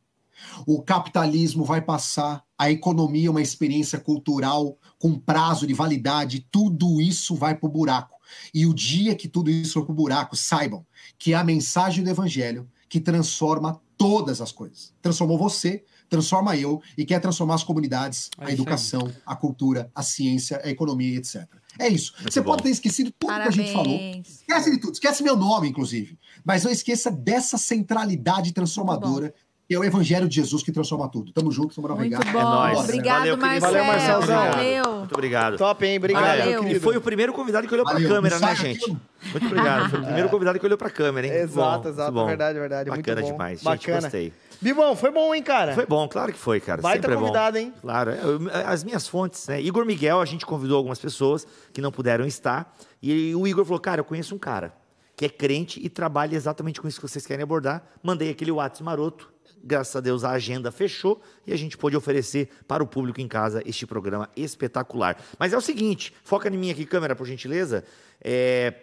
O 0.66 0.82
capitalismo 0.82 1.64
vai 1.64 1.82
passar, 1.82 2.44
a 2.58 2.70
economia 2.70 3.28
é 3.28 3.32
uma 3.32 3.42
experiência 3.42 4.00
cultural 4.00 4.78
com 4.98 5.18
prazo 5.18 5.66
de 5.66 5.74
validade, 5.74 6.46
tudo 6.52 7.00
isso 7.02 7.36
vai 7.36 7.56
para 7.56 7.68
o 7.68 7.72
buraco. 7.72 8.18
E 8.54 8.66
o 8.66 8.74
dia 8.74 9.16
que 9.16 9.28
tudo 9.28 9.50
isso 9.50 9.74
for 9.74 9.86
para 9.86 9.94
o 9.94 9.96
buraco, 9.96 10.36
saibam 10.36 10.86
que 11.18 11.34
é 11.34 11.36
a 11.36 11.44
mensagem 11.44 12.04
do 12.04 12.10
evangelho 12.10 12.70
que 12.88 13.00
transforma 13.00 13.82
todas 13.98 14.40
as 14.42 14.52
coisas. 14.52 14.94
Transformou 15.02 15.38
você, 15.38 15.84
transforma 16.10 16.56
eu 16.56 16.82
e 16.98 17.06
quer 17.06 17.20
transformar 17.20 17.56
as 17.56 17.64
comunidades, 17.64 18.30
É 18.38 18.42
a 18.42 18.46
isso 18.46 18.50
aí. 18.50 18.54
educação, 18.54 19.12
a 19.26 19.36
cultura, 19.36 19.92
a 19.94 20.02
ciência, 20.02 20.62
a 20.64 20.70
economia, 20.70 21.18
etc. 21.18 21.46
É 21.78 21.88
isso. 21.88 22.14
você 22.24 22.42
bom. 22.42 22.52
pode 22.52 22.64
ter 22.64 22.70
esquecido 22.70 23.12
tudo 23.18 23.34
que 23.34 23.40
a 23.48 23.52
gente 23.52 23.72
falou. 23.72 23.98
Parabéns. 23.98 24.28
Esquece 24.42 24.72
de 24.72 24.78
tudo, 24.80 24.94
esquece 24.94 25.24
meu 25.24 25.36
nome, 25.36 25.70
inclusive. 25.70 26.18
Mas 26.44 26.64
não 26.64 26.72
esqueça 26.72 27.12
dessa 27.12 27.58
centralidade 27.58 28.52
transformadora, 28.54 29.34
que 29.70 29.76
é 29.76 29.78
o 29.78 29.84
Evangelho 29.84 30.28
de 30.28 30.34
Jesus 30.38 30.64
que 30.64 30.72
transforma 30.72 31.08
tudo. 31.10 31.32
Tamo 31.32 31.52
junto, 31.52 31.76
tamo 31.76 31.88
Muito 31.90 31.98
obrigado. 32.16 32.34
bom. 32.34 32.40
É 32.40 32.44
nóis. 32.44 32.80
Obrigado, 32.80 33.18
Valeu, 33.20 33.38
querido. 33.38 33.46
Marcel. 33.62 33.70
Valeu, 33.72 33.86
Marcelzão. 33.86 34.52
Valeu. 34.52 34.96
Muito 34.98 35.14
obrigado. 35.14 35.58
Top, 35.58 35.86
hein? 35.86 35.98
Obrigado, 36.00 36.24
Valeu. 36.40 36.68
E 36.70 36.80
foi 36.80 36.98
o 36.98 37.02
primeiro 37.02 37.34
convidado 37.34 37.68
que 37.68 37.74
olhou 37.76 37.86
pra 37.86 37.94
Valeu. 37.94 38.10
câmera, 38.10 38.40
Não 38.40 38.48
né, 38.48 38.56
gente? 38.56 38.82
aquilo. 38.82 39.00
Muito 39.32 39.46
obrigado. 39.46 39.90
Foi 39.92 40.00
o 40.00 40.04
primeiro 40.06 40.30
convidado 40.34 40.60
que 40.60 40.66
olhou 40.66 40.78
pra 40.80 40.90
câmera, 40.90 41.28
hein? 41.28 41.34
Exato, 41.34 41.84
Bom, 41.84 41.90
exato. 41.90 42.12
muito 42.12 42.14
bom. 42.24 42.26
Verdade, 42.26 42.60
verdade. 42.60 42.90
Bacana 42.90 43.14
muito 43.22 43.26
bom. 43.28 43.32
demais. 43.32 43.60
Gente, 43.60 43.66
Bacana. 43.66 44.02
gostei. 44.02 44.34
Bibão, 44.60 44.96
foi 44.96 45.12
bom, 45.12 45.36
hein, 45.36 45.44
cara? 45.44 45.76
Foi 45.76 45.86
bom, 45.86 46.08
claro 46.10 46.34
que 46.34 46.40
foi, 46.40 46.60
cara. 46.60 46.82
Baita 46.82 47.04
Sempre 47.04 47.14
é 47.14 47.16
bom. 47.16 47.22
convidado, 47.28 47.58
hein? 47.60 47.72
Claro. 47.80 48.10
eu- 48.12 48.40
as 48.66 48.84
minhas 48.84 49.08
fontes, 49.08 49.48
né? 49.48 49.62
Igor 49.62 49.86
Miguel, 49.86 50.20
a 50.20 50.26
gente 50.26 50.48
convidou 50.48 50.78
algumas 50.78 50.98
pessoas 50.98 51.46
que 51.72 51.80
não 51.80 51.92
puderam 51.92 52.26
estar. 52.26 52.76
E 53.04 53.36
o 53.36 53.46
Igor 53.48 53.64
falou, 53.66 53.80
cara, 53.80 54.02
eu 54.02 54.06
conheço 54.06 54.34
um 54.34 54.40
cara 54.40 54.74
que 55.16 55.26
é 55.26 55.30
crente 55.30 55.80
e 55.84 55.90
trabalha 55.90 56.36
exatamente 56.36 56.82
com 56.82 56.88
isso 56.88 57.00
que 57.00 57.08
vocês 57.08 57.24
querem 57.24 57.44
abordar. 57.44 57.84
Mandei 58.02 58.32
aquele 58.32 58.52
WhatsApp 58.52 58.84
maroto. 58.84 59.32
Graças 59.64 59.96
a 59.96 60.00
Deus 60.00 60.24
a 60.24 60.32
agenda 60.32 60.72
fechou 60.72 61.22
e 61.46 61.54
a 61.54 61.58
gente 61.58 61.78
pôde 61.78 61.96
oferecer 61.98 62.50
para 62.68 62.84
o 62.84 62.88
público 62.88 63.20
em 63.20 63.28
casa 63.28 63.62
este 63.66 63.86
programa 63.86 64.30
espetacular. 64.36 65.22
Mas 65.38 65.54
é 65.54 65.58
o 65.58 65.62
seguinte, 65.62 66.14
foca 66.24 66.48
em 66.50 66.58
mim 66.58 66.72
aqui, 66.72 66.86
câmera, 66.86 67.16
por 67.16 67.26
gentileza. 67.26 67.84
É, 68.22 68.74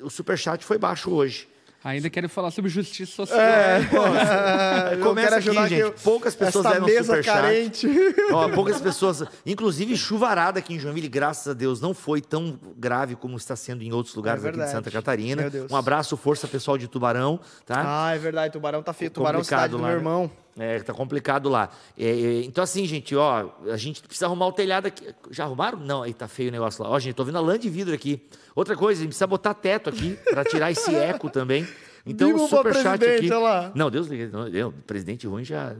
o 0.00 0.10
superchat 0.10 0.64
foi 0.64 0.78
baixo 0.78 1.10
hoje. 1.10 1.48
Ainda 1.84 2.08
quero 2.08 2.28
falar 2.28 2.50
sobre 2.52 2.70
justiça 2.70 3.12
social. 3.12 3.40
É, 3.40 3.80
eu 4.94 5.00
Começa 5.00 5.36
aqui, 5.36 5.52
gente. 5.52 5.74
eu- 5.74 5.92
Poucas 5.92 6.34
pessoas 6.34 6.64
essa 6.66 6.74
deram 6.74 6.86
mesa 6.86 7.02
superchat. 7.04 7.34
carente. 7.42 7.88
Ó, 8.32 8.48
poucas 8.50 8.80
pessoas, 8.80 9.24
inclusive 9.44 9.96
chuvarada 9.96 10.58
aqui 10.60 10.74
em 10.74 10.78
Joinville, 10.78 11.08
graças 11.08 11.48
a 11.48 11.52
Deus, 11.54 11.80
não 11.80 11.92
foi 11.92 12.20
tão 12.20 12.58
grave 12.76 13.16
como 13.16 13.36
está 13.36 13.56
sendo 13.56 13.82
em 13.82 13.92
outros 13.92 14.14
lugares 14.14 14.44
É 14.44 14.48
aqui 14.48 14.58
de. 14.58 14.68
Santa 14.68 14.90
Catarina. 14.90 15.42
Meu 15.42 15.50
Deus. 15.50 15.72
Um 15.72 15.76
abraço, 15.76 16.16
força 16.16 16.46
pessoal 16.46 16.78
de 16.78 16.86
Tubarão, 16.86 17.40
tá? 17.66 17.82
Ah, 17.84 18.14
é 18.14 18.18
verdade. 18.18 18.52
Tubarão 18.52 18.82
tá 18.82 18.92
feio. 18.92 19.10
Tubarão 19.10 19.40
Complicado 19.40 19.58
cidade 19.60 19.76
do 19.76 19.82
lá, 19.82 19.88
meu 19.88 19.98
né? 19.98 20.02
É, 20.58 20.80
tá 20.80 20.92
complicado 20.92 21.48
lá. 21.48 21.70
É, 21.98 22.04
é, 22.04 22.42
então, 22.44 22.62
assim, 22.62 22.84
gente, 22.86 23.16
ó, 23.16 23.48
a 23.70 23.76
gente 23.76 24.02
precisa 24.02 24.26
arrumar 24.26 24.46
o 24.48 24.52
telhado 24.52 24.86
aqui. 24.86 25.06
Já 25.30 25.44
arrumaram? 25.44 25.78
Não, 25.78 26.02
aí 26.02 26.12
tá 26.12 26.28
feio 26.28 26.50
o 26.50 26.52
negócio 26.52 26.82
lá. 26.84 26.90
Ó, 26.90 26.98
gente, 26.98 27.14
tô 27.14 27.24
vendo 27.24 27.38
a 27.38 27.40
lã 27.40 27.58
de 27.58 27.70
vidro 27.70 27.94
aqui. 27.94 28.20
Outra 28.54 28.76
coisa, 28.76 29.00
a 29.00 29.02
gente 29.02 29.10
precisa 29.10 29.26
botar 29.26 29.54
teto 29.54 29.88
aqui 29.88 30.18
para 30.30 30.44
tirar 30.44 30.70
esse 30.70 30.92
eco 30.94 31.30
também. 31.30 31.66
Então, 32.04 32.32
Viva 32.32 32.48
superchat 32.48 32.98
presidente, 32.98 33.32
aqui. 33.32 33.42
lá. 33.42 33.70
Não, 33.76 33.88
Deus 33.88 34.08
não, 34.10 34.48
eu, 34.48 34.72
presidente 34.86 35.24
ruim 35.26 35.44
já. 35.44 35.72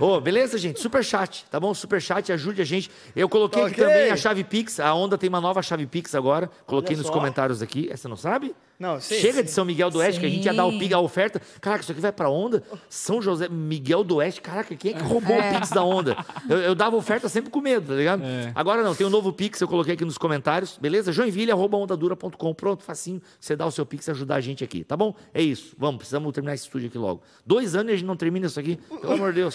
Ô, 0.00 0.20
beleza, 0.20 0.58
gente? 0.58 0.80
Superchat, 0.80 1.46
tá 1.50 1.58
bom? 1.58 1.72
Superchat, 1.72 2.30
ajude 2.30 2.60
a 2.60 2.64
gente. 2.64 2.90
Eu 3.16 3.28
coloquei 3.28 3.62
aqui 3.62 3.80
Ok. 3.80 3.84
também 3.84 4.10
a 4.10 4.16
chave 4.16 4.44
Pix. 4.44 4.78
A 4.78 4.92
Onda 4.94 5.16
tem 5.16 5.28
uma 5.28 5.40
nova 5.40 5.62
chave 5.62 5.86
Pix 5.86 6.14
agora. 6.14 6.50
Coloquei 6.66 6.94
nos 6.94 7.08
comentários 7.08 7.62
aqui. 7.62 7.88
Essa 7.90 8.08
não 8.08 8.16
sabe? 8.16 8.54
Não, 8.78 9.00
sei, 9.00 9.20
Chega 9.20 9.34
sei. 9.34 9.42
de 9.42 9.50
São 9.50 9.64
Miguel 9.64 9.90
do 9.90 9.98
Oeste, 9.98 10.20
que 10.20 10.26
a 10.26 10.28
gente 10.28 10.44
ia 10.44 10.54
dar 10.54 10.64
o 10.64 10.70
Sim. 10.70 10.78
Pix, 10.78 10.94
a 10.94 11.00
oferta. 11.00 11.42
Caraca, 11.60 11.82
isso 11.82 11.90
aqui 11.90 12.00
vai 12.00 12.12
pra 12.12 12.28
Onda? 12.28 12.62
São 12.88 13.20
José, 13.20 13.48
Miguel 13.48 14.04
do 14.04 14.16
Oeste. 14.16 14.40
Caraca, 14.40 14.76
quem 14.76 14.92
é 14.92 14.94
que 14.94 15.02
roubou 15.02 15.36
o 15.36 15.42
Pix 15.54 15.70
da 15.70 15.82
Onda? 15.82 16.16
Eu, 16.48 16.58
eu 16.58 16.74
dava 16.76 16.94
oferta 16.94 17.28
sempre 17.28 17.50
com 17.50 17.60
medo, 17.60 17.88
tá 17.88 17.94
ligado? 17.94 18.22
É. 18.22 18.52
Agora 18.54 18.84
não, 18.84 18.94
tem 18.94 19.04
um 19.04 19.10
novo 19.10 19.32
Pix, 19.32 19.60
eu 19.60 19.66
coloquei 19.66 19.94
aqui 19.94 20.04
nos 20.04 20.16
comentários. 20.16 20.78
Beleza? 20.80 21.10
Joinville, 21.10 21.50
arroba 21.50 21.76
ondadura.com. 21.76 22.54
Pronto, 22.54 22.84
facinho. 22.84 23.20
Você 23.40 23.56
dá 23.56 23.66
o 23.66 23.70
seu 23.72 23.84
Pix 23.84 24.06
e 24.06 24.12
ajudar 24.12 24.36
a 24.36 24.40
gente 24.40 24.62
aqui, 24.62 24.84
tá 24.84 24.96
bom? 24.96 25.12
É 25.34 25.42
isso. 25.42 25.74
Vamos, 25.76 25.96
precisamos 25.98 26.32
terminar 26.32 26.54
esse 26.54 26.64
estúdio 26.64 26.88
aqui 26.88 26.98
logo. 26.98 27.20
Dois 27.44 27.74
anos 27.74 27.90
e 27.90 27.94
a 27.94 27.96
gente 27.96 28.06
não 28.06 28.16
termina 28.16 28.46
isso 28.46 28.60
aqui. 28.60 28.78
Pelo 29.00 29.14
amor 29.14 29.32
de 29.32 29.40
Deus. 29.40 29.54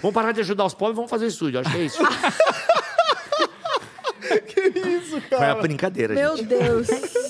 Vamos 0.00 0.14
parar 0.14 0.30
de 0.30 0.40
ajudar 0.40 0.64
os 0.64 0.74
pobres 0.74 0.94
e 0.94 0.96
vamos 0.96 1.10
fazer 1.10 1.24
o 1.24 1.28
estúdio. 1.28 1.58
Acho 1.58 1.70
que 1.70 1.76
é 1.76 1.84
isso. 1.84 1.98
Foi 5.28 5.38
uma 5.38 5.54
brincadeira, 5.56 6.14
Meu 6.14 6.36
gente. 6.36 6.46
Deus. 6.48 6.86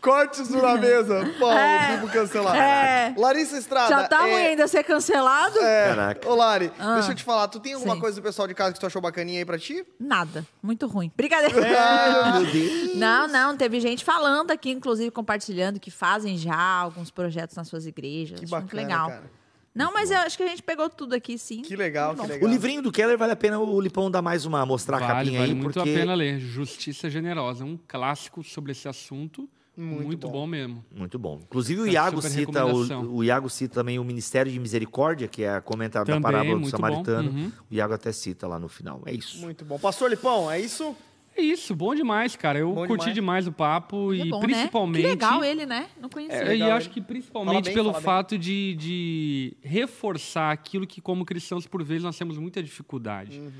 Cortes 0.00 0.48
na 0.50 0.76
mesa. 0.76 1.24
Pô, 1.38 1.50
É. 1.50 1.94
o 1.94 1.96
Bibo 2.00 2.12
cancelado. 2.12 2.56
É. 2.56 3.14
Larissa 3.16 3.58
Estrada. 3.58 3.88
Já 3.88 4.08
tá 4.08 4.20
ruim 4.22 4.32
é... 4.32 4.48
ainda 4.48 4.66
ser 4.68 4.84
cancelado? 4.84 5.58
É. 5.60 5.88
Caraca. 5.88 6.28
Ô, 6.28 6.34
Lari, 6.34 6.70
deixa 6.94 7.10
eu 7.10 7.14
te 7.14 7.24
falar. 7.24 7.48
Tu 7.48 7.60
tem 7.60 7.74
alguma 7.74 7.94
Sim. 7.94 8.00
coisa 8.00 8.20
do 8.20 8.22
pessoal 8.22 8.46
de 8.48 8.54
casa 8.54 8.72
que 8.72 8.80
tu 8.80 8.86
achou 8.86 9.02
bacaninha 9.02 9.38
aí 9.40 9.44
pra 9.44 9.58
ti? 9.58 9.84
Nada. 9.98 10.46
Muito 10.62 10.86
ruim. 10.86 11.10
Brincadeira. 11.16 11.56
Ai, 11.78 12.42
meu 12.42 12.50
Deus. 12.52 12.96
Não, 12.96 13.28
não, 13.28 13.56
teve 13.56 13.80
gente 13.80 14.04
falando 14.04 14.50
aqui, 14.50 14.70
inclusive 14.70 15.10
compartilhando, 15.10 15.78
que 15.80 15.90
fazem 15.90 16.36
já 16.36 16.56
alguns 16.56 17.10
projetos 17.10 17.56
nas 17.56 17.68
suas 17.68 17.86
igrejas. 17.86 18.38
Que 18.38 18.44
Acho 18.44 18.54
muito 18.56 18.66
bacana, 18.76 18.82
legal. 18.82 19.08
cara. 19.08 19.38
Não, 19.74 19.92
mas 19.92 20.10
eu 20.10 20.18
acho 20.18 20.36
que 20.36 20.42
a 20.42 20.48
gente 20.48 20.62
pegou 20.62 20.90
tudo 20.90 21.14
aqui, 21.14 21.38
sim. 21.38 21.62
Que 21.62 21.76
legal, 21.76 22.12
que 22.16 22.26
legal. 22.26 22.48
O 22.48 22.50
livrinho 22.50 22.82
do 22.82 22.90
Keller 22.90 23.16
vale 23.16 23.32
a 23.32 23.36
pena 23.36 23.60
o 23.60 23.80
Lipão 23.80 24.10
dar 24.10 24.20
mais 24.20 24.44
uma, 24.44 24.66
mostrar 24.66 24.96
a 24.96 25.00
Vale, 25.00 25.12
capinha 25.12 25.38
vale 25.38 25.52
aí, 25.52 25.56
muito 25.56 25.74
porque... 25.74 25.90
a 25.90 25.92
pena 25.92 26.14
ler. 26.14 26.40
Justiça 26.40 27.08
Generosa. 27.08 27.62
É 27.62 27.66
um 27.66 27.78
clássico 27.86 28.42
sobre 28.42 28.72
esse 28.72 28.88
assunto. 28.88 29.48
Muito 29.80 30.06
Muito, 30.06 30.26
bom. 30.26 30.32
bom. 30.32 30.46
mesmo. 30.46 30.84
Muito 30.94 31.18
bom. 31.18 31.38
Inclusive 31.42 31.82
o 31.82 31.84
Tá, 31.84 31.90
Iago 31.92 32.20
cita 32.20 32.66
o, 32.66 33.16
o 33.16 33.24
Iago 33.24 33.48
cita 33.48 33.74
também 33.74 33.98
o 33.98 34.04
Ministério 34.04 34.50
de 34.50 34.58
Misericórdia, 34.58 35.28
que 35.28 35.44
é 35.44 35.60
comentário 35.60 36.06
da 36.06 36.14
Também, 36.14 36.22
parábola 36.22 36.58
do 36.58 36.68
Samaritano. 36.68 37.30
Uhum. 37.30 37.52
O 37.70 37.74
Iago 37.74 37.94
até 37.94 38.10
cita 38.10 38.48
lá 38.48 38.58
no 38.58 38.68
final. 38.68 39.00
É 39.06 39.12
isso. 39.14 39.38
Muito 39.40 39.64
bom. 39.64 39.78
Pastor 39.78 40.10
Lipão, 40.10 40.50
é 40.50 40.60
isso? 40.60 40.96
É 41.36 41.40
isso, 41.40 41.72
bom 41.76 41.94
demais, 41.94 42.34
cara. 42.34 42.58
Eu 42.58 42.72
Bom 42.72 42.84
curti 42.88 43.12
demais. 43.12 43.44
demais. 43.44 43.46
o 43.46 43.52
papo 43.52 44.12
É 44.12 44.16
e 44.16 44.28
bom, 44.30 44.40
principalmente. 44.40 44.96
né? 44.96 45.02
Que 45.02 45.14
legal 45.14 45.44
ele, 45.44 45.64
né? 45.66 45.88
Não 46.00 46.08
conhecia. 46.08 46.36
É, 46.36 46.42
legal 46.48 46.68
e 46.68 46.72
acho 46.72 46.86
ele. 46.88 46.94
que 46.94 47.00
principalmente 47.00 47.66
bem, 47.66 47.74
pelo 47.74 47.92
bem. 47.92 48.00
fato 48.02 48.36
de, 48.36 48.74
de 48.74 49.56
reforçar 49.62 50.50
aquilo 50.50 50.84
que, 50.84 51.00
como 51.00 51.24
cristãos, 51.24 51.64
por 51.64 51.84
vezes 51.84 52.02
nós 52.02 52.18
temos 52.18 52.36
muita 52.38 52.60
dificuldade. 52.60 53.38
Uhum. 53.38 53.52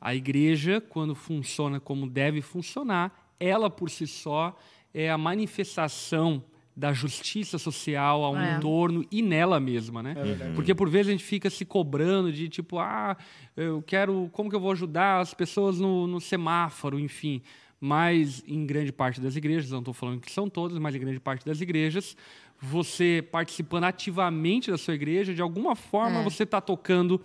A 0.00 0.14
igreja, 0.14 0.80
quando 0.80 1.12
funciona 1.16 1.80
como 1.80 2.08
deve 2.08 2.40
funcionar, 2.40 3.32
ela 3.40 3.68
por 3.68 3.90
si 3.90 4.06
só 4.06 4.56
é 4.94 5.10
a 5.10 5.18
manifestação 5.18 6.42
da 6.76 6.92
justiça 6.92 7.56
social 7.58 8.24
ao 8.24 8.36
É. 8.36 8.56
entorno 8.56 9.04
e 9.10 9.22
nela 9.22 9.60
mesma, 9.60 10.02
né? 10.02 10.14
Porque 10.56 10.74
por 10.74 10.88
vezes 10.88 11.08
a 11.08 11.12
gente 11.12 11.22
fica 11.24 11.48
se 11.50 11.64
cobrando 11.64 12.32
de 12.32 12.48
tipo, 12.48 12.78
ah, 12.78 13.16
eu 13.56 13.82
quero, 13.86 14.28
como 14.32 14.48
que 14.50 14.56
eu 14.56 14.60
vou 14.60 14.72
ajudar 14.72 15.20
as 15.20 15.32
pessoas 15.34 15.78
no, 15.78 16.06
no 16.06 16.20
semáforo, 16.20 16.98
enfim. 16.98 17.42
Mas 17.80 18.42
em 18.48 18.64
grande 18.66 18.90
parte 18.92 19.20
das 19.20 19.36
igrejas, 19.36 19.70
não 19.70 19.80
estou 19.80 19.92
falando 19.94 20.20
que 20.20 20.32
são 20.32 20.48
todas, 20.48 20.78
mas 20.78 20.94
em 20.94 20.98
grande 21.00 21.20
parte 21.20 21.44
das 21.44 21.60
igrejas, 21.60 22.16
você 22.60 23.22
participando 23.30 23.84
ativamente 23.84 24.70
da 24.70 24.78
sua 24.78 24.94
igreja, 24.94 25.34
de 25.34 25.42
alguma 25.42 25.76
forma 25.76 26.20
É. 26.20 26.24
você 26.24 26.44
está 26.44 26.60
tocando 26.60 27.20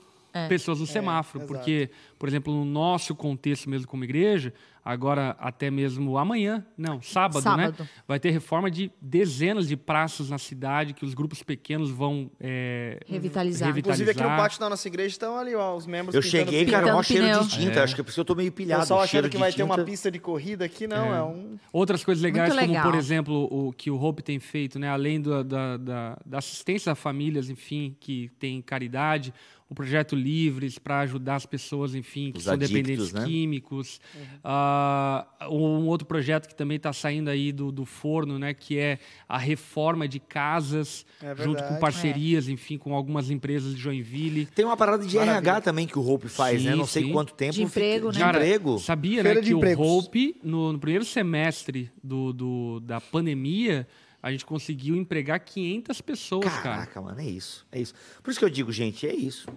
pessoas 0.48 0.80
no 0.80 0.86
semáforo. 0.86 1.44
exato. 1.44 1.54
porque, 1.54 1.90
por 2.18 2.28
exemplo, 2.30 2.54
no 2.54 2.66
nosso 2.66 3.16
contexto 3.16 3.70
mesmo 3.70 3.88
como 3.88 4.04
igreja, 4.04 4.54
agora 4.84 5.36
até 5.40 5.70
mesmo 5.70 6.18
amanhã, 6.18 6.66
não, 6.78 7.02
sábado, 7.02 7.42
Sábado. 7.44 7.84
né? 7.84 7.90
Vai 8.08 8.20
ter 8.20 8.32
reforma 8.32 8.72
de 8.72 8.92
dezenas 9.02 9.68
de 9.68 9.76
praças 9.78 10.30
na 10.30 10.38
cidade 10.38 10.94
que 10.94 11.06
os 11.06 11.14
grupos 11.14 11.44
pequenos 11.44 11.92
vão 11.92 12.32
é, 12.40 13.00
Revitalizar. 13.08 13.78
Inclusive 13.78 14.12
aqui 14.12 14.24
no 14.24 14.30
pátio 14.30 14.60
da 14.60 14.70
nossa 14.70 14.88
igreja 14.88 15.10
estão 15.10 15.38
ali, 15.38 15.54
ó, 15.54 15.76
os 15.76 15.86
membros 15.86 16.16
Eu 16.16 16.22
cheguei, 16.22 16.66
cara, 16.66 16.86
Pintando 16.88 17.04
cheiro 17.04 17.44
de 17.44 17.50
tinta. 17.50 17.80
É. 17.80 17.84
Acho 17.84 17.94
que 17.96 18.02
é 18.02 18.04
por 18.04 18.10
isso 18.10 18.16
que 18.16 18.22
eu 18.22 18.26
tô 18.26 18.36
meio 18.36 18.52
pilhado. 18.52 18.94
o 18.94 19.00
achando 19.00 19.30
que 19.30 19.38
vai 19.38 19.52
ter 19.52 19.64
uma 19.64 19.76
tinta. 19.76 19.86
pista 19.86 20.10
de 20.12 20.20
corrida 20.20 20.66
aqui, 20.66 20.88
não, 20.88 21.14
é, 21.14 21.24
um... 21.24 21.58
Outras 21.72 22.04
coisas 22.04 22.24
legais, 22.24 22.50
Muito 22.50 22.60
como 22.62 22.74
legal. 22.74 22.92
por 22.92 22.98
exemplo 22.98 23.48
o 23.52 23.72
que 23.74 23.92
o 23.92 24.02
Hope 24.02 24.24
tem 24.24 24.40
feito, 24.40 24.80
né? 24.80 24.90
além 24.90 25.22
do- 25.22 25.44
da, 25.44 25.78
da, 25.78 26.18
da 26.26 26.38
assistência 26.40 26.92
a 26.92 26.96
famílias, 26.96 27.50
enfim, 27.50 27.96
que 28.00 28.32
tem 28.40 28.62
caridade, 28.62 29.34
o 29.70 29.76
projeto 29.76 30.16
Livres 30.16 30.80
para 30.80 31.02
ajudar 31.02 31.36
as 31.36 31.46
pessoas, 31.46 31.94
enfim, 31.94 32.32
que 32.32 32.40
Os 32.40 32.46
são 32.46 32.54
adictos, 32.56 32.74
dependentes 32.76 33.14
né? 33.14 33.24
químicos. 33.26 34.02
Ah, 34.44 35.28
um 35.50 35.86
outro 35.88 36.08
projeto 36.08 36.48
que 36.48 36.56
também 36.56 36.78
está 36.78 36.92
saindo 36.92 37.30
aí 37.30 37.52
do, 37.52 37.72
do 37.72 37.86
forno, 37.86 38.40
né? 38.40 38.54
Que 38.54 38.80
é 38.80 39.00
a 39.28 39.38
reforma 39.38 40.08
de 40.08 40.20
casas, 40.20 41.06
É 41.22 41.36
junto 41.36 41.64
com 41.64 41.78
parcerias, 41.80 42.50
enfim, 42.50 42.78
com 42.78 42.96
algumas 42.96 43.30
empresas 43.30 43.76
de 43.76 43.80
Joinville. 43.82 44.46
Tem 44.48 44.66
uma 44.66 44.76
parada 44.76 45.06
de 45.06 45.16
Maravilha. 45.16 45.38
RH 45.38 45.62
também 45.62 45.86
que 45.86 46.00
o 46.00 46.08
Hope 46.08 46.28
faz, 46.28 46.64
né? 46.64 46.72
Sim, 46.72 46.78
Não 46.78 46.86
sei 46.88 47.04
sim. 47.04 47.12
quanto 47.12 47.34
tempo. 47.34 47.54
De 47.54 47.62
emprego, 47.64 48.08
fica- 48.08 48.12
de 48.14 48.20
né? 48.20 48.26
Cara, 48.26 48.38
emprego. 48.40 48.80
Sabia, 48.80 49.22
Feira 49.22 49.36
né, 49.36 49.42
de 49.42 49.52
que 49.52 49.56
empregos. 49.56 49.86
o 49.86 49.98
Hope, 50.00 50.36
no, 50.44 50.74
no 50.74 50.80
primeiro 50.80 51.06
semestre 51.06 51.92
do, 52.04 52.34
do- 52.34 52.80
da 52.80 53.00
pandemia, 53.00 53.88
a 54.22 54.32
gente 54.32 54.46
conseguiu 54.46 54.96
empregar 54.96 55.40
500 55.40 56.02
pessoas, 56.02 56.46
cara. 56.46 56.62
Caraca, 56.62 57.02
mano, 57.02 57.20
é 57.20 57.26
isso. 57.26 57.66
É 57.72 57.80
isso. 57.80 57.94
Por 58.22 58.30
isso 58.32 58.40
que 58.40 58.46
eu 58.46 58.50
digo, 58.50 58.72
gente, 58.72 59.08
é 59.08 59.14
isso. 59.14 59.48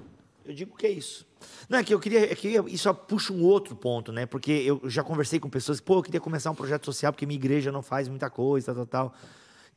Eu 0.45 0.55
digo 0.55 0.77
que 0.77 0.87
é 0.87 0.91
isso. 0.91 1.27
Não, 1.69 1.79
é 1.79 1.85
que 1.85 1.93
eu 1.93 2.01
queria. 2.01 2.33
É 2.33 2.35
que 2.35 2.49
isso 2.69 2.93
puxa 2.95 3.33
um 3.33 3.43
outro 3.43 3.75
ponto, 3.77 4.13
né? 4.13 4.27
Porque 4.27 4.51
eu 4.51 4.81
já 4.89 5.03
conversei 5.03 5.39
com 5.39 5.49
pessoas, 5.49 5.81
pô, 5.81 5.99
eu 5.99 6.03
queria 6.03 6.21
começar 6.21 6.51
um 6.51 6.55
projeto 6.55 6.85
social 6.85 7.13
porque 7.13 7.27
minha 7.27 7.39
igreja 7.39 7.71
não 7.71 7.83
faz 7.83 8.09
muita 8.09 8.29
coisa, 8.31 8.75
tal, 8.75 8.87
tal. 8.87 9.15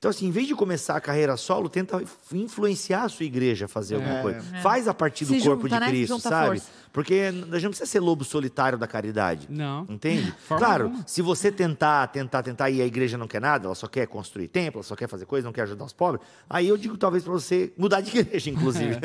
Então, 0.05 0.11
assim, 0.11 0.27
em 0.27 0.31
vez 0.31 0.45
de 0.45 0.53
começar 0.53 0.95
a 0.95 1.01
carreira 1.01 1.35
solo, 1.35 1.67
tenta 1.67 1.99
influenciar 2.31 3.05
a 3.05 3.09
sua 3.09 3.25
igreja 3.25 3.65
a 3.65 3.67
fazer 3.67 3.95
alguma 3.95 4.21
coisa. 4.21 4.39
Faz 4.61 4.87
a 4.87 4.93
partir 4.93 5.25
do 5.25 5.33
Se 5.33 5.41
corpo 5.41 5.63
junta, 5.63 5.79
de 5.79 5.79
né? 5.79 5.87
Cristo, 5.87 6.09
Junta 6.13 6.29
sabe? 6.29 6.47
força. 6.59 6.85
Porque 6.93 7.15
a 7.15 7.31
gente 7.31 7.63
não 7.63 7.69
precisa 7.71 7.87
ser 7.87 7.99
lobo 7.99 8.23
solitário 8.23 8.77
da 8.77 8.85
caridade. 8.85 9.47
Não. 9.49 9.83
Entende? 9.89 10.31
Forma 10.47 10.63
claro, 10.63 10.83
alguma. 10.85 11.03
se 11.07 11.23
você 11.23 11.51
tentar, 11.51 12.05
tentar, 12.07 12.43
tentar 12.43 12.69
e 12.69 12.83
a 12.83 12.85
igreja 12.85 13.17
não 13.17 13.27
quer 13.27 13.41
nada, 13.41 13.65
ela 13.65 13.73
só 13.73 13.87
quer 13.87 14.05
construir 14.05 14.47
templo, 14.47 14.77
ela 14.77 14.83
só 14.83 14.95
quer 14.95 15.09
fazer 15.09 15.25
coisa, 15.25 15.45
não 15.47 15.51
quer 15.51 15.63
ajudar 15.63 15.85
os 15.85 15.91
pobres, 15.91 16.23
aí 16.47 16.67
eu 16.67 16.77
digo 16.77 16.95
talvez 16.97 17.23
para 17.23 17.33
você 17.33 17.73
mudar 17.75 17.99
de 17.99 18.11
igreja, 18.17 18.49
inclusive. 18.51 18.95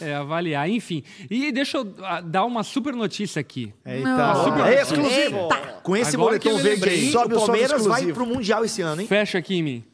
É, 0.00 0.14
avaliar, 0.14 0.70
enfim. 0.70 1.02
E 1.28 1.50
deixa 1.50 1.78
eu 1.78 1.94
ah, 1.98 2.20
dar 2.20 2.44
uma 2.44 2.62
super 2.62 2.94
notícia 2.94 3.40
aqui. 3.40 3.74
Eita, 3.84 4.34
super- 4.36 4.66
é 4.72 4.82
exclusivo. 4.82 5.36
Eita. 5.36 5.72
Com 5.82 5.96
esse 5.96 6.14
Agora 6.14 6.38
eu 6.42 6.58
verde 6.58 6.88
aí, 6.88 7.10
Sobe 7.10 7.34
o 7.34 7.38
Palmeiras 7.40 7.84
vai 7.84 8.06
pro 8.12 8.24
Mundial 8.24 8.64
esse 8.64 8.80
ano, 8.82 9.02
hein? 9.02 9.08
Fecha 9.08 9.36
aqui 9.36 9.56
em 9.56 9.62
mim. 9.64 9.84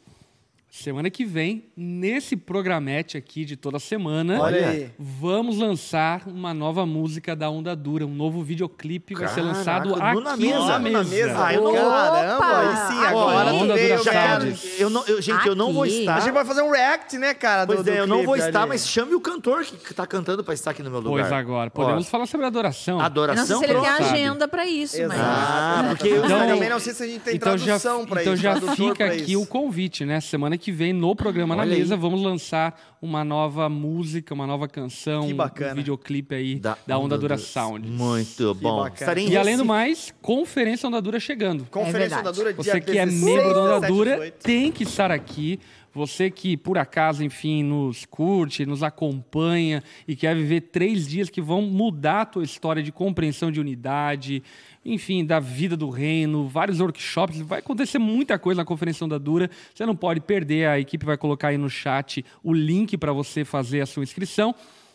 Semana 0.81 1.11
que 1.11 1.25
vem, 1.25 1.65
nesse 1.77 2.37
programete 2.37 3.17
aqui 3.17 3.45
de 3.45 3.57
toda 3.57 3.81
semana, 3.81 4.41
Olha 4.41 4.69
aí. 4.69 4.91
vamos 4.97 5.59
lançar 5.59 6.23
uma 6.29 6.55
nova 6.55 6.87
música 6.87 7.35
da 7.35 7.51
Onda 7.51 7.75
Dura, 7.75 8.07
um 8.07 8.15
novo 8.15 8.45
videoclipe 8.45 9.13
vai 9.13 9.27
ser 9.27 9.41
lançado 9.41 9.93
aqui 9.97 10.21
Na 10.21 10.31
na 10.31 10.37
Mesa. 10.37 10.79
mesa. 10.79 10.79
Na 10.99 11.05
mesa. 11.05 11.45
Ah, 11.47 11.53
eu 11.53 11.65
não- 11.65 11.73
Caramba, 11.75 12.47
aí 12.61 12.93
sim, 12.95 13.05
agora 13.07 13.53
Onda 13.55 13.75
veio, 13.75 13.97
Dura 13.99 14.05
já. 14.13 14.39
Eu 14.79 14.89
não, 14.89 15.05
eu- 15.09 15.21
gente, 15.21 15.49
eu 15.49 15.57
não 15.57 15.73
vou 15.73 15.83
Aqui. 15.83 15.99
estar. 15.99 16.15
A 16.15 16.21
gente 16.21 16.33
vai 16.33 16.45
fazer 16.45 16.63
um 16.63 16.71
react, 16.71 17.19
né, 17.19 17.35
cara? 17.35 17.65
do- 17.65 17.75
Pois 17.75 17.85
do 17.85 17.91
é, 17.91 17.99
eu 17.99 18.07
não 18.07 18.23
vou 18.25 18.37
estar, 18.37 18.61
ali. 18.61 18.69
mas 18.69 18.87
chame 18.87 19.17
o 19.17 19.21
cantor 19.21 19.65
que 19.65 19.93
tá 19.93 20.07
cantando 20.07 20.45
para 20.45 20.55
estar 20.55 20.71
aqui 20.71 20.83
no 20.85 20.91
meu 20.93 21.01
lugar. 21.01 21.23
Pois 21.29 21.33
agora, 21.33 21.71
podemos 21.71 22.07
Ó, 22.07 22.09
falar 22.11 22.27
sobre 22.27 22.47
adoração. 22.47 23.01
Eu 23.01 23.05
Adoração, 23.05 23.43
não 23.43 23.59
sei 23.59 23.69
se 23.69 23.75
ele 23.75 23.81
tem 23.81 23.91
agenda 23.91 24.47
pra 24.47 24.65
isso, 24.65 24.97
mas. 25.09 25.19
Ah, 25.21 25.87
porque 25.89 26.07
eu 26.09 26.25
Então- 26.25 26.47
também 26.47 26.69
não 26.71 26.79
sei 26.79 26.95
se 26.95 27.03
a 27.03 27.07
gente 27.07 27.21
tem 27.23 27.35
então 27.35 27.59
já, 27.59 27.65
tradução 27.65 28.07
pra 28.07 28.21
então 28.21 28.35
isso. 28.35 28.43
já 28.45 28.51
tradutor 28.53 28.77
fica 28.77 28.95
pra 28.95 29.15
aqui 29.15 29.37
o 29.37 29.45
convite, 29.45 30.05
né? 30.05 30.21
Semana 30.21 30.57
que 30.57 30.68
vem, 30.73 30.93
no 30.93 31.15
programa 31.15 31.55
Na 31.57 31.63
Olha 31.63 31.73
aí. 31.73 31.79
Mesa, 31.79 31.97
vamos 31.97 32.23
lançar 32.23 32.97
uma 33.01 33.25
nova 33.25 33.69
música, 33.69 34.35
uma 34.35 34.47
nova 34.47 34.67
canção, 34.69 35.27
Que 35.27 35.35
bacana. 35.35 35.73
um 35.73 35.77
videoclipe 35.77 36.35
aí 36.35 36.59
da, 36.59 36.77
Onda 36.99 37.17
Dura 37.19 37.39
Sound. 37.39 37.87
Muito 37.89 38.55
bom. 38.55 38.77
bacana. 38.79 38.95
Estarei 38.95 39.27
em 39.27 39.31
E 39.31 39.37
além 39.37 39.57
do 39.57 39.65
mais, 39.65 40.13
Conferência 40.23 40.89
Onda 40.89 41.01
Dura 41.01 41.21
chegando. 41.21 41.65
Conferência 41.71 41.97
É 41.97 42.23
verdade. 42.23 42.25
da 42.25 42.31
Dura, 42.33 42.53
dia 42.55 42.63
Você 42.63 42.81
que 42.81 42.99
é 42.99 43.05
16, 43.07 43.25
membro 43.25 43.55
da 43.55 43.61
Onda 43.61 43.81
17, 43.81 43.93
Dura 43.93 44.11
18. 44.17 44.35
tem 44.43 44.73
que 44.73 44.83
estar 44.83 45.11
aqui. 45.11 45.61
Você 45.99 46.31
que, 46.31 46.57
por 46.57 46.79
acaso, 46.79 47.25
enfim, 47.25 47.65
nos 47.65 48.05
curte, 48.05 48.65
nos 48.65 48.85
acompanha 48.85 49.83
e 50.07 50.15
quer 50.15 50.33
viver 50.37 50.61
três 50.61 51.09
dias 51.09 51.29
que 51.29 51.41
vão 51.41 51.61
mudar 51.61 52.21
a 52.21 52.25
tua 52.25 52.45
história 52.45 52.81
de 52.81 52.93
compreensão 52.93 53.51
de 53.51 53.59
unidade, 53.59 54.41
enfim, 54.85 55.25
da 55.25 55.41
vida 55.41 55.77
do 55.77 55.91
reino, 55.91 56.47
vários 56.47 56.79
workshops. 56.79 57.41
Vai 57.41 57.59
acontecer 57.59 57.99
muita 57.99 58.39
coisa 58.39 58.61
na 58.61 58.65
Conferência 58.65 59.05
Onda 59.05 59.19
Dura. 59.19 59.51
Você 59.75 59.85
não 59.85 59.97
pode 59.97 60.21
perder. 60.21 60.69
A 60.69 60.79
equipe 60.79 61.05
vai 61.05 61.17
colocar 61.17 61.49
aí 61.49 61.59
no 61.59 61.69
chat 61.69 62.25
o 62.45 62.53
link 62.53 62.97
para 62.97 63.13
você 63.13 63.45
fazer 63.45 63.81
a 63.81 63.87
sua 63.87 64.05
inscrição. 64.05 64.55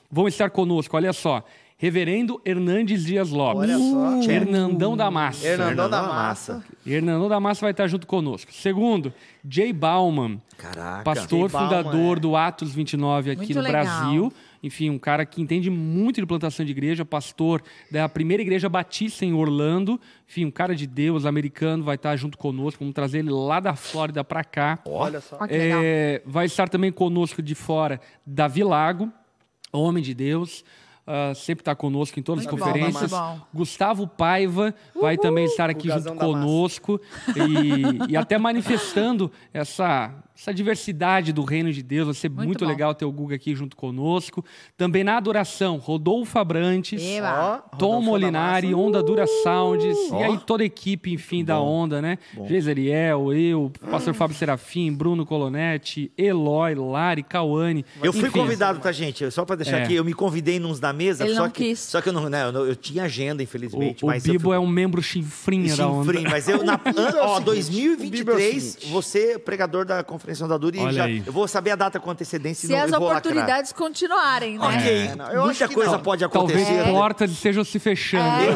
Vão 0.10 0.26
estar 0.26 0.50
conosco, 0.52 0.96
olha 0.96 1.12
só. 1.12 1.44
Reverendo 1.84 2.42
Hernandes 2.46 3.04
Dias 3.04 3.30
Lopes. 3.30 3.70
Olha 3.70 3.78
só. 3.78 4.32
Hernandão 4.32 4.96
da 4.96 5.12
Massa. 5.12 5.46
Hernandão 5.46 5.90
da 5.90 6.02
Massa. 6.02 6.64
Hernandão 6.88 7.28
da 7.28 7.40
Massa 7.42 7.60
vai 7.60 7.72
estar 7.72 7.88
junto 7.88 8.08
conosco. 8.08 8.54
Segundo, 8.54 9.14
Jay 9.46 9.74
Bauman, 9.74 10.42
Caraca. 10.58 11.04
pastor 11.04 11.50
Jay 11.50 11.60
Bauman, 11.60 11.84
fundador 11.84 12.16
é. 12.16 12.20
do 12.22 12.38
Atos 12.38 12.74
29 12.74 13.32
aqui 13.32 13.40
Muito 13.40 13.56
no 13.56 13.62
legal. 13.62 13.84
Brasil. 13.84 14.34
Enfim, 14.64 14.90
um 14.92 14.98
cara 14.98 15.26
que 15.26 15.42
entende 15.42 15.70
muito 15.70 16.22
de 16.22 16.26
plantação 16.26 16.66
de 16.66 16.72
igreja, 16.72 17.04
pastor 17.04 17.62
da 17.92 18.08
primeira 18.08 18.42
igreja 18.42 18.70
batista 18.70 19.26
em 19.26 19.34
Orlando. 19.34 20.00
Enfim, 20.26 20.46
um 20.46 20.52
cara 20.52 20.74
de 20.74 20.88
Deus, 20.88 21.26
americano, 21.26 21.84
vai 21.84 21.96
estar 21.96 22.16
junto 22.16 22.38
conosco. 22.38 22.80
Vamos 22.80 22.96
trazer 22.96 23.20
ele 23.20 23.30
lá 23.30 23.60
da 23.60 23.76
Flórida 23.76 24.24
para 24.24 24.46
cá. 24.46 24.80
Olha 24.86 25.20
só. 25.20 25.38
É, 25.50 26.22
vai 26.26 26.46
estar 26.46 26.70
também 26.70 26.94
conosco 26.94 27.42
de 27.42 27.54
fora 27.56 28.00
Davi 28.26 28.64
Lago, 28.64 29.12
homem 29.74 30.02
de 30.02 30.14
Deus. 30.14 30.64
Ah, 31.06 31.34
sempre 31.36 31.62
está 31.62 31.76
conosco 31.76 32.18
em 32.20 32.24
todas 32.24 32.46
Muito 32.46 32.56
as 32.56 32.60
bom, 32.60 32.66
conferências. 32.66 33.12
bom. 33.12 33.42
Gustavo 33.54 34.08
Paiva 34.08 34.74
vai 35.00 35.18
também 35.18 35.46
estar 35.46 35.70
aqui 35.70 35.90
junto 35.90 36.16
conosco 36.16 37.00
e, 37.36 38.12
e 38.12 38.18
até 38.18 38.38
manifestando 38.38 39.30
essa, 39.54 40.14
essa 40.36 40.54
diversidade 40.54 41.32
do 41.32 41.44
reino 41.44 41.72
de 41.72 41.84
Deus. 41.84 42.06
Vai 42.08 42.14
ser 42.16 42.30
muito, 42.30 42.48
Muito 42.48 42.66
bom. 42.66 42.70
legal 42.72 42.94
ter 42.96 43.06
o 43.06 43.12
Guga 43.12 43.36
aqui 43.36 43.56
junto 43.56 43.76
conosco. 43.76 44.44
Também 44.76 45.04
na 45.04 45.18
adoração, 45.18 45.78
Rodolfo 45.78 46.38
Abrantes. 46.40 47.02
Eba. 47.02 47.64
Tom 47.78 47.88
Rodolfo 47.96 48.02
Molinari. 48.10 48.74
Onda 48.74 49.02
Dura 49.04 49.26
Sounds, 49.28 49.98
Ó. 50.12 50.20
e 50.20 50.24
aí 50.24 50.38
toda 50.40 50.64
a 50.64 50.66
equipe, 50.66 51.12
enfim, 51.14 51.44
da 51.44 51.60
Onda, 51.60 52.02
né? 52.02 52.18
Geiseriel, 52.48 53.34
eu, 53.34 53.72
pastor 53.90 54.14
Fábio 54.14 54.36
Serafim, 54.36 54.92
Bruno 54.94 55.26
Colonetti, 55.26 56.12
Eloy, 56.18 56.76
Lari, 56.76 57.24
Cauane. 57.24 57.86
Eu 58.02 58.12
fui 58.14 58.24
enfim. 58.30 58.40
convidado, 58.40 58.80
tá, 58.80 58.92
gente? 58.92 59.30
Só 59.32 59.46
pra 59.46 59.56
deixar 59.56 59.80
É. 59.80 59.84
aqui, 59.84 59.96
eu 59.96 60.04
me 60.04 60.14
convidei 60.14 60.60
nos 60.60 60.80
da 60.80 60.92
mesa, 60.94 61.24
Ele 61.26 61.36
só 61.36 61.44
não 61.44 61.50
que 61.50 61.64
quis. 61.70 61.80
só 61.80 62.02
que 62.02 62.10
eu 62.10 62.14
não, 62.14 62.30
né, 62.30 62.44
eu, 62.46 62.52
não- 62.52 62.66
eu 62.66 62.76
tinha 62.76 63.04
agenda, 63.04 63.42
infelizmente, 63.44 64.04
O, 64.04 64.10
o 64.10 64.12
Bibo 64.22 64.40
fui- 64.46 64.56
é 64.56 64.60
um 64.60 64.68
membro 64.68 65.02
chinfrinha 65.02 65.76
da 65.76 65.88
Onda. 65.88 66.12
Chinfrim, 66.14 66.30
mas 66.30 66.48
eu 66.48 66.64
na 66.64 66.74
é 66.86 67.22
ó, 67.22 67.34
seguinte, 67.36 67.46
2023, 67.46 68.76
o 68.76 68.80
Bibo 68.80 68.88
é 68.88 68.92
você 68.92 69.40
pregador 69.40 69.86
da 69.86 70.04
Conferência 70.04 70.23
da 70.48 70.58
Dura 70.58 70.78
e 70.78 70.80
Olha 70.80 70.92
já 70.94 71.04
aí. 71.06 71.24
eu 71.26 71.34
vou 71.34 71.48
saber 71.48 71.72
a 71.72 71.76
data 71.76 72.00
com 72.00 72.10
antecedência 72.12 72.68
Se 72.68 72.74
não, 72.74 72.80
as 72.84 72.92
eu 72.92 73.00
vou 73.00 73.10
oportunidades 73.10 73.72
continuarem, 73.74 74.58
né? 74.58 74.66
lacrar. 74.66 74.82
OK, 74.82 74.92
É, 75.08 75.16
não, 75.16 75.26
eu 75.26 75.32
acho 75.42 75.46
muita 75.46 75.68
coisa 75.70 75.92
não. 75.92 76.00
pode 76.00 76.28
Talvez 76.30 76.62
acontecer. 76.62 76.86
né? 76.86 76.92
portas 76.92 77.32
estejam 77.32 77.64
se 77.64 77.80
fechando. 77.80 78.24
É. 78.44 78.56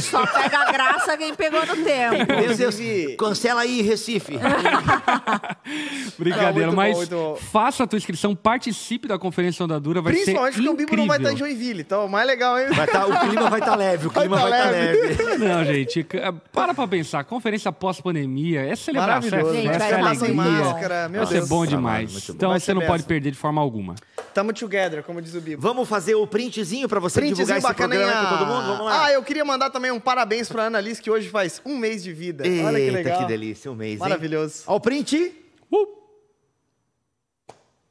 Só 0.00 0.26
pega 0.26 0.58
a 0.58 0.72
graça 0.72 1.16
quem 1.16 1.34
pegou 1.34 1.64
no 1.64 1.76
tempo. 1.76 2.32
Meu 2.40 2.54
Deus, 2.56 2.76
cancela 3.18 3.62
aí, 3.62 3.80
Recife. 3.82 4.38
Brincadeira, 6.18 6.72
mas 6.72 7.08
bom, 7.08 7.36
faça 7.36 7.84
a 7.84 7.86
tua 7.86 7.96
inscrição, 7.96 8.34
participe 8.34 9.06
da 9.08 9.18
Conferência 9.18 9.64
Onda 9.64 9.78
Dura, 9.78 10.00
vai 10.00 10.12
Principalmente 10.12 10.54
ser 10.56 10.62
porque 10.62 10.74
o. 10.74 10.76
Bibo 10.76 10.96
não 10.96 11.06
vai 11.06 11.18
estar 11.18 11.32
em 11.32 11.36
Joinville. 11.36 11.80
Então, 11.82 12.06
o 12.06 12.08
mais 12.08 12.26
legal, 12.26 12.58
hein? 12.58 12.66
Vai 12.72 12.86
tá, 12.86 13.06
o 13.06 13.20
clima 13.20 13.50
vai 13.50 13.60
estar 13.60 13.76
leve, 13.76 14.06
o 14.06 14.10
clima 14.10 14.36
Vai 14.36 14.50
vai 14.50 14.60
tá 14.60 14.66
estar 14.66 14.70
leve. 14.70 14.98
leve. 15.00 15.38
Não, 15.48 15.64
gente, 15.64 15.92
c- 16.10 16.34
para 16.52 16.74
pra 16.74 16.86
pensar. 16.88 17.24
Conferência 17.24 17.70
pós-pandemia 17.72 18.62
é 18.62 18.74
celebração, 18.76 19.28
é 19.28 19.42
Maravilhoso. 19.42 19.54
Gente, 19.54 19.78
vai 19.78 19.90
é 19.90 19.94
alegria. 19.94 20.14
sem 20.26 20.34
máscara, 20.34 20.97
meu 21.08 21.24
vai 21.24 21.32
Deus. 21.34 21.44
ser 21.44 21.48
bom 21.48 21.66
demais. 21.66 22.10
muito 22.12 22.26
bom. 22.28 22.32
Então 22.34 22.48
Vai 22.50 22.58
você 22.58 22.66
ser 22.66 22.74
não 22.74 22.80
pode 22.80 22.92
benção. 22.94 23.06
perder 23.08 23.30
de 23.30 23.36
forma 23.36 23.60
alguma. 23.60 23.94
Tamo 24.32 24.52
together, 24.52 25.02
como 25.04 25.20
diz 25.20 25.34
o 25.34 25.40
Bibo. 25.40 25.60
Vamos 25.60 25.88
fazer 25.88 26.14
o 26.14 26.26
printzinho 26.26 26.88
pra 26.88 26.98
você 26.98 27.20
divulgar 27.20 27.36
Printzinho 27.46 27.58
esse 27.58 27.66
bacaninha. 27.66 28.00
programa 28.06 28.28
pra 28.28 28.38
todo 28.38 28.46
mundo? 28.48 28.66
Vamos 28.66 28.86
lá. 28.86 29.04
Ah, 29.04 29.12
eu 29.12 29.22
queria 29.22 29.44
mandar 29.44 29.70
também 29.70 29.90
um 29.90 30.00
parabéns 30.00 30.48
pra 30.48 30.64
Ana 30.64 30.80
Liz, 30.80 30.98
que 31.00 31.10
hoje 31.10 31.28
faz 31.28 31.60
um 31.66 31.76
mês 31.76 32.02
de 32.02 32.12
vida. 32.12 32.44
Olha 32.44 32.78
que 32.78 32.82
Eita, 32.84 32.92
legal. 32.96 33.18
que 33.18 33.24
delícia, 33.26 33.70
um 33.70 33.74
mês, 33.74 33.92
hein? 33.94 33.98
Maravilhoso. 33.98 34.62
Ó 34.66 34.76
o 34.76 34.80
print. 34.80 35.32
Uh! 35.70 35.98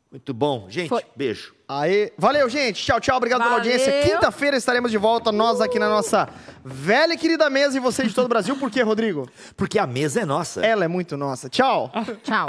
Muito 0.09 0.34
bom. 0.34 0.67
Gente, 0.69 0.88
Foi. 0.88 1.03
beijo. 1.15 1.53
Aê. 1.67 2.13
Valeu, 2.17 2.47
gente. 2.49 2.81
Tchau, 2.81 2.97
tchau. 2.99 3.17
Obrigado 3.17 3.39
pela 3.43 3.57
Valeu. 3.57 3.71
audiência. 3.73 4.01
Quinta-feira 4.03 4.55
estaremos 4.55 4.89
de 4.89 4.97
volta, 4.97 5.34
nós 5.34 5.59
aqui 5.59 5.77
na 5.77 5.89
nossa 5.89 6.29
velha 6.63 7.13
e 7.13 7.17
querida 7.17 7.49
mesa 7.49 7.75
e 7.75 7.79
você 7.81 8.03
de 8.07 8.13
todo 8.13 8.25
o 8.25 8.29
Brasil. 8.29 8.55
Por 8.55 8.71
quê, 8.71 8.81
Rodrigo? 8.84 9.29
Porque 9.57 9.77
a 9.77 9.85
mesa 9.85 10.21
é 10.21 10.25
nossa. 10.25 10.65
Ela 10.65 10.85
é 10.85 10.88
muito 10.88 11.17
nossa. 11.17 11.49
Tchau. 11.49 11.91
Tchau. 12.23 12.47